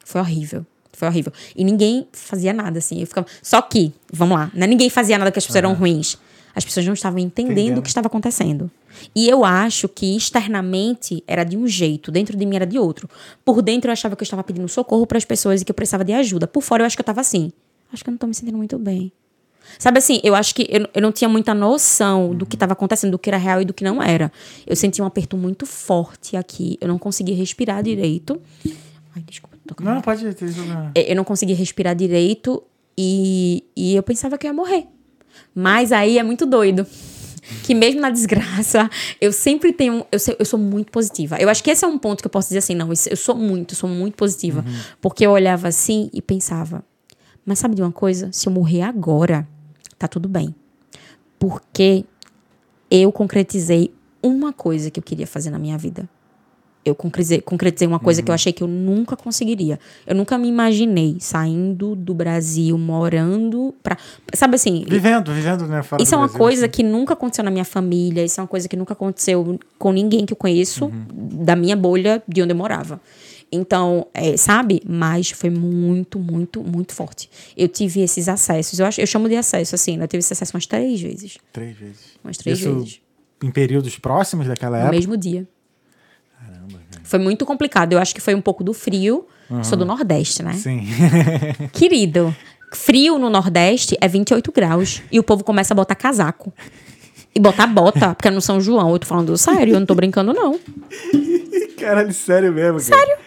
Foi 0.04 0.20
horrível. 0.20 0.66
Foi 0.92 1.08
horrível. 1.08 1.32
E 1.54 1.64
ninguém 1.64 2.06
fazia 2.12 2.52
nada, 2.52 2.78
assim. 2.78 3.00
Eu 3.00 3.06
ficava... 3.06 3.26
Só 3.42 3.62
que, 3.62 3.92
vamos 4.12 4.36
lá, 4.36 4.50
não 4.54 4.64
é 4.64 4.66
ninguém 4.66 4.90
fazia 4.90 5.16
nada 5.18 5.30
que 5.32 5.38
as 5.38 5.44
pessoas 5.46 5.56
eram 5.56 5.72
ruins. 5.74 6.18
As 6.56 6.64
pessoas 6.64 6.86
não 6.86 6.94
estavam 6.94 7.18
entendendo 7.18 7.52
Entendendo. 7.52 7.78
o 7.78 7.82
que 7.82 7.88
estava 7.88 8.06
acontecendo. 8.06 8.70
E 9.14 9.28
eu 9.28 9.44
acho 9.44 9.88
que 9.90 10.16
externamente 10.16 11.22
era 11.26 11.44
de 11.44 11.54
um 11.54 11.66
jeito, 11.66 12.10
dentro 12.10 12.34
de 12.34 12.46
mim 12.46 12.56
era 12.56 12.66
de 12.66 12.78
outro. 12.78 13.10
Por 13.44 13.60
dentro 13.60 13.90
eu 13.90 13.92
achava 13.92 14.16
que 14.16 14.22
eu 14.22 14.24
estava 14.24 14.42
pedindo 14.42 14.66
socorro 14.66 15.06
para 15.06 15.18
as 15.18 15.24
pessoas 15.26 15.60
e 15.60 15.64
que 15.66 15.70
eu 15.70 15.74
precisava 15.74 16.02
de 16.02 16.14
ajuda. 16.14 16.46
Por 16.46 16.62
fora 16.62 16.82
eu 16.82 16.86
acho 16.86 16.96
que 16.96 17.00
eu 17.00 17.04
estava 17.04 17.20
assim. 17.20 17.52
Acho 17.92 18.02
que 18.02 18.08
eu 18.08 18.12
não 18.12 18.18
tô 18.18 18.26
me 18.26 18.32
sentindo 18.34 18.56
muito 18.56 18.78
bem. 18.78 19.12
Sabe 19.78 19.98
assim, 19.98 20.18
eu 20.24 20.34
acho 20.34 20.54
que 20.54 20.66
eu, 20.70 20.88
eu 20.94 21.02
não 21.02 21.12
tinha 21.12 21.28
muita 21.28 21.52
noção 21.52 22.34
do 22.34 22.46
que 22.46 22.56
estava 22.56 22.72
acontecendo, 22.72 23.10
do 23.10 23.18
que 23.18 23.28
era 23.28 23.36
real 23.36 23.60
e 23.60 23.64
do 23.66 23.74
que 23.74 23.84
não 23.84 24.02
era. 24.02 24.32
Eu 24.66 24.74
sentia 24.76 25.04
um 25.04 25.06
aperto 25.06 25.36
muito 25.36 25.66
forte 25.66 26.36
aqui. 26.38 26.78
Eu 26.80 26.88
não 26.88 26.98
conseguia 26.98 27.36
respirar 27.36 27.82
direito. 27.82 28.40
Ai, 29.14 29.22
desculpa, 29.26 29.58
tô 29.66 29.74
com 29.74 29.84
Não, 29.84 30.00
pode 30.00 30.22
ter 30.34 30.52
problema. 30.54 30.90
eu 30.94 31.14
não 31.16 31.24
conseguia 31.24 31.54
respirar 31.54 31.94
direito 31.94 32.62
e, 32.96 33.64
e 33.76 33.94
eu 33.94 34.02
pensava 34.02 34.38
que 34.38 34.46
eu 34.46 34.50
ia 34.50 34.54
morrer. 34.54 34.86
Mas 35.54 35.92
aí 35.92 36.18
é 36.18 36.22
muito 36.22 36.46
doido. 36.46 36.86
Que 37.62 37.74
mesmo 37.74 38.00
na 38.00 38.10
desgraça, 38.10 38.90
eu 39.20 39.32
sempre 39.32 39.72
tenho. 39.72 40.04
Eu, 40.10 40.18
eu 40.38 40.44
sou 40.44 40.58
muito 40.58 40.90
positiva. 40.90 41.36
Eu 41.38 41.48
acho 41.48 41.62
que 41.62 41.70
esse 41.70 41.84
é 41.84 41.88
um 41.88 41.96
ponto 41.96 42.20
que 42.20 42.26
eu 42.26 42.30
posso 42.30 42.48
dizer 42.48 42.58
assim: 42.58 42.74
não, 42.74 42.88
eu 42.88 43.16
sou 43.16 43.36
muito, 43.36 43.72
eu 43.72 43.76
sou 43.78 43.88
muito 43.88 44.14
positiva. 44.14 44.64
Porque 45.00 45.24
eu 45.24 45.30
olhava 45.30 45.68
assim 45.68 46.10
e 46.12 46.20
pensava, 46.20 46.84
mas 47.44 47.60
sabe 47.60 47.76
de 47.76 47.82
uma 47.82 47.92
coisa? 47.92 48.30
Se 48.32 48.48
eu 48.48 48.52
morrer 48.52 48.82
agora, 48.82 49.46
tá 49.96 50.08
tudo 50.08 50.28
bem. 50.28 50.52
Porque 51.38 52.04
eu 52.90 53.12
concretizei 53.12 53.94
uma 54.22 54.52
coisa 54.52 54.90
que 54.90 54.98
eu 54.98 55.04
queria 55.04 55.26
fazer 55.26 55.50
na 55.50 55.58
minha 55.58 55.78
vida. 55.78 56.08
Eu 56.88 56.94
concretizei, 56.94 57.88
uma 57.88 57.98
coisa 57.98 58.22
que 58.22 58.30
eu 58.30 58.34
achei 58.34 58.52
que 58.52 58.62
eu 58.62 58.68
nunca 58.68 59.16
conseguiria. 59.16 59.78
Eu 60.06 60.14
nunca 60.14 60.38
me 60.38 60.48
imaginei 60.48 61.16
saindo 61.18 61.96
do 61.96 62.14
Brasil, 62.14 62.78
morando 62.78 63.74
pra. 63.82 63.96
Sabe 64.34 64.54
assim? 64.54 64.84
Vivendo, 64.88 65.32
vivendo, 65.32 65.66
né? 65.66 65.82
Fora 65.82 66.02
Isso 66.02 66.14
é 66.14 66.16
uma 66.18 66.26
Brasil, 66.26 66.38
coisa 66.38 66.62
assim. 66.66 66.70
que 66.72 66.82
nunca 66.82 67.14
aconteceu 67.14 67.44
na 67.44 67.50
minha 67.50 67.64
família, 67.64 68.24
isso 68.24 68.40
é 68.40 68.42
uma 68.42 68.48
coisa 68.48 68.68
que 68.68 68.76
nunca 68.76 68.92
aconteceu 68.92 69.58
com 69.78 69.92
ninguém 69.92 70.24
que 70.24 70.32
eu 70.32 70.36
conheço 70.36 70.90
da 71.12 71.56
minha 71.56 71.76
bolha 71.76 72.22
de 72.28 72.40
onde 72.42 72.52
eu 72.52 72.56
morava. 72.56 73.00
Então, 73.50 74.06
é, 74.12 74.36
sabe? 74.36 74.82
Mas 74.86 75.30
foi 75.30 75.50
muito, 75.50 76.18
muito, 76.18 76.62
muito 76.64 76.92
forte. 76.92 77.30
Eu 77.56 77.68
tive 77.68 78.00
esses 78.00 78.28
acessos. 78.28 78.78
Eu, 78.78 78.86
acho, 78.86 79.00
eu 79.00 79.06
chamo 79.06 79.28
de 79.28 79.36
acesso, 79.36 79.74
assim, 79.74 79.96
né? 79.96 80.04
Eu 80.04 80.08
tive 80.08 80.18
esse 80.18 80.32
acesso 80.32 80.54
umas 80.56 80.66
três 80.66 81.00
vezes. 81.00 81.38
Três 81.52 81.76
vezes. 81.76 82.00
Umas 82.24 82.36
três 82.36 82.58
Isso 82.58 82.74
vezes. 82.74 83.00
em 83.42 83.50
períodos 83.50 83.96
próximos 83.98 84.46
daquela 84.48 84.78
No 84.78 84.82
época? 84.84 84.96
mesmo 84.96 85.16
dia. 85.16 85.46
Foi 87.06 87.18
muito 87.18 87.46
complicado. 87.46 87.92
Eu 87.92 87.98
acho 87.98 88.14
que 88.14 88.20
foi 88.20 88.34
um 88.34 88.40
pouco 88.40 88.62
do 88.64 88.74
frio. 88.74 89.26
Sou 89.62 89.78
do 89.78 89.84
Nordeste, 89.84 90.42
né? 90.42 90.52
Sim. 90.54 90.84
Querido, 91.72 92.34
frio 92.72 93.16
no 93.16 93.30
Nordeste 93.30 93.96
é 94.00 94.08
28 94.08 94.50
graus. 94.50 95.02
E 95.10 95.18
o 95.20 95.22
povo 95.22 95.44
começa 95.44 95.72
a 95.72 95.76
botar 95.76 95.94
casaco. 95.94 96.52
E 97.32 97.38
botar 97.38 97.66
bota, 97.66 98.14
porque 98.14 98.28
é 98.28 98.30
no 98.30 98.40
São 98.40 98.60
João. 98.60 98.90
Eu 98.90 98.98
tô 98.98 99.06
falando 99.06 99.36
sério, 99.36 99.74
eu 99.74 99.78
não 99.78 99.86
tô 99.86 99.94
brincando, 99.94 100.32
não. 100.32 100.58
Caralho, 101.78 102.12
sério 102.12 102.52
mesmo. 102.52 102.80
Sério? 102.80 103.18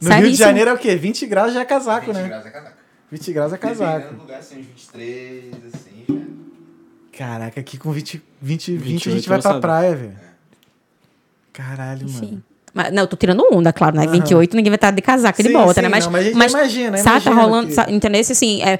No 0.00 0.08
Rio 0.08 0.16
de 0.16 0.22
Seríssimo. 0.22 0.46
Janeiro 0.48 0.70
é 0.70 0.72
o 0.72 0.78
quê? 0.78 0.96
20 0.96 1.26
graus 1.26 1.52
já 1.54 1.60
é 1.60 1.64
casaco, 1.64 2.06
20 2.06 2.14
né? 2.16 2.28
graus 2.28 2.46
é 2.46 2.50
casaco. 2.50 2.76
20 3.10 3.32
graus 3.32 3.52
é 3.52 3.58
casaco. 3.58 3.98
Dependendo 3.98 4.16
do 4.16 4.22
lugar, 4.22 4.38
assim, 4.40 4.58
uns 4.58 4.66
23, 4.66 5.54
assim, 5.72 6.04
já. 6.08 7.18
Caraca, 7.18 7.60
aqui 7.60 7.78
com 7.78 7.92
20, 7.92 8.20
20, 8.40 8.72
20 8.72 8.80
a 8.80 8.84
28 8.84 9.16
gente 9.16 9.28
vai 9.28 9.40
pra 9.40 9.50
sabe. 9.50 9.60
praia, 9.60 9.94
velho. 9.94 10.16
Caralho, 11.52 12.06
Enfim. 12.06 12.26
mano. 12.26 12.44
Mas, 12.74 12.92
não, 12.92 13.02
eu 13.02 13.06
tô 13.06 13.16
tirando 13.16 13.44
onda, 13.52 13.72
claro, 13.72 13.96
né? 13.96 14.06
28, 14.06 14.56
ninguém 14.56 14.70
vai 14.70 14.76
estar 14.76 14.90
de 14.90 15.02
casaco 15.02 15.40
e 15.40 15.44
de 15.44 15.48
Sim, 15.50 15.54
bota, 15.54 15.74
sim, 15.74 15.80
né? 15.82 15.88
Mas, 15.88 16.04
não, 16.04 16.12
mas 16.12 16.22
a 16.22 16.64
gente 16.64 16.80
imagina, 16.80 16.98
Sabe, 16.98 17.24
tá 17.24 17.30
rolando, 17.34 17.68
que- 17.68 17.74
sabe, 17.74 17.92
entendeu? 17.92 18.20
Assim, 18.20 18.62
é, 18.62 18.78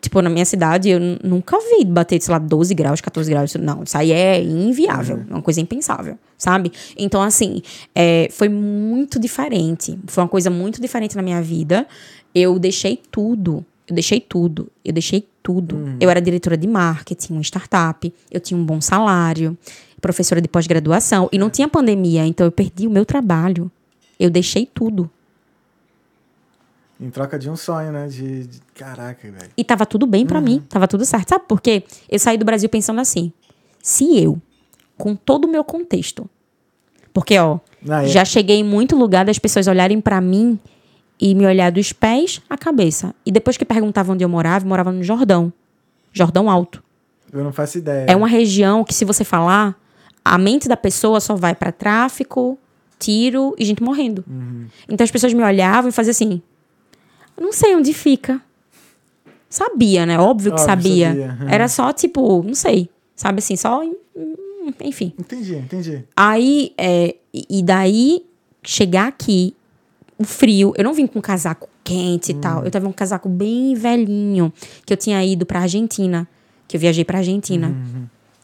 tipo, 0.00 0.20
na 0.20 0.28
minha 0.28 0.44
cidade, 0.44 0.88
eu 0.90 0.98
nunca 1.22 1.56
vi 1.60 1.84
bater, 1.84 2.20
sei 2.20 2.32
lá, 2.32 2.38
12 2.38 2.74
graus, 2.74 3.00
14 3.00 3.30
graus. 3.30 3.54
Não, 3.54 3.84
isso 3.84 3.96
aí 3.96 4.10
é 4.10 4.42
inviável, 4.42 5.16
Uhum. 5.18 5.24
é 5.30 5.34
uma 5.34 5.42
coisa 5.42 5.60
impensável, 5.60 6.18
sabe? 6.36 6.72
Então, 6.98 7.22
assim, 7.22 7.62
é, 7.94 8.28
foi 8.32 8.48
muito 8.48 9.20
diferente. 9.20 9.96
Foi 10.08 10.22
uma 10.24 10.28
coisa 10.28 10.50
muito 10.50 10.80
diferente 10.80 11.14
na 11.14 11.22
minha 11.22 11.40
vida. 11.40 11.86
Eu 12.34 12.58
deixei 12.58 13.00
tudo. 13.10 13.64
Eu 13.86 13.94
deixei 13.94 14.20
tudo. 14.20 14.68
Eu 14.84 14.92
deixei 14.92 15.28
tudo. 15.42 15.76
Uhum. 15.76 15.96
Eu 16.00 16.08
era 16.10 16.20
diretora 16.20 16.56
de 16.56 16.66
marketing, 16.66 17.34
uma 17.34 17.42
startup. 17.42 18.12
Eu 18.30 18.40
tinha 18.40 18.58
um 18.58 18.64
bom 18.64 18.80
salário. 18.80 19.56
Professora 20.02 20.40
de 20.42 20.48
pós-graduação. 20.48 21.28
E 21.32 21.38
não 21.38 21.48
tinha 21.48 21.66
pandemia, 21.68 22.26
então 22.26 22.44
eu 22.44 22.52
perdi 22.52 22.86
o 22.86 22.90
meu 22.90 23.06
trabalho. 23.06 23.70
Eu 24.20 24.28
deixei 24.28 24.66
tudo. 24.66 25.08
Em 27.00 27.10
troca 27.10 27.38
de 27.38 27.48
um 27.50 27.56
sonho, 27.56 27.90
né? 27.90 28.06
De, 28.08 28.46
de- 28.46 28.60
Caraca, 28.74 29.30
velho. 29.30 29.50
E 29.56 29.64
tava 29.64 29.84
tudo 29.86 30.06
bem 30.06 30.24
pra 30.26 30.40
mim, 30.40 30.60
tava 30.68 30.86
tudo 30.86 31.04
certo. 31.04 31.30
Sabe 31.30 31.44
por 31.48 31.60
quê? 31.60 31.82
Eu 32.08 32.18
saí 32.18 32.36
do 32.38 32.44
Brasil 32.44 32.68
pensando 32.68 33.00
assim: 33.00 33.32
se 33.82 34.18
eu, 34.22 34.40
com 34.96 35.16
todo 35.16 35.46
o 35.46 35.48
meu 35.48 35.64
contexto, 35.64 36.28
porque, 37.12 37.36
ó, 37.38 37.58
Ah, 37.88 38.04
é. 38.04 38.06
já 38.08 38.24
cheguei 38.24 38.56
em 38.58 38.64
muito 38.64 38.94
lugar 38.96 39.24
das 39.24 39.38
pessoas 39.38 39.66
olharem 39.66 40.00
pra 40.00 40.20
mim 40.20 40.58
e 41.20 41.34
me 41.34 41.44
olhar 41.46 41.72
dos 41.72 41.92
pés 41.92 42.40
à 42.48 42.56
cabeça. 42.56 43.12
E 43.26 43.32
depois 43.32 43.56
que 43.56 43.64
perguntavam 43.64 44.14
onde 44.14 44.24
eu 44.24 44.28
morava, 44.28 44.64
eu 44.64 44.68
morava 44.68 44.92
no 44.92 45.02
Jordão. 45.02 45.52
Jordão 46.12 46.48
Alto. 46.48 46.82
Eu 47.32 47.42
não 47.42 47.52
faço 47.52 47.78
ideia. 47.78 48.06
É 48.08 48.14
uma 48.14 48.28
região 48.28 48.84
que, 48.84 48.92
se 48.94 49.04
você 49.04 49.24
falar, 49.24 49.74
a 50.24 50.38
mente 50.38 50.68
da 50.68 50.76
pessoa 50.76 51.20
só 51.20 51.34
vai 51.34 51.54
pra 51.54 51.72
tráfico, 51.72 52.58
tiro 52.98 53.54
e 53.58 53.64
gente 53.64 53.82
morrendo. 53.82 54.24
Então 54.88 55.04
as 55.04 55.10
pessoas 55.10 55.32
me 55.32 55.42
olhavam 55.42 55.88
e 55.88 55.92
faziam 55.92 56.12
assim: 56.12 56.40
"Eu 57.36 57.44
não 57.44 57.52
sei 57.52 57.74
onde 57.76 57.92
fica". 57.92 58.40
Sabia, 59.48 60.06
né? 60.06 60.18
Óbvio 60.18 60.52
que 60.54 60.60
Óbvio, 60.60 60.66
sabia. 60.66 61.08
sabia. 61.08 61.38
Uhum. 61.40 61.48
Era 61.48 61.68
só 61.68 61.92
tipo, 61.92 62.42
não 62.42 62.54
sei, 62.54 62.88
sabe 63.14 63.38
assim, 63.40 63.54
só 63.56 63.82
hum, 63.82 64.72
enfim. 64.80 65.12
Entendi, 65.18 65.56
entendi. 65.56 66.04
Aí, 66.16 66.72
é, 66.78 67.16
e 67.34 67.62
daí, 67.62 68.24
chegar 68.62 69.08
aqui, 69.08 69.54
o 70.16 70.24
frio, 70.24 70.72
eu 70.76 70.84
não 70.84 70.94
vim 70.94 71.06
com 71.06 71.18
um 71.18 71.22
casaco 71.22 71.68
quente 71.84 72.32
e 72.32 72.34
Hum. 72.36 72.40
tal. 72.40 72.64
Eu 72.64 72.70
tava 72.70 72.88
um 72.88 72.92
casaco 72.92 73.28
bem 73.28 73.74
velhinho, 73.74 74.50
que 74.86 74.92
eu 74.92 74.96
tinha 74.96 75.22
ido 75.24 75.44
pra 75.44 75.60
Argentina, 75.60 76.26
que 76.66 76.76
eu 76.76 76.80
viajei 76.80 77.04
pra 77.04 77.18
Argentina. 77.18 77.74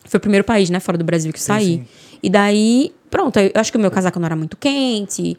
Foi 0.09 0.19
o 0.19 0.21
primeiro 0.21 0.45
país, 0.45 0.71
né, 0.71 0.81
fora 0.81 0.97
do 0.99 1.05
Brasil 1.05 1.33
que 1.33 1.39
eu 1.39 1.43
Sim, 1.43 1.47
saí. 1.47 1.65
sim. 1.67 1.87
E 2.23 2.31
daí, 2.31 2.93
pronto, 3.11 3.39
eu 3.39 3.53
acho 3.55 3.71
que 3.71 3.79
o 3.79 3.81
meu 3.81 3.91
casaco 3.91 4.19
não 4.19 4.27
era 4.27 4.35
muito 4.37 4.57
quente, 4.57 5.37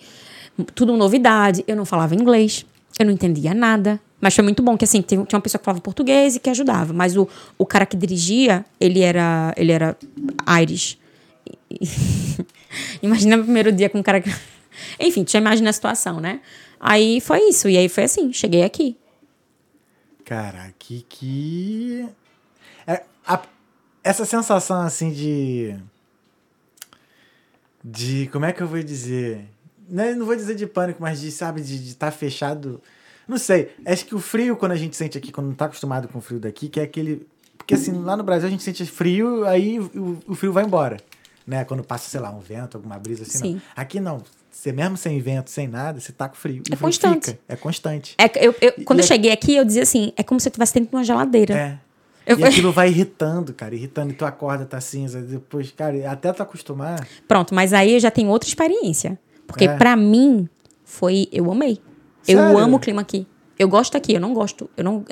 tudo 0.76 0.96
novidade. 0.96 1.64
Eu 1.68 1.76
não 1.76 1.86
falava 1.86 2.16
inglês, 2.16 2.66
eu 2.98 3.06
não 3.06 3.12
entendia 3.14 3.54
nada. 3.54 4.00
Mas 4.22 4.36
foi 4.36 4.44
muito 4.44 4.62
bom 4.62 4.78
que, 4.78 4.84
assim, 4.84 5.02
tinha 5.02 5.20
uma 5.22 5.42
pessoa 5.42 5.60
que 5.60 5.66
falava 5.66 5.82
português 5.82 6.36
e 6.36 6.40
que 6.40 6.50
ajudava. 6.50 6.92
Mas 6.94 7.16
o, 7.16 7.28
o 7.58 7.66
cara 7.66 7.86
que 7.86 7.96
dirigia, 7.96 8.66
ele 8.80 9.00
era, 9.02 9.54
ele 9.56 9.72
era 9.72 9.98
Irish. 10.62 10.98
E- 11.72 11.88
Imagina 13.02 13.38
o 13.38 13.44
primeiro 13.44 13.72
dia 13.72 13.90
com 13.90 14.00
um 14.00 14.04
cara 14.04 14.20
que... 14.22 14.30
Enfim, 15.00 15.26
já 15.28 15.40
imagina 15.40 15.70
a 15.70 15.74
situação, 15.74 16.20
né? 16.20 16.42
Aí 16.80 17.20
foi 17.22 17.40
isso. 17.50 17.70
E 17.70 17.78
aí 17.78 17.88
foi 17.90 18.04
assim, 18.04 18.32
cheguei 18.34 18.64
aqui. 18.64 18.98
Cara, 20.26 20.74
que. 20.78 21.06
que... 21.10 22.06
É, 22.86 23.04
a- 23.26 23.42
essa 24.04 24.26
sensação 24.26 24.82
assim 24.82 25.12
de. 25.12 25.76
De. 27.84 28.28
Como 28.32 28.45
é 28.45 28.52
que 28.54 28.62
eu 28.62 28.68
vou 28.68 28.82
dizer? 28.82 29.45
Não, 29.89 30.16
não 30.16 30.26
vou 30.26 30.36
dizer 30.36 30.56
de 30.56 30.68
pânico, 30.68 31.02
mas 31.02 31.20
de, 31.20 31.32
sabe, 31.32 31.62
de 31.62 31.76
estar 31.89 32.12
fechado. 32.12 32.82
Não 33.28 33.38
sei. 33.38 33.72
Acho 33.86 34.06
que 34.06 34.16
o 34.16 34.20
frio, 34.20 34.56
quando 34.58 34.72
a 34.74 34.76
gente 34.76 34.95
sente 34.95 35.18
aqui, 35.18 35.32
quando 35.32 35.47
não 35.47 35.54
tá 35.54 35.66
acostumado 35.66 36.08
com 36.08 36.18
o 36.20 36.22
frio 36.22 36.39
daqui, 36.39 36.68
que 36.68 36.80
é 36.80 36.84
aquele. 36.84 37.28
Porque 37.58 37.74
assim, 37.74 37.91
lá 38.02 38.18
no 38.18 38.24
Brasil 38.24 38.47
a 38.47 38.52
gente 38.52 38.64
sente 38.64 38.86
frio, 38.86 39.45
aí 39.45 39.80
o, 39.80 40.18
o 40.28 40.36
frio 40.36 40.52
vai 40.52 40.64
embora. 40.66 40.97
Né? 41.45 41.64
Quando 41.66 41.84
passa, 41.84 42.10
sei 42.10 42.20
lá, 42.20 42.32
um 42.32 42.39
vento, 42.39 42.76
alguma 42.78 42.97
brisa 43.00 43.24
assim. 43.24 43.38
Sim. 43.38 43.54
Não. 43.56 43.62
Aqui 43.76 44.00
não. 44.00 44.22
Você 44.52 44.72
mesmo 44.72 44.97
sem 44.97 45.20
vento, 45.22 45.50
sem 45.50 45.68
nada, 45.68 46.00
você 46.00 46.12
tá 46.12 46.28
com 46.28 46.36
frio. 46.36 46.62
É 46.72 46.76
constante. 46.76 47.28
fica. 47.32 47.39
É 47.47 47.56
constante. 47.56 48.16
É, 48.18 48.45
eu, 48.45 48.54
eu- 48.60 48.74
quando 48.84 49.00
E 49.00 49.02
eu 49.02 49.06
é- 49.06 49.08
cheguei 49.08 49.32
aqui, 49.32 49.56
eu 49.56 49.64
dizia 49.64 49.84
assim, 49.84 50.12
é 50.18 50.24
como 50.24 50.39
se 50.39 50.47
eu 50.47 50.50
estivesse 50.50 50.74
dentro 50.74 50.89
de 50.89 50.95
uma 50.95 51.04
geladeira. 51.04 51.54
É. 51.56 51.80
Eu 52.30 52.40
e 52.40 52.44
aquilo 52.44 52.72
vai 52.72 52.90
irritando, 52.90 53.54
cara, 53.54 53.74
irritando, 53.76 54.12
e 54.12 54.16
tu 54.16 54.24
acorda, 54.26 54.66
tá 54.66 54.80
cinza, 54.80 55.22
depois, 55.22 55.72
cara, 55.72 56.12
até 56.12 56.32
tu 56.32 56.44
acostumar. 56.44 57.08
Pronto, 57.28 57.54
mas 57.56 57.74
aí 57.74 57.94
eu 57.94 58.00
já 58.00 58.12
tenho 58.12 58.30
outra 58.30 58.48
experiência. 58.48 59.20
Porque 59.48 59.66
É. 59.66 59.76
pra 59.78 59.96
mim, 59.96 60.48
foi. 60.86 61.28
Eu 61.32 61.52
amei. 61.52 61.80
Eu 62.28 62.38
Sério? 62.38 62.58
amo 62.60 62.78
o 62.78 62.80
clima 62.80 63.02
aqui. 63.02 63.26
Eu 63.58 63.68
gosto 63.68 63.98
aqui, 63.98 64.14
eu 64.14 64.20
não 64.22 64.34
gosto. 64.34 64.70
Eu 64.78 64.84
não. 64.84 65.04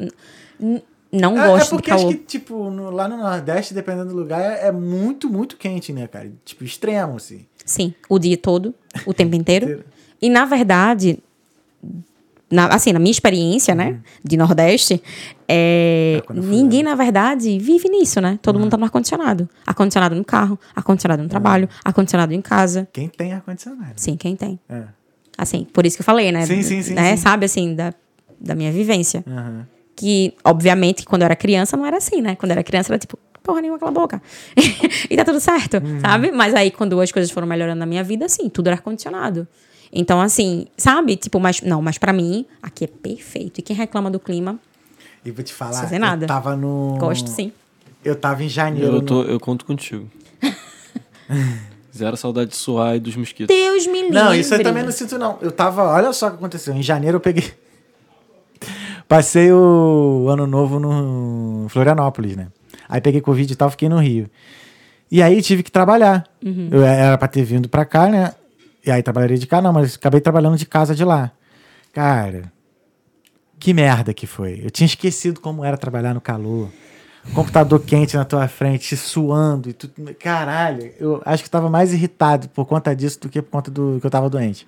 Não 1.12 1.38
É, 1.42 1.46
é 1.46 1.48
gosto 1.48 1.70
porque 1.72 1.90
do 1.90 1.96
acho 1.96 2.08
que, 2.10 2.16
tipo, 2.16 2.70
no- 2.70 2.92
lá 2.92 3.08
no 3.08 3.18
Nordeste, 3.18 3.74
dependendo 3.74 4.10
do 4.10 4.16
lugar, 4.16 4.42
é, 4.42 4.68
é 4.68 4.72
muito, 4.72 5.30
muito 5.30 5.56
quente, 5.56 5.94
né, 5.94 6.06
cara? 6.06 6.32
Tipo, 6.44 6.64
extremo, 6.66 7.16
assim. 7.16 7.46
Sim, 7.66 7.94
o 8.10 8.20
dia 8.20 8.38
todo, 8.38 8.76
o 9.06 9.14
tempo. 9.14 9.34
Inteiro. 9.36 9.84
E 10.22 10.30
na 10.30 10.44
verdade, 10.46 11.20
na- 12.50 12.68
assim, 12.68 12.94
na 12.94 13.00
minha 13.00 13.12
experiência, 13.12 13.76
né, 13.76 14.00
de 14.24 14.38
Nordeste, 14.38 15.02
é, 15.48 16.22
Uhum. 16.30 16.38
É, 16.38 16.40
ninguém, 16.42 16.84
na 16.84 16.96
verdade, 16.96 17.58
vive 17.60 17.90
nisso, 17.90 18.20
né? 18.22 18.38
Todo 18.42 18.56
Uhum. 18.56 18.62
mundo 18.64 18.72
tá 18.72 18.78
no 18.78 18.84
ar-condicionado. 18.86 19.50
Ar-condicionado 19.66 20.16
no 20.16 20.24
carro, 20.26 20.60
ar-condicionado 20.76 21.24
no 21.24 21.30
trabalho, 21.30 21.70
ar-condicionado 21.84 22.34
em 22.34 22.42
casa. 22.42 22.88
Quem 22.94 23.08
tem 23.08 23.34
ar-condicionado. 23.34 23.94
Sim, 23.96 24.16
quem 24.18 24.36
tem. 24.36 24.60
É. 24.70 24.84
Assim, 25.38 25.66
por 25.72 25.86
isso 25.86 25.96
que 25.98 26.02
eu 26.02 26.06
falei, 26.06 26.32
né? 26.32 26.46
Sim, 26.46 26.62
sim, 26.64 26.82
sim, 26.82 26.94
né? 26.94 27.16
sim. 27.16 27.22
Sabe, 27.22 27.46
assim, 27.46 27.76
da, 27.76 27.94
da 28.40 28.56
minha 28.56 28.72
vivência. 28.72 29.24
Que, 29.96 30.34
obviamente, 30.44 31.06
quando 31.06 31.22
eu 31.24 31.26
era 31.28 31.36
criança, 31.36 31.76
não 31.78 31.86
era 31.86 31.98
assim, 31.98 32.22
né? 32.22 32.36
Quando 32.36 32.52
eu 32.52 32.54
era 32.54 32.64
criança, 32.64 32.92
era 32.94 33.00
tipo, 33.00 33.18
porra 33.44 33.62
nenhuma, 33.62 33.80
cala 33.80 33.92
a 33.92 33.94
boca. 33.94 34.22
e 35.10 35.16
tá 35.16 35.24
tudo 35.26 35.40
certo, 35.40 35.78
Uhum. 35.78 36.00
sabe? 36.02 36.32
Mas 36.32 36.54
aí, 36.54 36.72
quando 36.72 37.00
as 37.00 37.12
coisas 37.12 37.32
foram 37.32 37.48
melhorando 37.48 37.80
na 37.80 37.86
minha 37.86 38.04
vida, 38.04 38.26
assim, 38.26 38.50
tudo 38.50 38.68
era 38.68 38.76
ar-condicionado. 38.76 39.48
Então, 39.92 40.20
assim, 40.22 40.68
sabe? 40.78 41.16
Tipo, 41.16 41.40
mas, 41.40 41.62
não, 41.62 41.82
mas 41.82 41.98
pra 41.98 42.12
mim, 42.14 42.46
aqui 42.62 42.84
é 42.86 42.88
perfeito. 42.88 43.60
E 43.60 43.62
quem 43.62 43.76
reclama 43.76 44.10
do 44.12 44.20
clima, 44.20 44.60
E 45.26 45.32
vou 45.32 45.44
te 45.44 45.54
falar, 45.54 45.82
Fazer 45.82 46.00
nada. 46.00 46.26
eu 46.26 46.28
tava 46.28 46.56
no... 46.56 46.98
gosto 47.00 47.30
sim. 47.30 47.52
Eu 48.04 48.16
tava 48.16 48.44
em 48.44 48.50
janeiro. 48.50 48.96
Eu, 48.98 49.02
tô, 49.02 49.24
no- 49.24 49.30
eu 49.30 49.40
conto 49.40 49.66
contigo. 49.66 50.10
Zero 51.96 52.16
saudade 52.16 52.52
de 52.52 52.56
suar 52.56 52.96
e 52.96 53.00
dos 53.00 53.16
mosquitos. 53.16 53.48
Deus 53.56 53.88
me 53.88 54.02
livre. 54.04 54.14
Não, 54.14 54.34
isso 54.34 54.54
eu 54.54 54.62
também 54.64 54.84
não 54.84 54.92
sinto, 54.92 55.18
não. 55.18 55.38
Eu 55.42 55.52
tava. 55.52 55.84
Olha 55.84 56.14
só 56.14 56.28
o 56.28 56.32
que 56.32 56.36
aconteceu. 56.38 56.74
Em 56.76 56.84
janeiro 56.84 57.18
eu 57.18 57.20
peguei. 57.22 57.52
Passei 59.08 59.52
o 59.52 60.28
ano 60.30 60.46
novo 60.46 60.80
no 60.80 61.66
Florianópolis, 61.70 62.36
né? 62.36 62.48
Aí 62.88 63.02
peguei 63.02 63.20
Covid 63.22 63.52
e 63.52 63.56
tal, 63.56 63.70
fiquei 63.72 63.90
no 63.90 63.98
Rio. 64.00 64.30
E 65.10 65.22
aí 65.24 65.42
tive 65.42 65.64
que 65.64 65.72
trabalhar. 65.72 66.24
Uhum. 66.46 66.68
Eu 66.72 66.84
era 66.84 67.18
pra 67.18 67.28
ter 67.28 67.44
vindo 67.44 67.68
pra 67.68 67.84
cá, 67.86 68.08
né? 68.08 68.34
E 68.88 68.92
aí 68.92 69.04
trabalharia 69.04 69.38
de 69.38 69.46
cá, 69.46 69.62
não, 69.62 69.74
mas 69.74 69.96
acabei 69.96 70.22
trabalhando 70.22 70.56
de 70.56 70.66
casa 70.66 70.96
de 70.96 71.04
lá. 71.04 71.32
Cara, 71.92 72.52
que 73.60 73.74
merda 73.74 74.14
que 74.14 74.26
foi. 74.26 74.62
Eu 74.64 74.72
tinha 74.72 74.86
esquecido 74.86 75.42
como 75.42 75.66
era 75.66 75.76
trabalhar 75.76 76.14
no 76.14 76.22
calor. 76.22 76.70
Computador 77.34 77.82
quente 77.82 78.16
na 78.16 78.24
tua 78.24 78.48
frente, 78.48 78.96
suando 78.96 79.70
e 79.70 79.74
tudo. 79.74 79.94
Caralho, 80.18 80.90
eu 80.98 81.22
acho 81.26 81.44
que 81.44 81.50
tava 81.50 81.70
mais 81.70 81.92
irritado 81.92 82.48
por 82.48 82.66
conta 82.66 82.96
disso 82.96 83.20
do 83.20 83.28
que 83.28 83.42
por 83.42 83.52
conta 83.52 83.70
do 83.70 83.98
que 84.00 84.06
eu 84.06 84.10
tava 84.10 84.30
doente. 84.30 84.66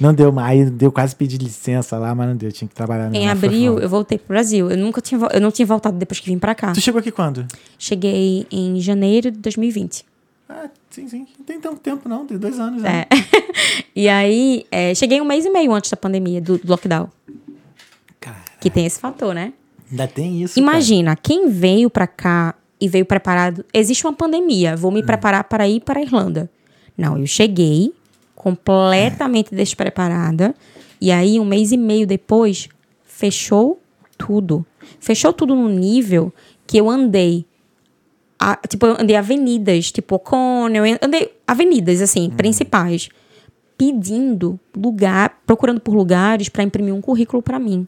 Não 0.00 0.12
deu 0.12 0.32
mais, 0.32 0.68
deu 0.72 0.90
quase 0.90 1.14
pedir 1.14 1.38
licença 1.38 1.96
lá, 1.98 2.12
mas 2.12 2.28
não 2.28 2.36
deu, 2.36 2.50
tinha 2.50 2.66
que 2.68 2.74
trabalhar 2.74 3.14
Em 3.14 3.30
abril, 3.30 3.78
eu 3.78 3.88
voltei 3.88 4.18
pro 4.18 4.28
Brasil. 4.28 4.68
Eu 4.68 4.76
nunca 4.76 5.00
tinha, 5.00 5.20
eu 5.32 5.40
não 5.40 5.52
tinha 5.52 5.64
voltado 5.64 5.96
depois 5.96 6.18
que 6.18 6.28
vim 6.28 6.38
pra 6.40 6.56
cá. 6.56 6.72
Tu 6.72 6.80
chegou 6.80 6.98
aqui 6.98 7.12
quando? 7.12 7.46
Cheguei 7.78 8.46
em 8.50 8.80
janeiro 8.80 9.30
de 9.30 9.38
2020. 9.38 10.04
Ah, 10.48 10.68
sim, 10.96 11.08
sim. 11.08 11.26
Não 11.38 11.44
tem 11.44 11.60
tanto 11.60 11.80
tempo, 11.80 12.08
não. 12.08 12.26
Tem 12.26 12.38
dois 12.38 12.58
anos, 12.58 12.82
né? 12.82 13.04
É. 13.10 13.16
e 13.94 14.08
aí, 14.08 14.66
é, 14.70 14.94
cheguei 14.94 15.20
um 15.20 15.24
mês 15.24 15.44
e 15.44 15.50
meio 15.50 15.72
antes 15.72 15.90
da 15.90 15.96
pandemia, 15.96 16.40
do 16.40 16.58
do 16.58 16.68
lockdown. 16.70 17.08
Cara, 18.18 18.42
Que 18.60 18.70
tem 18.70 18.86
esse 18.86 18.98
fator, 18.98 19.34
né? 19.34 19.52
ainda 19.90 20.08
tem 20.08 20.42
isso. 20.42 20.58
Imagina, 20.58 21.14
quem 21.14 21.48
veio 21.48 21.88
pra 21.88 22.06
cá 22.06 22.54
e 22.80 22.88
veio 22.88 23.04
preparado. 23.04 23.64
Existe 23.72 24.06
uma 24.06 24.12
pandemia, 24.12 24.76
vou 24.76 24.90
me 24.90 25.02
preparar 25.02 25.44
para 25.44 25.68
ir 25.68 25.80
para 25.80 26.00
a 26.00 26.02
Irlanda. 26.02 26.50
Não, 26.96 27.18
eu 27.18 27.26
cheguei 27.26 27.92
completamente 28.34 29.54
despreparada. 29.54 30.54
E 31.00 31.10
aí, 31.12 31.38
um 31.38 31.44
mês 31.44 31.72
e 31.72 31.76
meio 31.76 32.06
depois, 32.06 32.68
fechou 33.04 33.80
tudo. 34.16 34.64
Fechou 34.98 35.32
tudo 35.32 35.54
num 35.54 35.68
nível 35.68 36.32
que 36.66 36.78
eu 36.78 36.88
andei. 36.88 37.44
A- 38.38 38.56
tipo, 38.68 38.86
eu 38.86 38.96
andei 39.00 39.16
avenidas, 39.16 39.90
tipo 39.90 40.14
O'Connell, 40.16 40.98
andei 41.02 41.32
avenidas, 41.46 42.00
assim, 42.00 42.30
principais, 42.30 43.08
pedindo 43.76 44.58
lugar, 44.76 45.40
procurando 45.46 45.80
por 45.80 45.94
lugares 45.94 46.48
para 46.48 46.62
imprimir 46.62 46.94
um 46.94 47.00
currículo 47.00 47.42
para 47.42 47.58
mim. 47.58 47.86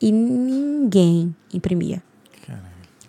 E 0.00 0.12
ninguém 0.12 1.34
imprimia. 1.52 2.02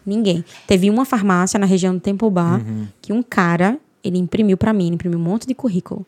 Ninguém. 0.05 0.45
Teve 0.65 0.89
uma 0.89 1.03
farmácia 1.05 1.59
na 1.59 1.65
região 1.65 1.93
do 1.93 1.99
Temple 1.99 2.29
Bar 2.29 2.61
que 3.01 3.11
um 3.11 3.21
cara, 3.21 3.77
ele 4.03 4.17
imprimiu 4.17 4.55
pra 4.57 4.71
mim, 4.71 4.85
ele 4.85 4.95
imprimiu 4.95 5.19
um 5.19 5.21
monte 5.21 5.45
de 5.45 5.53
currículo. 5.53 6.05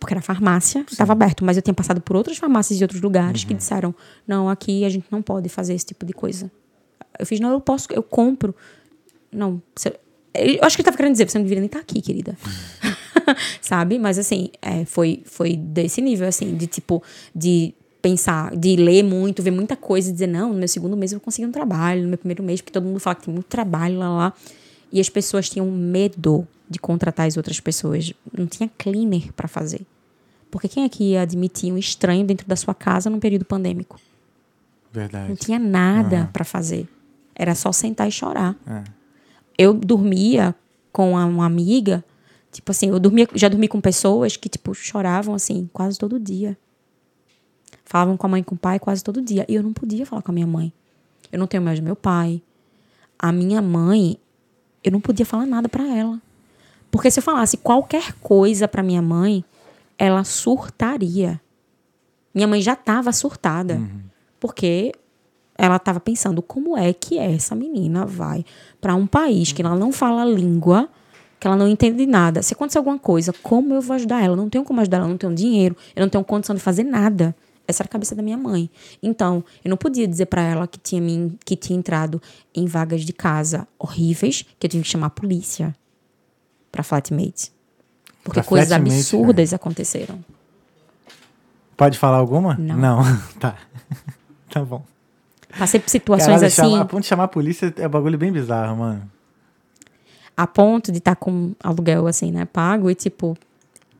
Porque 0.00 0.12
era 0.14 0.20
farmácia, 0.20 0.84
estava 0.90 1.12
aberto, 1.12 1.44
mas 1.44 1.56
eu 1.56 1.62
tinha 1.62 1.72
passado 1.74 2.00
por 2.00 2.16
outras 2.16 2.36
farmácias 2.36 2.76
de 2.76 2.82
outros 2.82 3.00
lugares 3.00 3.44
que 3.44 3.54
disseram: 3.54 3.94
"Não, 4.26 4.48
aqui 4.48 4.84
a 4.84 4.88
gente 4.88 5.06
não 5.12 5.22
pode 5.22 5.48
fazer 5.48 5.74
esse 5.74 5.86
tipo 5.86 6.04
de 6.04 6.12
coisa". 6.12 6.50
Eu 7.16 7.24
fiz: 7.24 7.38
"Não, 7.38 7.50
eu 7.52 7.60
posso, 7.60 7.86
eu 7.92 8.02
compro". 8.02 8.52
Não, 9.32 9.62
você- 9.74 9.96
eu 10.34 10.58
acho 10.62 10.76
que 10.76 10.82
ele 10.82 10.84
tava 10.84 10.96
querendo 10.96 11.12
dizer, 11.12 11.28
você 11.28 11.38
não 11.38 11.44
deveria 11.44 11.60
nem 11.60 11.66
estar 11.66 11.78
aqui, 11.80 12.00
querida. 12.00 12.36
Sabe? 13.60 13.98
Mas 13.98 14.18
assim, 14.18 14.50
é, 14.60 14.84
foi, 14.84 15.22
foi 15.24 15.56
desse 15.56 16.00
nível, 16.00 16.26
assim, 16.28 16.54
de 16.56 16.66
tipo, 16.66 17.02
de 17.34 17.74
pensar, 18.00 18.54
de 18.56 18.74
ler 18.76 19.02
muito, 19.04 19.42
ver 19.42 19.50
muita 19.52 19.76
coisa 19.76 20.10
e 20.10 20.12
dizer, 20.12 20.26
não, 20.26 20.52
no 20.52 20.58
meu 20.58 20.68
segundo 20.68 20.96
mês 20.96 21.12
eu 21.12 21.18
vou 21.18 21.24
conseguir 21.24 21.46
um 21.46 21.52
trabalho, 21.52 22.02
no 22.02 22.08
meu 22.08 22.18
primeiro 22.18 22.42
mês, 22.42 22.60
porque 22.60 22.72
todo 22.72 22.84
mundo 22.84 22.98
fala 22.98 23.14
que 23.14 23.24
tem 23.24 23.32
muito 23.34 23.46
trabalho 23.46 23.98
lá, 23.98 24.08
lá. 24.08 24.32
E 24.92 25.00
as 25.00 25.08
pessoas 25.08 25.48
tinham 25.48 25.70
medo 25.70 26.46
de 26.68 26.78
contratar 26.78 27.26
as 27.26 27.36
outras 27.36 27.60
pessoas. 27.60 28.12
Não 28.36 28.46
tinha 28.46 28.68
cleaner 28.76 29.32
pra 29.34 29.46
fazer. 29.48 29.82
Porque 30.50 30.68
quem 30.68 30.84
aqui 30.84 31.12
ia 31.12 31.22
admitir 31.22 31.72
um 31.72 31.78
estranho 31.78 32.26
dentro 32.26 32.46
da 32.46 32.56
sua 32.56 32.74
casa 32.74 33.08
num 33.08 33.18
período 33.20 33.44
pandêmico? 33.44 33.98
Não 34.92 35.00
Verdade. 35.00 35.36
tinha 35.36 35.58
nada 35.58 36.28
pra 36.32 36.44
fazer. 36.44 36.86
Era 37.34 37.54
só 37.54 37.72
sentar 37.72 38.06
e 38.08 38.10
chorar. 38.12 38.54
É. 38.66 38.82
Eu 39.56 39.74
dormia 39.74 40.54
com 40.92 41.12
uma 41.12 41.46
amiga, 41.46 42.04
tipo 42.50 42.70
assim, 42.70 42.88
eu 42.88 43.00
dormia, 43.00 43.28
já 43.34 43.48
dormi 43.48 43.68
com 43.68 43.80
pessoas 43.80 44.36
que, 44.36 44.48
tipo, 44.48 44.74
choravam, 44.74 45.34
assim, 45.34 45.68
quase 45.72 45.98
todo 45.98 46.18
dia. 46.20 46.56
Falavam 47.84 48.16
com 48.16 48.26
a 48.26 48.30
mãe 48.30 48.40
e 48.40 48.44
com 48.44 48.54
o 48.54 48.58
pai 48.58 48.78
quase 48.78 49.02
todo 49.02 49.20
dia. 49.20 49.44
E 49.48 49.54
eu 49.54 49.62
não 49.62 49.72
podia 49.72 50.06
falar 50.06 50.22
com 50.22 50.30
a 50.30 50.34
minha 50.34 50.46
mãe. 50.46 50.72
Eu 51.30 51.38
não 51.38 51.46
tenho 51.46 51.62
mais 51.62 51.78
meu 51.80 51.96
pai. 51.96 52.42
A 53.18 53.30
minha 53.32 53.60
mãe, 53.62 54.18
eu 54.82 54.92
não 54.92 55.00
podia 55.00 55.26
falar 55.26 55.46
nada 55.46 55.68
pra 55.68 55.86
ela. 55.86 56.20
Porque 56.90 57.10
se 57.10 57.20
eu 57.20 57.22
falasse 57.22 57.56
qualquer 57.56 58.12
coisa 58.14 58.68
pra 58.68 58.82
minha 58.82 59.00
mãe, 59.00 59.44
ela 59.98 60.24
surtaria. 60.24 61.40
Minha 62.34 62.46
mãe 62.46 62.60
já 62.60 62.72
estava 62.72 63.12
surtada. 63.12 63.80
Porque 64.40 64.92
ela 65.64 65.76
estava 65.76 66.00
pensando 66.00 66.42
como 66.42 66.76
é 66.76 66.92
que 66.92 67.16
essa 67.18 67.54
menina 67.54 68.04
vai 68.04 68.44
para 68.80 68.96
um 68.96 69.06
país 69.06 69.52
que 69.52 69.62
ela 69.62 69.76
não 69.76 69.92
fala 69.92 70.22
a 70.22 70.24
língua, 70.24 70.88
que 71.38 71.46
ela 71.46 71.56
não 71.56 71.68
entende 71.68 72.04
nada. 72.04 72.42
Se 72.42 72.52
acontecer 72.52 72.78
alguma 72.78 72.98
coisa, 72.98 73.32
como 73.44 73.72
eu 73.72 73.80
vou 73.80 73.94
ajudar 73.94 74.24
ela? 74.24 74.32
Eu 74.32 74.36
não 74.36 74.50
tenho 74.50 74.64
como 74.64 74.80
ajudar 74.80 74.96
ela, 74.96 75.06
eu 75.06 75.10
não 75.10 75.16
tenho 75.16 75.32
dinheiro, 75.32 75.76
eu 75.94 76.00
não 76.00 76.08
tenho 76.08 76.24
condição 76.24 76.56
de 76.56 76.60
fazer 76.60 76.82
nada. 76.82 77.32
Essa 77.68 77.84
era 77.84 77.88
a 77.88 77.92
cabeça 77.92 78.12
da 78.16 78.24
minha 78.24 78.36
mãe. 78.36 78.68
Então, 79.00 79.44
eu 79.64 79.70
não 79.70 79.76
podia 79.76 80.08
dizer 80.08 80.26
para 80.26 80.42
ela 80.42 80.66
que 80.66 80.80
tinha, 80.80 81.00
me- 81.00 81.38
que 81.44 81.54
tinha 81.54 81.78
entrado 81.78 82.20
em 82.52 82.66
vagas 82.66 83.02
de 83.02 83.12
casa 83.12 83.68
horríveis, 83.78 84.44
que 84.58 84.66
eu 84.66 84.70
tive 84.70 84.82
que 84.82 84.88
chamar 84.90 85.06
a 85.06 85.10
polícia 85.10 85.72
para 86.72 86.82
flatmate. 86.82 87.52
Porque 88.24 88.40
Pra 88.40 88.48
coisas 88.48 88.68
flatmate, 88.68 88.92
absurdas 88.98 89.54
aconteceram. 89.54 90.18
Pode 91.76 91.96
falar 91.98 92.16
alguma? 92.16 92.56
Não. 92.56 93.02
tá. 93.38 93.56
tá 94.50 94.64
bom. 94.64 94.82
Passei 95.58 95.78
por 95.80 95.88
situações 95.90 96.26
Caralho, 96.26 96.46
assim. 96.46 96.56
chamar- 96.62 96.80
a 96.80 96.84
ponto 96.84 97.00
de 97.02 97.06
chamar 97.08 97.24
a 97.24 97.28
polícia 97.28 97.72
é 97.76 97.86
um 97.86 97.90
bagulho 97.90 98.18
bem 98.18 98.32
bizarro, 98.32 98.76
mano. 98.76 99.10
a 100.36 100.46
ponto 100.46 100.90
de 100.90 100.98
estar 100.98 101.14
com 101.16 101.52
aluguel 101.62 102.06
assim, 102.06 102.32
né, 102.32 102.46
pago 102.46 102.90
e 102.90 102.94
tipo 102.94 103.36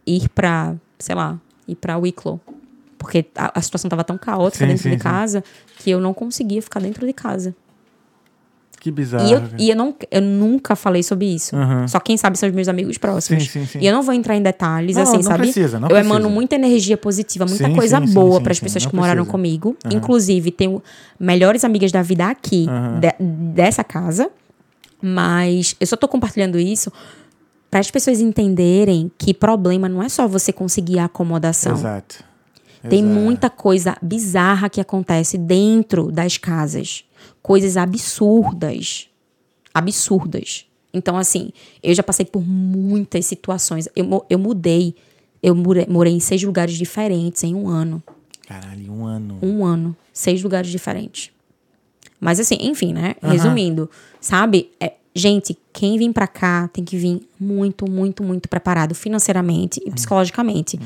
ir 0.07 0.29
pra, 0.31 0.74
sei 0.99 1.15
lá, 1.15 1.39
ir 1.69 1.77
pra 1.77 1.99
Wicklow. 1.99 2.41
Porque 2.99 3.27
a, 3.37 3.59
a 3.59 3.62
situação 3.62 3.89
tava 3.89 4.03
tão 4.05 4.16
caótica 4.16 4.65
Sim, 4.65 4.69
dentro 4.70 4.83
sim, 4.85 4.91
de 4.91 4.97
sim. 4.97 5.03
casa 5.03 5.45
que 5.79 5.91
eu 5.91 6.01
não 6.01 6.15
conseguia 6.15 6.62
ficar 6.62 6.81
dentro 6.81 7.07
de 7.07 7.12
casa. 7.12 7.55
Que 8.83 8.91
bizarro. 8.91 9.25
e 9.29 9.33
eu, 9.33 9.43
e 9.59 9.71
eu, 9.71 9.77
não, 9.77 9.95
eu 10.11 10.21
nunca 10.21 10.75
falei 10.75 11.05
sobre 11.05 11.27
isso. 11.27 11.55
Uhum. 11.55 11.87
Só 11.87 12.01
quem 12.01 12.17
sabe 12.17 12.37
são 12.37 12.49
os 12.49 12.55
meus 12.55 12.67
amigos 12.67 12.99
próximos. 12.99 13.45
Sim, 13.45 13.61
sim, 13.61 13.67
sim. 13.67 13.79
E 13.81 13.87
eu 13.87 13.93
não 13.95 14.03
vou 14.03 14.13
entrar 14.13 14.37
em 14.37 14.43
detalhes, 14.43 14.97
Não, 14.97 15.05
assim, 15.05 15.17
não 15.19 15.23
sabe? 15.23 15.45
precisa, 15.45 15.79
não 15.79 15.89
eu 15.89 15.97
emano 15.97 16.15
precisa. 16.17 16.35
muita 16.35 16.55
energia 16.57 16.97
positiva, 16.97 17.47
muita 17.47 17.71
coisa 17.71 18.01
boa 18.01 18.41
para 18.41 18.51
as 18.51 18.59
pessoas 18.59 18.85
que 18.85 18.95
moraram 18.97 19.23
precisa. 19.23 19.31
comigo. 19.31 19.77
Inclusive, 19.89 20.51
tenho 20.51 20.83
melhores 21.21 21.63
amigas 21.65 21.93
da 21.93 22.03
vida 22.03 22.27
aqui, 22.29 22.67
de- 23.01 23.25
dessa 23.55 23.85
casa. 23.85 24.29
Mas 25.01 25.75
eu 25.81 25.87
só 25.87 25.97
tô 25.97 26.07
compartilhando 26.09 26.59
isso 26.59 26.93
para 27.71 27.81
as 27.81 27.91
pessoas 27.91 28.21
entenderem 28.21 29.11
que 29.19 29.33
problema 29.33 29.89
não 29.89 30.03
é 30.03 30.09
só 30.09 30.27
você 30.29 30.53
conseguir 30.53 30.99
a 30.99 31.07
acomodação. 31.07 31.73
Exato. 31.73 32.25
Tem 32.89 33.01
Exato. 33.05 33.15
muita 33.21 33.49
coisa 33.51 33.97
bizarra 34.03 34.69
que 34.69 34.81
acontece 34.81 35.39
dentro 35.39 36.11
das 36.11 36.37
casas. 36.37 37.05
Coisas 37.43 37.77
absurdas. 37.77 39.09
Absurdas. 39.74 40.66
Então, 40.94 41.16
assim, 41.16 41.51
eu 41.82 41.94
já 41.94 42.02
passei 42.02 42.27
por 42.27 42.47
muitas 42.47 43.27
situações. 43.27 43.89
Eu, 43.97 44.24
eu 44.28 44.39
mudei. 44.39 44.94
Eu 45.43 45.55
morei, 45.55 45.86
morei 45.89 46.12
em 46.12 46.20
seis 46.20 46.43
lugares 46.43 46.74
diferentes 46.74 47.43
em 47.43 47.55
um 47.55 47.69
ano. 47.69 48.02
Caralho, 48.47 48.93
um 48.93 49.05
ano. 49.05 49.39
Um 49.43 49.64
ano. 49.64 49.97
Seis 50.12 50.43
lugares 50.43 50.70
diferentes. 50.70 51.31
Mas, 52.20 52.39
assim, 52.39 52.56
enfim, 52.60 52.93
né? 52.93 53.16
Resumindo, 53.20 53.90
sabe? 54.20 54.70
É, 54.78 54.93
gente, 55.12 55.59
quem 55.73 55.98
vem 55.98 56.12
pra 56.12 56.28
cá 56.28 56.69
tem 56.69 56.85
que 56.85 56.97
vir 56.97 57.20
muito, 57.40 57.90
muito, 57.90 58.23
muito 58.23 58.48
preparado 58.48 58.94
financeiramente 58.94 59.81
e 59.85 59.90
psicologicamente. 59.90 60.78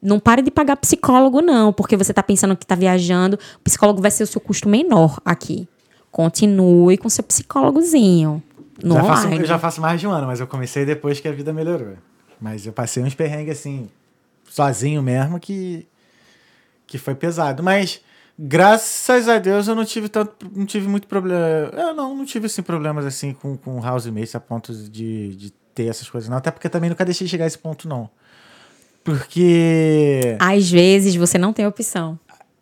Não 0.00 0.20
pare 0.20 0.42
de 0.42 0.50
pagar 0.50 0.76
psicólogo, 0.76 1.40
não, 1.40 1.72
porque 1.72 1.96
você 1.96 2.12
tá 2.12 2.22
pensando 2.22 2.56
que 2.56 2.66
tá 2.66 2.74
viajando. 2.74 3.38
O 3.56 3.60
psicólogo 3.64 4.00
vai 4.00 4.10
ser 4.10 4.22
o 4.22 4.26
seu 4.26 4.40
custo 4.40 4.68
menor 4.68 5.18
aqui. 5.24 5.66
Continue 6.14 6.96
com 6.96 7.08
seu 7.08 7.24
psicólogozinho. 7.24 8.40
No 8.80 8.94
Já 8.94 9.02
faço, 9.02 9.26
eu 9.26 9.44
já 9.44 9.58
faço 9.58 9.80
mais 9.80 10.00
de 10.00 10.06
um 10.06 10.12
ano, 10.12 10.28
mas 10.28 10.38
eu 10.38 10.46
comecei 10.46 10.86
depois 10.86 11.18
que 11.18 11.26
a 11.26 11.32
vida 11.32 11.52
melhorou. 11.52 11.96
Mas 12.40 12.64
eu 12.64 12.72
passei 12.72 13.02
uns 13.02 13.16
perrengues 13.16 13.58
assim, 13.58 13.90
sozinho 14.48 15.02
mesmo, 15.02 15.40
que, 15.40 15.88
que 16.86 16.98
foi 16.98 17.16
pesado. 17.16 17.64
Mas 17.64 18.00
graças 18.38 19.28
a 19.28 19.40
Deus 19.40 19.66
eu 19.66 19.74
não 19.74 19.84
tive 19.84 20.08
tanto, 20.08 20.48
não 20.54 20.64
tive 20.64 20.86
muito 20.86 21.08
problema. 21.08 21.68
Eu 21.72 21.92
não, 21.94 22.14
não 22.14 22.24
tive 22.24 22.46
assim, 22.46 22.62
problemas 22.62 23.04
assim 23.04 23.32
com, 23.32 23.56
com 23.56 23.84
housemates 23.84 24.36
a 24.36 24.40
ponto 24.40 24.72
de, 24.72 25.34
de 25.34 25.50
ter 25.74 25.86
essas 25.86 26.08
coisas, 26.08 26.30
não. 26.30 26.36
Até 26.36 26.52
porque 26.52 26.68
também 26.68 26.90
nunca 26.90 27.04
deixei 27.04 27.26
chegar 27.26 27.42
a 27.42 27.48
esse 27.48 27.58
ponto, 27.58 27.88
não. 27.88 28.08
Porque. 29.02 30.36
Às 30.38 30.70
vezes 30.70 31.16
você 31.16 31.38
não 31.38 31.52
tem 31.52 31.66
opção. 31.66 32.20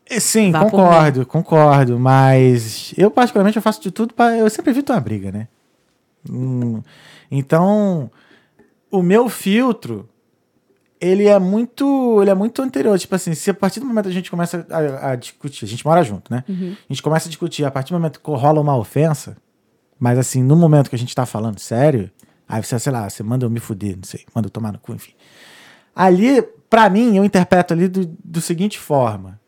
É, 0.08 0.20
Sim, 0.20 0.50
Vá 0.50 0.64
concordo, 0.64 1.24
concordo, 1.24 1.98
mas 1.98 2.92
eu 2.96 3.10
particularmente 3.10 3.56
eu 3.56 3.62
faço 3.62 3.80
de 3.80 3.90
tudo 3.90 4.14
para 4.14 4.36
eu 4.36 4.50
sempre 4.50 4.70
evito 4.70 4.92
uma 4.92 5.00
briga, 5.00 5.32
né? 5.32 5.48
Hum, 6.28 6.82
então, 7.30 8.10
o 8.90 9.02
meu 9.02 9.28
filtro 9.28 10.08
ele 11.00 11.26
é 11.26 11.36
muito, 11.36 12.20
ele 12.22 12.30
é 12.30 12.34
muito 12.34 12.62
anterior, 12.62 12.96
tipo 12.96 13.12
assim, 13.12 13.34
se 13.34 13.50
a 13.50 13.54
partir 13.54 13.80
do 13.80 13.86
momento 13.86 14.04
que 14.04 14.10
a 14.10 14.14
gente 14.14 14.30
começa 14.30 14.64
a, 14.70 15.10
a 15.10 15.16
discutir, 15.16 15.64
a 15.64 15.68
gente 15.68 15.84
mora 15.84 16.00
junto, 16.04 16.32
né? 16.32 16.44
A 16.88 16.92
gente 16.92 17.02
começa 17.02 17.26
a 17.26 17.28
discutir, 17.28 17.64
a 17.64 17.72
partir 17.72 17.92
do 17.92 17.98
momento 17.98 18.20
que 18.20 18.30
rola 18.30 18.60
uma 18.60 18.76
ofensa, 18.76 19.36
mas 19.98 20.16
assim, 20.16 20.44
no 20.44 20.54
momento 20.54 20.88
que 20.88 20.94
a 20.94 20.98
gente 20.98 21.12
tá 21.12 21.26
falando 21.26 21.58
sério, 21.58 22.08
aí 22.48 22.62
você, 22.62 22.78
sei 22.78 22.92
lá, 22.92 23.10
você 23.10 23.20
manda 23.20 23.44
eu 23.44 23.50
me 23.50 23.58
fuder, 23.58 23.96
não 23.96 24.04
sei, 24.04 24.24
manda 24.32 24.46
eu 24.46 24.50
tomar 24.50 24.72
no 24.72 24.78
cu, 24.78 24.92
enfim. 24.92 25.12
Ali, 25.94 26.40
pra 26.70 26.88
mim, 26.88 27.16
eu 27.16 27.24
interpreto 27.24 27.74
ali 27.74 27.88
do, 27.88 28.06
do 28.24 28.40
seguinte 28.40 28.78
forma: 28.78 29.40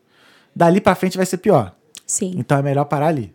dali 0.55 0.79
pra 0.81 0.95
frente 0.95 1.17
vai 1.17 1.25
ser 1.25 1.37
pior. 1.37 1.75
Sim. 2.05 2.33
Então 2.37 2.57
é 2.57 2.61
melhor 2.61 2.85
parar 2.85 3.07
ali. 3.07 3.33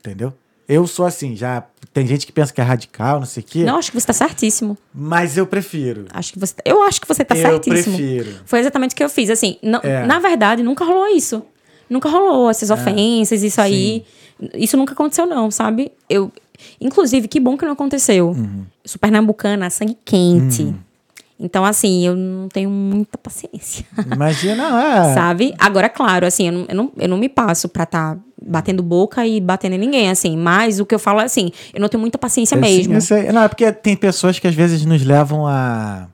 Entendeu? 0.00 0.32
Eu 0.66 0.86
sou 0.86 1.04
assim, 1.04 1.36
já 1.36 1.62
tem 1.92 2.06
gente 2.06 2.26
que 2.26 2.32
pensa 2.32 2.52
que 2.52 2.60
é 2.60 2.64
radical, 2.64 3.18
não 3.20 3.26
sei 3.26 3.42
o 3.42 3.46
quê, 3.46 3.64
Não, 3.64 3.76
acho 3.76 3.90
que 3.92 4.00
você 4.00 4.06
tá 4.06 4.12
certíssimo. 4.14 4.78
mas 4.94 5.36
eu 5.36 5.46
prefiro. 5.46 6.06
Acho 6.10 6.32
que 6.32 6.38
você, 6.38 6.54
eu 6.64 6.82
acho 6.82 7.00
que 7.00 7.06
você 7.08 7.22
tá 7.24 7.36
eu 7.36 7.40
certíssimo. 7.42 7.96
prefiro. 7.96 8.30
Foi 8.46 8.60
exatamente 8.60 8.92
o 8.92 8.96
que 8.96 9.04
eu 9.04 9.08
fiz. 9.10 9.28
Assim, 9.28 9.58
não- 9.62 9.80
É. 9.82 10.06
na 10.06 10.18
verdade, 10.18 10.62
nunca 10.62 10.84
rolou 10.84 11.06
isso. 11.08 11.42
Nunca 11.88 12.08
rolou 12.08 12.48
essas 12.48 12.70
ofensas, 12.70 13.42
isso 13.42 13.60
aí. 13.60 14.04
Isso 14.54 14.76
nunca 14.76 14.94
aconteceu, 14.94 15.26
não, 15.26 15.50
sabe? 15.50 15.92
Eu, 16.08 16.32
inclusive, 16.80 17.28
que 17.28 17.38
bom 17.38 17.58
que 17.58 17.64
não 17.66 17.72
aconteceu. 17.72 18.30
Uhum. 18.30 18.64
Eu 18.82 18.88
sou 18.88 18.98
pernambucana, 18.98 19.68
sangue 19.68 19.96
quente. 20.02 20.74
Então, 21.38 21.64
assim, 21.64 22.06
eu 22.06 22.14
não 22.14 22.48
tenho 22.48 22.70
muita 22.70 23.18
paciência. 23.18 23.84
Imagina, 24.12 24.62
é. 25.10 25.14
Sabe? 25.14 25.52
Agora, 25.58 25.88
claro, 25.88 26.24
assim, 26.26 26.46
eu 26.46 26.52
não, 26.52 26.66
eu 26.68 26.74
não, 26.76 26.92
eu 26.96 27.08
não 27.08 27.16
me 27.18 27.28
passo 27.28 27.68
pra 27.68 27.82
estar 27.82 28.16
batendo 28.40 28.82
boca 28.82 29.26
e 29.26 29.40
batendo 29.40 29.74
em 29.74 29.78
ninguém, 29.78 30.08
assim. 30.10 30.36
Mas 30.36 30.78
o 30.78 30.86
que 30.86 30.94
eu 30.94 30.98
falo 30.98 31.20
é 31.20 31.24
assim, 31.24 31.50
eu 31.72 31.80
não 31.80 31.88
tenho 31.88 32.00
muita 32.00 32.18
paciência 32.18 32.56
mesmo. 32.56 32.94
eu 32.94 33.00
sei. 33.00 33.32
Não, 33.32 33.42
é 33.42 33.48
porque 33.48 33.70
tem 33.72 33.96
pessoas 33.96 34.38
que 34.38 34.46
às 34.46 34.54
vezes 34.54 34.84
nos 34.84 35.04
levam 35.04 35.44
a. 35.46 36.06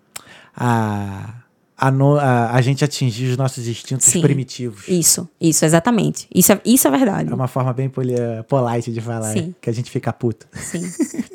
a. 0.57 1.35
a, 1.77 1.91
no- 1.91 2.17
a, 2.19 2.53
a 2.55 2.61
gente 2.63 2.83
atingir 2.85 3.31
os 3.31 3.37
nossos 3.37 3.69
instintos 3.69 4.07
Sim. 4.07 4.23
primitivos. 4.23 4.89
Isso, 4.89 5.29
isso, 5.41 5.65
exatamente. 5.67 6.27
Isso 6.35 6.53
é, 6.53 6.61
isso 6.65 6.89
é 6.89 6.91
verdade. 6.91 7.31
É 7.31 7.35
uma 7.35 7.47
forma 7.49 7.73
bem 7.75 7.89
poli, 7.91 8.15
polite 8.49 8.91
de 8.91 9.01
falar, 9.03 9.33
Sim. 9.35 9.55
que 9.61 9.69
a 9.69 9.73
gente 9.73 9.91
fica 9.91 10.13
puto. 10.15 10.47
Sim. 10.55 10.83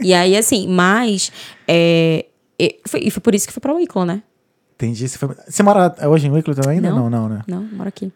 e 0.02 0.12
aí, 0.14 0.36
assim, 0.36 0.68
mas. 0.68 1.32
É, 1.68 2.26
e 2.60 2.80
foi, 2.88 3.02
e 3.04 3.12
foi 3.12 3.22
por 3.22 3.36
isso 3.36 3.48
que 3.48 3.54
foi 3.54 3.62
pra 3.62 3.74
Wicklow, 3.74 4.06
né? 4.06 4.22
Entendi. 4.76 5.08
Você, 5.08 5.18
foi- 5.18 5.36
você 5.48 5.64
mora 5.64 5.96
hoje 6.10 6.28
em 6.28 6.32
Wicklow 6.32 6.56
também? 6.56 6.80
Não, 6.82 6.96
Não. 6.96 7.10
não, 7.10 7.30
né? 7.30 7.42
Não, 7.48 7.64
mora 7.74 7.90
aqui. 7.90 8.12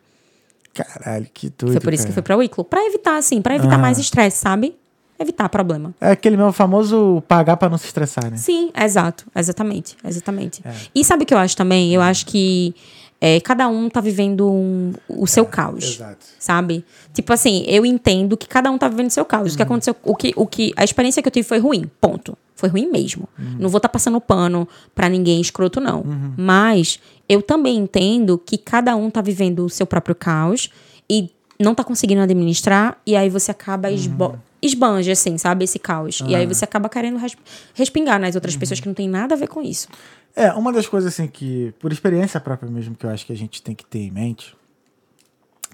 Caralho, 0.74 1.28
que 1.34 1.50
doido. 1.50 1.74
Foi 1.74 1.82
por 1.82 1.94
isso 1.94 2.04
que 2.04 2.08
cara. 2.10 2.14
foi 2.14 2.24
pra 2.24 2.36
Wicklow. 2.38 2.64
Pra 2.66 2.86
evitar, 2.86 3.18
assim, 3.18 3.42
pra 3.42 3.56
evitar 3.56 3.76
Ah. 3.76 3.78
mais 3.78 3.98
estresse, 3.98 4.38
sabe? 4.38 4.76
Evitar 5.18 5.50
problema. 5.50 5.94
É 6.00 6.12
aquele 6.12 6.38
meu 6.38 6.54
famoso 6.54 7.22
pagar 7.28 7.58
pra 7.58 7.68
não 7.68 7.78
se 7.78 7.86
estressar, 7.88 8.32
né? 8.32 8.38
Sim, 8.38 8.72
exato. 8.78 9.26
Exatamente. 9.36 9.98
Exatamente. 10.06 10.62
É. 10.66 10.74
E 10.96 11.04
sabe 11.04 11.24
o 11.24 11.26
que 11.26 11.34
eu 11.34 11.38
acho 11.38 11.58
também? 11.58 11.94
Eu 11.94 12.02
acho 12.02 12.26
que 12.26 12.74
é, 13.22 13.40
cada 13.42 13.68
um 13.68 13.90
tá 13.90 14.00
vivendo 14.02 14.50
um- 14.50 14.94
o 15.10 15.28
seu 15.28 15.46
caos. 15.46 15.84
Exato. 15.96 16.26
Sabe? 16.40 16.86
Tipo 17.14 17.34
assim, 17.34 17.64
eu 17.68 17.86
entendo 17.86 18.38
que 18.38 18.48
cada 18.48 18.72
um 18.72 18.78
tá 18.78 18.88
vivendo 18.88 19.10
seu 19.10 19.26
caos. 19.26 19.48
O 19.48 19.52
Uhum. 19.52 19.58
que 19.58 19.64
aconteceu, 19.64 19.96
o 20.04 20.16
que, 20.16 20.34
o 20.36 20.46
que, 20.48 20.74
a 20.78 20.84
experiência 20.84 21.22
que 21.22 21.28
eu 21.28 21.32
tive 21.32 21.48
foi 21.48 21.60
ruim. 21.60 21.90
Ponto. 22.00 22.38
Foi 22.56 22.68
ruim 22.70 22.90
mesmo. 22.92 23.28
Uhum. 23.38 23.56
Não 23.60 23.70
vou 23.70 23.78
estar 23.78 23.88
passando 23.90 24.20
pano 24.20 24.68
pra 24.94 25.08
ninguém 25.10 25.40
escroto, 25.40 25.80
não. 25.80 26.04
Mas 26.38 27.00
eu 27.28 27.42
também 27.42 27.78
entendo 27.78 28.38
que 28.38 28.58
cada 28.58 28.96
um 28.96 29.10
tá 29.10 29.22
vivendo 29.22 29.66
o 29.66 29.70
seu 29.70 29.86
próprio 29.86 30.14
caos 30.16 30.70
e 31.10 31.30
não 31.60 31.76
tá 31.76 31.84
conseguindo 31.84 32.22
administrar, 32.22 32.98
e 33.06 33.16
aí 33.18 33.30
você 33.30 33.52
acaba 33.52 33.92
esbo 33.92 34.38
esbanja, 34.62 35.14
assim, 35.14 35.38
sabe? 35.38 35.64
Esse 35.64 35.80
caos. 35.80 36.22
E 36.28 36.36
aí 36.36 36.46
você 36.46 36.66
acaba 36.66 36.90
querendo 36.90 37.18
res- 37.18 37.38
respingar 37.74 38.20
nas 38.20 38.36
outras 38.36 38.58
pessoas 38.58 38.80
que 38.82 38.88
não 38.88 38.94
tem 38.94 39.08
nada 39.08 39.34
a 39.36 39.38
ver 39.38 39.48
com 39.48 39.62
isso. 39.62 39.88
É, 40.36 40.54
uma 40.54 40.72
das 40.72 40.88
coisas 40.88 41.14
assim 41.14 41.28
que, 41.28 41.74
por 41.80 41.92
experiência 41.92 42.40
própria 42.40 42.70
mesmo, 42.70 42.96
que 42.96 43.06
eu 43.06 43.10
acho 43.10 43.26
que 43.26 43.34
a 43.34 43.38
gente 43.38 43.62
tem 43.62 43.76
que 43.76 43.86
ter 43.86 44.00
em 44.00 44.12
mente, 44.12 44.56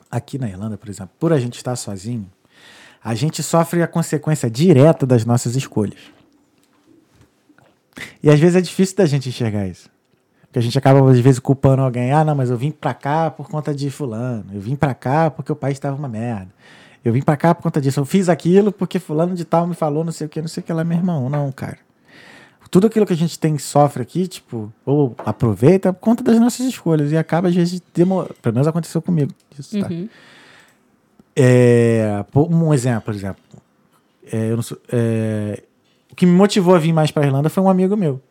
aqui 0.10 0.38
na 0.38 0.48
Irlanda, 0.48 0.78
por 0.78 0.90
exemplo, 0.90 1.12
por 1.20 1.34
a 1.34 1.40
gente 1.40 1.56
estar 1.56 1.76
sozinho, 1.76 2.30
a 3.04 3.14
gente 3.14 3.44
sofre 3.44 3.84
a 3.84 3.88
consequência 3.88 4.50
direta 4.50 5.06
das 5.06 5.26
nossas 5.26 5.56
escolhas. 5.56 6.00
E 8.22 8.30
às 8.30 8.40
vezes 8.40 8.56
é 8.56 8.62
difícil 8.62 8.96
da 8.98 9.06
gente 9.06 9.30
enxergar 9.30 9.68
isso. 9.68 9.90
Porque 10.42 10.60
a 10.60 10.62
gente 10.62 10.78
acaba, 10.78 11.12
às 11.12 11.20
vezes, 11.20 11.40
culpando 11.40 11.82
alguém. 11.82 12.12
Ah, 12.12 12.24
não, 12.24 12.34
mas 12.34 12.50
eu 12.50 12.58
vim 12.58 12.72
pra 12.72 12.94
cá 12.94 13.30
por 13.30 13.50
conta 13.50 13.76
de 13.76 13.90
fulano. 13.90 14.46
Eu 14.54 14.60
vim 14.60 14.76
pra 14.76 14.94
cá 14.94 15.30
porque 15.30 15.52
o 15.52 15.56
país 15.56 15.76
estava 15.76 15.96
uma 15.96 16.08
merda. 16.08 16.48
Eu 17.04 17.14
vim 17.14 17.22
pra 17.22 17.38
cá 17.38 17.54
por 17.54 17.62
conta 17.62 17.80
disso. 17.80 18.00
Eu 18.00 18.06
fiz 18.06 18.30
aquilo 18.30 18.72
porque 18.72 18.98
fulano 18.98 19.36
de 19.36 19.46
tal 19.46 19.68
me 19.68 19.76
falou 19.76 20.04
não 20.04 20.12
sei 20.12 20.28
o 20.28 20.30
que, 20.30 20.42
não 20.42 20.48
sei 20.48 20.64
o 20.64 20.66
que 20.66 20.74
lá, 20.74 20.84
meu 20.84 20.98
irmão. 20.98 21.30
Não, 21.30 21.52
cara. 21.52 21.78
Tudo 22.76 22.88
aquilo 22.88 23.06
que 23.06 23.14
a 23.14 23.16
gente 23.16 23.40
tem 23.40 23.58
sofre 23.58 24.02
aqui, 24.04 24.28
tipo, 24.28 24.70
ou 24.86 25.16
aproveita 25.20 25.94
por 25.94 26.02
conta 26.02 26.22
das 26.22 26.38
nossas 26.38 26.66
escolhas. 26.66 27.10
E 27.10 27.16
acaba, 27.16 27.48
às 27.48 27.56
vezes, 27.56 27.82
demor... 27.94 28.36
pelo 28.42 28.54
menos 28.54 28.68
aconteceu 28.68 29.02
comigo. 29.02 29.32
Isso, 29.58 29.80
tá? 29.80 29.88
Uhum. 29.88 30.10
É, 31.34 32.26
um 32.36 32.74
exemplo, 32.74 33.04
por 33.04 33.14
exemplo. 33.14 33.42
É, 34.30 34.62
sou- 34.62 34.78
é, 34.92 35.64
o 36.12 36.16
que 36.16 36.26
me 36.26 36.34
motivou 36.34 36.76
a 36.76 36.78
vir 36.78 36.92
mais 36.92 37.12
pra 37.12 37.26
Irlanda 37.26 37.48
foi 37.48 37.64
um 37.64 37.70
amigo 37.70 37.96
meu. 37.96 38.22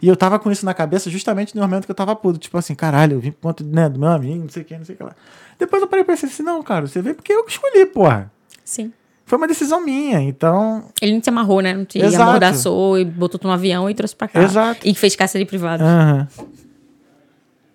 E 0.00 0.08
eu 0.08 0.16
tava 0.16 0.38
com 0.38 0.50
isso 0.50 0.64
na 0.64 0.72
cabeça 0.72 1.10
justamente 1.10 1.54
no 1.54 1.60
momento 1.60 1.84
que 1.84 1.90
eu 1.90 1.94
tava 1.94 2.16
puto. 2.16 2.38
Tipo 2.38 2.56
assim, 2.56 2.74
caralho, 2.74 3.16
eu 3.16 3.20
vim 3.20 3.32
por 3.32 3.42
conta 3.42 3.62
né, 3.62 3.86
do 3.86 4.00
meu 4.00 4.08
amigo, 4.08 4.44
não 4.44 4.48
sei 4.48 4.62
o 4.62 4.64
que, 4.64 4.78
não 4.78 4.84
sei 4.86 4.94
o 4.94 4.96
que 4.96 5.04
lá. 5.04 5.14
Depois 5.58 5.82
eu 5.82 5.86
parei 5.86 6.04
e 6.04 6.06
pensei 6.06 6.26
assim, 6.26 6.42
não, 6.42 6.62
cara, 6.62 6.86
você 6.86 7.02
veio 7.02 7.14
porque 7.16 7.34
eu 7.34 7.44
escolhi, 7.46 7.84
porra. 7.84 8.32
Sim. 8.64 8.94
Foi 9.30 9.38
uma 9.38 9.46
decisão 9.46 9.80
minha, 9.80 10.20
então... 10.20 10.86
Ele 11.00 11.12
não 11.12 11.20
te 11.20 11.28
amarrou, 11.28 11.60
né? 11.60 11.72
Não 11.72 11.84
te 11.84 12.00
Exato. 12.00 12.20
amordaçou 12.20 12.98
e 12.98 13.04
botou 13.04 13.38
tu 13.38 13.46
no 13.46 13.52
avião 13.52 13.88
e 13.88 13.94
trouxe 13.94 14.16
pra 14.16 14.26
cá. 14.26 14.42
Exato. 14.42 14.80
E 14.84 14.92
fez 14.92 15.14
cárcere 15.14 15.44
privado. 15.44 15.84
Aham. 15.84 16.26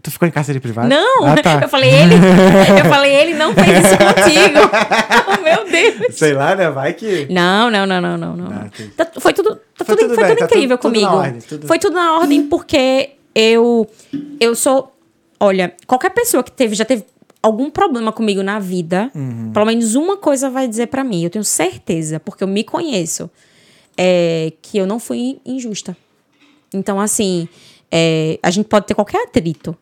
Tu 0.03 0.11
ficou 0.11 0.27
em 0.27 0.31
cárcere 0.31 0.59
privado? 0.59 0.89
Não! 0.89 1.25
Ah, 1.25 1.37
tá. 1.41 1.61
Eu 1.61 1.69
falei, 1.69 1.89
ele. 1.91 2.15
eu 2.83 2.89
falei, 2.89 3.15
ele 3.15 3.33
não 3.35 3.53
fez 3.53 3.69
isso 3.85 3.97
contigo. 3.97 4.59
oh, 5.31 5.41
meu 5.43 5.71
Deus. 5.71 6.15
Sei 6.17 6.33
lá, 6.33 6.55
né? 6.57 6.69
Vai 6.69 6.91
que... 6.91 7.25
Não, 7.31 7.71
não, 7.71 7.85
não, 7.87 8.01
não, 8.01 8.17
não, 8.17 8.35
não. 8.35 8.47
Ah. 8.51 8.69
Tá- 8.97 9.07
foi 9.17 9.31
tudo, 9.31 9.55
tá 9.77 9.85
Foi 9.85 9.95
tudo, 9.95 10.09
tudo 10.09 10.15
foi 10.15 10.23
bem, 10.25 10.35
tudo 10.35 10.47
tá 10.49 10.55
incrível 10.57 10.77
tudo- 10.77 10.91
comigo. 10.91 11.09
ordem, 11.09 11.39
tudo- 11.39 11.67
Foi 11.67 11.79
tudo 11.79 11.93
na 11.95 12.17
ordem 12.19 12.43
porque 12.47 13.11
eu 13.33 13.89
eu 14.41 14.53
sou, 14.55 14.91
olha, 15.39 15.73
qualquer 15.87 16.09
pessoa 16.09 16.43
que 16.43 16.51
teve 16.51 16.75
já 16.75 16.83
teve 16.83 17.05
algum 17.45 17.69
problema 17.69 18.11
comigo 18.11 18.41
na 18.41 18.57
vida, 18.59 19.11
Uhum. 19.13 19.51
pelo 19.53 19.65
menos 19.65 19.93
uma 19.95 20.17
coisa 20.17 20.49
vai 20.49 20.67
dizer 20.67 20.87
pra 20.87 21.03
mim, 21.03 21.23
eu 21.23 21.29
tenho 21.29 21.43
certeza, 21.45 22.19
porque 22.19 22.43
eu 22.43 22.47
me 22.47 22.63
conheço, 22.63 23.29
é 23.97 24.51
que 24.61 24.77
eu 24.77 24.87
não 24.87 24.99
fui 24.99 25.39
injusta. 25.45 25.95
Então, 26.73 26.99
assim, 26.99 27.47
é, 27.91 28.39
a 28.41 28.49
gente 28.51 28.65
pode 28.67 28.87
ter 28.87 28.95
qualquer 28.95 29.23
atrito, 29.23 29.77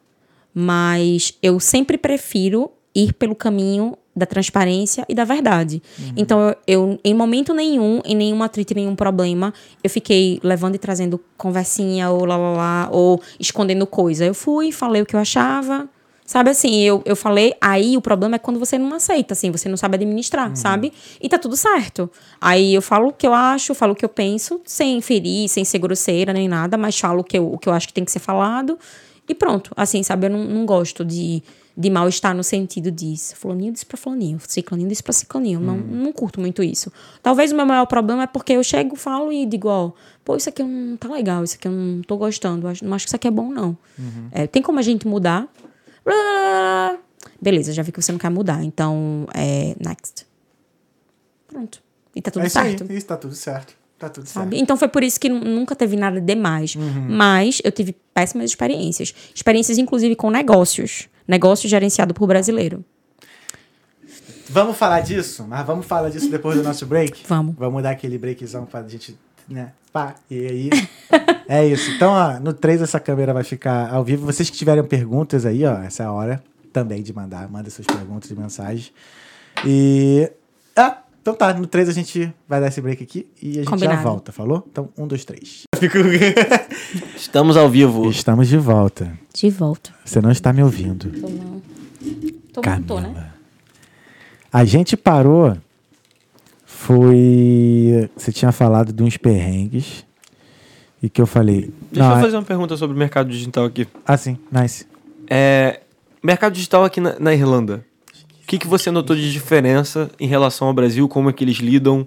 mas 0.54 1.34
eu 1.42 1.60
sempre 1.60 1.98
prefiro 1.98 2.70
ir 2.94 3.14
pelo 3.14 3.34
caminho 3.34 3.98
da 4.16 4.28
transparência 4.28 5.04
e 5.10 5.16
da 5.16 5.24
verdade. 5.24 5.82
Então, 6.16 6.40
eu, 6.40 6.56
eu, 6.68 7.00
em 7.04 7.16
momento 7.16 7.52
nenhum, 7.54 8.00
em 8.06 8.14
nenhum 8.16 8.44
atrito, 8.44 8.76
nenhum 8.76 8.96
problema, 8.96 9.52
eu 9.84 9.90
fiquei 9.90 10.40
levando 10.44 10.76
e 10.76 10.78
trazendo 10.78 11.20
conversinha 11.36 12.12
ou 12.12 12.24
lá, 12.26 12.38
lá, 12.38 12.52
lá, 12.54 12.90
ou 12.92 13.20
escondendo 13.40 13.88
coisa. 13.88 14.24
Eu 14.26 14.36
fui, 14.36 14.72
falei 14.72 15.02
o 15.02 15.06
que 15.06 15.16
eu 15.16 15.20
achava. 15.20 15.90
Sabe 16.26 16.50
assim, 16.50 16.82
eu, 16.82 17.02
eu 17.06 17.16
falei, 17.16 17.54
aí 17.60 17.98
o 17.98 18.02
problema 18.02 18.38
é 18.38 18.40
quando 18.40 18.58
você 18.58 18.78
não 18.78 18.96
aceita, 18.96 19.34
assim, 19.34 19.52
você 19.52 19.68
não 19.68 19.76
sabe 19.76 19.96
administrar, 19.96 20.56
sabe? 20.56 20.94
E 21.22 21.28
tá 21.28 21.38
tudo 21.38 21.58
certo. 21.58 22.10
Aí 22.40 22.74
eu 22.74 22.82
falo 22.82 23.10
o 23.10 23.14
que 23.14 23.28
eu 23.28 23.34
acho, 23.34 23.76
falo 23.76 23.92
o 23.92 23.96
que 23.96 24.06
eu 24.06 24.10
penso, 24.10 24.62
sem 24.66 25.02
ferir, 25.02 25.50
sem 25.50 25.66
ser 25.66 25.80
grosseira 25.80 26.32
nem 26.32 26.48
nada, 26.48 26.78
mas 26.78 26.98
falo 26.98 27.20
o 27.20 27.24
que 27.24 27.38
eu, 27.38 27.52
o 27.52 27.58
que 27.58 27.68
eu 27.68 27.74
acho 27.74 27.88
que 27.88 27.94
tem 27.94 28.06
que 28.06 28.12
ser 28.12 28.20
falado. 28.20 28.80
E 29.28 29.36
pronto, 29.36 29.72
assim, 29.76 30.02
sabe? 30.02 30.28
Eu 30.28 30.32
não, 30.32 30.44
não 30.46 30.66
gosto 30.66 31.04
de, 31.04 31.44
de 31.78 31.90
mal-estar 31.90 32.34
no 32.36 32.44
sentido 32.44 32.90
disso. 32.90 33.36
Fulaninho 33.36 33.74
disse 33.74 33.86
pra 33.86 33.98
fulaninho, 33.98 34.40
ciclaninho 34.48 34.88
disse 34.90 35.04
pra 35.04 35.14
ciclaninho. 35.14 35.60
Não, 35.60 35.76
não 35.76 36.12
curto 36.14 36.40
muito 36.40 36.64
isso. 36.64 36.92
Talvez 37.22 37.52
o 37.52 37.56
meu 37.56 37.66
maior 37.66 37.86
problema 37.86 38.24
é 38.24 38.28
porque 38.28 38.54
eu 38.54 38.64
chego, 38.64 38.96
falo 38.96 39.32
e 39.32 39.46
digo, 39.46 39.68
ó, 39.68 39.92
pô, 40.24 40.36
isso 40.38 40.48
aqui 40.50 40.64
não 40.64 40.96
tá 40.98 41.10
legal, 41.10 41.44
isso 41.44 41.56
aqui 41.56 41.68
eu 41.68 41.72
não 41.72 42.02
tô 42.02 42.18
gostando, 42.18 42.68
não 42.82 42.94
acho 42.94 43.06
que 43.06 43.10
isso 43.10 43.16
aqui 43.16 43.28
é 43.28 43.32
bom, 43.32 43.50
não. 43.50 43.78
É, 44.32 44.48
tem 44.48 44.62
como 44.62 44.80
a 44.80 44.82
gente 44.82 45.06
mudar? 45.08 45.48
Beleza, 47.42 47.74
já 47.74 47.84
vi 47.84 47.92
que 47.92 48.02
você 48.02 48.12
não 48.12 48.20
quer 48.20 48.30
mudar, 48.30 48.64
então, 48.64 49.28
é, 49.34 49.76
next. 49.80 50.26
Pronto. 51.48 51.82
E 52.16 52.22
tá 52.22 52.32
tudo 52.32 52.44
é 52.44 52.48
isso 52.48 52.60
aí, 52.60 52.78
certo. 52.78 52.94
isso 52.94 53.06
tá 53.06 53.18
tudo 53.18 53.36
certo. 53.36 53.74
Tá 54.00 54.10
tudo 54.10 54.26
Sabe? 54.28 54.52
certo. 54.52 54.62
Então 54.62 54.78
foi 54.78 54.88
por 54.88 55.04
isso 55.04 55.20
que 55.20 55.30
nu- 55.30 55.40
nunca 55.44 55.76
teve 55.76 55.96
nada 55.96 56.20
demais. 56.22 56.76
Mas 56.76 57.62
eu 57.64 57.72
tive 57.72 57.96
péssimas 58.14 58.50
experiências. 58.50 59.14
Experiências, 59.34 59.78
inclusive, 59.78 60.16
com 60.16 60.30
negócios. 60.30 61.08
Negócio 61.28 61.68
gerenciado 61.70 62.14
por 62.14 62.28
brasileiro. 62.28 62.84
Vamos 64.50 64.78
falar 64.78 65.00
disso? 65.02 65.46
Mas 65.48 65.66
vamos 65.66 65.86
falar 65.86 66.10
disso 66.10 66.30
depois 66.30 66.58
do 66.58 66.64
nosso 66.64 66.86
break? 66.86 67.24
Vamos. 67.28 67.56
Vamos 67.58 67.82
dar 67.82 67.92
aquele 67.92 68.18
breakzão 68.18 68.66
pra 68.66 68.86
gente, 68.88 69.18
né? 69.48 69.72
Pá, 69.92 70.16
e 70.30 70.48
aí. 70.48 70.70
é 71.48 71.66
isso. 71.68 71.92
Então, 71.92 72.12
ó, 72.12 72.40
no 72.40 72.54
3 72.54 72.82
essa 72.82 73.00
câmera 73.00 73.34
vai 73.34 73.44
ficar 73.44 73.94
ao 73.94 74.04
vivo. 74.04 74.26
Vocês 74.26 74.50
que 74.50 74.58
tiverem 74.58 74.84
perguntas 74.84 75.46
aí, 75.46 75.64
ó, 75.66 75.78
essa 75.84 76.04
é 76.04 76.06
a 76.06 76.12
hora 76.12 76.44
também 76.72 77.04
de 77.04 77.14
mandar. 77.14 77.48
Manda 77.50 77.70
suas 77.70 77.86
perguntas 77.86 78.30
e 78.32 78.36
mensagens. 78.36 78.92
E. 79.66 80.32
Ah, 80.76 80.98
então 81.22 81.36
tá. 81.36 81.54
No 81.54 81.68
3 81.68 81.90
a 81.90 81.94
gente 81.94 82.34
vai 82.50 82.60
dar 82.60 82.68
esse 82.68 82.82
break 82.82 83.04
aqui 83.04 83.28
e 83.42 83.52
a 83.52 83.54
gente 83.54 83.66
já 83.66 83.70
Combinado. 83.70 84.02
volta, 84.02 84.32
falou? 84.32 84.68
Então, 84.72 84.90
um, 84.98 85.06
dois, 85.08 85.24
três. 85.24 85.64
Estamos 87.16 87.56
ao 87.56 87.70
vivo. 87.70 88.10
Estamos 88.10 88.48
de 88.48 88.58
volta. 88.58 89.12
De 89.34 89.50
volta. 89.50 89.94
Você 90.04 90.20
não 90.20 90.32
está 90.32 90.52
me 90.52 90.64
ouvindo. 90.64 91.10
Tô 91.12 91.30
não. 91.30 91.62
Tô, 92.52 92.62
Camila. 92.62 92.88
tô, 92.88 93.00
né? 93.00 93.32
A 94.52 94.66
gente 94.66 94.98
parou. 94.98 95.56
Foi. 96.84 98.10
Você 98.14 98.34
tinha 98.34 98.52
falado 98.52 98.92
de 98.92 99.02
uns 99.02 99.16
perrengues. 99.16 100.06
E 101.02 101.10
que 101.10 101.22
eu 101.22 101.26
falei. 101.26 101.72
Deixa 101.92 102.08
não, 102.08 102.12
eu 102.12 102.18
é- 102.18 102.22
fazer 102.22 102.36
uma 102.36 102.44
pergunta 102.44 102.76
sobre 102.76 102.94
o 102.96 103.00
mercado 103.00 103.30
digital 103.30 103.66
aqui. 103.66 103.88
Ah, 104.06 104.18
sim, 104.18 104.38
nice. 104.52 104.86
É, 105.30 105.80
mercado 106.22 106.54
digital 106.54 106.84
aqui 106.84 107.00
na, 107.00 107.18
na 107.18 107.34
Irlanda. 107.34 107.86
O 108.42 108.48
que, 108.48 108.58
que 108.58 108.68
você 108.68 108.92
notou 108.92 109.16
de 109.16 109.32
diferença 109.32 110.12
em 110.20 110.28
relação 110.28 110.68
ao 110.68 110.74
Brasil? 110.74 111.08
Como 111.08 111.30
é 111.30 111.34
que 111.34 111.44
eles 111.44 111.58
lidam? 111.58 112.06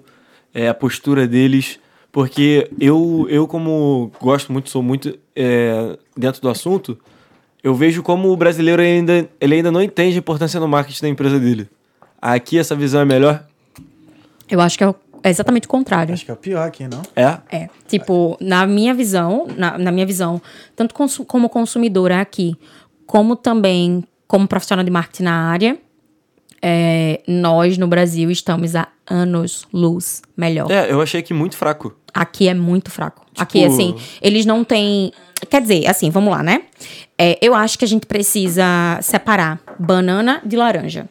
É, 0.53 0.69
a 0.69 0.73
postura 0.75 1.27
deles? 1.27 1.79
Porque 2.11 2.69
eu, 2.79 3.25
eu 3.29 3.47
como 3.47 4.11
gosto 4.21 4.53
muito, 4.53 4.69
sou 4.69 4.83
muito 4.83 5.17
é, 5.35 5.97
dentro 6.15 6.39
do 6.39 6.49
assunto, 6.49 6.97
eu 7.63 7.73
vejo 7.73 8.03
como 8.03 8.31
o 8.31 8.37
brasileiro 8.37 8.81
ainda, 8.81 9.27
ele 9.41 9.55
ainda 9.55 9.71
não 9.71 9.81
entende 9.81 10.15
a 10.15 10.19
importância 10.19 10.59
no 10.59 10.67
marketing 10.67 11.01
da 11.01 11.09
empresa 11.09 11.39
dele. 11.39 11.67
Aqui 12.21 12.57
essa 12.57 12.75
visão 12.75 13.01
é 13.01 13.05
melhor? 13.05 13.46
Eu 14.49 14.61
acho 14.61 14.77
que 14.77 14.83
é, 14.83 14.87
o- 14.89 14.95
é 15.23 15.29
exatamente 15.29 15.65
o 15.65 15.69
contrário. 15.69 16.13
Acho 16.13 16.25
que 16.25 16.31
é 16.31 16.33
o 16.33 16.37
pior 16.37 16.67
aqui, 16.67 16.87
não? 16.87 17.01
É? 17.15 17.37
É, 17.51 17.69
tipo, 17.87 18.37
na 18.39 18.65
minha 18.65 18.93
visão, 18.93 19.47
na, 19.57 19.77
na 19.77 19.91
minha 19.91 20.05
visão, 20.05 20.41
tanto 20.75 20.93
consu- 20.93 21.25
como 21.25 21.49
consumidora 21.49 22.21
aqui, 22.21 22.55
como 23.05 23.35
também 23.35 24.03
como 24.27 24.47
profissional 24.47 24.83
de 24.83 24.91
marketing 24.91 25.23
na 25.23 25.49
área, 25.49 25.77
é, 26.61 27.21
nós 27.27 27.77
no 27.77 27.87
Brasil 27.87 28.29
estamos 28.31 28.75
a 28.75 28.87
anos 29.09 29.65
luz 29.71 30.21
melhor. 30.35 30.69
É, 30.71 30.91
eu 30.91 31.01
achei 31.01 31.19
aqui 31.19 31.33
muito 31.33 31.55
fraco. 31.55 31.95
Aqui 32.13 32.47
é 32.47 32.53
muito 32.53 32.89
fraco. 32.91 33.21
Tipo- 33.27 33.41
Aqui, 33.41 33.63
assim, 33.63 33.95
eles 34.21 34.45
não 34.45 34.63
têm. 34.63 35.11
Quer 35.49 35.61
dizer, 35.61 35.85
assim, 35.87 36.09
vamos 36.09 36.31
lá, 36.31 36.41
né? 36.41 36.63
É, 37.17 37.37
eu 37.41 37.53
acho 37.53 37.77
que 37.77 37.85
a 37.85 37.87
gente 37.87 38.07
precisa 38.07 38.65
separar 39.01 39.61
banana 39.79 40.41
de 40.43 40.57
laranja. 40.57 41.07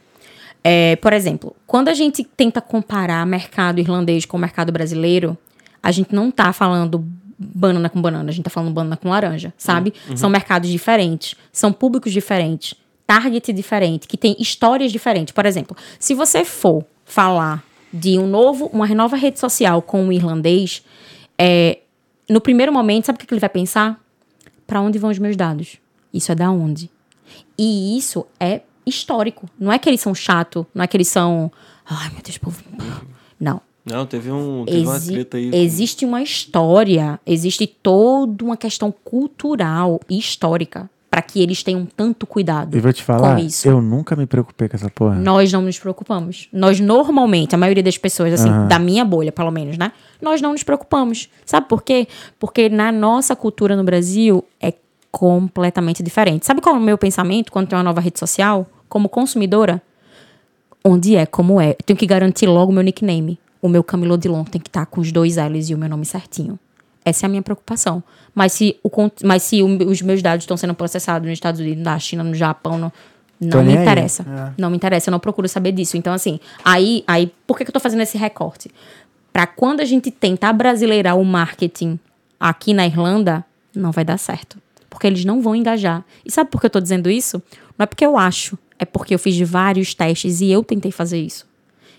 É, 0.68 0.96
por 0.96 1.12
exemplo, 1.12 1.54
quando 1.64 1.86
a 1.86 1.94
gente 1.94 2.24
tenta 2.24 2.60
comparar 2.60 3.24
mercado 3.24 3.78
irlandês 3.78 4.24
com 4.24 4.36
o 4.36 4.40
mercado 4.40 4.72
brasileiro, 4.72 5.38
a 5.80 5.92
gente 5.92 6.12
não 6.12 6.28
tá 6.28 6.52
falando 6.52 7.06
banana 7.38 7.88
com 7.88 8.02
banana, 8.02 8.30
a 8.30 8.32
gente 8.32 8.46
tá 8.46 8.50
falando 8.50 8.74
banana 8.74 8.96
com 8.96 9.08
laranja, 9.08 9.54
sabe? 9.56 9.94
São 10.16 10.28
mercados 10.28 10.68
diferentes, 10.68 11.36
são 11.52 11.72
públicos 11.72 12.12
diferentes, 12.12 12.74
target 13.06 13.52
diferente, 13.52 14.08
que 14.08 14.16
tem 14.16 14.34
histórias 14.40 14.90
diferentes. 14.90 15.32
Por 15.32 15.46
exemplo, 15.46 15.76
se 16.00 16.14
você 16.14 16.44
for 16.44 16.84
falar 17.04 17.62
de 17.92 18.18
um 18.18 18.26
novo, 18.26 18.66
uma 18.72 18.88
nova 18.88 19.14
rede 19.14 19.38
social 19.38 19.80
com 19.80 20.08
o 20.08 20.12
irlandês, 20.12 20.82
é, 21.38 21.78
no 22.28 22.40
primeiro 22.40 22.72
momento, 22.72 23.06
sabe 23.06 23.18
o 23.18 23.20
que 23.20 23.26
que 23.26 23.34
ele 23.34 23.40
vai 23.40 23.50
pensar? 23.50 24.00
Para 24.66 24.80
onde 24.80 24.98
vão 24.98 25.10
os 25.12 25.18
meus 25.20 25.36
dados? 25.36 25.76
Isso 26.12 26.32
é 26.32 26.34
da 26.34 26.50
onde? 26.50 26.90
E 27.56 27.96
isso 27.96 28.26
é 28.40 28.62
histórico. 28.86 29.48
Não 29.58 29.72
é 29.72 29.78
que 29.78 29.88
eles 29.88 30.00
são 30.00 30.14
chato, 30.14 30.66
não 30.74 30.82
é 30.84 30.86
que 30.86 30.96
eles 30.96 31.08
são. 31.08 31.50
Ai, 31.88 32.10
meu 32.10 32.22
Deus, 32.22 32.38
povo. 32.38 32.58
Não. 33.38 33.60
Não, 33.84 34.04
teve, 34.04 34.32
um, 34.32 34.64
teve 34.64 34.80
uma 34.84 34.96
Exi- 34.96 35.12
treta 35.12 35.36
aí. 35.36 35.50
existe 35.54 36.04
uma 36.04 36.20
história, 36.20 37.20
existe 37.24 37.66
toda 37.68 38.44
uma 38.44 38.56
questão 38.56 38.92
cultural 39.04 40.00
e 40.10 40.18
histórica 40.18 40.90
para 41.08 41.22
que 41.22 41.40
eles 41.40 41.62
tenham 41.62 41.86
tanto 41.96 42.26
cuidado 42.26 42.76
E 42.76 42.80
vou 42.80 42.92
te 42.92 43.02
falar, 43.04 43.36
com 43.36 43.42
isso. 43.42 43.66
eu 43.68 43.80
nunca 43.80 44.16
me 44.16 44.26
preocupei 44.26 44.68
com 44.68 44.76
essa 44.76 44.90
porra. 44.90 45.14
Nós 45.14 45.52
não 45.52 45.62
nos 45.62 45.78
preocupamos. 45.78 46.48
Nós 46.52 46.80
normalmente, 46.80 47.54
a 47.54 47.58
maioria 47.58 47.82
das 47.82 47.96
pessoas, 47.96 48.32
assim, 48.34 48.50
da 48.68 48.78
minha 48.78 49.04
bolha, 49.04 49.30
pelo 49.30 49.52
menos, 49.52 49.78
né? 49.78 49.92
Nós 50.20 50.42
não 50.42 50.50
nos 50.50 50.64
preocupamos. 50.64 51.28
Sabe 51.44 51.68
por 51.68 51.82
quê? 51.84 52.08
Porque 52.40 52.68
na 52.68 52.90
nossa 52.90 53.36
cultura 53.36 53.76
no 53.76 53.84
Brasil 53.84 54.44
é 54.60 54.74
completamente 55.12 56.02
diferente. 56.02 56.44
Sabe 56.44 56.60
qual 56.60 56.74
é 56.74 56.78
o 56.78 56.82
meu 56.82 56.98
pensamento 56.98 57.50
quando 57.52 57.68
tem 57.68 57.76
uma 57.78 57.82
nova 57.84 58.00
rede 58.00 58.18
social? 58.18 58.66
Como 58.88 59.08
consumidora? 59.08 59.82
Onde 60.84 61.16
é, 61.16 61.26
como 61.26 61.60
é. 61.60 61.70
Eu 61.70 61.76
tenho 61.84 61.98
que 61.98 62.06
garantir 62.06 62.46
logo 62.46 62.70
o 62.70 62.74
meu 62.74 62.82
nickname. 62.82 63.38
O 63.60 63.68
meu 63.68 63.82
Camilo 63.82 64.14
Odilon 64.14 64.44
tem 64.44 64.60
que 64.60 64.68
estar 64.68 64.86
com 64.86 65.00
os 65.00 65.10
dois 65.10 65.36
L's 65.36 65.70
e 65.70 65.74
o 65.74 65.78
meu 65.78 65.88
nome 65.88 66.04
certinho. 66.04 66.58
Essa 67.04 67.24
é 67.24 67.26
a 67.26 67.30
minha 67.30 67.42
preocupação. 67.42 68.02
Mas 68.34 68.52
se, 68.52 68.76
o, 68.82 68.90
mas 69.24 69.42
se 69.42 69.62
o- 69.62 69.88
os 69.90 70.02
meus 70.02 70.22
dados 70.22 70.42
estão 70.44 70.56
sendo 70.56 70.74
processados 70.74 71.26
nos 71.28 71.34
Estados 71.34 71.60
Unidos, 71.60 71.82
na 71.82 71.98
China, 71.98 72.22
no 72.22 72.34
Japão, 72.34 72.78
no, 72.78 72.92
Tô 73.50 73.58
não 73.58 73.64
me 73.64 73.72
interessa. 73.74 74.22
É. 74.22 74.60
Não 74.60 74.70
me 74.70 74.76
interessa, 74.76 75.08
eu 75.08 75.12
não 75.12 75.18
procuro 75.20 75.48
saber 75.48 75.72
disso. 75.72 75.96
Então, 75.96 76.12
assim, 76.12 76.38
aí, 76.64 77.02
aí 77.06 77.32
por 77.46 77.56
que, 77.58 77.64
que 77.64 77.70
eu 77.70 77.72
tô 77.72 77.80
fazendo 77.80 78.02
esse 78.02 78.16
recorte? 78.18 78.70
Para 79.32 79.46
quando 79.46 79.80
a 79.80 79.84
gente 79.84 80.10
tenta 80.10 80.52
brasileirar 80.52 81.16
o 81.18 81.24
marketing 81.24 81.98
aqui 82.40 82.72
na 82.72 82.86
Irlanda, 82.86 83.44
não 83.74 83.90
vai 83.92 84.04
dar 84.04 84.18
certo. 84.18 84.58
Porque 84.88 85.06
eles 85.06 85.24
não 85.24 85.42
vão 85.42 85.54
engajar. 85.54 86.04
E 86.24 86.30
sabe 86.30 86.50
por 86.50 86.60
que 86.60 86.66
eu 86.66 86.70
tô 86.70 86.80
dizendo 86.80 87.10
isso? 87.10 87.42
Não 87.78 87.84
é 87.84 87.86
porque 87.86 88.04
eu 88.06 88.16
acho, 88.16 88.58
é 88.78 88.84
porque 88.84 89.14
eu 89.14 89.18
fiz 89.18 89.38
vários 89.48 89.94
testes 89.94 90.40
e 90.40 90.50
eu 90.50 90.62
tentei 90.62 90.90
fazer 90.92 91.20
isso. 91.20 91.46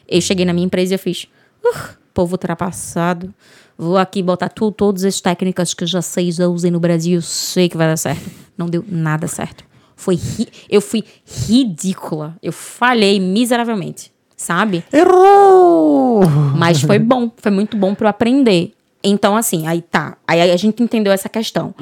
Eu 0.07 0.21
cheguei 0.21 0.45
na 0.45 0.53
minha 0.53 0.65
empresa 0.65 0.93
e 0.93 0.95
eu 0.95 0.99
fiz, 0.99 1.27
uh, 1.65 1.77
povo 2.13 2.33
ultrapassado. 2.33 3.33
Vou 3.77 3.97
aqui 3.97 4.23
botar 4.23 4.49
tu, 4.49 4.71
todas 4.71 5.03
as 5.03 5.21
técnicas 5.21 5.73
que 5.73 5.83
eu 5.83 5.87
já 5.87 6.01
sei, 6.01 6.31
já 6.31 6.47
usei 6.47 6.71
no 6.71 6.79
Brasil, 6.79 7.21
sei 7.21 7.69
que 7.69 7.77
vai 7.77 7.87
dar 7.87 7.97
certo. 7.97 8.29
Não 8.57 8.65
deu 8.67 8.83
nada 8.87 9.27
certo. 9.27 9.63
Foi 9.95 10.15
ri- 10.15 10.47
eu 10.69 10.81
fui 10.81 11.03
ridícula. 11.47 12.35
Eu 12.41 12.51
falhei 12.51 13.19
miseravelmente, 13.19 14.11
sabe? 14.35 14.83
Errou! 14.91 16.21
Mas 16.55 16.81
foi 16.81 16.97
bom, 16.99 17.31
foi 17.37 17.51
muito 17.51 17.77
bom 17.77 17.93
para 17.93 18.05
eu 18.05 18.09
aprender. 18.09 18.73
Então, 19.03 19.35
assim, 19.35 19.67
aí 19.67 19.81
tá. 19.81 20.17
Aí 20.27 20.41
a 20.51 20.57
gente 20.57 20.81
entendeu 20.81 21.11
essa 21.13 21.29
questão. 21.29 21.73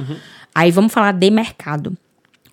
Aí 0.53 0.71
vamos 0.71 0.93
falar 0.93 1.11
de 1.13 1.29
mercado. 1.29 1.95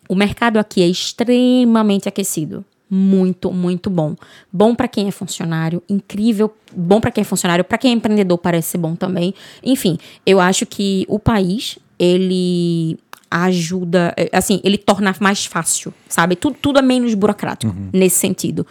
O 0.08 0.14
mercado 0.14 0.58
aqui 0.58 0.82
é 0.82 0.88
extremamente 0.88 2.08
aquecido. 2.08 2.64
Muito, 2.90 3.50
muito 3.50 3.88
bom. 3.88 4.14
Bom 4.52 4.74
para 4.74 4.86
quem 4.86 5.08
é 5.08 5.10
funcionário, 5.10 5.82
incrível. 5.88 6.52
Bom 6.76 7.00
para 7.00 7.10
quem 7.10 7.22
é 7.22 7.24
funcionário, 7.24 7.64
para 7.64 7.78
quem 7.78 7.90
é 7.90 7.94
empreendedor 7.94 8.36
parece 8.36 8.68
ser 8.68 8.78
bom 8.78 8.94
também. 8.94 9.34
Enfim, 9.62 9.96
eu 10.26 10.38
acho 10.38 10.66
que 10.66 11.06
o 11.08 11.18
país, 11.18 11.78
ele 11.98 12.98
ajuda, 13.32 14.14
eh, 14.16 14.28
assim, 14.32 14.60
ele 14.62 14.76
torna 14.76 15.14
mais 15.20 15.46
fácil, 15.46 15.92
sabe? 16.08 16.36
Tudo, 16.36 16.56
tudo 16.60 16.78
é 16.78 16.82
menos 16.82 17.14
burocrático 17.14 17.74
nesse 17.92 18.16
sentido. 18.16 18.66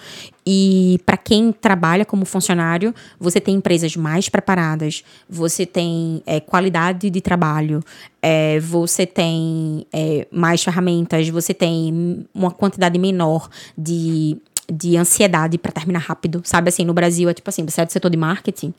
E 0.45 0.99
para 1.05 1.17
quem 1.17 1.51
trabalha 1.51 2.05
como 2.05 2.25
funcionário, 2.25 2.93
você 3.19 3.39
tem 3.39 3.55
empresas 3.55 3.95
mais 3.95 4.29
preparadas, 4.29 5.03
você 5.29 5.65
tem 5.65 6.21
eh, 6.25 6.39
qualidade 6.39 7.09
de 7.09 7.21
trabalho, 7.21 7.83
eh, 8.21 8.59
você 8.59 9.05
tem 9.05 9.85
eh, 9.93 10.27
mais 10.31 10.63
ferramentas, 10.63 11.27
você 11.29 11.53
tem 11.53 12.25
uma 12.33 12.51
quantidade 12.51 12.97
menor 12.99 13.49
de, 13.77 14.37
de 14.71 14.97
ansiedade 14.97 15.57
para 15.57 15.71
terminar 15.71 15.99
rápido, 15.99 16.41
sabe? 16.43 16.69
Assim, 16.69 16.85
no 16.85 16.93
Brasil 16.93 17.29
é 17.29 17.33
tipo 17.33 17.49
assim, 17.49 17.65
você 17.65 17.81
é 17.81 17.85
do 17.85 17.91
setor 17.91 18.09
de 18.09 18.17
marketing, 18.17 18.73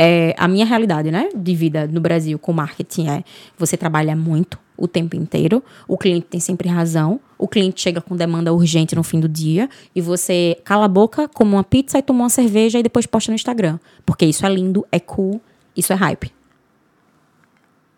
é, 0.00 0.32
a 0.38 0.46
minha 0.46 0.64
realidade, 0.64 1.10
né, 1.10 1.28
de 1.34 1.54
vida 1.56 1.88
no 1.88 2.00
Brasil 2.00 2.38
com 2.38 2.52
marketing 2.52 3.08
é 3.08 3.24
você 3.58 3.76
trabalha 3.76 4.14
muito 4.14 4.56
o 4.78 4.86
tempo 4.86 5.16
inteiro, 5.16 5.62
o 5.86 5.98
cliente 5.98 6.26
tem 6.26 6.40
sempre 6.40 6.68
razão, 6.68 7.20
o 7.36 7.48
cliente 7.48 7.80
chega 7.80 8.00
com 8.00 8.16
demanda 8.16 8.52
urgente 8.52 8.94
no 8.94 9.02
fim 9.02 9.18
do 9.18 9.28
dia 9.28 9.68
e 9.94 10.00
você 10.00 10.56
cala 10.64 10.84
a 10.84 10.88
boca, 10.88 11.28
come 11.28 11.52
uma 11.52 11.64
pizza 11.64 11.98
e 11.98 12.02
toma 12.02 12.20
uma 12.20 12.30
cerveja 12.30 12.78
e 12.78 12.82
depois 12.82 13.04
posta 13.04 13.30
no 13.30 13.34
Instagram. 13.34 13.78
Porque 14.06 14.24
isso 14.24 14.46
é 14.46 14.48
lindo, 14.48 14.86
é 14.90 15.00
cool, 15.00 15.40
isso 15.76 15.92
é 15.92 15.96
hype. 15.96 16.32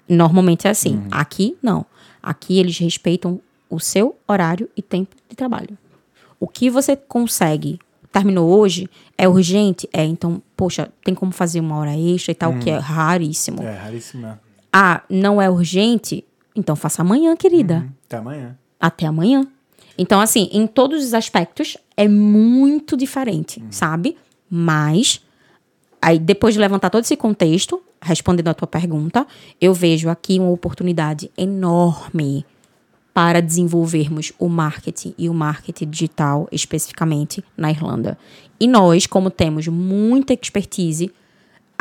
Normalmente 0.08 0.66
é 0.66 0.70
assim. 0.70 1.04
Aqui, 1.10 1.56
não. 1.62 1.86
Aqui 2.22 2.58
eles 2.58 2.76
respeitam 2.78 3.40
o 3.68 3.78
seu 3.78 4.18
horário 4.26 4.68
e 4.76 4.82
tempo 4.82 5.14
de 5.28 5.36
trabalho. 5.36 5.78
O 6.40 6.48
que 6.48 6.68
você 6.68 6.96
consegue, 6.96 7.78
terminou 8.10 8.50
hoje, 8.58 8.88
é 9.16 9.28
urgente? 9.28 9.88
É, 9.92 10.04
então, 10.04 10.42
poxa, 10.56 10.90
tem 11.04 11.14
como 11.14 11.30
fazer 11.30 11.60
uma 11.60 11.76
hora 11.76 11.96
extra 11.96 12.32
e 12.32 12.34
tal, 12.34 12.54
que 12.58 12.70
é 12.70 12.78
raríssimo. 12.78 13.62
É, 13.62 13.76
raríssimo. 13.76 14.22
mesmo. 14.26 14.40
Ah, 14.72 15.02
não 15.08 15.40
é 15.40 15.50
urgente? 15.50 16.24
Então 16.60 16.76
faça 16.76 17.00
amanhã, 17.00 17.34
querida. 17.34 17.88
Até 18.04 18.18
amanhã. 18.18 18.58
Até 18.78 19.06
amanhã. 19.06 19.46
Então, 19.96 20.20
assim, 20.20 20.48
em 20.52 20.66
todos 20.66 21.02
os 21.02 21.14
aspectos 21.14 21.76
é 21.96 22.06
muito 22.06 22.98
diferente, 22.98 23.64
sabe? 23.70 24.16
Mas, 24.48 25.22
aí 26.00 26.18
depois 26.18 26.54
de 26.54 26.60
levantar 26.60 26.90
todo 26.90 27.02
esse 27.02 27.16
contexto, 27.16 27.82
respondendo 28.00 28.48
a 28.48 28.54
tua 28.54 28.68
pergunta, 28.68 29.26
eu 29.58 29.72
vejo 29.72 30.10
aqui 30.10 30.38
uma 30.38 30.50
oportunidade 30.50 31.30
enorme 31.36 32.44
para 33.14 33.40
desenvolvermos 33.40 34.32
o 34.38 34.48
marketing 34.48 35.14
e 35.16 35.28
o 35.28 35.34
marketing 35.34 35.88
digital 35.88 36.46
especificamente 36.52 37.42
na 37.56 37.70
Irlanda. 37.70 38.18
E 38.60 38.68
nós, 38.68 39.06
como 39.06 39.30
temos 39.30 39.66
muita 39.66 40.34
expertise, 40.34 41.10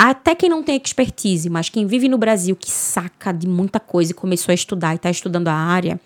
até 0.01 0.33
quem 0.33 0.49
não 0.49 0.63
tem 0.63 0.77
expertise, 0.81 1.49
mas 1.49 1.67
quem 1.67 1.85
vive 1.85 2.07
no 2.07 2.17
Brasil, 2.17 2.55
que 2.55 2.71
saca 2.71 3.33
de 3.33 3.45
muita 3.45 3.81
coisa 3.81 4.11
e 4.11 4.15
começou 4.15 4.53
a 4.53 4.55
estudar 4.55 4.93
e 4.93 4.95
está 4.95 5.09
estudando 5.09 5.49
a 5.49 5.53
área, 5.53 5.99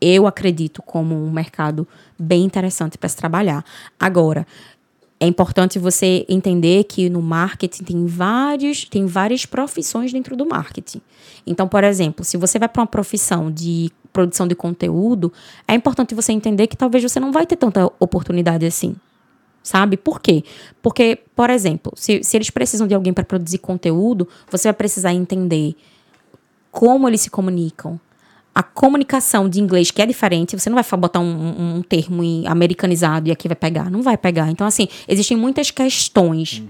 eu 0.00 0.28
acredito 0.28 0.80
como 0.80 1.16
um 1.16 1.28
mercado 1.28 1.86
bem 2.16 2.44
interessante 2.44 2.96
para 2.96 3.08
se 3.08 3.16
trabalhar. 3.16 3.64
Agora, 3.98 4.46
é 5.18 5.26
importante 5.26 5.76
você 5.76 6.24
entender 6.28 6.84
que 6.84 7.10
no 7.10 7.20
marketing 7.20 7.82
tem 7.82 8.06
vários, 8.06 8.84
tem 8.84 9.06
várias 9.06 9.44
profissões 9.44 10.12
dentro 10.12 10.36
do 10.36 10.46
marketing. 10.46 11.00
Então, 11.44 11.66
por 11.66 11.82
exemplo, 11.82 12.24
se 12.24 12.36
você 12.36 12.60
vai 12.60 12.68
para 12.68 12.82
uma 12.82 12.86
profissão 12.86 13.50
de 13.50 13.90
produção 14.12 14.46
de 14.46 14.54
conteúdo, 14.54 15.32
é 15.66 15.74
importante 15.74 16.14
você 16.14 16.30
entender 16.30 16.68
que 16.68 16.76
talvez 16.76 17.02
você 17.02 17.18
não 17.18 17.32
vai 17.32 17.44
ter 17.44 17.56
tanta 17.56 17.90
oportunidade 17.98 18.64
assim. 18.64 18.94
Sabe? 19.62 19.96
Por 19.96 20.20
quê? 20.20 20.42
Porque, 20.82 21.18
por 21.36 21.48
exemplo, 21.50 21.92
se, 21.96 22.22
se 22.24 22.36
eles 22.36 22.50
precisam 22.50 22.86
de 22.86 22.94
alguém 22.94 23.12
para 23.12 23.24
produzir 23.24 23.58
conteúdo, 23.58 24.28
você 24.50 24.68
vai 24.68 24.74
precisar 24.74 25.12
entender 25.14 25.74
como 26.70 27.08
eles 27.08 27.20
se 27.20 27.30
comunicam. 27.30 28.00
A 28.54 28.62
comunicação 28.62 29.48
de 29.48 29.60
inglês, 29.60 29.90
que 29.90 30.02
é 30.02 30.06
diferente, 30.06 30.58
você 30.58 30.68
não 30.68 30.74
vai 30.82 31.00
botar 31.00 31.20
um, 31.20 31.76
um- 31.78 31.82
termo 31.82 32.22
americanizado 32.46 33.28
e 33.28 33.32
aqui 33.32 33.48
vai 33.48 33.56
pegar. 33.56 33.90
Não 33.90 34.02
vai 34.02 34.16
pegar. 34.18 34.50
Então, 34.50 34.66
assim, 34.66 34.88
existem 35.08 35.36
muitas 35.36 35.70
questões, 35.70 36.62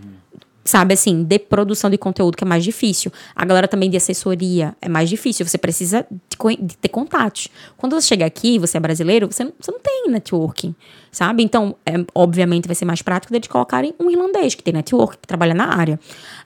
sabe, 0.65 0.95
assim, 0.95 1.23
de 1.23 1.39
produção 1.39 1.91
de 1.91 1.99
conteúdo 1.99 2.37
que 2.37 2.45
é 2.45 2.47
mais 2.47 2.65
difícil. 2.65 3.13
A 3.35 3.45
galera 3.45 3.67
também 3.67 3.91
de 3.91 3.97
assessoria 3.97 4.75
é 4.81 4.89
mais 4.89 5.09
difícil. 5.09 5.47
Você 5.47 5.59
precisa 5.59 6.07
de, 6.11 6.57
de 6.57 6.77
ter 6.77 6.89
contatos. 6.89 7.49
Quando 7.77 7.95
você 7.95 8.09
chega 8.09 8.25
aqui, 8.25 8.59
você 8.59 8.77
é 8.77 8.81
brasileiro, 8.81 9.27
você 9.31 9.45
não, 9.45 9.53
você 9.59 9.71
não 9.71 9.81
tem 9.81 10.05
networking, 10.09 10.75
sabe? 11.11 11.43
Então, 11.43 11.75
é, 11.85 11.95
obviamente, 12.15 12.67
vai 12.67 12.75
ser 12.75 12.85
mais 12.85 13.03
prático 13.03 13.33
deles 13.33 13.49
colocarem 13.49 13.95
um 13.99 14.11
irlandês 14.11 14.55
que 14.55 14.63
tem 14.63 14.73
network, 14.75 15.19
que 15.19 15.27
trabalha 15.27 15.55
na 15.55 15.75
área. 15.77 15.99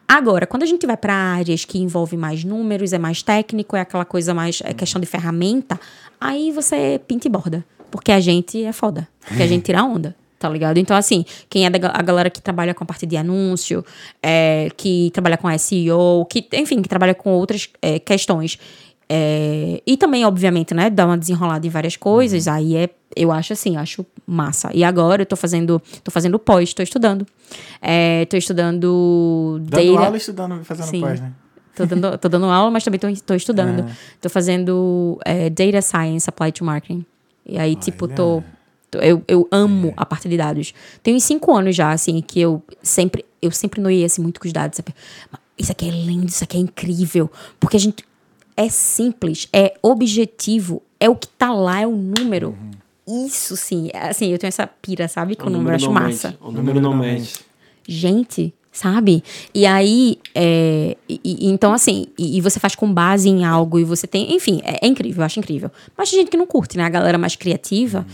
Agora, 0.08 0.46
quando 0.46 0.62
a 0.62 0.66
gente 0.66 0.86
vai 0.86 0.96
para 0.96 1.14
áreas 1.14 1.64
que 1.64 1.78
envolvem 1.78 2.18
mais 2.18 2.44
números, 2.44 2.92
é 2.92 2.98
mais 2.98 3.22
técnico, 3.22 3.76
é 3.76 3.80
aquela 3.80 4.04
coisa 4.04 4.32
mais 4.32 4.62
é 4.64 4.72
questão 4.72 5.00
de 5.00 5.06
ferramenta, 5.06 5.78
aí 6.20 6.52
você 6.52 7.00
pinta 7.06 7.26
e 7.26 7.30
borda. 7.30 7.64
Porque 7.90 8.12
a 8.12 8.20
gente 8.20 8.62
é 8.64 8.72
foda. 8.72 9.08
Porque 9.26 9.42
a 9.42 9.46
gente 9.46 9.64
tira 9.64 9.82
onda. 9.82 10.14
Tá 10.38 10.48
ligado? 10.50 10.76
Então, 10.78 10.94
assim, 10.96 11.24
quem 11.48 11.64
é 11.64 11.70
da, 11.70 11.90
a 11.94 12.02
galera 12.02 12.28
que 12.28 12.42
trabalha 12.42 12.74
com 12.74 12.84
a 12.84 12.86
parte 12.86 13.06
de 13.06 13.16
anúncio, 13.16 13.82
é, 14.22 14.68
que 14.76 15.10
trabalha 15.14 15.38
com 15.38 15.48
SEO, 15.58 16.26
que, 16.28 16.46
enfim, 16.52 16.82
que 16.82 16.88
trabalha 16.88 17.14
com 17.14 17.30
outras 17.30 17.70
é, 17.80 17.98
questões. 17.98 18.58
é, 19.08 19.80
e 19.86 19.96
também, 19.96 20.24
obviamente, 20.26 20.74
né, 20.74 20.90
dá 20.90 21.06
uma 21.06 21.16
desenrolada 21.16 21.66
em 21.66 21.70
várias 21.70 21.96
coisas, 21.96 22.46
aí 22.48 22.76
é, 22.76 22.90
eu 23.14 23.32
acho 23.32 23.54
assim, 23.54 23.76
acho 23.78 24.04
massa. 24.26 24.68
E 24.74 24.84
agora 24.84 25.22
eu 25.22 25.26
tô 25.26 25.36
fazendo, 25.36 25.80
tô 26.04 26.10
fazendo 26.10 26.38
pós, 26.38 26.74
tô 26.74 26.82
estudando. 26.82 27.26
É, 27.80 28.26
tô 28.26 28.36
estudando 28.36 29.58
Dando 29.62 29.70
data- 29.94 30.04
aula 30.04 30.16
e 30.16 30.18
estudando, 30.18 30.64
fazendo 30.64 30.86
Sim. 30.86 31.00
pós, 31.00 31.20
né? 31.20 31.32
Tô 31.74 31.86
dando, 31.86 32.18
tô 32.18 32.28
dando 32.28 32.46
aula, 32.46 32.70
mas 32.70 32.84
também 32.84 32.98
tô, 32.98 33.06
tô 33.24 33.34
estudando. 33.34 33.88
É. 33.88 33.96
Tô 34.20 34.28
fazendo 34.28 35.18
é, 35.24 35.48
Data 35.50 35.80
Science 35.82 36.28
Apply 36.28 36.50
to 36.52 36.64
Marketing. 36.64 37.04
E 37.46 37.58
aí, 37.58 37.74
tipo, 37.76 38.08
tô... 38.08 38.42
tô- 38.98 39.04
Eu, 39.04 39.22
eu 39.28 39.48
amo 39.50 39.92
a 39.96 40.04
parte 40.06 40.28
de 40.28 40.36
dados. 40.36 40.72
Tem 41.02 41.14
uns 41.14 41.24
cinco 41.24 41.54
anos 41.54 41.74
já, 41.76 41.90
assim, 41.92 42.20
que 42.20 42.40
eu 42.40 42.62
sempre... 42.82 43.24
Eu 43.40 43.50
sempre 43.50 43.80
noiei, 43.80 44.04
assim, 44.04 44.22
muito 44.22 44.40
com 44.40 44.46
os 44.46 44.52
dados. 44.52 44.76
sabe? 44.76 44.94
Isso 45.58 45.70
aqui 45.72 45.88
é 45.88 45.90
lindo, 45.90 46.26
isso 46.26 46.42
aqui 46.44 46.56
é 46.56 46.60
incrível. 46.60 47.30
Porque 47.60 47.76
a 47.76 47.80
gente... 47.80 48.04
É 48.56 48.70
simples, 48.70 49.48
é 49.52 49.74
objetivo, 49.82 50.82
é 50.98 51.10
o 51.10 51.14
que 51.14 51.28
tá 51.28 51.52
lá, 51.52 51.82
é 51.82 51.86
o 51.86 51.92
número. 51.94 52.56
Isso, 53.06 53.54
sim. 53.54 53.90
é, 53.92 54.08
Assim, 54.08 54.32
eu 54.32 54.38
tenho 54.38 54.48
essa 54.48 54.66
pira, 54.66 55.06
sabe? 55.08 55.36
Com 55.36 55.48
o 55.48 55.50
número, 55.50 55.72
eu 55.72 55.76
acho 55.76 55.84
não 55.86 55.92
massa 55.92 56.28
mente. 56.28 56.38
O 56.40 56.50
número 56.50 56.80
não 56.80 56.96
mente. 56.96 57.40
gente, 57.86 58.54
sabe? 58.72 59.22
E 59.54 59.66
aí, 59.66 60.18
é, 60.34 60.96
e- 61.08 61.20
e- 61.22 61.46
então 61.48 61.72
assim, 61.72 62.06
e, 62.18 62.38
e 62.38 62.40
você 62.40 62.58
faz 62.58 62.74
com 62.74 62.92
base 62.92 63.28
em 63.28 63.44
algo 63.44 63.78
e 63.78 63.84
você 63.84 64.06
tem, 64.06 64.34
enfim, 64.34 64.60
é, 64.64 64.84
é 64.84 64.88
incrível, 64.88 65.20
eu 65.22 65.26
acho 65.26 65.38
incrível. 65.38 65.70
Mas 65.96 66.10
tem 66.10 66.18
gente 66.20 66.30
que 66.30 66.36
não 66.36 66.46
curte, 66.46 66.76
né? 66.76 66.84
A 66.84 66.88
galera 66.88 67.18
mais 67.18 67.36
criativa 67.36 68.06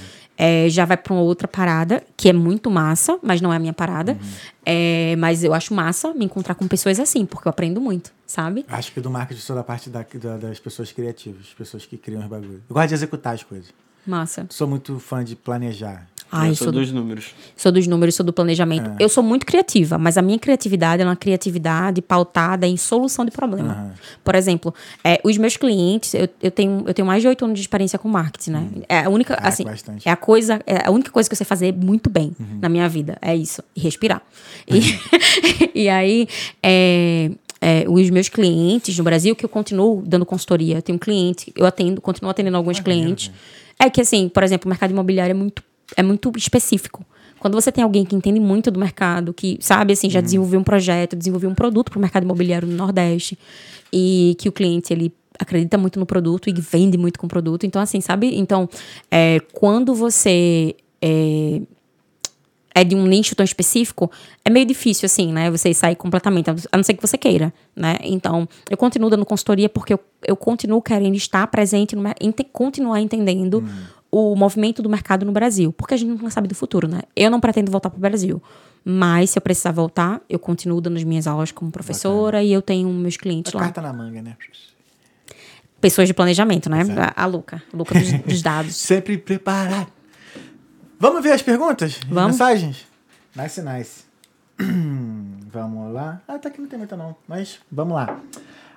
é, 0.45 0.69
já 0.69 0.85
vai 0.85 0.97
pra 0.97 1.13
uma 1.15 1.23
outra 1.23 1.47
parada, 1.47 2.03
que 2.17 2.29
é 2.29 2.33
muito 2.33 2.69
massa, 2.69 3.17
mas 3.23 3.41
não 3.41 3.53
é 3.53 3.57
a 3.57 3.59
minha 3.61 3.73
parada. 3.73 4.19
É, 4.67 5.15
mas 5.17 5.45
eu 5.45 5.55
acho 5.55 5.73
massa 5.73 6.13
me 6.15 6.25
encontrar 6.25 6.55
com 6.57 6.67
pessoas 6.67 6.99
assim, 6.99 7.25
porque 7.25 7.47
eu 7.47 7.51
aprendo 7.51 7.81
muito, 7.81 8.13
sabe? 8.27 8.65
Acho 8.69 8.93
que 8.93 9.01
do 9.01 9.09
marketing 9.11 9.41
sou 9.41 9.55
da 9.55 9.63
parte 9.63 9.89
da, 9.89 10.05
da- 10.15 10.37
das 10.37 10.59
pessoas 10.59 10.91
criativas, 10.91 11.47
pessoas 11.57 11.87
que 11.87 11.97
criam 11.97 12.21
os 12.23 12.27
bagulhos. 12.29 12.61
Eu 12.69 12.75
gosto 12.75 12.89
de 12.89 12.95
executar 12.95 13.35
as 13.35 13.43
coisas. 13.45 13.73
Massa. 14.05 14.47
Sou 14.51 14.67
muito 14.67 14.99
fã 14.99 15.23
de 15.25 15.37
planejar. 15.37 16.09
Ai, 16.33 16.51
eu 16.51 16.55
sou, 16.57 16.65
sou 16.67 16.73
do- 16.73 16.81
dos 16.81 16.91
números. 16.93 17.27
sou 17.57 17.71
dos 17.71 17.87
números, 17.87 18.15
sou 18.15 18.25
do 18.25 18.33
planejamento. 18.33 18.91
Eu 18.99 19.09
sou 19.09 19.23
muito 19.23 19.45
criativa, 19.45 19.99
mas 19.99 20.17
a 20.17 20.23
minha 20.23 20.39
criatividade 20.39 21.03
é 21.03 21.05
uma 21.05 21.15
criatividade 21.15 22.01
pautada 22.01 22.67
em 22.67 22.77
solução 22.77 23.25
de 23.25 23.31
problema. 23.31 23.95
Por 24.25 24.35
exemplo, 24.35 24.75
é, 25.05 25.21
os 25.23 25.37
meus 25.37 25.57
clientes, 25.57 26.15
eu, 26.15 26.29
eu, 26.43 26.51
tenho, 26.51 26.85
eu 26.87 26.95
tenho 26.95 27.07
mais 27.07 27.21
de 27.23 27.29
oito 27.29 27.45
anos 27.45 27.57
de 27.59 27.63
experiência 27.63 27.99
com 27.99 28.09
marketing, 28.09 28.51
né? 28.51 28.69
É 28.89 29.01
a 29.05 29.09
única, 29.11 29.35
assim, 29.43 29.65
bastante. 29.65 30.09
é 30.09 30.11
a 30.11 30.17
coisa, 30.17 30.61
é 30.67 30.87
a 30.87 30.91
única 30.91 31.11
coisa 31.11 31.29
que 31.29 31.35
eu 31.35 31.37
sei 31.37 31.45
fazer 31.47 31.73
muito 31.75 32.09
bem 32.09 32.33
na 32.61 32.69
minha 32.69 32.89
vida, 32.89 33.19
é 33.21 33.37
isso, 33.37 33.63
e 33.77 33.81
respirar. 33.81 34.23
E, 34.67 34.81
e 35.85 35.89
aí, 35.89 36.27
é, 36.63 37.31
é, 37.61 37.85
os 37.89 38.09
meus 38.11 38.29
clientes 38.29 38.97
no 38.97 39.05
Brasil, 39.05 39.37
que 39.37 39.45
eu 39.45 39.49
continuo 39.49 40.03
dando 40.07 40.25
consultoria. 40.27 40.77
Eu 40.79 40.83
tenho 40.83 40.97
um 40.97 40.99
cliente, 40.99 41.53
eu 41.57 41.65
atendo, 41.67 42.01
continuo 42.01 42.31
atendendo 42.31 42.57
alguns 42.57 42.81
clientes. 42.81 43.31
É 43.79 43.89
que, 43.91 44.01
assim, 44.01 44.29
por 44.29 44.43
exemplo, 44.43 44.67
o 44.67 44.71
mercado 44.71 44.91
imobiliário 44.91 45.31
é 45.31 45.35
muito, 45.35 45.63
é 45.97 46.03
muito 46.03 46.33
específico. 46.37 47.05
Quando 47.39 47.55
você 47.55 47.73
tem 47.73 47.83
alguém 47.83 48.05
que 48.05 48.15
entende 48.15 48.39
muito 48.39 48.71
do 48.71 48.79
mercado, 48.79 49.35
que 49.35 49.59
sabe, 49.61 49.95
assim, 49.95 50.09
já 50.09 50.21
desenvolveu 50.21 50.61
um 50.61 50.65
projeto, 50.65 51.17
desenvolveu 51.17 51.51
um 51.51 51.55
produto 51.55 51.91
para 51.91 51.99
o 51.99 52.01
mercado 52.01 52.23
imobiliário 52.23 52.69
no 52.69 52.77
Nordeste, 52.77 53.37
e 53.93 54.37
que 54.39 54.49
o 54.49 54.53
cliente, 54.53 54.93
ele 54.93 55.13
acredita 55.39 55.77
muito 55.77 55.99
no 55.99 56.07
produto 56.07 56.49
e 56.49 56.53
vende 56.53 56.97
muito 56.97 57.19
com 57.19 57.27
o 57.27 57.29
produto. 57.29 57.67
Então, 57.67 57.83
assim, 57.83 58.01
sabe? 58.01 58.39
Então, 58.39 58.69
é, 59.11 59.41
quando 59.53 59.93
você 59.93 60.77
é, 61.01 61.61
é 62.75 62.85
de 62.85 62.95
um 62.95 63.07
nicho 63.07 63.35
tão 63.35 63.43
específico, 63.43 64.09
é 64.45 64.51
meio 64.51 64.65
difícil, 64.65 65.07
assim, 65.07 65.33
né? 65.33 65.51
Você 65.51 65.75
sair 65.75 65.97
completamente, 65.97 66.49
a 66.49 66.77
não 66.77 66.85
ser 66.85 66.95
que 66.95 67.05
você 67.05 67.19
queira, 67.19 67.53
né? 67.75 67.97
Então, 68.03 68.49
eu 68.71 68.77
continuo 68.77 69.11
dando 69.11 69.27
consultoria 69.27 69.69
porque 69.69 69.93
eu, 69.93 70.01
eu 70.25 70.37
continuo 70.37 70.81
querendo 70.81 71.17
estar 71.17 71.47
presente, 71.49 71.97
no, 71.97 72.03
ente- 72.21 72.45
continuar 72.53 73.01
entendendo 73.01 73.65
o 74.13 74.37
movimento 74.37 74.83
do 74.83 74.91
mercado 74.91 75.25
no 75.25 75.33
Brasil. 75.33 75.73
Porque 75.73 75.95
a 75.95 75.97
gente 75.97 76.11
nunca 76.11 76.29
sabe 76.31 76.47
do 76.47 76.55
futuro, 76.55 76.87
né? 76.87 77.01
Eu 77.17 77.31
não 77.31 77.41
pretendo 77.41 77.73
voltar 77.73 77.89
para 77.89 77.97
o 77.97 78.01
Brasil. 78.01 78.43
Mas, 78.85 79.31
se 79.31 79.39
eu 79.39 79.43
precisar 79.43 79.73
voltar, 79.73 80.21
eu 80.29 80.39
continuo 80.39 80.81
dando 80.81 80.99
as 80.99 81.05
minhas 81.05 81.27
aulas 81.27 81.51
como 81.51 81.71
professora 81.71 82.43
e 82.43 82.53
eu 82.53 82.61
tenho 82.61 82.89
meus 82.91 83.17
clientes 83.17 83.55
A 83.55 83.59
lá. 83.59 83.65
carta 83.65 83.81
na 83.81 83.93
manga, 83.93 84.21
né? 84.21 84.37
Pessoas 85.81 86.07
de 86.07 86.15
planejamento, 86.15 86.69
né? 86.69 86.83
A, 87.17 87.23
a 87.23 87.27
Luca. 87.27 87.63
A 87.73 87.77
Luca 87.77 87.99
dos, 87.99 88.13
dos 88.23 88.43
dados. 88.43 88.77
Sempre 88.77 89.17
preparado. 89.17 89.89
Vamos 90.99 91.23
ver 91.23 91.33
as 91.33 91.43
perguntas? 91.43 91.99
As 92.03 92.09
Vamos. 92.09 92.33
mensagens? 92.33 92.87
Nice, 93.35 93.63
nice. 93.63 94.05
vamos 95.51 95.93
lá. 95.93 96.21
Ah, 96.29 96.39
tá 96.39 96.49
aqui 96.49 96.61
não 96.61 96.69
tem 96.69 96.79
muita 96.79 96.97
não, 96.97 97.17
mas 97.27 97.59
vamos 97.71 97.95
lá. 97.95 98.21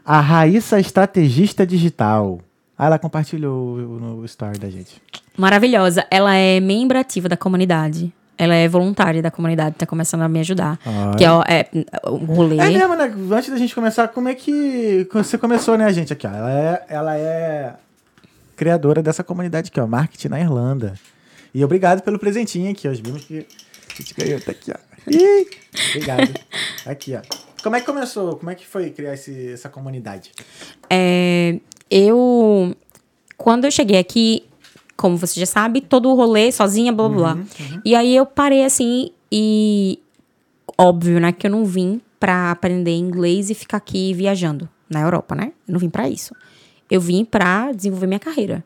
A 0.03 0.19
Raíssa 0.21 0.79
Estrategista 0.79 1.65
Digital. 1.65 2.39
Ah, 2.77 2.87
ela 2.87 2.99
compartilhou 2.99 3.77
no 3.77 4.25
story 4.25 4.57
da 4.59 4.69
gente. 4.69 5.01
Maravilhosa. 5.37 6.05
Ela 6.11 6.35
é 6.35 6.59
membro 6.59 6.97
ativa 6.99 7.29
da 7.29 7.37
comunidade. 7.37 8.13
Ela 8.37 8.53
é 8.53 8.67
voluntária 8.67 9.21
da 9.21 9.31
comunidade, 9.31 9.75
tá 9.77 9.85
começando 9.85 10.21
a 10.23 10.27
me 10.27 10.41
ajudar. 10.41 10.77
Que 11.17 11.23
é, 11.23 11.31
o- 11.31 11.41
é 11.47 11.67
o 12.05 12.15
rolê. 12.17 12.57
É 12.59 12.69
mesmo, 12.69 12.95
né? 12.95 13.13
Antes 13.31 13.49
da 13.49 13.57
gente 13.57 13.73
começar, 13.73 14.09
como 14.09 14.27
é 14.27 14.35
que 14.35 15.07
você 15.13 15.37
começou, 15.37 15.77
né, 15.77 15.91
gente? 15.93 16.11
Aqui, 16.11 16.27
ó. 16.27 16.31
Ela 16.31 16.51
é, 16.51 16.85
ela 16.89 17.17
é 17.17 17.73
criadora 18.57 19.01
dessa 19.01 19.23
comunidade 19.23 19.69
aqui, 19.69 19.79
ó. 19.79 19.87
Marketing 19.87 20.27
na 20.27 20.39
Irlanda. 20.41 20.95
E 21.53 21.63
obrigado 21.63 22.01
pelo 22.01 22.19
presentinho 22.19 22.69
aqui, 22.71 22.89
ó. 22.89 22.91
Os 22.91 22.99
vimos 22.99 23.23
que 23.23 23.37
a 23.39 23.95
gente 24.01 24.13
ganhou. 24.15 24.41
Tá 24.41 24.51
aqui, 24.51 24.71
ó. 24.73 24.75
Ih, 25.09 25.47
obrigado. 25.91 26.33
Aqui, 26.85 27.15
ó. 27.15 27.44
Como 27.65 27.75
é 27.75 27.79
que 27.79 27.87
começou? 27.87 28.35
Como 28.35 28.51
é 28.51 28.53
que 28.53 28.63
foi 28.63 28.91
criar 28.91 29.15
esse, 29.15 29.53
essa 29.53 29.69
comunidade? 29.69 30.31
É, 30.87 31.59
eu. 31.89 32.77
Quando 33.35 33.65
eu 33.65 33.71
cheguei 33.71 33.97
aqui, 33.97 34.43
como 34.95 35.17
você 35.17 35.39
já 35.39 35.47
sabe, 35.47 35.81
todo 35.81 36.11
o 36.11 36.13
rolê 36.13 36.51
sozinha, 36.51 36.93
blá 36.93 37.09
blá 37.09 37.33
blá. 37.33 37.43
E 37.83 37.95
aí 37.95 38.15
eu 38.15 38.23
parei 38.23 38.63
assim 38.63 39.09
e. 39.31 39.99
Óbvio, 40.77 41.19
né? 41.19 41.31
Que 41.31 41.47
eu 41.47 41.51
não 41.51 41.65
vim 41.65 41.99
pra 42.19 42.51
aprender 42.51 42.95
inglês 42.95 43.49
e 43.49 43.55
ficar 43.55 43.77
aqui 43.77 44.13
viajando 44.13 44.69
na 44.87 45.01
Europa, 45.01 45.33
né? 45.33 45.51
Eu 45.67 45.71
não 45.71 45.79
vim 45.79 45.89
pra 45.89 46.07
isso. 46.07 46.35
Eu 46.87 47.01
vim 47.01 47.25
pra 47.25 47.71
desenvolver 47.71 48.05
minha 48.05 48.19
carreira. 48.19 48.63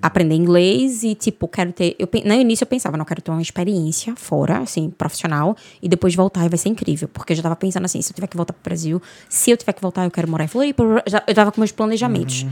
Aprender 0.00 0.34
inglês 0.34 1.02
e, 1.02 1.14
tipo, 1.14 1.48
quero 1.48 1.72
ter. 1.72 1.96
Eu, 1.98 2.08
no 2.24 2.34
início 2.34 2.62
eu 2.64 2.66
pensava, 2.68 2.96
não, 2.96 3.02
eu 3.02 3.06
quero 3.06 3.20
ter 3.22 3.30
uma 3.30 3.42
experiência 3.42 4.14
fora, 4.16 4.58
assim, 4.58 4.90
profissional, 4.90 5.56
e 5.82 5.88
depois 5.88 6.14
voltar 6.14 6.44
e 6.46 6.48
vai 6.48 6.58
ser 6.58 6.68
incrível. 6.68 7.08
Porque 7.08 7.32
eu 7.32 7.36
já 7.36 7.42
tava 7.42 7.56
pensando 7.56 7.84
assim, 7.84 8.00
se 8.02 8.10
eu 8.10 8.14
tiver 8.14 8.26
que 8.26 8.36
voltar 8.36 8.52
pro 8.52 8.62
Brasil, 8.62 9.00
se 9.28 9.50
eu 9.50 9.56
tiver 9.56 9.72
que 9.72 9.82
voltar, 9.82 10.04
eu 10.04 10.10
quero 10.10 10.28
morar 10.30 10.44
em 10.44 10.48
Floripa. 10.48 10.84
Já- 11.06 11.22
Eu 11.26 11.34
tava 11.34 11.50
com 11.52 11.60
meus 11.60 11.72
planejamentos. 11.72 12.46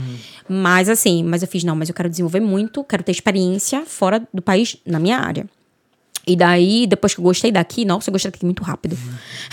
Mas 0.49 0.89
assim, 0.89 1.23
mas 1.23 1.41
eu 1.41 1.47
fiz, 1.47 1.63
não, 1.63 1.75
mas 1.75 1.89
eu 1.89 1.95
quero 1.95 2.09
desenvolver 2.09 2.39
muito, 2.39 2.83
quero 2.83 3.03
ter 3.03 3.11
experiência 3.11 3.85
fora 3.85 4.27
do 4.33 4.41
país, 4.41 4.77
na 4.85 4.99
minha 4.99 5.17
área. 5.17 5.45
E 6.29 6.35
daí, 6.35 6.85
depois 6.85 7.13
que 7.13 7.21
eu 7.21 7.23
gostei 7.23 7.53
daqui, 7.53 7.85
nossa, 7.85 8.09
eu 8.09 8.11
gostei 8.11 8.29
daqui 8.29 8.43
muito 8.43 8.61
rápido. 8.61 8.97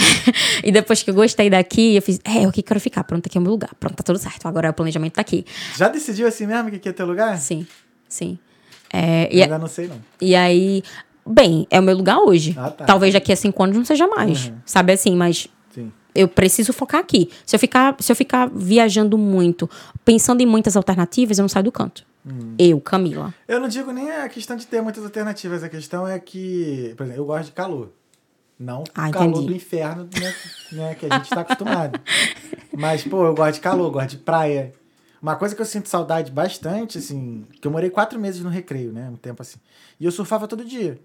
e 0.65 0.73
depois 0.73 1.05
que 1.05 1.11
eu 1.11 1.15
gostei 1.15 1.49
daqui, 1.49 1.95
eu 1.95 2.03
fiz, 2.03 2.19
é, 2.25 2.45
eu 2.45 2.49
aqui 2.49 2.63
quero 2.65 2.81
ficar, 2.81 3.05
pronto, 3.05 3.27
aqui 3.27 3.39
é 3.39 3.41
o 3.41 3.43
meu 3.43 3.53
lugar. 3.53 3.71
Pronto, 3.79 3.95
tá 3.95 4.03
tudo 4.03 4.19
certo. 4.19 4.47
Agora 4.49 4.71
o 4.71 4.73
planejamento 4.75 5.13
tá 5.13 5.21
aqui. 5.21 5.45
Já 5.77 5.89
decidiu 5.89 6.27
assim 6.27 6.47
mesmo 6.49 6.71
que 6.71 6.77
aqui 6.77 6.89
é 6.89 6.93
teu 6.93 7.07
lugar? 7.07 7.39
Sim, 7.39 7.65
sim. 8.15 8.39
É, 8.93 9.29
e, 9.35 9.43
Ainda 9.43 9.59
não 9.59 9.67
sei, 9.67 9.89
não. 9.89 9.97
e 10.21 10.37
aí, 10.37 10.83
bem, 11.27 11.67
é 11.69 11.81
o 11.81 11.83
meu 11.83 11.97
lugar 11.97 12.19
hoje. 12.19 12.55
Ah, 12.57 12.71
tá. 12.71 12.85
Talvez 12.85 13.13
daqui 13.13 13.33
a 13.33 13.37
cinco 13.37 13.63
anos 13.63 13.77
não 13.77 13.85
seja 13.85 14.07
mais. 14.07 14.53
Sabe 14.65 14.93
assim, 14.93 15.17
mas 15.17 15.49
Sim. 15.71 15.93
eu 16.15 16.29
preciso 16.29 16.73
focar 16.73 17.01
aqui. 17.01 17.29
Se 17.45 17.57
eu 17.57 17.61
ficar, 17.61 17.97
se 17.99 18.13
eu 18.13 18.15
ficar 18.17 18.49
viajando 18.55 19.19
muito, 19.19 19.69
pensando 20.05 20.41
em 20.43 20.47
muitas 20.47 20.77
alternativas, 20.77 21.39
eu 21.39 21.43
não 21.43 21.49
saio 21.49 21.65
do 21.65 21.73
canto. 21.73 22.07
Hum. 22.25 22.55
Eu, 22.59 22.81
Camila. 22.81 23.35
Eu 23.49 23.59
não 23.61 23.69
digo 23.69 23.91
nem 23.91 24.11
a 24.11 24.29
questão 24.29 24.57
de 24.57 24.67
ter 24.67 24.81
muitas 24.81 25.03
alternativas, 25.05 25.63
a 25.65 25.69
questão 25.69 26.07
é 26.07 26.19
que, 26.21 26.95
por 26.97 27.03
exemplo, 27.05 27.23
eu 27.23 27.27
gosto 27.27 27.47
de 27.47 27.53
calor. 27.53 27.91
Não 28.57 28.85
Ah, 28.95 29.11
calor 29.11 29.31
entendi. 29.31 29.47
do 29.49 29.53
inferno, 29.55 30.09
né, 30.21 30.35
né, 30.71 30.95
que 30.95 31.07
a 31.07 31.17
gente 31.17 31.25
está 31.25 31.41
acostumado. 31.41 32.01
Mas, 32.73 33.03
pô, 33.03 33.27
eu 33.27 33.35
gosto 33.35 33.55
de 33.55 33.61
calor, 33.61 33.91
gosto 33.91 34.11
de 34.11 34.19
praia. 34.19 34.73
Uma 35.25 35.37
coisa 35.37 35.55
que 35.57 35.63
eu 35.63 35.65
sinto 35.65 35.89
saudade 35.89 36.31
bastante, 36.31 36.99
assim, 36.99 37.47
que 37.59 37.67
eu 37.67 37.73
morei 37.73 37.89
quatro 37.89 38.21
meses 38.21 38.43
no 38.43 38.51
recreio, 38.51 38.93
né, 38.93 39.09
um 39.11 39.17
tempo 39.17 39.41
assim. 39.41 39.57
E 39.99 40.05
eu 40.05 40.13
surfava 40.13 40.47
todo 40.47 40.63
dia. 40.63 40.99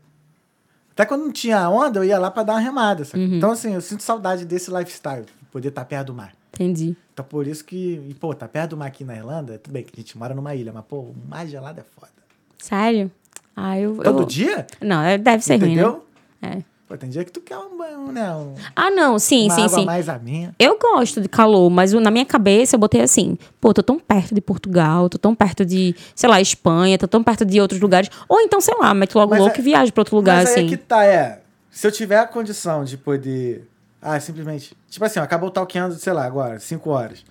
Até 0.91 1.05
quando 1.05 1.23
não 1.23 1.31
tinha 1.31 1.69
onda, 1.69 1.99
eu 1.99 2.03
ia 2.03 2.19
lá 2.19 2.29
pra 2.29 2.43
dar 2.43 2.55
uma 2.55 2.59
remada? 2.59 3.07
Uhum. 3.15 3.37
Então, 3.37 3.51
assim, 3.51 3.73
eu 3.73 3.79
sinto 3.79 4.03
saudade 4.03 4.43
desse 4.43 4.69
lifestyle, 4.69 5.25
poder 5.53 5.69
estar 5.69 5.85
perto 5.85 6.07
do 6.07 6.13
mar. 6.13 6.33
Entendi. 6.53 6.97
Então, 7.13 7.23
por 7.23 7.47
isso 7.47 7.63
que, 7.63 8.03
e, 8.09 8.13
pô, 8.13 8.33
tá 8.33 8.45
perto 8.45 8.71
do 8.71 8.77
mar 8.77 8.87
aqui 8.87 9.05
na 9.05 9.15
Irlanda, 9.15 9.57
tudo 9.57 9.71
bem 9.71 9.83
que 9.85 9.93
a 9.95 10.01
gente 10.01 10.17
mora 10.17 10.35
numa 10.35 10.53
ilha, 10.53 10.73
mas, 10.73 10.83
pô, 10.83 10.97
o 10.97 11.15
mar 11.29 11.47
gelado 11.47 11.79
é 11.79 11.83
foda. 11.83 12.11
Sério? 12.57 13.09
Ah, 13.55 13.79
eu. 13.79 13.95
Todo 14.03 14.23
eu... 14.23 14.25
dia? 14.25 14.67
Não, 14.81 15.01
é- 15.01 15.17
deve 15.17 15.41
ser 15.45 15.55
ruim, 15.55 15.71
Entendeu? 15.71 16.05
né? 16.41 16.57
É. 16.57 16.63
Pô, 16.89 16.97
tem 16.97 17.07
dia 17.07 17.23
que 17.23 17.31
tu 17.31 17.39
quer 17.39 17.55
um 17.55 17.77
banho, 17.77 18.11
né? 18.11 18.33
Um, 18.33 18.55
Ah, 18.75 18.89
não, 18.89 19.19
sim, 19.19 19.45
uma 19.45 19.53
sim, 19.53 19.61
água 19.65 19.79
sim. 19.79 19.85
mais 19.85 20.09
amena. 20.09 20.55
Eu 20.57 20.75
gosto 20.79 21.21
de 21.21 21.29
calor, 21.29 21.69
mas 21.69 21.93
na 21.93 22.09
minha 22.09 22.25
cabeça 22.25 22.75
eu 22.75 22.79
botei 22.79 22.99
assim, 23.01 23.37
pô, 23.61 23.71
tô 23.71 23.83
tão 23.83 23.99
perto 23.99 24.33
de 24.33 24.41
Portugal, 24.41 25.07
tô 25.07 25.19
tão 25.19 25.35
perto 25.35 25.63
de, 25.63 25.95
sei 26.15 26.27
lá, 26.27 26.41
Espanha, 26.41 26.97
tô 26.97 27.07
tão 27.07 27.23
perto 27.23 27.45
de 27.45 27.61
outros 27.61 27.79
lugares. 27.79 28.09
Ou 28.27 28.41
então, 28.41 28.59
sei 28.59 28.73
lá, 28.75 28.91
meto 28.95 29.15
logo 29.19 29.29
Mas 29.29 29.39
louco 29.39 29.55
é- 29.57 29.59
e 29.59 29.63
viajo 29.63 29.93
pra 29.93 30.01
outro 30.01 30.15
lugar, 30.15 30.37
Mas 30.37 30.47
aí 30.49 30.53
assim. 30.55 30.65
é 30.65 30.69
que 30.69 30.77
tá, 30.77 31.05
é. 31.05 31.43
Se 31.69 31.85
eu 31.85 31.91
tiver 31.91 32.17
a 32.17 32.25
condição 32.25 32.83
de 32.83 32.97
poder. 32.97 33.69
Ah, 34.01 34.19
simplesmente. 34.19 34.75
Tipo 34.89 35.05
assim, 35.05 35.19
ó, 35.19 35.23
acabou 35.23 35.51
talqueando, 35.51 35.93
sei 35.93 36.11
lá, 36.13 36.25
agora, 36.25 36.57
5 36.59 36.89
horas. 36.89 37.23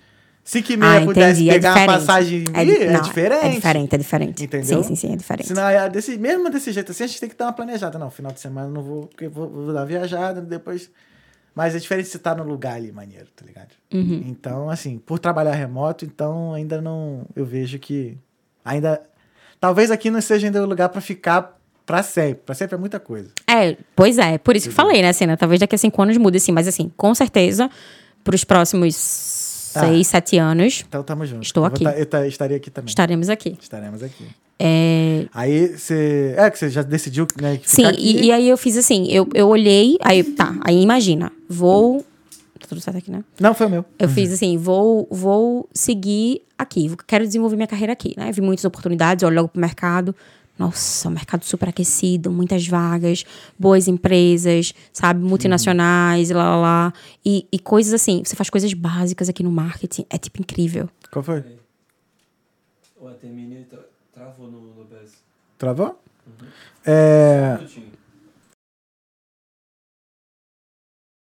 5 0.49 0.71
e 0.71 0.77
meia 0.77 0.97
Ah, 0.97 1.05
pudesse 1.05 1.43
entendi. 1.43 1.49
É 1.51 1.53
pegar 1.53 1.75
uma 1.75 1.85
passagem 1.85 2.43
é, 2.55 2.61
é, 2.61 2.65
di- 2.65 2.83
é 2.83 2.91
não, 2.91 3.01
diferente. 3.01 3.45
É 3.45 3.49
diferente, 3.49 3.93
é 3.93 3.97
diferente. 3.99 4.43
Entendeu? 4.45 4.83
Sim, 4.83 4.89
sim, 4.89 4.95
sim, 4.95 5.13
é 5.13 5.15
diferente. 5.15 5.53
É 5.53 5.89
desse, 5.89 6.17
mesmo 6.17 6.49
desse 6.49 6.71
jeito 6.71 6.91
assim, 6.91 7.03
a 7.03 7.07
gente 7.07 7.19
tem 7.19 7.29
que 7.29 7.35
dar 7.35 7.45
uma 7.45 7.53
planejada. 7.53 7.99
Não, 7.99 8.09
final 8.09 8.31
de 8.31 8.39
semana 8.39 8.67
eu 8.67 8.71
não 8.71 8.81
vou, 8.81 9.05
porque 9.05 9.25
eu 9.25 9.29
vou, 9.29 9.47
vou 9.47 9.67
dar 9.67 9.81
uma 9.81 9.85
viajada, 9.85 10.41
depois. 10.41 10.89
Mas 11.53 11.75
é 11.75 11.77
diferente 11.77 12.09
se 12.09 12.17
tá 12.17 12.33
no 12.33 12.43
lugar 12.43 12.77
ali, 12.77 12.91
maneiro, 12.91 13.27
tá 13.35 13.45
ligado? 13.45 13.69
Uhum. 13.93 14.23
Então, 14.25 14.71
assim, 14.71 14.97
por 14.97 15.19
trabalhar 15.19 15.53
remoto, 15.53 16.03
então 16.03 16.51
ainda 16.55 16.81
não. 16.81 17.27
Eu 17.35 17.45
vejo 17.45 17.77
que. 17.77 18.17
Ainda. 18.65 19.03
Talvez 19.59 19.91
aqui 19.91 20.09
não 20.09 20.19
seja 20.19 20.47
ainda 20.47 20.63
o 20.63 20.65
lugar 20.65 20.89
pra 20.89 20.99
ficar 20.99 21.59
pra 21.85 22.01
sempre. 22.01 22.41
Pra 22.43 22.55
sempre 22.55 22.73
é 22.75 22.79
muita 22.79 22.99
coisa. 22.99 23.29
É, 23.45 23.77
pois 23.95 24.17
é, 24.17 24.39
por 24.39 24.55
isso 24.55 24.65
que 24.67 24.71
eu 24.71 24.75
falei, 24.75 25.03
né, 25.03 25.13
Cena? 25.13 25.37
Talvez 25.37 25.59
daqui 25.59 25.75
a 25.75 25.77
cinco 25.77 26.01
anos 26.01 26.17
mude, 26.17 26.37
assim, 26.37 26.51
mas 26.51 26.67
assim, 26.67 26.91
com 26.97 27.13
certeza, 27.13 27.69
pros 28.23 28.43
próximos 28.43 28.95
Ah. 29.79 29.87
seis, 29.89 30.07
sete 30.07 30.37
anos, 30.37 30.83
Então 30.87 31.03
tamo 31.03 31.25
junto. 31.25 31.43
Estou 31.43 31.63
Eu 31.63 31.67
aqui. 31.67 31.83
tá- 31.83 31.97
eu 31.97 32.05
tá- 32.05 32.27
estaria 32.27 32.57
aqui 32.57 32.69
também. 32.69 32.89
estaremos 32.89 33.29
aqui. 33.29 33.57
Estaremos 33.61 34.03
aqui. 34.03 34.25
É, 34.61 35.25
Aí 35.33 35.67
você. 35.77 36.33
É, 36.37 36.49
que 36.49 36.59
você 36.59 36.69
já 36.69 36.81
decidiu, 36.81 37.25
né? 37.41 37.59
Sim, 37.63 37.83
e, 37.97 38.25
e 38.25 38.31
aí 38.31 38.49
eu 38.49 38.57
fiz 38.57 38.75
assim, 38.75 39.07
eu, 39.09 39.27
eu 39.33 39.47
olhei, 39.47 39.97
aí 40.01 40.21
tá, 40.23 40.53
aí 40.65 40.81
imagina, 40.81 41.31
vou. 41.47 42.05
Tá 42.59 42.67
tudo 42.67 42.81
certo 42.81 42.97
aqui, 42.97 43.09
né? 43.09 43.23
Não, 43.39 43.53
foi 43.53 43.67
o 43.67 43.69
meu. 43.69 43.85
Eu 43.97 44.09
fiz 44.09 44.33
assim, 44.33 44.57
vou, 44.57 45.07
vou 45.09 45.69
seguir 45.73 46.41
aqui, 46.57 46.91
quero 47.07 47.25
desenvolver 47.25 47.55
minha 47.55 47.67
carreira 47.67 47.93
aqui, 47.93 48.13
né? 48.17 48.33
Vi 48.33 48.41
muitas 48.41 48.65
oportunidades, 48.65 49.23
olho 49.23 49.37
logo 49.37 49.47
pro 49.47 49.61
mercado. 49.61 50.13
Nossa, 50.59 51.07
um 51.07 51.11
mercado 51.11 51.45
super 51.45 51.69
aquecido, 51.69 52.29
muitas 52.29 52.67
vagas, 52.67 53.23
boas 53.57 53.87
empresas, 53.87 54.73
sabe, 54.91 55.23
multinacionais, 55.23 56.29
lá, 56.31 56.43
lá, 56.43 56.57
lá. 56.57 56.93
E, 57.25 57.47
e 57.49 57.57
coisas 57.57 57.93
assim, 57.93 58.21
você 58.25 58.35
faz 58.35 58.49
coisas 58.49 58.73
básicas 58.73 59.29
aqui 59.29 59.41
no 59.41 59.49
marketing, 59.49 60.05
é 60.09 60.17
tipo 60.17 60.41
incrível. 60.41 60.89
Qual 61.09 61.23
foi? 61.23 61.45
O 62.99 63.07
Atemini 63.07 63.65
travou 64.13 64.51
no, 64.51 64.83
BES. 64.83 65.23
Travou? 65.57 65.97
É. 66.85 67.57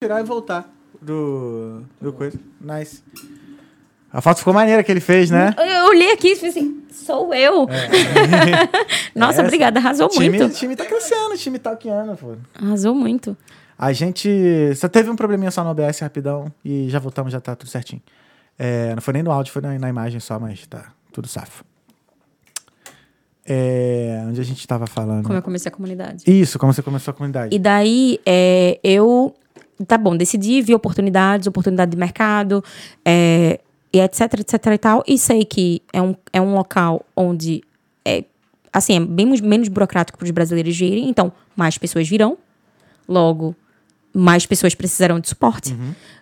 Tirar 0.01 0.21
e 0.21 0.23
voltar 0.23 0.73
do. 1.01 1.83
do 1.99 2.13
coisa. 2.13 2.39
Nice. 2.61 3.03
A 4.15 4.21
foto 4.21 4.37
ficou 4.37 4.53
maneira 4.53 4.81
que 4.81 4.89
ele 4.89 5.01
fez, 5.01 5.29
né? 5.29 5.53
Eu, 5.57 5.65
eu 5.65 5.85
olhei 5.87 6.13
aqui 6.13 6.29
e 6.29 6.35
falei 6.37 6.49
assim, 6.51 6.81
sou 6.89 7.33
eu. 7.33 7.67
Nossa, 9.13 9.41
É, 9.41 9.43
obrigada, 9.43 9.77
arrasou 9.77 10.07
time, 10.07 10.29
muito. 10.29 10.45
o 10.45 10.49
time 10.49 10.73
tá 10.73 10.85
crescendo, 10.85 11.33
o 11.33 11.37
time 11.37 11.59
tá 11.59 11.71
talquiano, 11.71 12.15
pô. 12.15 12.35
Arrasou 12.55 12.95
muito. 12.95 13.35
A 13.77 13.91
gente 13.91 14.73
só 14.77 14.87
teve 14.87 15.09
um 15.09 15.17
probleminha 15.17 15.51
só 15.51 15.65
no 15.65 15.69
OBS 15.69 15.99
rapidão 15.99 16.49
e 16.63 16.87
já 16.89 16.97
voltamos, 16.97 17.33
já 17.33 17.41
tá 17.41 17.57
tudo 17.57 17.69
certinho. 17.69 18.01
É, 18.57 18.95
não 18.95 19.01
foi 19.01 19.13
nem 19.15 19.21
no 19.21 19.31
áudio, 19.33 19.51
foi 19.51 19.61
na, 19.61 19.77
na 19.77 19.89
imagem 19.89 20.21
só, 20.21 20.39
mas 20.39 20.65
tá 20.65 20.93
tudo 21.11 21.27
safo. 21.27 21.65
É, 23.45 24.23
onde 24.27 24.39
a 24.39 24.43
gente 24.45 24.65
tava 24.65 24.87
falando? 24.87 25.23
Como 25.25 25.37
eu 25.37 25.41
comecei 25.41 25.69
a 25.69 25.75
comunidade. 25.75 26.23
Isso, 26.25 26.57
como 26.57 26.73
você 26.73 26.81
começou 26.81 27.11
a 27.11 27.13
comunidade. 27.13 27.53
E 27.53 27.59
daí, 27.59 28.17
é, 28.25 28.79
eu, 28.81 29.35
tá 29.85 29.97
bom, 29.97 30.15
decidi, 30.15 30.61
vi 30.61 30.73
oportunidades, 30.73 31.45
oportunidade 31.47 31.91
de 31.91 31.97
mercado, 31.97 32.63
é, 33.05 33.59
e 33.95 34.01
etc, 34.01 34.39
etc 34.39 34.65
e 34.73 34.77
tal. 34.77 35.03
E 35.07 35.17
sei 35.17 35.45
que 35.45 35.81
é 35.93 36.01
um, 36.01 36.15
é 36.33 36.41
um 36.41 36.53
local 36.53 37.05
onde, 37.15 37.63
é, 38.03 38.25
assim, 38.73 38.97
é 38.97 38.99
bem 38.99 39.25
menos 39.41 39.69
burocrático 39.69 40.17
para 40.17 40.25
os 40.25 40.31
brasileiros 40.31 40.77
virem. 40.77 41.09
Então, 41.09 41.31
mais 41.55 41.77
pessoas 41.77 42.07
virão. 42.07 42.37
Logo, 43.07 43.55
mais 44.13 44.45
pessoas 44.45 44.75
precisarão 44.75 45.19
de 45.19 45.29
suporte. 45.29 45.73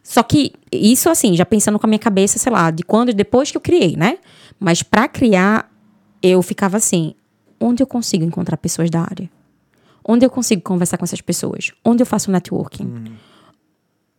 Só 0.04 0.22
que 0.22 0.54
isso, 0.72 1.10
assim, 1.10 1.36
já 1.36 1.46
pensando 1.46 1.80
com 1.80 1.88
a 1.88 1.90
minha 1.90 2.00
cabeça, 2.00 2.38
sei 2.38 2.52
lá, 2.52 2.70
de 2.70 2.84
quando, 2.84 3.12
depois 3.12 3.50
que 3.50 3.58
eu 3.58 3.62
criei, 3.62 3.96
né? 3.96 4.20
Mas 4.60 4.84
para 4.84 5.08
criar, 5.08 5.72
eu 6.22 6.42
ficava 6.44 6.78
assim, 6.78 7.16
onde 7.60 7.82
eu 7.82 7.88
consigo 7.88 8.24
encontrar 8.24 8.58
pessoas 8.58 8.92
da 8.92 9.02
área? 9.02 9.30
Onde 10.06 10.26
eu 10.26 10.30
consigo 10.30 10.62
conversar 10.62 10.98
com 10.98 11.06
essas 11.06 11.22
pessoas? 11.22 11.72
Onde 11.84 12.04
eu 12.04 12.06
faço 12.06 12.30
networking? 12.30 12.84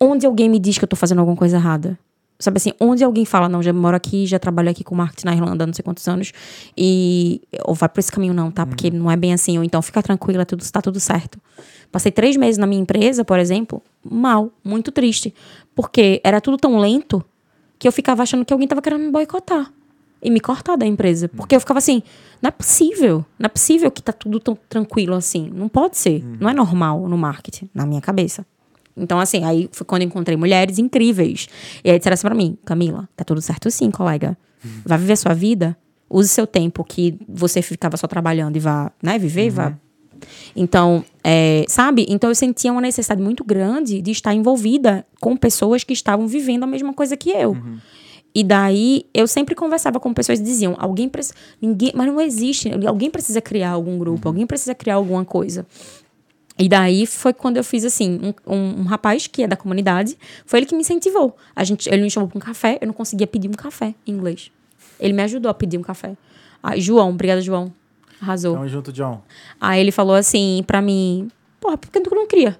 Onde 0.01 0.27
alguém 0.27 0.49
me 0.49 0.59
diz 0.59 0.77
que 0.77 0.85
eu 0.85 0.89
tô 0.89 0.97
fazendo 0.97 1.21
alguma 1.21 1.37
coisa 1.37 1.57
errada? 1.57 1.99
Sabe 2.39 2.57
assim, 2.57 2.73
onde 2.81 3.05
alguém 3.05 3.25
fala, 3.25 3.49
não, 3.49 3.63
já 3.63 3.73
moro 3.73 3.97
aqui, 3.97 4.27
já 4.27 4.39
trabalho 4.39 4.69
aqui 4.69 4.83
com 4.83 4.95
marketing 4.95 5.27
na 5.27 5.35
Irlanda 5.35 5.65
há 5.65 5.67
não 5.67 5.73
sei 5.73 5.85
quantos 5.85 6.07
anos, 6.09 6.33
e 6.77 7.41
ou 7.65 7.75
vai 7.75 7.89
por 7.89 8.01
esse 8.01 8.11
caminho 8.11 8.35
não, 8.35 8.51
tá? 8.51 8.67
Porque 8.67 8.91
não 8.91 9.11
é 9.11 9.17
bem 9.17 9.33
assim, 9.33 9.57
ou 9.57 9.63
então 9.63 9.81
fica 9.81 10.03
tranquila, 10.03 10.45
tudo 10.45 10.61
está 10.61 10.83
tudo 10.83 10.99
certo. 10.99 11.39
Passei 11.93 12.11
três 12.11 12.37
meses 12.37 12.59
na 12.59 12.67
minha 12.67 12.83
empresa, 12.83 13.25
por 13.25 13.39
exemplo, 13.39 13.81
mal, 14.05 14.51
muito 14.65 14.91
triste. 14.91 15.33
Porque 15.77 16.21
era 16.25 16.41
tudo 16.41 16.57
tão 16.57 16.77
lento 16.77 17.25
que 17.79 17.87
eu 17.87 17.93
ficava 17.93 18.25
achando 18.25 18.45
que 18.45 18.53
alguém 18.53 18.67
tava 18.67 18.83
querendo 18.83 19.03
me 19.03 19.11
boicotar 19.13 19.73
e 20.21 20.29
me 20.29 20.41
cortar 20.41 20.77
da 20.77 20.87
empresa. 20.87 21.29
Porque 21.29 21.55
eu 21.55 21.61
ficava 21.61 21.79
assim, 21.79 22.03
não 22.43 22.49
é 22.49 22.51
possível, 22.51 23.25
não 23.39 23.47
é 23.47 23.49
possível 23.49 23.91
que 23.93 24.03
tá 24.03 24.13
tudo 24.13 24.41
tão 24.41 24.59
tranquilo 24.69 25.15
assim. 25.15 25.51
Não 25.55 25.69
pode 25.69 25.97
ser, 25.97 26.25
não 26.41 26.49
é 26.49 26.53
normal 26.53 27.09
no 27.09 27.17
marketing, 27.17 27.71
na 27.73 27.87
minha 27.87 28.01
cabeça. 28.01 28.45
Então, 28.97 29.19
assim, 29.19 29.45
aí 29.45 29.69
foi 29.73 29.85
quando 29.87 30.03
encontrei 30.03 30.37
mulheres 30.37 30.79
incríveis. 30.79 31.49
E 31.83 31.91
aí 31.91 31.99
disseram 31.99 32.15
assim 32.15 32.27
pra 32.27 32.35
mim, 32.35 32.57
Camila, 32.65 33.09
tá 33.17 33.25
tudo 33.25 33.41
certo 33.41 33.71
sim, 33.71 33.91
colega. 33.91 34.37
Vai 34.85 34.97
viver 34.97 35.17
sua 35.17 35.35
vida, 35.35 35.77
use 36.09 36.29
seu 36.29 36.47
tempo 36.47 36.83
que 36.85 37.19
você 37.29 37.61
ficava 37.61 37.97
só 37.97 38.07
trabalhando 38.07 38.57
e 38.57 38.61
vá, 38.61 38.91
né, 39.03 39.19
viver, 39.19 39.51
vá 39.51 39.77
então, 40.55 41.05
é, 41.23 41.65
sabe? 41.69 42.07
Então 42.09 42.31
eu 42.31 42.35
sentia 42.35 42.73
uma 42.73 42.81
necessidade 42.81 43.23
muito 43.23 43.45
grande 43.45 44.01
de 44.01 44.11
estar 44.11 44.35
envolvida 44.35 45.07
com 45.21 45.37
pessoas 45.37 45.85
que 45.85 45.93
estavam 45.93 46.27
vivendo 46.27 46.65
a 46.65 46.67
mesma 46.67 46.93
coisa 46.93 47.17
que 47.17 47.31
eu. 47.31 47.57
E 48.35 48.43
daí 48.43 49.07
eu 49.15 49.29
sempre 49.29 49.55
conversava 49.55 50.01
com 50.01 50.13
pessoas 50.13 50.39
que 50.41 50.45
diziam, 50.45 50.75
alguém 50.79 51.09
precisa. 51.09 51.35
Ninguém, 51.63 51.93
mas 51.95 52.07
não 52.07 52.21
existe. 52.21 52.71
Alguém 52.87 53.11
precisa 53.11 53.41
criar 53.41 53.71
algum 53.71 53.97
grupo, 53.99 54.27
alguém 54.29 54.47
precisa 54.47 54.75
criar 54.75 54.97
alguma 54.97 55.25
coisa. 55.25 55.67
E 56.59 56.69
daí 56.69 57.05
foi 57.07 57.33
quando 57.33 57.57
eu 57.57 57.65
fiz 57.65 57.85
assim, 57.85 58.21
um, 58.47 58.55
um, 58.55 58.81
um 58.81 58.83
rapaz 58.85 59.27
que 59.27 59.43
é 59.43 59.49
da 59.49 59.57
comunidade, 59.57 60.17
foi 60.47 60.61
ele 60.61 60.67
que 60.67 60.75
me 60.75 60.83
incentivou. 60.83 61.37
A 61.55 61.65
gente, 61.65 61.89
ele 61.89 62.03
me 62.03 62.11
chamou 62.11 62.29
para 62.29 62.39
um 62.39 62.41
café, 62.41 62.79
eu 62.81 62.87
não 62.87 62.95
conseguia 62.95 63.27
pedir 63.27 63.49
um 63.49 63.53
café 63.53 63.95
em 64.07 64.13
inglês. 64.13 64.53
Ele 65.01 65.13
me 65.13 65.23
ajudou 65.23 65.51
a 65.51 65.55
pedir 65.55 65.79
um 65.79 65.83
café. 65.83 66.17
Ah, 66.63 66.77
João, 66.79 67.11
obrigada, 67.11 67.41
João. 67.41 67.73
Arrasou. 68.21 68.55
Tamo 68.55 68.69
junto, 68.69 68.93
John. 68.93 69.21
Aí 69.61 69.81
ele 69.81 69.91
falou 69.91 70.15
assim 70.15 70.63
pra 70.67 70.81
mim, 70.81 71.29
porra, 71.61 71.77
por 71.77 71.91
que 71.91 72.01
tu 72.01 72.15
não 72.15 72.27
cria? 72.27 72.59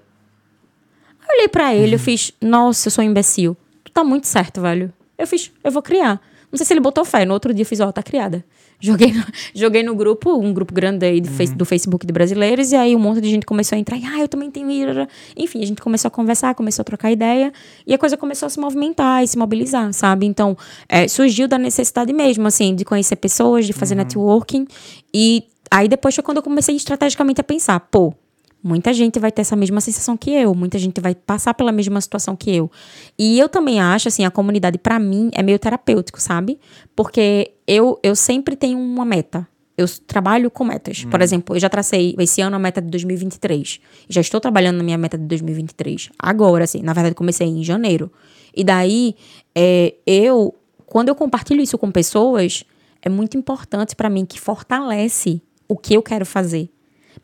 Aí 1.21 1.27
eu 1.29 1.35
olhei 1.37 1.47
pra 1.47 1.73
ele, 1.73 1.95
eu 1.95 1.99
fiz, 1.99 2.33
nossa, 2.41 2.87
eu 2.87 2.91
sou 2.91 3.03
um 3.03 3.07
imbecil. 3.07 3.55
Tu 3.83 3.91
tá 3.93 4.03
muito 4.03 4.27
certo, 4.27 4.61
velho. 4.61 4.93
Eu 5.17 5.25
fiz, 5.25 5.51
eu 5.63 5.71
vou 5.71 5.81
criar. 5.81 6.21
Não 6.51 6.57
sei 6.57 6.65
se 6.65 6.73
ele 6.73 6.79
botou 6.79 7.03
fé. 7.03 7.25
No 7.25 7.33
outro 7.33 7.53
dia 7.53 7.63
eu 7.63 7.65
fiz, 7.65 7.79
ó, 7.79 7.91
tá 7.91 8.01
criada. 8.03 8.45
Joguei 8.79 9.11
no, 9.13 9.23
joguei 9.55 9.83
no 9.83 9.95
grupo, 9.95 10.37
um 10.37 10.53
grupo 10.53 10.73
grande 10.73 11.05
aí 11.05 11.21
do, 11.21 11.29
face- 11.29 11.53
do 11.55 11.65
Facebook 11.65 12.05
de 12.05 12.11
brasileiros, 12.13 12.71
e 12.71 12.75
aí 12.75 12.95
um 12.95 12.99
monte 12.99 13.21
de 13.21 13.29
gente 13.29 13.45
começou 13.45 13.75
a 13.75 13.79
entrar, 13.79 13.97
e, 13.97 14.05
ah, 14.05 14.19
eu 14.19 14.27
também 14.27 14.51
tenho 14.51 14.69
ira. 14.69 15.07
Enfim, 15.35 15.61
a 15.63 15.65
gente 15.65 15.81
começou 15.81 16.07
a 16.09 16.11
conversar, 16.11 16.53
começou 16.55 16.81
a 16.81 16.85
trocar 16.85 17.11
ideia, 17.11 17.51
e 17.87 17.93
a 17.93 17.97
coisa 17.97 18.17
começou 18.17 18.47
a 18.47 18.49
se 18.49 18.59
movimentar 18.59 19.23
e 19.23 19.27
se 19.27 19.37
mobilizar, 19.37 19.91
sabe? 19.93 20.25
Então, 20.25 20.57
é, 20.89 21.07
surgiu 21.07 21.47
da 21.47 21.57
necessidade 21.57 22.11
mesmo, 22.13 22.45
assim, 22.47 22.75
de 22.75 22.83
conhecer 22.85 23.15
pessoas, 23.15 23.65
de 23.65 23.73
fazer 23.73 23.95
networking, 23.95 24.67
e 25.13 25.43
aí 25.71 25.87
depois 25.87 26.13
foi 26.15 26.23
quando 26.23 26.37
eu 26.37 26.43
comecei 26.43 26.75
estrategicamente 26.75 27.39
a 27.41 27.43
pensar, 27.43 27.79
pô, 27.79 28.13
Muita 28.65 28.91
gente 28.93 29.19
vai 29.19 29.31
ter 29.31 29.43
essa 29.43 29.55
mesma 29.55 29.79
sensação 29.79 30.17
que 30.17 30.31
eu, 30.31 30.55
muita 30.55 30.79
gente 30.79 30.99
vai 30.99 31.13
passar 31.13 31.53
pela 31.53 31.71
mesma 31.71 32.01
situação 32.01 32.35
que 32.35 32.49
eu. 32.49 32.71
E 33.15 33.37
eu 33.37 33.47
também 33.47 33.79
acho, 33.79 34.07
assim, 34.07 34.25
a 34.25 34.31
comunidade 34.31 34.79
pra 34.79 34.97
mim 34.97 35.29
é 35.33 35.43
meio 35.43 35.59
terapêutico, 35.59 36.19
sabe? 36.19 36.59
Porque 36.95 37.51
eu, 37.67 37.99
eu 38.01 38.15
sempre 38.15 38.55
tenho 38.55 38.79
uma 38.79 39.05
meta. 39.05 39.47
Eu 39.77 39.85
trabalho 40.07 40.49
com 40.49 40.63
metas. 40.63 41.05
Por 41.05 41.21
exemplo, 41.21 41.55
eu 41.55 41.59
já 41.59 41.69
tracei 41.69 42.15
esse 42.17 42.41
ano 42.41 42.55
a 42.55 42.59
meta 42.59 42.81
de 42.81 42.87
2023. 42.87 43.79
Já 44.09 44.21
estou 44.21 44.41
trabalhando 44.41 44.77
na 44.77 44.83
minha 44.83 44.97
meta 44.97 45.15
de 45.15 45.25
2023. 45.25 46.09
Agora, 46.17 46.63
assim, 46.63 46.81
na 46.81 46.93
verdade, 46.93 47.13
comecei 47.13 47.45
em 47.45 47.63
janeiro. 47.63 48.11
E 48.55 48.63
daí, 48.63 49.15
é, 49.53 49.93
eu, 50.07 50.55
quando 50.87 51.09
eu 51.09 51.15
compartilho 51.15 51.61
isso 51.61 51.77
com 51.77 51.91
pessoas, 51.91 52.63
é 52.99 53.09
muito 53.09 53.37
importante 53.37 53.95
pra 53.95 54.09
mim 54.09 54.25
que 54.25 54.41
fortalece 54.41 55.39
o 55.67 55.77
que 55.77 55.93
eu 55.93 56.01
quero 56.01 56.25
fazer. 56.25 56.67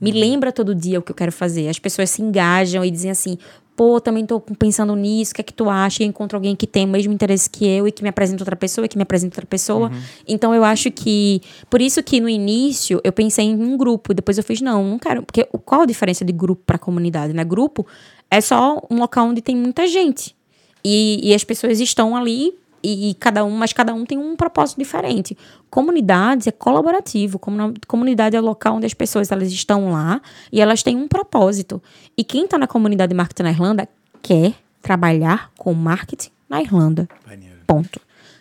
Me 0.01 0.11
lembra 0.11 0.51
todo 0.51 0.73
dia 0.73 0.97
o 0.97 1.01
que 1.01 1.11
eu 1.11 1.15
quero 1.15 1.31
fazer. 1.31 1.69
As 1.69 1.77
pessoas 1.77 2.09
se 2.09 2.23
engajam 2.23 2.83
e 2.83 2.89
dizem 2.89 3.11
assim: 3.11 3.37
pô, 3.75 4.01
também 4.01 4.25
tô 4.25 4.39
pensando 4.39 4.95
nisso, 4.95 5.31
o 5.31 5.35
que 5.35 5.41
é 5.41 5.43
que 5.43 5.53
tu 5.53 5.69
acha? 5.69 6.03
E 6.03 6.05
encontro 6.05 6.37
alguém 6.37 6.55
que 6.55 6.67
tem 6.67 6.85
o 6.85 6.87
mesmo 6.87 7.13
interesse 7.13 7.49
que 7.49 7.67
eu 7.67 7.87
e 7.87 7.91
que 7.91 8.03
me 8.03 8.09
apresenta 8.09 8.43
outra 8.43 8.55
pessoa, 8.55 8.85
e 8.85 8.87
que 8.87 8.97
me 8.97 9.03
apresenta 9.03 9.33
outra 9.33 9.45
pessoa. 9.45 9.91
Então 10.27 10.53
eu 10.55 10.63
acho 10.63 10.89
que. 10.91 11.41
Por 11.69 11.81
isso 11.81 12.01
que 12.01 12.19
no 12.19 12.27
início 12.27 12.99
eu 13.03 13.13
pensei 13.13 13.45
em 13.45 13.55
um 13.55 13.77
grupo, 13.77 14.13
depois 14.13 14.37
eu 14.37 14.43
fiz, 14.43 14.59
não, 14.59 14.83
não 14.83 14.99
quero. 14.99 15.23
Porque 15.23 15.45
qual 15.65 15.81
a 15.81 15.85
diferença 15.85 16.25
de 16.25 16.33
grupo 16.33 16.63
para 16.65 16.77
comunidade, 16.77 17.33
né? 17.33 17.43
Grupo 17.43 17.85
é 18.29 18.41
só 18.41 18.81
um 18.89 18.97
local 18.97 19.27
onde 19.27 19.41
tem 19.41 19.55
muita 19.55 19.87
gente. 19.87 20.35
E, 20.83 21.29
e 21.29 21.33
as 21.35 21.43
pessoas 21.43 21.79
estão 21.79 22.15
ali 22.15 22.53
e, 22.83 23.09
e 23.09 23.13
cada 23.15 23.43
um, 23.45 23.51
mas 23.51 23.73
cada 23.73 23.93
um 23.93 24.05
tem 24.05 24.17
um 24.17 24.35
propósito 24.35 24.77
diferente. 24.79 25.37
Comunidades 25.69 26.47
é 26.47 26.51
colaborativo, 26.51 27.39
comunidade 27.87 28.35
é 28.35 28.39
o 28.41 28.43
local 28.43 28.75
onde 28.75 28.85
as 28.85 28.93
pessoas 28.93 29.31
elas 29.31 29.51
estão 29.51 29.91
lá 29.91 30.21
e 30.51 30.59
elas 30.61 30.83
têm 30.83 30.95
um 30.97 31.07
propósito. 31.07 31.81
E 32.17 32.23
quem 32.23 32.45
está 32.45 32.57
na 32.57 32.67
comunidade 32.67 33.09
de 33.11 33.15
marketing 33.15 33.43
na 33.43 33.51
Irlanda 33.51 33.87
quer 34.21 34.53
trabalhar 34.81 35.51
com 35.57 35.73
marketing 35.73 36.29
na 36.49 36.61
Irlanda. 36.61 37.07
Maneiro. 37.27 37.55
Ponto. 37.65 37.99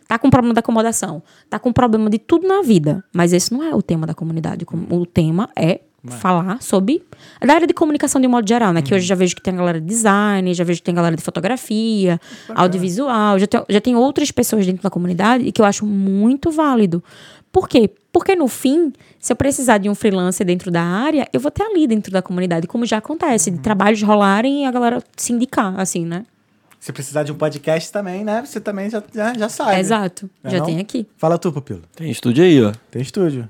Tá 0.09 0.19
com 0.19 0.29
problema 0.29 0.53
da 0.55 0.59
acomodação, 0.59 1.23
tá 1.49 1.57
com 1.57 1.73
problema 1.73 2.11
de 2.11 2.19
tudo 2.19 2.49
na 2.49 2.63
vida, 2.63 3.05
mas 3.13 3.33
esse 3.33 3.53
não 3.53 3.63
é 3.63 3.73
o 3.73 3.81
tema 3.81 4.09
da 4.09 4.15
comunidade. 4.15 4.65
Com- 4.65 4.85
O 4.91 5.07
tema 5.07 5.49
é 5.55 5.83
falar 6.09 6.63
sobre 6.63 7.03
da 7.45 7.55
área 7.55 7.67
de 7.67 7.75
comunicação 7.75 8.21
de 8.21 8.27
um 8.27 8.31
modo 8.31 8.49
geral, 8.49 8.73
né? 8.73 8.81
Que 8.81 8.95
hoje 8.95 9.07
já 9.07 9.15
vejo 9.15 9.37
que 9.37 9.43
tem 9.43 9.53
a 9.55 9.57
galera 9.57 9.81
de 9.81 9.87
design, 9.87 10.55
já 10.55 10.65
vejo 10.65 10.81
que 10.81 10.85
tem 10.85 10.95
galera 10.95 11.15
de 11.15 11.23
fotografia, 11.23 12.21
audiovisual, 12.55 13.39
já 13.39 13.47
tem, 13.47 13.63
já 13.69 13.81
tem 13.81 13.97
outras 13.97 14.31
pessoas 14.31 14.65
dentro 14.65 14.83
da 14.83 14.91
comunidade 14.91 15.45
e 15.45 15.53
que 15.53 15.61
eu 15.61 15.65
acho 15.65 15.85
muito 15.85 16.51
válido. 16.51 17.03
Por 17.53 17.69
quê? 17.69 17.91
Porque 18.13 18.35
no 18.35 18.49
fim, 18.49 18.93
se 19.19 19.33
eu 19.33 19.37
precisar 19.37 19.79
de 19.79 19.89
um 19.89 19.95
freelancer 19.95 20.47
dentro 20.47 20.71
da 20.71 20.83
área, 20.83 21.29
eu 21.33 21.41
vou 21.41 21.51
ter 21.51 21.65
ali 21.65 21.87
dentro 21.87 22.13
da 22.13 22.23
comunidade, 22.23 22.67
como 22.67 22.87
já 22.87 22.99
acontece, 22.99 23.51
de 23.51 23.59
trabalhos 23.59 24.03
rolarem 24.03 24.63
e 24.63 24.67
a 24.67 24.71
galera 24.71 25.03
se 25.17 25.33
indicar, 25.33 25.79
assim, 25.79 26.07
né? 26.07 26.25
Se 26.79 26.93
precisar 26.93 27.25
de 27.25 27.33
um 27.33 27.35
podcast 27.35 27.93
também, 27.93 28.25
né? 28.25 28.43
Você 28.45 28.59
também 28.59 28.89
já, 28.89 29.03
já, 29.15 29.35
já 29.35 29.49
sabe. 29.49 29.79
Exato. 29.79 30.31
Não 30.43 30.49
é 30.49 30.53
já 30.53 30.59
não? 30.61 30.67
tem 30.67 30.79
aqui. 30.79 31.07
Fala 31.17 31.37
tu, 31.37 31.53
Pupilo. 31.53 31.83
Tem 31.95 32.11
estúdio 32.11 32.43
aí, 32.43 32.63
ó. 32.63 32.73
Tem 32.91 33.03
estúdio. 33.03 33.49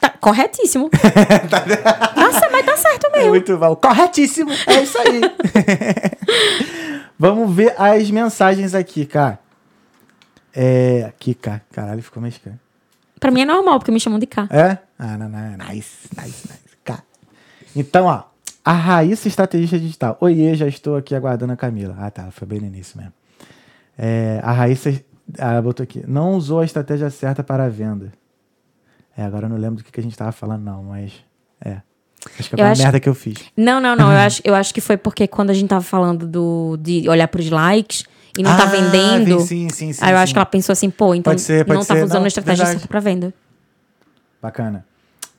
Tá 0.00 0.10
corretíssimo. 0.10 0.90
tá, 1.50 2.32
cer- 2.32 2.50
mas 2.52 2.66
tá 2.66 2.76
certo 2.76 3.06
É 3.06 3.16
mesmo. 3.18 3.30
muito 3.30 3.56
bom. 3.56 3.74
Corretíssimo. 3.76 4.50
É 4.66 4.82
isso 4.82 4.98
aí. 4.98 5.20
Vamos 7.18 7.54
ver 7.54 7.74
as 7.80 8.10
mensagens 8.10 8.74
aqui, 8.74 9.06
cara. 9.06 9.38
É. 10.54 11.04
Aqui, 11.08 11.34
cara. 11.34 11.62
Caralho, 11.72 12.02
ficou 12.02 12.22
mexicano. 12.22 12.58
Pra 13.18 13.30
mim 13.30 13.40
é 13.42 13.44
normal, 13.46 13.78
porque 13.78 13.90
me 13.90 13.98
chamam 14.00 14.18
de 14.18 14.26
K. 14.26 14.46
É? 14.50 14.78
Ah, 14.98 15.16
não, 15.16 15.28
não. 15.28 15.56
Nice, 15.68 16.08
nice, 16.16 16.46
nice. 16.48 16.60
Cá. 16.84 17.02
Então, 17.74 18.06
ó. 18.06 18.24
A 18.64 18.72
Raíssa 18.72 19.28
Estrategista 19.28 19.78
Digital. 19.78 20.16
Oiê, 20.20 20.54
já 20.56 20.66
estou 20.66 20.96
aqui 20.96 21.14
aguardando 21.14 21.52
a 21.52 21.56
Camila. 21.56 21.96
Ah, 22.00 22.10
tá. 22.10 22.30
Foi 22.32 22.46
bem 22.48 22.58
no 22.60 22.66
início 22.66 22.98
mesmo. 22.98 23.12
É, 23.96 24.40
a 24.42 24.50
Raíssa. 24.52 24.90
Ah, 25.38 25.52
ela 25.52 25.62
botou 25.62 25.84
aqui. 25.84 26.02
Não 26.06 26.32
usou 26.34 26.60
a 26.60 26.64
estratégia 26.64 27.08
certa 27.10 27.42
para 27.44 27.64
a 27.64 27.68
venda. 27.68 28.12
É, 29.16 29.24
agora 29.24 29.46
eu 29.46 29.50
não 29.50 29.56
lembro 29.56 29.76
do 29.78 29.84
que, 29.84 29.90
que 29.92 30.00
a 30.00 30.02
gente 30.02 30.16
tava 30.16 30.32
falando, 30.32 30.62
não, 30.62 30.82
mas. 30.82 31.12
É. 31.64 31.80
Acho 32.38 32.50
que 32.50 32.56
foi 32.56 32.60
uma 32.64 32.70
acho- 32.72 32.82
merda 32.82 33.00
que 33.00 33.08
eu 33.08 33.14
fiz. 33.14 33.36
Não, 33.56 33.80
não, 33.80 33.94
não. 33.96 34.12
Eu 34.12 34.18
acho, 34.26 34.42
eu 34.44 34.54
acho 34.54 34.74
que 34.74 34.80
foi 34.80 34.96
porque 34.96 35.26
quando 35.26 35.50
a 35.50 35.54
gente 35.54 35.68
tava 35.68 35.82
falando 35.84 36.26
do, 36.26 36.76
de 36.80 37.08
olhar 37.08 37.28
pros 37.28 37.48
likes 37.48 38.04
e 38.36 38.42
não 38.42 38.54
tá 38.56 38.64
Ah, 38.64 38.66
vendendo. 38.66 39.40
Sim, 39.40 39.68
sim, 39.70 39.92
sim. 39.92 40.04
aí 40.04 40.10
eu 40.12 40.16
sim. 40.18 40.22
ask 40.22 40.32
que 40.32 40.38
ela 40.38 40.44
pensou 40.46 40.72
assim, 40.72 40.90
pô, 40.90 41.14
então 41.14 41.30
Pode 41.32 41.40
ser, 41.40 41.64
pode 41.64 41.78
não 41.78 41.84
tava 41.86 42.00
ser. 42.00 42.04
usando 42.06 42.18
Não, 42.18 42.24
a 42.24 42.28
estratégia 42.28 42.56
verdade. 42.64 42.80
certa 42.80 42.88
pra 42.88 43.00
venda. 43.00 43.32
Bacana. 44.42 44.84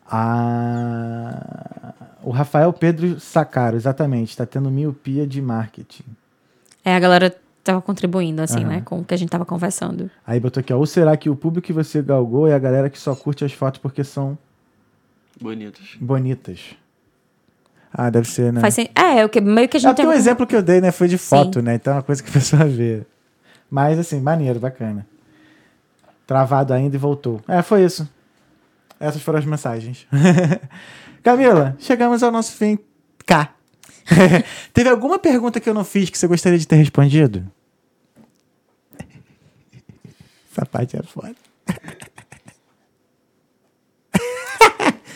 Ah, 0.09 1.93
O 2.23 2.31
Rafael 2.31 2.71
Pedro 2.73 3.19
Sacaro, 3.19 3.75
exatamente. 3.75 4.29
Está 4.31 4.45
tendo 4.45 4.69
miopia 4.71 5.25
de 5.27 5.41
marketing. 5.41 6.03
É, 6.83 6.95
a 6.95 6.99
galera 6.99 7.35
tava 7.67 7.81
contribuindo, 7.81 8.41
assim, 8.41 8.59
Aham. 8.61 8.67
né? 8.67 8.81
Com 8.83 8.99
o 8.99 9.05
que 9.05 9.13
a 9.13 9.17
gente 9.17 9.29
tava 9.29 9.45
conversando. 9.45 10.09
Aí 10.25 10.39
botou 10.39 10.59
aqui, 10.61 10.73
ó. 10.73 10.77
Ou 10.77 10.85
será 10.85 11.15
que 11.15 11.29
o 11.29 11.35
público 11.35 11.67
que 11.67 11.73
você 11.73 12.01
galgou 12.01 12.47
é 12.47 12.53
a 12.53 12.59
galera 12.59 12.89
que 12.89 12.99
só 12.99 13.15
curte 13.15 13.45
as 13.45 13.53
fotos 13.53 13.79
porque 13.79 14.03
são 14.03 14.37
Bonitos. 15.39 15.95
bonitas? 16.01 16.75
Ah, 17.93 18.09
deve 18.09 18.27
ser, 18.29 18.51
né? 18.51 18.59
Faz 18.61 18.73
sen- 18.73 18.89
É, 18.95 19.23
o 19.23 19.29
que, 19.29 19.39
meio 19.39 19.67
que 19.69 19.77
a 19.77 19.79
É 19.79 19.81
gente 19.81 19.95
porque 19.95 20.07
o 20.07 20.11
exemplo 20.13 20.45
que 20.45 20.55
eu 20.55 20.61
dei, 20.61 20.81
né, 20.81 20.91
foi 20.91 21.07
de 21.07 21.17
Sim. 21.17 21.29
foto, 21.29 21.61
né? 21.61 21.75
Então 21.75 21.93
é 21.93 21.95
uma 21.97 22.03
coisa 22.03 22.21
que 22.21 22.29
a 22.29 22.33
pessoa 22.33 22.63
vê. 22.65 23.03
Mas, 23.69 23.97
assim, 23.99 24.19
maneiro, 24.19 24.59
bacana. 24.59 25.05
Travado 26.25 26.73
ainda 26.73 26.95
e 26.95 26.99
voltou. 26.99 27.41
É, 27.47 27.61
foi 27.61 27.83
isso. 27.85 28.07
Essas 28.99 29.21
foram 29.21 29.39
as 29.39 29.45
mensagens. 29.45 30.05
Camila, 31.23 31.75
chegamos 31.79 32.23
ao 32.23 32.31
nosso 32.31 32.51
fim. 32.53 32.77
Cá. 33.25 33.53
Teve 34.73 34.89
alguma 34.89 35.19
pergunta 35.19 35.59
que 35.59 35.69
eu 35.69 35.73
não 35.73 35.83
fiz 35.83 36.09
que 36.09 36.17
você 36.17 36.27
gostaria 36.27 36.57
de 36.57 36.67
ter 36.67 36.75
respondido? 36.77 37.45
Essa 40.57 40.65
parte 40.65 40.97
é 40.97 41.03
foda. 41.03 41.35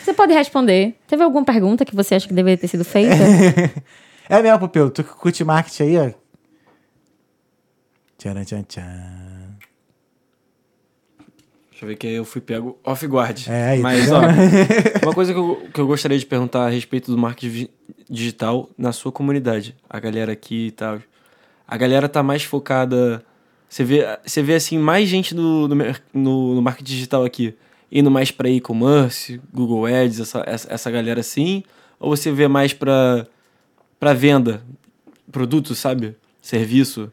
Você 0.04 0.14
pode 0.14 0.32
responder. 0.32 0.94
Teve 1.08 1.22
alguma 1.24 1.44
pergunta 1.44 1.84
que 1.84 1.94
você 1.94 2.14
acha 2.16 2.26
que 2.28 2.34
deveria 2.34 2.58
ter 2.58 2.68
sido 2.68 2.84
feita? 2.84 3.14
É 4.28 4.40
mesmo, 4.40 4.60
Pupilo. 4.60 4.88
Tu 4.88 5.02
que 5.04 5.10
curte 5.10 5.44
marketing 5.44 5.82
aí, 5.82 5.98
ó. 5.98 6.10
Tcharam, 8.16 8.44
tchan, 8.44 8.62
tchan. 8.62 9.58
Deixa 11.70 11.84
eu 11.84 11.88
ver 11.88 11.96
que 11.96 12.06
aí 12.06 12.14
eu 12.14 12.24
fui 12.24 12.40
pego 12.40 12.78
off 12.84 13.04
guard. 13.06 13.46
É, 13.48 13.70
aí, 13.70 13.78
tá 13.78 13.82
Mas, 13.82 14.10
ó, 14.10 14.20
uma 15.04 15.12
coisa 15.12 15.34
que 15.34 15.38
eu, 15.38 15.68
que 15.74 15.80
eu 15.80 15.86
gostaria 15.86 16.16
de 16.18 16.24
perguntar 16.24 16.64
a 16.66 16.70
respeito 16.70 17.10
do 17.10 17.18
marketing 17.18 17.68
digital 18.08 18.70
na 18.78 18.92
sua 18.92 19.12
comunidade. 19.12 19.76
A 19.90 20.00
galera 20.00 20.32
aqui 20.32 20.68
e 20.68 20.70
tal. 20.70 21.00
A 21.66 21.76
galera 21.76 22.08
tá 22.08 22.22
mais 22.22 22.44
focada. 22.44 23.22
Você 23.72 23.84
vê, 23.84 24.18
você 24.22 24.42
vê 24.42 24.54
assim, 24.54 24.76
mais 24.76 25.08
gente 25.08 25.34
no, 25.34 25.66
no, 25.66 25.74
no, 26.12 26.54
no 26.56 26.60
marketing 26.60 26.92
digital 26.92 27.24
aqui 27.24 27.54
indo 27.90 28.10
mais 28.10 28.30
pra 28.30 28.46
e-commerce, 28.46 29.40
Google 29.50 29.86
Ads, 29.86 30.20
essa, 30.20 30.42
essa, 30.46 30.74
essa 30.74 30.90
galera 30.90 31.20
assim? 31.20 31.62
Ou 31.98 32.14
você 32.14 32.30
vê 32.30 32.46
mais 32.48 32.74
pra, 32.74 33.26
pra 33.98 34.12
venda, 34.12 34.62
produto, 35.30 35.74
sabe? 35.74 36.14
Serviço? 36.42 37.10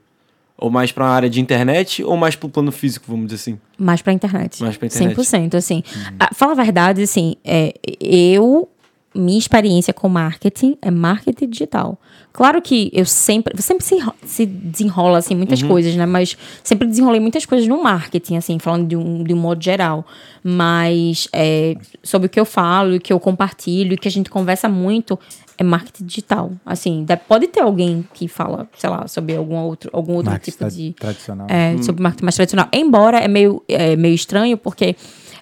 Ou 0.57 0.69
mais 0.69 0.91
pra 0.91 1.05
uma 1.05 1.11
área 1.11 1.29
de 1.29 1.39
internet 1.39 2.03
ou 2.03 2.17
mais 2.17 2.35
pro 2.35 2.49
plano 2.49 2.73
físico, 2.73 3.05
vamos 3.07 3.27
dizer 3.27 3.35
assim? 3.37 3.59
Mais 3.77 4.01
pra 4.01 4.11
internet. 4.11 4.61
Mais 4.61 4.75
pra 4.75 4.87
internet. 4.87 5.15
100%, 5.15 5.55
assim. 5.55 5.81
Ah, 6.19 6.31
fala 6.33 6.51
a 6.51 6.55
verdade, 6.55 7.03
assim, 7.03 7.37
é, 7.45 7.73
eu, 8.01 8.67
minha 9.13 9.39
experiência 9.39 9.93
com 9.93 10.07
marketing 10.07 10.77
é 10.81 10.91
marketing 10.91 11.49
digital. 11.49 11.99
Claro 12.31 12.61
que 12.61 12.91
eu 12.93 13.05
sempre, 13.05 13.59
sempre 13.61 13.83
se, 13.83 13.97
se 14.23 14.45
desenrola, 14.45 15.17
assim, 15.17 15.35
muitas 15.35 15.63
coisas, 15.63 15.95
né? 15.95 16.05
Mas 16.05 16.37
sempre 16.63 16.87
desenrolei 16.87 17.19
muitas 17.19 17.45
coisas 17.45 17.67
no 17.67 17.81
marketing, 17.81 18.37
assim, 18.37 18.59
falando 18.59 18.87
de 18.87 18.95
um, 18.95 19.23
de 19.23 19.33
um 19.33 19.37
modo 19.37 19.63
geral. 19.63 20.05
Mas 20.43 21.27
é, 21.33 21.75
sobre 22.03 22.27
o 22.27 22.29
que 22.29 22.39
eu 22.39 22.45
falo, 22.45 22.95
o 22.95 22.99
que 22.99 23.11
eu 23.11 23.19
compartilho, 23.19 23.95
o 23.95 23.97
que 23.97 24.07
a 24.07 24.11
gente 24.11 24.29
conversa 24.29 24.69
muito 24.69 25.17
é 25.57 25.63
marketing 25.63 26.05
digital. 26.05 26.51
Assim, 26.65 27.05
pode 27.27 27.47
ter 27.47 27.61
alguém 27.61 28.07
que 28.13 28.27
fala, 28.27 28.69
sei 28.77 28.89
lá, 28.89 29.07
sobre 29.07 29.35
algum 29.35 29.55
outro, 29.55 29.89
algum 29.91 30.13
outro 30.13 30.31
Marketing 30.31 30.57
tipo 30.57 30.69
de... 30.69 30.93
tradicional. 30.93 31.47
É, 31.49 31.81
sobre 31.81 32.01
marketing 32.01 32.23
mais 32.25 32.35
tradicional. 32.35 32.69
Embora 32.71 33.17
é 33.17 33.27
meio, 33.27 33.61
é 33.67 33.95
meio 33.95 34.13
estranho, 34.13 34.57
porque 34.57 34.95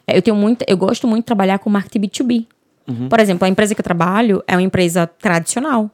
eu 0.08 0.22
tenho 0.22 0.36
muito, 0.36 0.64
eu 0.68 0.78
gosto 0.78 1.06
muito 1.06 1.24
de 1.24 1.28
trabalhar 1.28 1.60
com 1.60 1.70
marketing 1.70 2.08
B2B. 2.08 2.48
Por 3.10 3.20
exemplo, 3.20 3.46
a 3.46 3.50
empresa 3.50 3.76
que 3.76 3.82
eu 3.82 3.84
trabalho 3.84 4.44
é 4.48 4.56
uma 4.56 4.62
empresa 4.62 5.06
tradicional. 5.06 5.92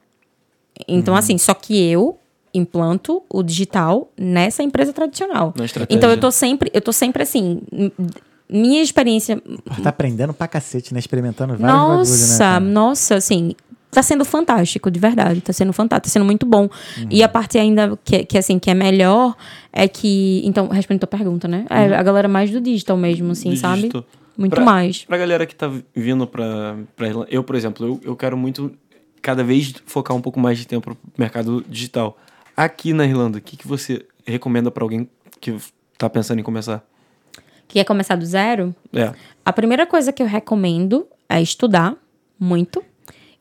Então, 0.87 1.15
assim, 1.15 1.37
só 1.37 1.53
que 1.53 1.81
eu 1.89 2.17
implanto 2.53 3.23
o 3.29 3.41
digital 3.41 4.11
nessa 4.17 4.61
empresa 4.61 4.93
tradicional. 4.93 5.53
Então 5.89 6.09
eu 6.09 6.19
tô 6.19 6.29
sempre, 6.31 6.69
eu 6.73 6.81
tô 6.81 6.91
sempre 6.93 7.23
assim, 7.23 7.61
minha 8.47 8.81
experiência 8.81 9.41
Tá 9.81 9.89
aprendendo 9.89 10.33
pra 10.33 10.47
cacete, 10.47 10.93
né? 10.93 10.99
Experimentando 10.99 11.57
vários 11.57 11.79
bagulhos, 11.79 12.09
né? 12.09 12.27
nossa, 12.27 12.59
nossa, 12.59 13.15
assim, 13.15 13.55
tá 13.89 14.03
sendo 14.03 14.23
fantástico, 14.23 14.91
de 14.91 14.99
verdade. 14.99 15.41
Tá 15.41 15.51
sendo 15.51 15.73
fantástico, 15.73 16.07
tá 16.09 16.13
sendo 16.13 16.25
muito 16.25 16.45
bom. 16.45 16.69
E 17.09 17.23
a 17.23 17.29
parte 17.29 17.57
ainda 17.57 17.97
que, 18.03 18.23
que, 18.25 18.37
assim, 18.37 18.59
que 18.59 18.69
é 18.69 18.73
melhor 18.73 19.35
é 19.71 19.87
que. 19.87 20.41
Então, 20.45 20.67
respondendo 20.67 21.03
a 21.03 21.07
tua 21.07 21.17
pergunta, 21.17 21.47
né? 21.47 21.65
É 21.69 21.95
a 21.95 22.03
galera 22.03 22.27
mais 22.27 22.51
do 22.51 22.61
digital 22.61 22.97
mesmo, 22.97 23.31
assim, 23.31 23.51
Do 23.51 23.57
sabe? 23.57 23.81
digital. 23.83 24.05
Muito 24.37 24.55
Pra- 24.55 24.63
mais. 24.65 25.03
Pra 25.05 25.17
galera 25.17 25.45
que 25.45 25.55
tá 25.55 25.69
vindo 25.95 26.25
pra, 26.27 26.75
pra 26.95 27.07
Irlanda, 27.07 27.27
eu, 27.29 27.43
por 27.43 27.55
exemplo, 27.55 27.85
eu, 27.85 28.01
eu 28.03 28.15
quero 28.15 28.35
muito 28.37 28.71
cada 29.21 29.43
vez 29.43 29.73
focar 29.85 30.15
um 30.17 30.21
pouco 30.21 30.39
mais 30.39 30.57
de 30.57 30.67
tempo 30.67 30.81
pro 30.93 30.97
mercado 31.17 31.63
digital. 31.67 32.17
Aqui 32.57 32.93
na 32.93 33.05
Irlanda, 33.05 33.37
o 33.37 33.41
que, 33.41 33.55
que 33.57 33.67
você 33.67 34.05
recomenda 34.25 34.69
pra 34.71 34.83
alguém 34.83 35.07
que 35.39 35.55
tá 35.97 36.09
pensando 36.09 36.39
em 36.39 36.43
começar? 36.43 36.83
Que 37.67 37.79
quer 37.79 37.83
começar 37.85 38.15
do 38.15 38.25
zero? 38.25 38.75
É. 38.91 39.13
A 39.45 39.53
primeira 39.53 39.85
coisa 39.85 40.11
que 40.11 40.21
eu 40.21 40.27
recomendo 40.27 41.07
é 41.29 41.41
estudar 41.41 41.95
muito. 42.39 42.83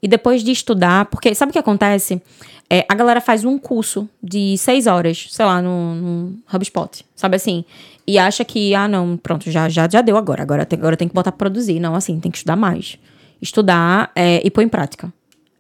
E 0.03 0.09
depois 0.09 0.43
de 0.43 0.51
estudar, 0.51 1.07
porque 1.07 1.35
sabe 1.35 1.51
o 1.51 1.53
que 1.53 1.59
acontece? 1.59 2.21
É, 2.69 2.85
a 2.89 2.95
galera 2.95 3.21
faz 3.21 3.45
um 3.45 3.59
curso 3.59 4.09
de 4.23 4.57
seis 4.59 4.87
horas, 4.87 5.29
sei 5.31 5.45
lá, 5.45 5.63
no, 5.63 5.95
no 5.95 6.39
HubSpot, 6.53 7.05
sabe 7.15 7.37
assim? 7.37 7.65
E 8.07 8.19
acha 8.19 8.45
que, 8.45 8.75
ah, 8.75 8.89
não, 8.89 9.17
pronto, 9.17 9.51
já, 9.51 9.69
já, 9.69 9.89
já 9.89 10.01
deu 10.01 10.17
agora, 10.17 10.43
agora 10.43 10.67
tem, 10.67 10.79
agora 10.79 10.97
tem 10.97 11.07
que 11.07 11.15
botar 11.15 11.31
pra 11.31 11.39
produzir. 11.39 11.79
Não, 11.79 11.95
assim, 11.95 12.19
tem 12.19 12.31
que 12.31 12.39
estudar 12.39 12.57
mais. 12.57 12.99
Estudar 13.41 14.11
é, 14.17 14.41
e 14.45 14.51
pôr 14.51 14.63
em 14.63 14.69
prática. 14.69 15.13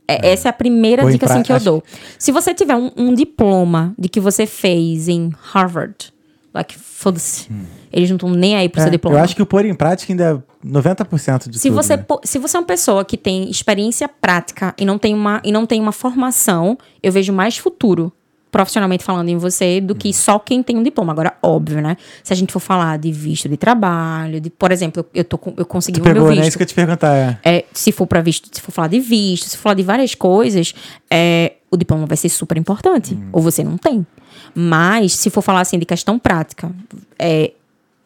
É, 0.08 0.32
Essa 0.32 0.48
é 0.48 0.50
a 0.50 0.52
primeira 0.52 1.02
Pôr 1.02 1.12
dica 1.12 1.26
assim, 1.26 1.42
que 1.42 1.52
eu 1.52 1.60
dou. 1.60 1.84
Se 2.18 2.32
você 2.32 2.52
tiver 2.52 2.74
um, 2.74 2.90
um 2.96 3.14
diploma 3.14 3.94
de 3.98 4.08
que 4.08 4.20
você 4.20 4.46
fez 4.46 5.08
em 5.08 5.30
Harvard, 5.40 6.11
like, 6.54 6.78
foda-se. 6.78 7.48
Eles 7.92 8.08
não 8.10 8.16
estão 8.16 8.30
nem 8.30 8.56
aí 8.56 8.68
pro 8.68 8.80
É, 8.80 8.84
seu 8.84 8.90
diploma. 8.90 9.16
eu 9.18 9.22
acho 9.22 9.34
que 9.36 9.42
o 9.42 9.46
pôr 9.46 9.64
em 9.64 9.74
prática 9.74 10.12
ainda 10.12 10.42
é 10.64 10.66
90% 10.66 11.48
de 11.48 11.58
Se 11.58 11.68
tudo. 11.68 11.74
você, 11.82 11.96
né? 11.96 12.04
se 12.24 12.38
você 12.38 12.56
é 12.56 12.60
uma 12.60 12.66
pessoa 12.66 13.04
que 13.04 13.16
tem 13.16 13.50
experiência 13.50 14.08
prática 14.08 14.74
e 14.78 14.84
não 14.84 14.98
tem 14.98 15.14
uma, 15.14 15.40
e 15.44 15.50
não 15.52 15.66
tem 15.66 15.80
uma 15.80 15.92
formação, 15.92 16.76
eu 17.02 17.10
vejo 17.12 17.32
mais 17.32 17.56
futuro, 17.58 18.12
profissionalmente 18.50 19.02
falando 19.02 19.30
em 19.30 19.36
você, 19.38 19.80
do 19.80 19.94
que 19.94 20.12
só 20.12 20.38
quem 20.38 20.62
tem 20.62 20.76
um 20.76 20.82
diploma. 20.82 21.10
Agora, 21.10 21.34
óbvio, 21.42 21.80
né? 21.80 21.96
Se 22.22 22.34
a 22.34 22.36
gente 22.36 22.52
for 22.52 22.60
falar 22.60 22.98
de 22.98 23.10
visto 23.10 23.48
de 23.48 23.56
trabalho, 23.56 24.40
de, 24.42 24.50
por 24.50 24.70
exemplo, 24.70 25.04
eu, 25.14 25.24
tô, 25.24 25.40
eu 25.56 25.64
consegui 25.64 26.00
Tu 26.00 26.02
o 26.02 26.04
meu 26.04 26.14
pegou, 26.14 26.28
né? 26.28 26.34
visto. 26.36 26.48
Isso 26.48 26.58
que 26.58 26.62
eu 26.62 26.64
ia 26.64 26.68
te 26.68 26.74
perguntar. 26.74 27.14
É. 27.16 27.38
É, 27.42 27.64
se 27.72 27.90
for 27.92 28.06
para 28.06 28.20
visto, 28.20 28.50
se 28.54 28.60
for 28.60 28.70
falar 28.70 28.88
de 28.88 29.00
visto, 29.00 29.48
se 29.48 29.56
for 29.56 29.62
falar 29.62 29.74
de 29.76 29.82
várias 29.82 30.14
coisas, 30.14 30.74
é, 31.10 31.54
o 31.70 31.78
diploma 31.78 32.04
vai 32.04 32.16
ser 32.18 32.28
super 32.28 32.58
importante. 32.58 33.18
Ou 33.32 33.40
você 33.40 33.64
não 33.64 33.78
tem. 33.78 34.06
Mas, 34.54 35.12
se 35.14 35.30
for 35.30 35.42
falar 35.42 35.60
assim 35.60 35.78
de 35.78 35.86
questão 35.86 36.18
prática, 36.18 36.70
é, 37.18 37.52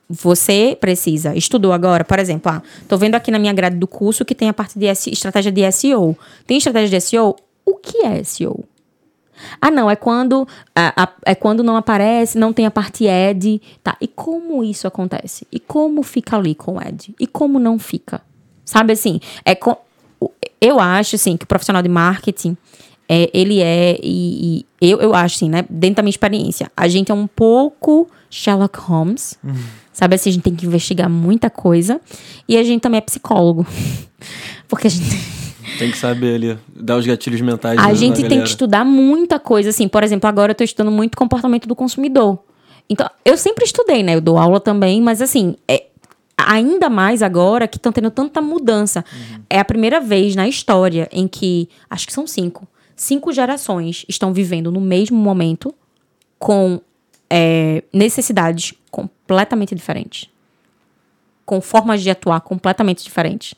você 0.08 0.76
precisa, 0.80 1.34
estudou 1.34 1.72
agora, 1.72 2.04
por 2.04 2.18
exemplo, 2.18 2.50
ah, 2.52 2.62
tô 2.88 2.96
vendo 2.96 3.16
aqui 3.16 3.30
na 3.30 3.38
minha 3.38 3.52
grade 3.52 3.76
do 3.76 3.86
curso 3.88 4.24
que 4.24 4.34
tem 4.34 4.48
a 4.48 4.54
parte 4.54 4.78
de 4.78 4.86
S- 4.86 5.10
estratégia 5.10 5.50
de 5.50 5.62
SEO. 5.72 6.16
Tem 6.46 6.58
estratégia 6.58 6.90
de 7.00 7.04
SEO? 7.04 7.34
O 7.64 7.74
que 7.74 7.98
é 8.06 8.22
SEO? 8.22 8.64
Ah, 9.60 9.70
não, 9.70 9.90
é 9.90 9.96
quando 9.96 10.46
a- 10.74 11.02
a- 11.04 11.12
é 11.26 11.34
quando 11.34 11.62
não 11.62 11.76
aparece, 11.76 12.38
não 12.38 12.52
tem 12.52 12.64
a 12.64 12.70
parte 12.70 13.06
ad, 13.08 13.60
tá? 13.82 13.96
E 14.00 14.06
como 14.06 14.62
isso 14.64 14.86
acontece? 14.86 15.46
E 15.52 15.58
como 15.60 16.02
fica 16.02 16.36
ali 16.36 16.54
com 16.54 16.74
o 16.74 16.78
ad? 16.78 17.12
E 17.18 17.26
como 17.26 17.58
não 17.58 17.78
fica? 17.78 18.22
Sabe 18.64 18.92
assim, 18.92 19.20
é 19.44 19.54
co- 19.54 19.76
o- 20.20 20.30
eu 20.60 20.80
acho 20.80 21.16
assim 21.16 21.36
que 21.36 21.44
o 21.44 21.46
profissional 21.48 21.82
de 21.82 21.88
marketing 21.88 22.56
é, 23.08 23.30
ele 23.32 23.60
é 23.60 23.98
e, 24.02 24.64
e 24.80 24.90
eu, 24.90 24.98
eu 25.00 25.14
acho 25.14 25.36
assim, 25.36 25.48
né, 25.48 25.64
dentro 25.70 25.96
da 25.96 26.02
minha 26.02 26.10
experiência, 26.10 26.70
a 26.76 26.88
gente 26.88 27.10
é 27.10 27.14
um 27.14 27.26
pouco 27.26 28.08
Sherlock 28.30 28.78
Holmes. 28.80 29.38
Sabe 29.92 30.14
assim, 30.16 30.28
a 30.28 30.32
gente 30.34 30.42
tem 30.42 30.54
que 30.54 30.66
investigar 30.66 31.08
muita 31.08 31.48
coisa 31.48 32.00
e 32.48 32.56
a 32.56 32.62
gente 32.62 32.82
também 32.82 32.98
é 32.98 33.00
psicólogo. 33.00 33.66
Porque 34.68 34.86
a 34.88 34.90
gente 34.90 35.06
Tem 35.78 35.90
que 35.90 35.96
saber 35.96 36.34
ali, 36.34 36.58
dar 36.74 36.96
os 36.96 37.06
gatilhos 37.06 37.40
mentais. 37.40 37.78
a 37.78 37.86
da- 37.88 37.94
gente 37.94 38.22
tem 38.28 38.42
que 38.42 38.48
estudar 38.48 38.84
muita 38.84 39.38
coisa, 39.38 39.70
assim. 39.70 39.88
Por 39.88 40.02
exemplo, 40.02 40.28
agora 40.28 40.50
eu 40.52 40.54
tô 40.54 40.64
estudando 40.64 40.92
muito 40.92 41.16
comportamento 41.16 41.66
do 41.66 41.74
consumidor. 41.74 42.38
Então, 42.90 43.08
eu 43.24 43.36
sempre 43.38 43.64
estudei, 43.64 44.02
né? 44.02 44.14
Eu 44.14 44.20
dou 44.20 44.36
aula 44.38 44.60
também, 44.60 45.00
mas 45.00 45.20
assim, 45.22 45.56
é, 45.66 45.86
ainda 46.36 46.88
mais 46.90 47.22
agora 47.22 47.66
que 47.66 47.78
estão 47.78 47.90
tendo 47.90 48.10
tanta 48.10 48.40
mudança. 48.42 49.04
É 49.48 49.58
a 49.58 49.64
primeira 49.64 50.00
vez 50.00 50.36
na 50.36 50.46
história 50.46 51.08
em 51.10 51.26
que, 51.26 51.68
acho 51.88 52.06
que 52.06 52.12
são 52.12 52.26
cinco, 52.26 52.66
cinco 52.96 53.30
gerações 53.32 54.04
estão 54.08 54.32
vivendo 54.32 54.72
no 54.72 54.80
mesmo 54.80 55.16
momento 55.16 55.72
com 56.38 56.80
é, 57.30 57.84
necessidades 57.92 58.74
completamente 58.90 59.74
diferentes. 59.74 60.28
Com 61.44 61.60
formas 61.60 62.02
de 62.02 62.10
atuar 62.10 62.40
completamente 62.40 63.04
diferentes. 63.04 63.54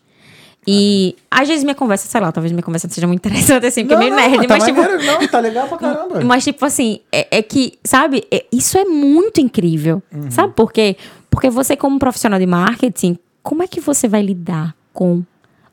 E 0.67 1.17
às 1.31 1.49
vezes 1.49 1.65
minha 1.65 1.75
conversa, 1.75 2.07
sei 2.07 2.21
lá, 2.21 2.31
talvez 2.31 2.53
minha 2.53 2.63
conversa 2.63 2.87
não 2.87 2.93
seja 2.93 3.07
muito 3.07 3.21
interessante 3.27 3.65
assim, 3.65 3.87
porque 3.87 3.95
é 3.95 3.99
meio 3.99 4.15
nerd, 4.15 4.47
tá 4.47 4.55
mas 4.55 4.65
tipo. 4.65 4.79
maneiro, 4.79 5.03
não, 5.03 5.27
tá 5.27 5.41
legal 5.41 5.67
pra 5.69 5.79
caramba. 5.79 6.21
Mas, 6.27 6.45
tipo 6.45 6.63
assim, 6.65 7.01
é, 7.11 7.39
é 7.39 7.43
que, 7.43 7.79
sabe, 7.83 8.27
é- 8.31 8.45
isso 8.53 8.77
é 8.77 8.85
muito 8.85 9.41
incrível. 9.41 10.03
Uhum. 10.13 10.31
Sabe 10.31 10.53
por 10.53 10.71
quê? 10.71 10.97
Porque 11.31 11.49
você, 11.49 11.75
como 11.75 11.99
profissional 11.99 12.39
de 12.39 12.45
marketing, 12.47 13.19
como 13.43 13.63
é 13.63 13.67
que 13.67 13.81
você 13.81 14.07
vai 14.09 14.21
lidar 14.21 14.75
com 14.93 15.23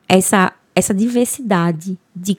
essa, 0.08 0.52
essa 0.74 0.94
diversidade 0.94 1.98
de, 2.14 2.38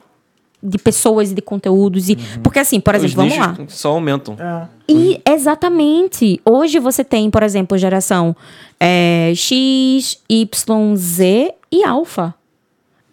de 0.68 0.78
pessoas 0.78 1.32
e 1.32 1.36
de 1.36 1.42
conteúdos. 1.42 2.10
E, 2.10 2.16
Porque 2.44 2.60
assim, 2.60 2.80
por 2.80 2.94
exemplo, 2.96 3.24
Os 3.24 3.32
vamos 3.34 3.38
lá. 3.38 3.56
só 3.68 3.92
aumentam. 3.92 4.36
É. 4.40 4.68
E 4.90 5.22
exatamente. 5.28 6.40
Hoje 6.46 6.80
você 6.80 7.04
tem, 7.04 7.30
por 7.30 7.44
exemplo, 7.44 7.78
geração 7.78 8.36
é, 8.80 9.32
X, 9.36 10.20
Y, 10.30 10.96
Z 10.96 11.54
e 11.72 11.84
Alpha. 11.84 12.34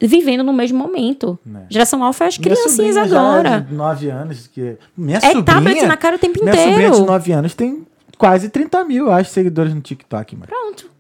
Vivendo 0.01 0.43
no 0.43 0.53
mesmo 0.53 0.77
momento. 0.79 1.39
Né. 1.47 1.63
Geração 1.71 2.03
Alpha 2.05 2.25
é 2.25 2.29
as 2.29 2.37
Minha 2.39 2.55
criancinhas 2.55 2.97
agora. 2.97 3.61
de 3.61 3.75
9 3.75 4.11
anos. 4.11 4.47
Que... 4.49 4.77
Minha 4.97 5.19
É 5.19 5.21
sobrinha, 5.21 5.45
tablet 5.45 5.83
na 5.87 5.97
cara 5.97 6.17
o 6.17 6.19
tempo 6.19 6.43
Minha 6.43 6.55
sobrinha 6.55 6.79
de 6.79 6.87
inteiro. 6.89 7.07
9 7.07 7.33
anos 7.33 7.55
tem 7.55 7.87
quase 8.19 8.49
30 8.51 8.85
mil, 8.85 9.11
acho, 9.11 9.31
seguidores 9.31 9.73
no 9.73 9.81
TikTok, 9.81 10.35
mano. 10.37 10.47
Pronto. 10.49 10.91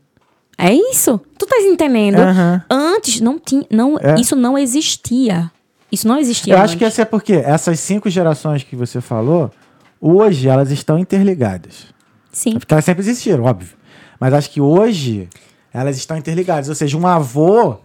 É 0.56 0.72
isso. 0.72 1.20
Tu 1.36 1.44
tá 1.47 1.56
entendendo? 1.60 2.18
Aham. 2.20 2.62
Antes 2.70 3.20
não 3.20 3.39
tinha. 3.39 3.66
Não, 3.70 3.98
É. 4.01 4.14
Isso 4.20 4.36
não 4.36 4.56
existia. 4.56 5.51
Isso 5.95 6.09
não 6.09 6.19
existia. 6.19 6.55
Eu 6.55 6.59
acho 6.59 6.77
que 6.77 6.85
antes. 6.85 6.95
essa 6.95 7.03
é 7.03 7.05
porque 7.05 7.35
essas 7.35 7.79
cinco 7.79 8.11
gerações 8.11 8.65
que 8.65 8.75
você 8.75 9.01
falou, 9.01 9.51
hoje 10.01 10.49
elas 10.49 10.73
estão 10.73 10.99
interligadas. 10.99 11.87
Sim. 12.33 12.59
Porque 12.59 12.75
elas 12.75 12.85
sempre 12.85 13.03
existiram, 13.03 13.45
óbvio. 13.45 13.77
Mas 14.19 14.35
acho 14.35 14.51
que 14.51 14.61
hoje 14.61 15.29
elas 15.73 15.97
estão 15.97 16.16
interligadas. 16.16 16.69
Ou 16.69 16.75
seja, 16.75 16.99
um 16.99 17.07
avô, 17.07 17.79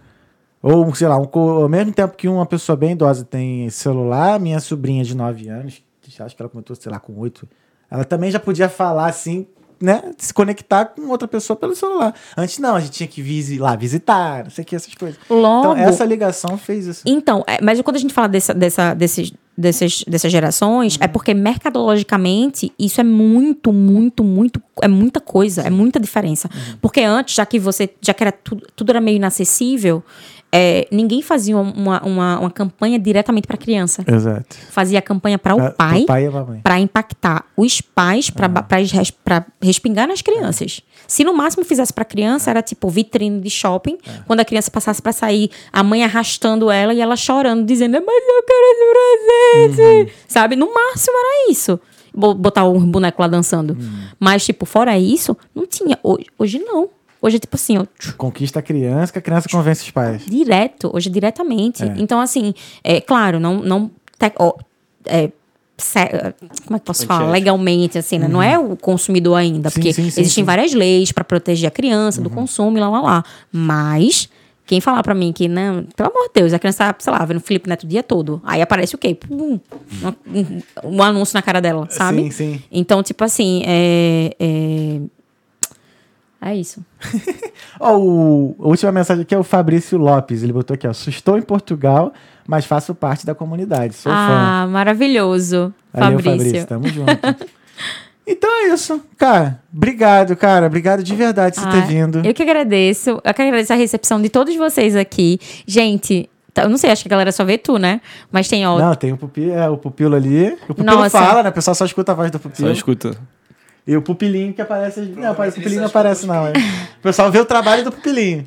ou 0.60 0.92
sei 0.92 1.06
lá, 1.06 1.16
um, 1.16 1.28
ao 1.38 1.68
mesmo 1.68 1.92
tempo 1.92 2.16
que 2.16 2.26
uma 2.26 2.44
pessoa 2.44 2.74
bem 2.74 2.92
idosa 2.92 3.24
tem 3.24 3.70
celular, 3.70 4.40
minha 4.40 4.58
sobrinha 4.58 5.04
de 5.04 5.14
9 5.14 5.48
anos, 5.48 5.82
acho 6.18 6.34
que 6.34 6.42
ela 6.42 6.50
comentou, 6.50 6.74
sei 6.74 6.90
lá, 6.90 6.98
com 6.98 7.16
8, 7.16 7.48
ela 7.88 8.04
também 8.04 8.30
já 8.30 8.40
podia 8.40 8.68
falar 8.68 9.06
assim, 9.06 9.46
né? 9.80 10.02
Se 10.18 10.32
conectar 10.34 10.84
com 10.86 11.08
outra 11.08 11.26
pessoa 11.26 11.56
pelo 11.56 11.74
celular. 11.74 12.14
Antes 12.36 12.58
não, 12.58 12.76
a 12.76 12.80
gente 12.80 12.92
tinha 12.92 13.06
que 13.08 13.22
visi- 13.22 13.58
lá 13.58 13.74
visitar, 13.76 14.44
não 14.44 14.50
sei 14.50 14.62
o 14.62 14.66
que, 14.66 14.76
essas 14.76 14.94
coisas. 14.94 15.18
Logo. 15.28 15.72
Então 15.72 15.76
essa 15.76 16.04
ligação 16.04 16.58
fez 16.58 16.86
isso. 16.86 17.02
Então, 17.06 17.42
é, 17.46 17.58
mas 17.62 17.80
quando 17.80 17.96
a 17.96 18.00
gente 18.00 18.12
fala 18.12 18.28
dessa, 18.28 18.52
dessa, 18.52 18.92
desses, 18.94 19.32
desses, 19.56 20.04
dessas 20.04 20.30
gerações, 20.30 20.98
é 21.00 21.08
porque 21.08 21.32
mercadologicamente 21.34 22.72
isso 22.78 23.00
é 23.00 23.04
muito, 23.04 23.72
muito, 23.72 24.22
muito, 24.22 24.62
é 24.82 24.88
muita 24.88 25.20
coisa, 25.20 25.62
é 25.62 25.70
muita 25.70 25.98
diferença. 25.98 26.48
Porque 26.80 27.00
antes, 27.00 27.34
já 27.34 27.46
que 27.46 27.58
você, 27.58 27.90
já 28.00 28.14
que 28.14 28.22
era 28.22 28.32
tudo, 28.32 28.66
tudo 28.74 28.90
era 28.90 29.00
meio 29.00 29.16
inacessível, 29.16 30.02
é, 30.52 30.88
ninguém 30.90 31.22
fazia 31.22 31.56
uma, 31.56 32.02
uma, 32.02 32.40
uma 32.40 32.50
campanha 32.50 32.98
diretamente 32.98 33.46
para 33.46 33.56
criança. 33.56 34.04
Exato. 34.06 34.56
Fazia 34.70 34.98
a 34.98 35.02
campanha 35.02 35.38
para 35.38 35.54
o 35.54 35.72
pai, 35.72 36.04
a 36.08 36.60
para 36.62 36.80
impactar 36.80 37.44
os 37.56 37.80
pais, 37.80 38.30
para 38.30 39.46
respingar 39.62 40.08
nas 40.08 40.22
crianças. 40.22 40.82
Se 41.06 41.22
no 41.22 41.32
máximo 41.34 41.64
fizesse 41.64 41.92
para 41.92 42.04
criança, 42.04 42.50
era 42.50 42.62
tipo 42.62 42.88
vitrine 42.88 43.40
de 43.40 43.50
shopping. 43.50 43.98
Quando 44.26 44.40
a 44.40 44.44
criança 44.44 44.70
passasse 44.70 45.00
para 45.00 45.12
sair, 45.12 45.50
a 45.72 45.82
mãe 45.82 46.02
arrastando 46.02 46.70
ela 46.70 46.92
e 46.92 47.00
ela 47.00 47.16
chorando, 47.16 47.64
dizendo: 47.64 47.92
Mas 47.92 48.24
eu 48.28 48.42
quero 48.42 48.66
esse 48.72 49.76
presente. 49.76 50.12
Sabe? 50.26 50.56
No 50.56 50.72
máximo 50.72 51.16
era 51.16 51.52
isso. 51.52 51.80
Bo- 52.14 52.34
Botar 52.34 52.64
um 52.68 52.84
boneco 52.84 53.20
lá 53.22 53.28
dançando. 53.28 53.76
Mas, 54.18 54.44
tipo, 54.44 54.64
fora 54.66 54.98
isso, 54.98 55.36
não 55.54 55.66
tinha. 55.66 55.98
Hoje, 56.02 56.26
hoje 56.38 56.58
não. 56.58 56.88
Hoje 57.22 57.36
é 57.36 57.38
tipo 57.38 57.54
assim, 57.54 57.76
ó, 57.76 57.84
Conquista 58.16 58.60
a 58.60 58.62
criança, 58.62 59.12
que 59.12 59.18
a 59.18 59.22
criança 59.22 59.46
convence 59.50 59.82
os 59.82 59.90
pais. 59.90 60.24
direto, 60.24 60.90
hoje 60.94 61.10
é 61.10 61.12
diretamente. 61.12 61.82
É. 61.84 61.94
Então, 61.98 62.18
assim, 62.20 62.54
é 62.82 63.00
claro, 63.00 63.38
não. 63.38 63.60
não 63.60 63.90
te- 64.18 64.32
ó, 64.38 64.54
é, 65.04 65.30
se- 65.76 65.98
como 66.66 66.76
é 66.76 66.78
que 66.78 66.84
posso 66.86 67.06
falar? 67.06 67.30
Legalmente, 67.30 67.98
assim, 67.98 68.18
né? 68.18 68.26
Não 68.26 68.42
é 68.42 68.58
o 68.58 68.74
consumidor 68.76 69.34
ainda, 69.36 69.68
Sim, 69.68 69.74
porque 69.74 69.92
sim, 69.92 70.02
sim, 70.02 70.06
existem 70.08 70.24
sim. 70.26 70.40
Uhum. 70.40 70.46
várias 70.46 70.72
leis 70.72 71.12
para 71.12 71.22
proteger 71.24 71.68
a 71.68 71.70
criança 71.70 72.22
do 72.22 72.30
consumo 72.30 72.76
e 72.78 72.80
lá, 72.80 72.88
lá, 72.88 73.00
lá. 73.02 73.24
Mas. 73.52 74.28
Quem 74.70 74.80
falar 74.80 75.02
pra 75.02 75.16
mim 75.16 75.32
que, 75.32 75.48
não, 75.48 75.82
pelo 75.96 76.10
amor 76.10 76.28
de 76.28 76.34
Deus, 76.34 76.52
a 76.52 76.58
criança 76.60 76.92
tá, 76.92 76.94
sei 77.00 77.12
lá, 77.12 77.24
vendo 77.24 77.40
Felipe 77.40 77.68
Neto 77.68 77.82
o 77.82 77.88
dia 77.88 78.04
todo. 78.04 78.40
Aí 78.44 78.62
aparece 78.62 78.94
o 78.94 78.98
quê? 78.98 79.16
Pum, 79.16 79.58
um, 80.32 80.62
um 80.84 81.02
anúncio 81.02 81.34
na 81.34 81.42
cara 81.42 81.60
dela, 81.60 81.88
sabe? 81.90 82.22
Sim, 82.22 82.30
sim. 82.30 82.62
Então, 82.70 83.02
tipo 83.02 83.24
assim, 83.24 83.64
é. 83.66 84.32
É, 84.38 85.00
é 86.52 86.54
isso. 86.54 86.84
Ó, 87.80 87.98
o, 87.98 88.54
a 88.60 88.68
última 88.68 88.92
mensagem 88.92 89.22
aqui 89.22 89.34
é 89.34 89.38
o 89.38 89.42
Fabrício 89.42 89.98
Lopes. 89.98 90.44
Ele 90.44 90.52
botou 90.52 90.76
aqui, 90.76 90.86
ó. 90.86 90.92
Estou 90.92 91.36
em 91.36 91.42
Portugal, 91.42 92.12
mas 92.46 92.64
faço 92.64 92.94
parte 92.94 93.26
da 93.26 93.34
comunidade. 93.34 93.94
Sou 93.94 94.12
fã. 94.12 94.18
ah, 94.18 94.68
maravilhoso. 94.68 95.74
Valeu, 95.92 96.20
Fabrício. 96.20 96.38
Fabrício. 96.38 96.66
Tamo 96.68 96.86
junto. 96.86 97.10
então 98.26 98.48
é 98.64 98.72
isso. 98.74 99.00
Cara, 99.16 99.60
obrigado, 99.74 100.36
cara. 100.36 100.66
Obrigado 100.66 101.02
de 101.02 101.14
verdade 101.14 101.56
por 101.56 101.64
você 101.64 101.70
ter 101.70 101.78
Ah, 101.82 101.86
vindo. 101.86 102.22
Eu 102.24 102.32
que 102.34 102.42
agradeço. 102.42 103.10
Eu 103.24 103.34
que 103.34 103.42
agradeço 103.42 103.72
a 103.72 103.76
recepção 103.76 104.20
de 104.20 104.28
todos 104.28 104.54
vocês 104.56 104.94
aqui. 104.94 105.38
Gente, 105.66 106.28
tá- 106.54 106.62
eu 106.62 106.68
não 106.68 106.76
sei, 106.78 106.90
acho 106.90 107.02
que 107.02 107.08
a 107.08 107.10
galera 107.10 107.32
só 107.32 107.44
vê 107.44 107.58
tu, 107.58 107.78
né? 107.78 108.00
Mas 108.30 108.46
tem, 108.48 108.66
ó. 108.66 108.78
Não, 108.78 108.94
tem 108.94 109.12
o 109.12 109.16
pupilo, 109.16 109.52
é, 109.52 109.68
o 109.68 109.76
pupilo 109.76 110.14
ali. 110.14 110.52
O 110.68 110.74
pupilo 110.74 110.86
Nossa. 110.86 111.10
fala, 111.18 111.42
né? 111.42 111.48
O 111.48 111.52
pessoal 111.52 111.74
só 111.74 111.84
escuta 111.84 112.12
a 112.12 112.14
voz 112.14 112.30
do 112.30 112.38
pupilo. 112.38 112.68
Só 112.68 112.72
escuta. 112.72 113.16
E 113.86 113.96
o 113.96 114.02
pupilinho 114.02 114.52
que 114.52 114.62
aparece. 114.62 115.00
Não, 115.00 115.30
aparece, 115.32 115.56
o 115.58 115.60
pupilinho 115.60 115.80
não 115.80 115.88
aparece, 115.88 116.26
não. 116.26 116.46
É. 116.46 116.52
O 116.98 117.02
pessoal 117.02 117.30
vê 117.32 117.40
o 117.40 117.44
trabalho 117.46 117.82
do 117.82 117.90
pupilinho. 117.90 118.44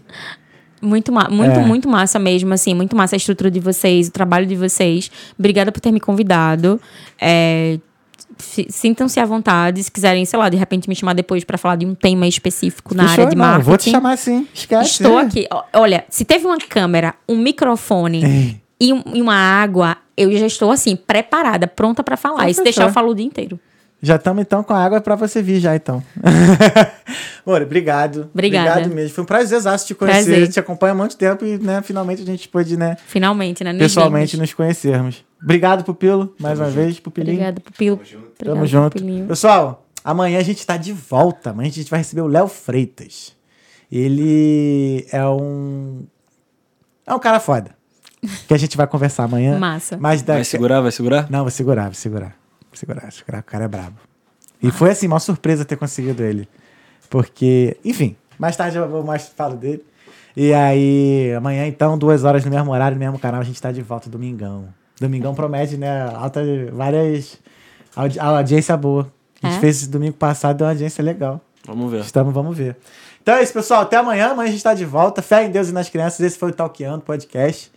Muito, 0.81 1.11
ma 1.11 1.27
muito, 1.29 1.59
É. 1.59 1.65
muito 1.65 1.87
massa 1.89 2.19
mesmo, 2.19 2.53
assim. 2.53 2.73
Muito 2.73 2.95
massa 2.95 3.15
a 3.15 3.17
estrutura 3.17 3.49
de 3.49 3.59
vocês, 3.59 4.09
o 4.09 4.11
trabalho 4.11 4.45
de 4.45 4.55
vocês. 4.55 5.09
Obrigada 5.39 5.71
por 5.71 5.79
ter 5.81 5.91
me 5.91 5.99
convidado. 5.99 6.79
É, 7.19 7.79
Sintam-se 8.69 9.19
à 9.19 9.25
vontade. 9.25 9.83
Se 9.83 9.91
quiserem, 9.91 10.25
sei 10.25 10.37
lá, 10.37 10.49
de 10.49 10.57
repente 10.57 10.87
me 10.89 10.95
chamar 10.95 11.13
depois 11.13 11.43
pra 11.43 11.57
falar 11.57 11.75
de 11.77 11.85
um 11.85 11.95
tema 11.95 12.27
específico 12.27 12.93
na 12.93 13.09
área 13.09 13.25
de 13.27 13.35
Não, 13.35 13.43
marketing. 13.45 13.65
Vou 13.69 13.77
te 13.77 13.89
chamar 13.91 14.17
sim. 14.17 14.47
Esquece. 14.53 14.89
Estou 14.91 15.17
aqui. 15.17 15.47
Olha, 15.73 16.05
se 16.09 16.23
teve 16.25 16.45
uma 16.45 16.57
câmera, 16.57 17.13
um 17.27 17.37
microfone 17.37 18.59
e, 18.79 18.93
um- 18.93 19.03
e 19.13 19.21
uma 19.21 19.35
água, 19.35 19.97
eu 20.17 20.31
já 20.37 20.45
estou 20.45 20.71
assim, 20.71 20.95
preparada, 20.95 21.67
pronta 21.67 22.03
pra 22.03 22.17
falar. 22.17 22.35
Então 22.43 22.49
e 22.49 22.53
se 22.53 22.59
fechou. 22.59 22.63
deixar, 22.65 22.83
eu 22.87 22.93
falo 22.93 23.11
o 23.11 23.15
dia 23.15 23.25
inteiro. 23.25 23.59
Já 24.05 24.17
estamos 24.17 24.41
então 24.41 24.61
com 24.61 24.73
a 24.73 24.84
água 24.84 24.99
pra 24.99 25.15
você 25.15 25.41
vir 25.41 25.61
já, 25.61 25.73
então. 25.73 26.03
Amor, 27.47 27.61
obrigado. 27.61 28.30
Obrigada. 28.34 28.71
Obrigado 28.71 28.93
mesmo. 28.93 29.15
Foi 29.15 29.23
um 29.23 29.25
prazerzaço 29.25 29.88
te 29.88 29.95
conhecer. 29.95 30.25
Prazer. 30.25 30.47
Te 30.49 30.59
acompanho 30.59 30.91
há 30.91 30.95
muito 30.97 31.15
tempo 31.15 31.45
e, 31.45 31.57
né, 31.57 31.81
finalmente 31.81 32.21
a 32.21 32.25
gente 32.25 32.49
pôde, 32.49 32.75
né, 32.75 32.97
Finalmente, 33.07 33.63
né? 33.63 33.71
Nos 33.71 33.81
pessoalmente 33.81 34.34
vimos. 34.34 34.49
nos 34.49 34.53
conhecermos. 34.53 35.23
Obrigado, 35.41 35.85
Pupilo, 35.85 36.35
mais 36.38 36.59
uma 36.59 36.69
vez, 36.69 36.99
Pupilinho. 36.99 37.35
Obrigada, 37.35 37.61
Pupilo. 37.61 38.01
Tamo 38.38 38.67
junto. 38.67 38.97
Pupilinho. 38.97 39.25
Pessoal, 39.25 39.85
amanhã 40.03 40.38
a 40.38 40.43
gente 40.43 40.67
tá 40.67 40.75
de 40.75 40.91
volta. 40.91 41.51
Amanhã 41.51 41.69
a 41.69 41.71
gente 41.71 41.89
vai 41.89 42.01
receber 42.01 42.23
o 42.23 42.27
Léo 42.27 42.49
Freitas. 42.49 43.34
Ele 43.89 45.07
é 45.13 45.25
um. 45.25 46.03
É 47.07 47.13
um 47.13 47.19
cara 47.19 47.39
foda. 47.39 47.71
Que 48.47 48.53
a 48.53 48.57
gente 48.57 48.75
vai 48.75 48.88
conversar 48.88 49.23
amanhã. 49.23 49.57
Massa. 49.57 49.97
Mas 49.97 50.21
da... 50.21 50.34
Vai 50.34 50.43
segurar, 50.43 50.81
vai 50.81 50.91
segurar? 50.91 51.30
Não, 51.30 51.41
vou 51.41 51.51
segurar, 51.51 51.85
vou 51.85 51.93
segurar. 51.93 52.42
Segurar. 52.73 53.09
O 53.09 53.43
cara 53.43 53.65
é 53.65 53.67
brabo. 53.67 53.95
E 54.61 54.71
foi 54.71 54.91
assim, 54.91 55.07
uma 55.07 55.19
surpresa 55.19 55.65
ter 55.65 55.75
conseguido 55.75 56.23
ele. 56.23 56.47
Porque, 57.09 57.77
enfim, 57.83 58.15
mais 58.39 58.55
tarde 58.55 58.77
eu 58.77 58.87
vou 58.89 59.03
mais 59.03 59.27
falo 59.27 59.55
dele. 59.55 59.83
E 60.35 60.53
aí, 60.53 61.31
amanhã, 61.37 61.67
então, 61.67 61.97
duas 61.97 62.23
horas 62.23 62.43
no 62.43 62.49
mesmo 62.51 62.71
horário, 62.71 62.95
no 62.95 62.99
mesmo 62.99 63.19
canal, 63.19 63.41
a 63.41 63.43
gente 63.43 63.61
tá 63.61 63.71
de 63.71 63.81
volta, 63.81 64.09
domingão. 64.09 64.67
Domingão 64.99 65.35
promete, 65.35 65.77
né? 65.77 66.03
Alta, 66.15 66.41
várias. 66.71 67.37
audi- 67.95 68.19
a 68.19 68.25
audiência 68.25 68.75
boa. 68.75 69.11
A 69.41 69.47
gente 69.47 69.57
É? 69.57 69.59
fez 69.59 69.77
esse 69.77 69.89
domingo 69.89 70.15
passado, 70.15 70.57
deu 70.57 70.65
uma 70.65 70.71
audiência 70.73 71.03
legal. 71.03 71.39
Vamos 71.65 71.91
ver. 71.91 72.01
Estamos, 72.01 72.33
vamos 72.33 72.57
ver. 72.57 72.75
Então 73.21 73.35
é 73.35 73.43
isso, 73.43 73.53
pessoal. 73.53 73.81
Até 73.81 73.97
amanhã. 73.97 74.31
Amanhã 74.31 74.43
a 74.47 74.51
gente 74.51 74.57
está 74.57 74.73
de 74.73 74.85
volta. 74.85 75.21
Fé 75.21 75.45
em 75.45 75.51
Deus 75.51 75.69
e 75.69 75.71
nas 75.71 75.89
crianças. 75.89 76.19
Esse 76.19 76.37
foi 76.37 76.49
o 76.49 76.53
Talkeando 76.53 77.01
Podcast. 77.01 77.71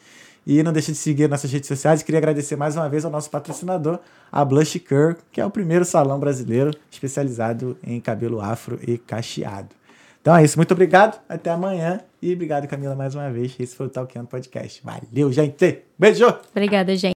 E 0.47 0.62
não 0.62 0.73
deixe 0.73 0.93
de 0.93 0.98
seguir 0.98 1.28
nossas 1.28 1.51
redes 1.51 1.66
sociais. 1.66 2.02
Queria 2.02 2.18
agradecer 2.18 2.55
mais 2.55 2.77
uma 2.77 2.89
vez 2.89 3.05
ao 3.05 3.10
nosso 3.10 3.28
patrocinador, 3.28 3.98
a 4.31 4.44
Blush 4.44 4.78
Cure, 4.78 5.16
que 5.32 5.40
é 5.40 5.44
o 5.44 5.51
primeiro 5.51 5.85
salão 5.85 6.20
brasileiro 6.20 6.70
especializado 6.90 7.77
em 7.82 8.01
cabelo 8.01 8.40
afro 8.40 8.78
e 8.86 8.97
cacheado. 8.97 9.74
Então 10.20 10.36
é 10.36 10.44
isso. 10.44 10.56
Muito 10.59 10.73
obrigado. 10.73 11.20
Até 11.28 11.51
amanhã. 11.51 12.01
E 12.20 12.32
obrigado, 12.32 12.66
Camila, 12.66 12.94
mais 12.94 13.14
uma 13.14 13.31
vez. 13.31 13.55
Esse 13.59 13.77
foi 13.77 13.86
o 13.86 13.89
Talkeando 13.89 14.28
Podcast. 14.28 14.82
Valeu, 14.85 15.32
gente. 15.32 15.82
Beijo! 15.98 16.27
Obrigada, 16.51 16.97
gente. 16.97 17.14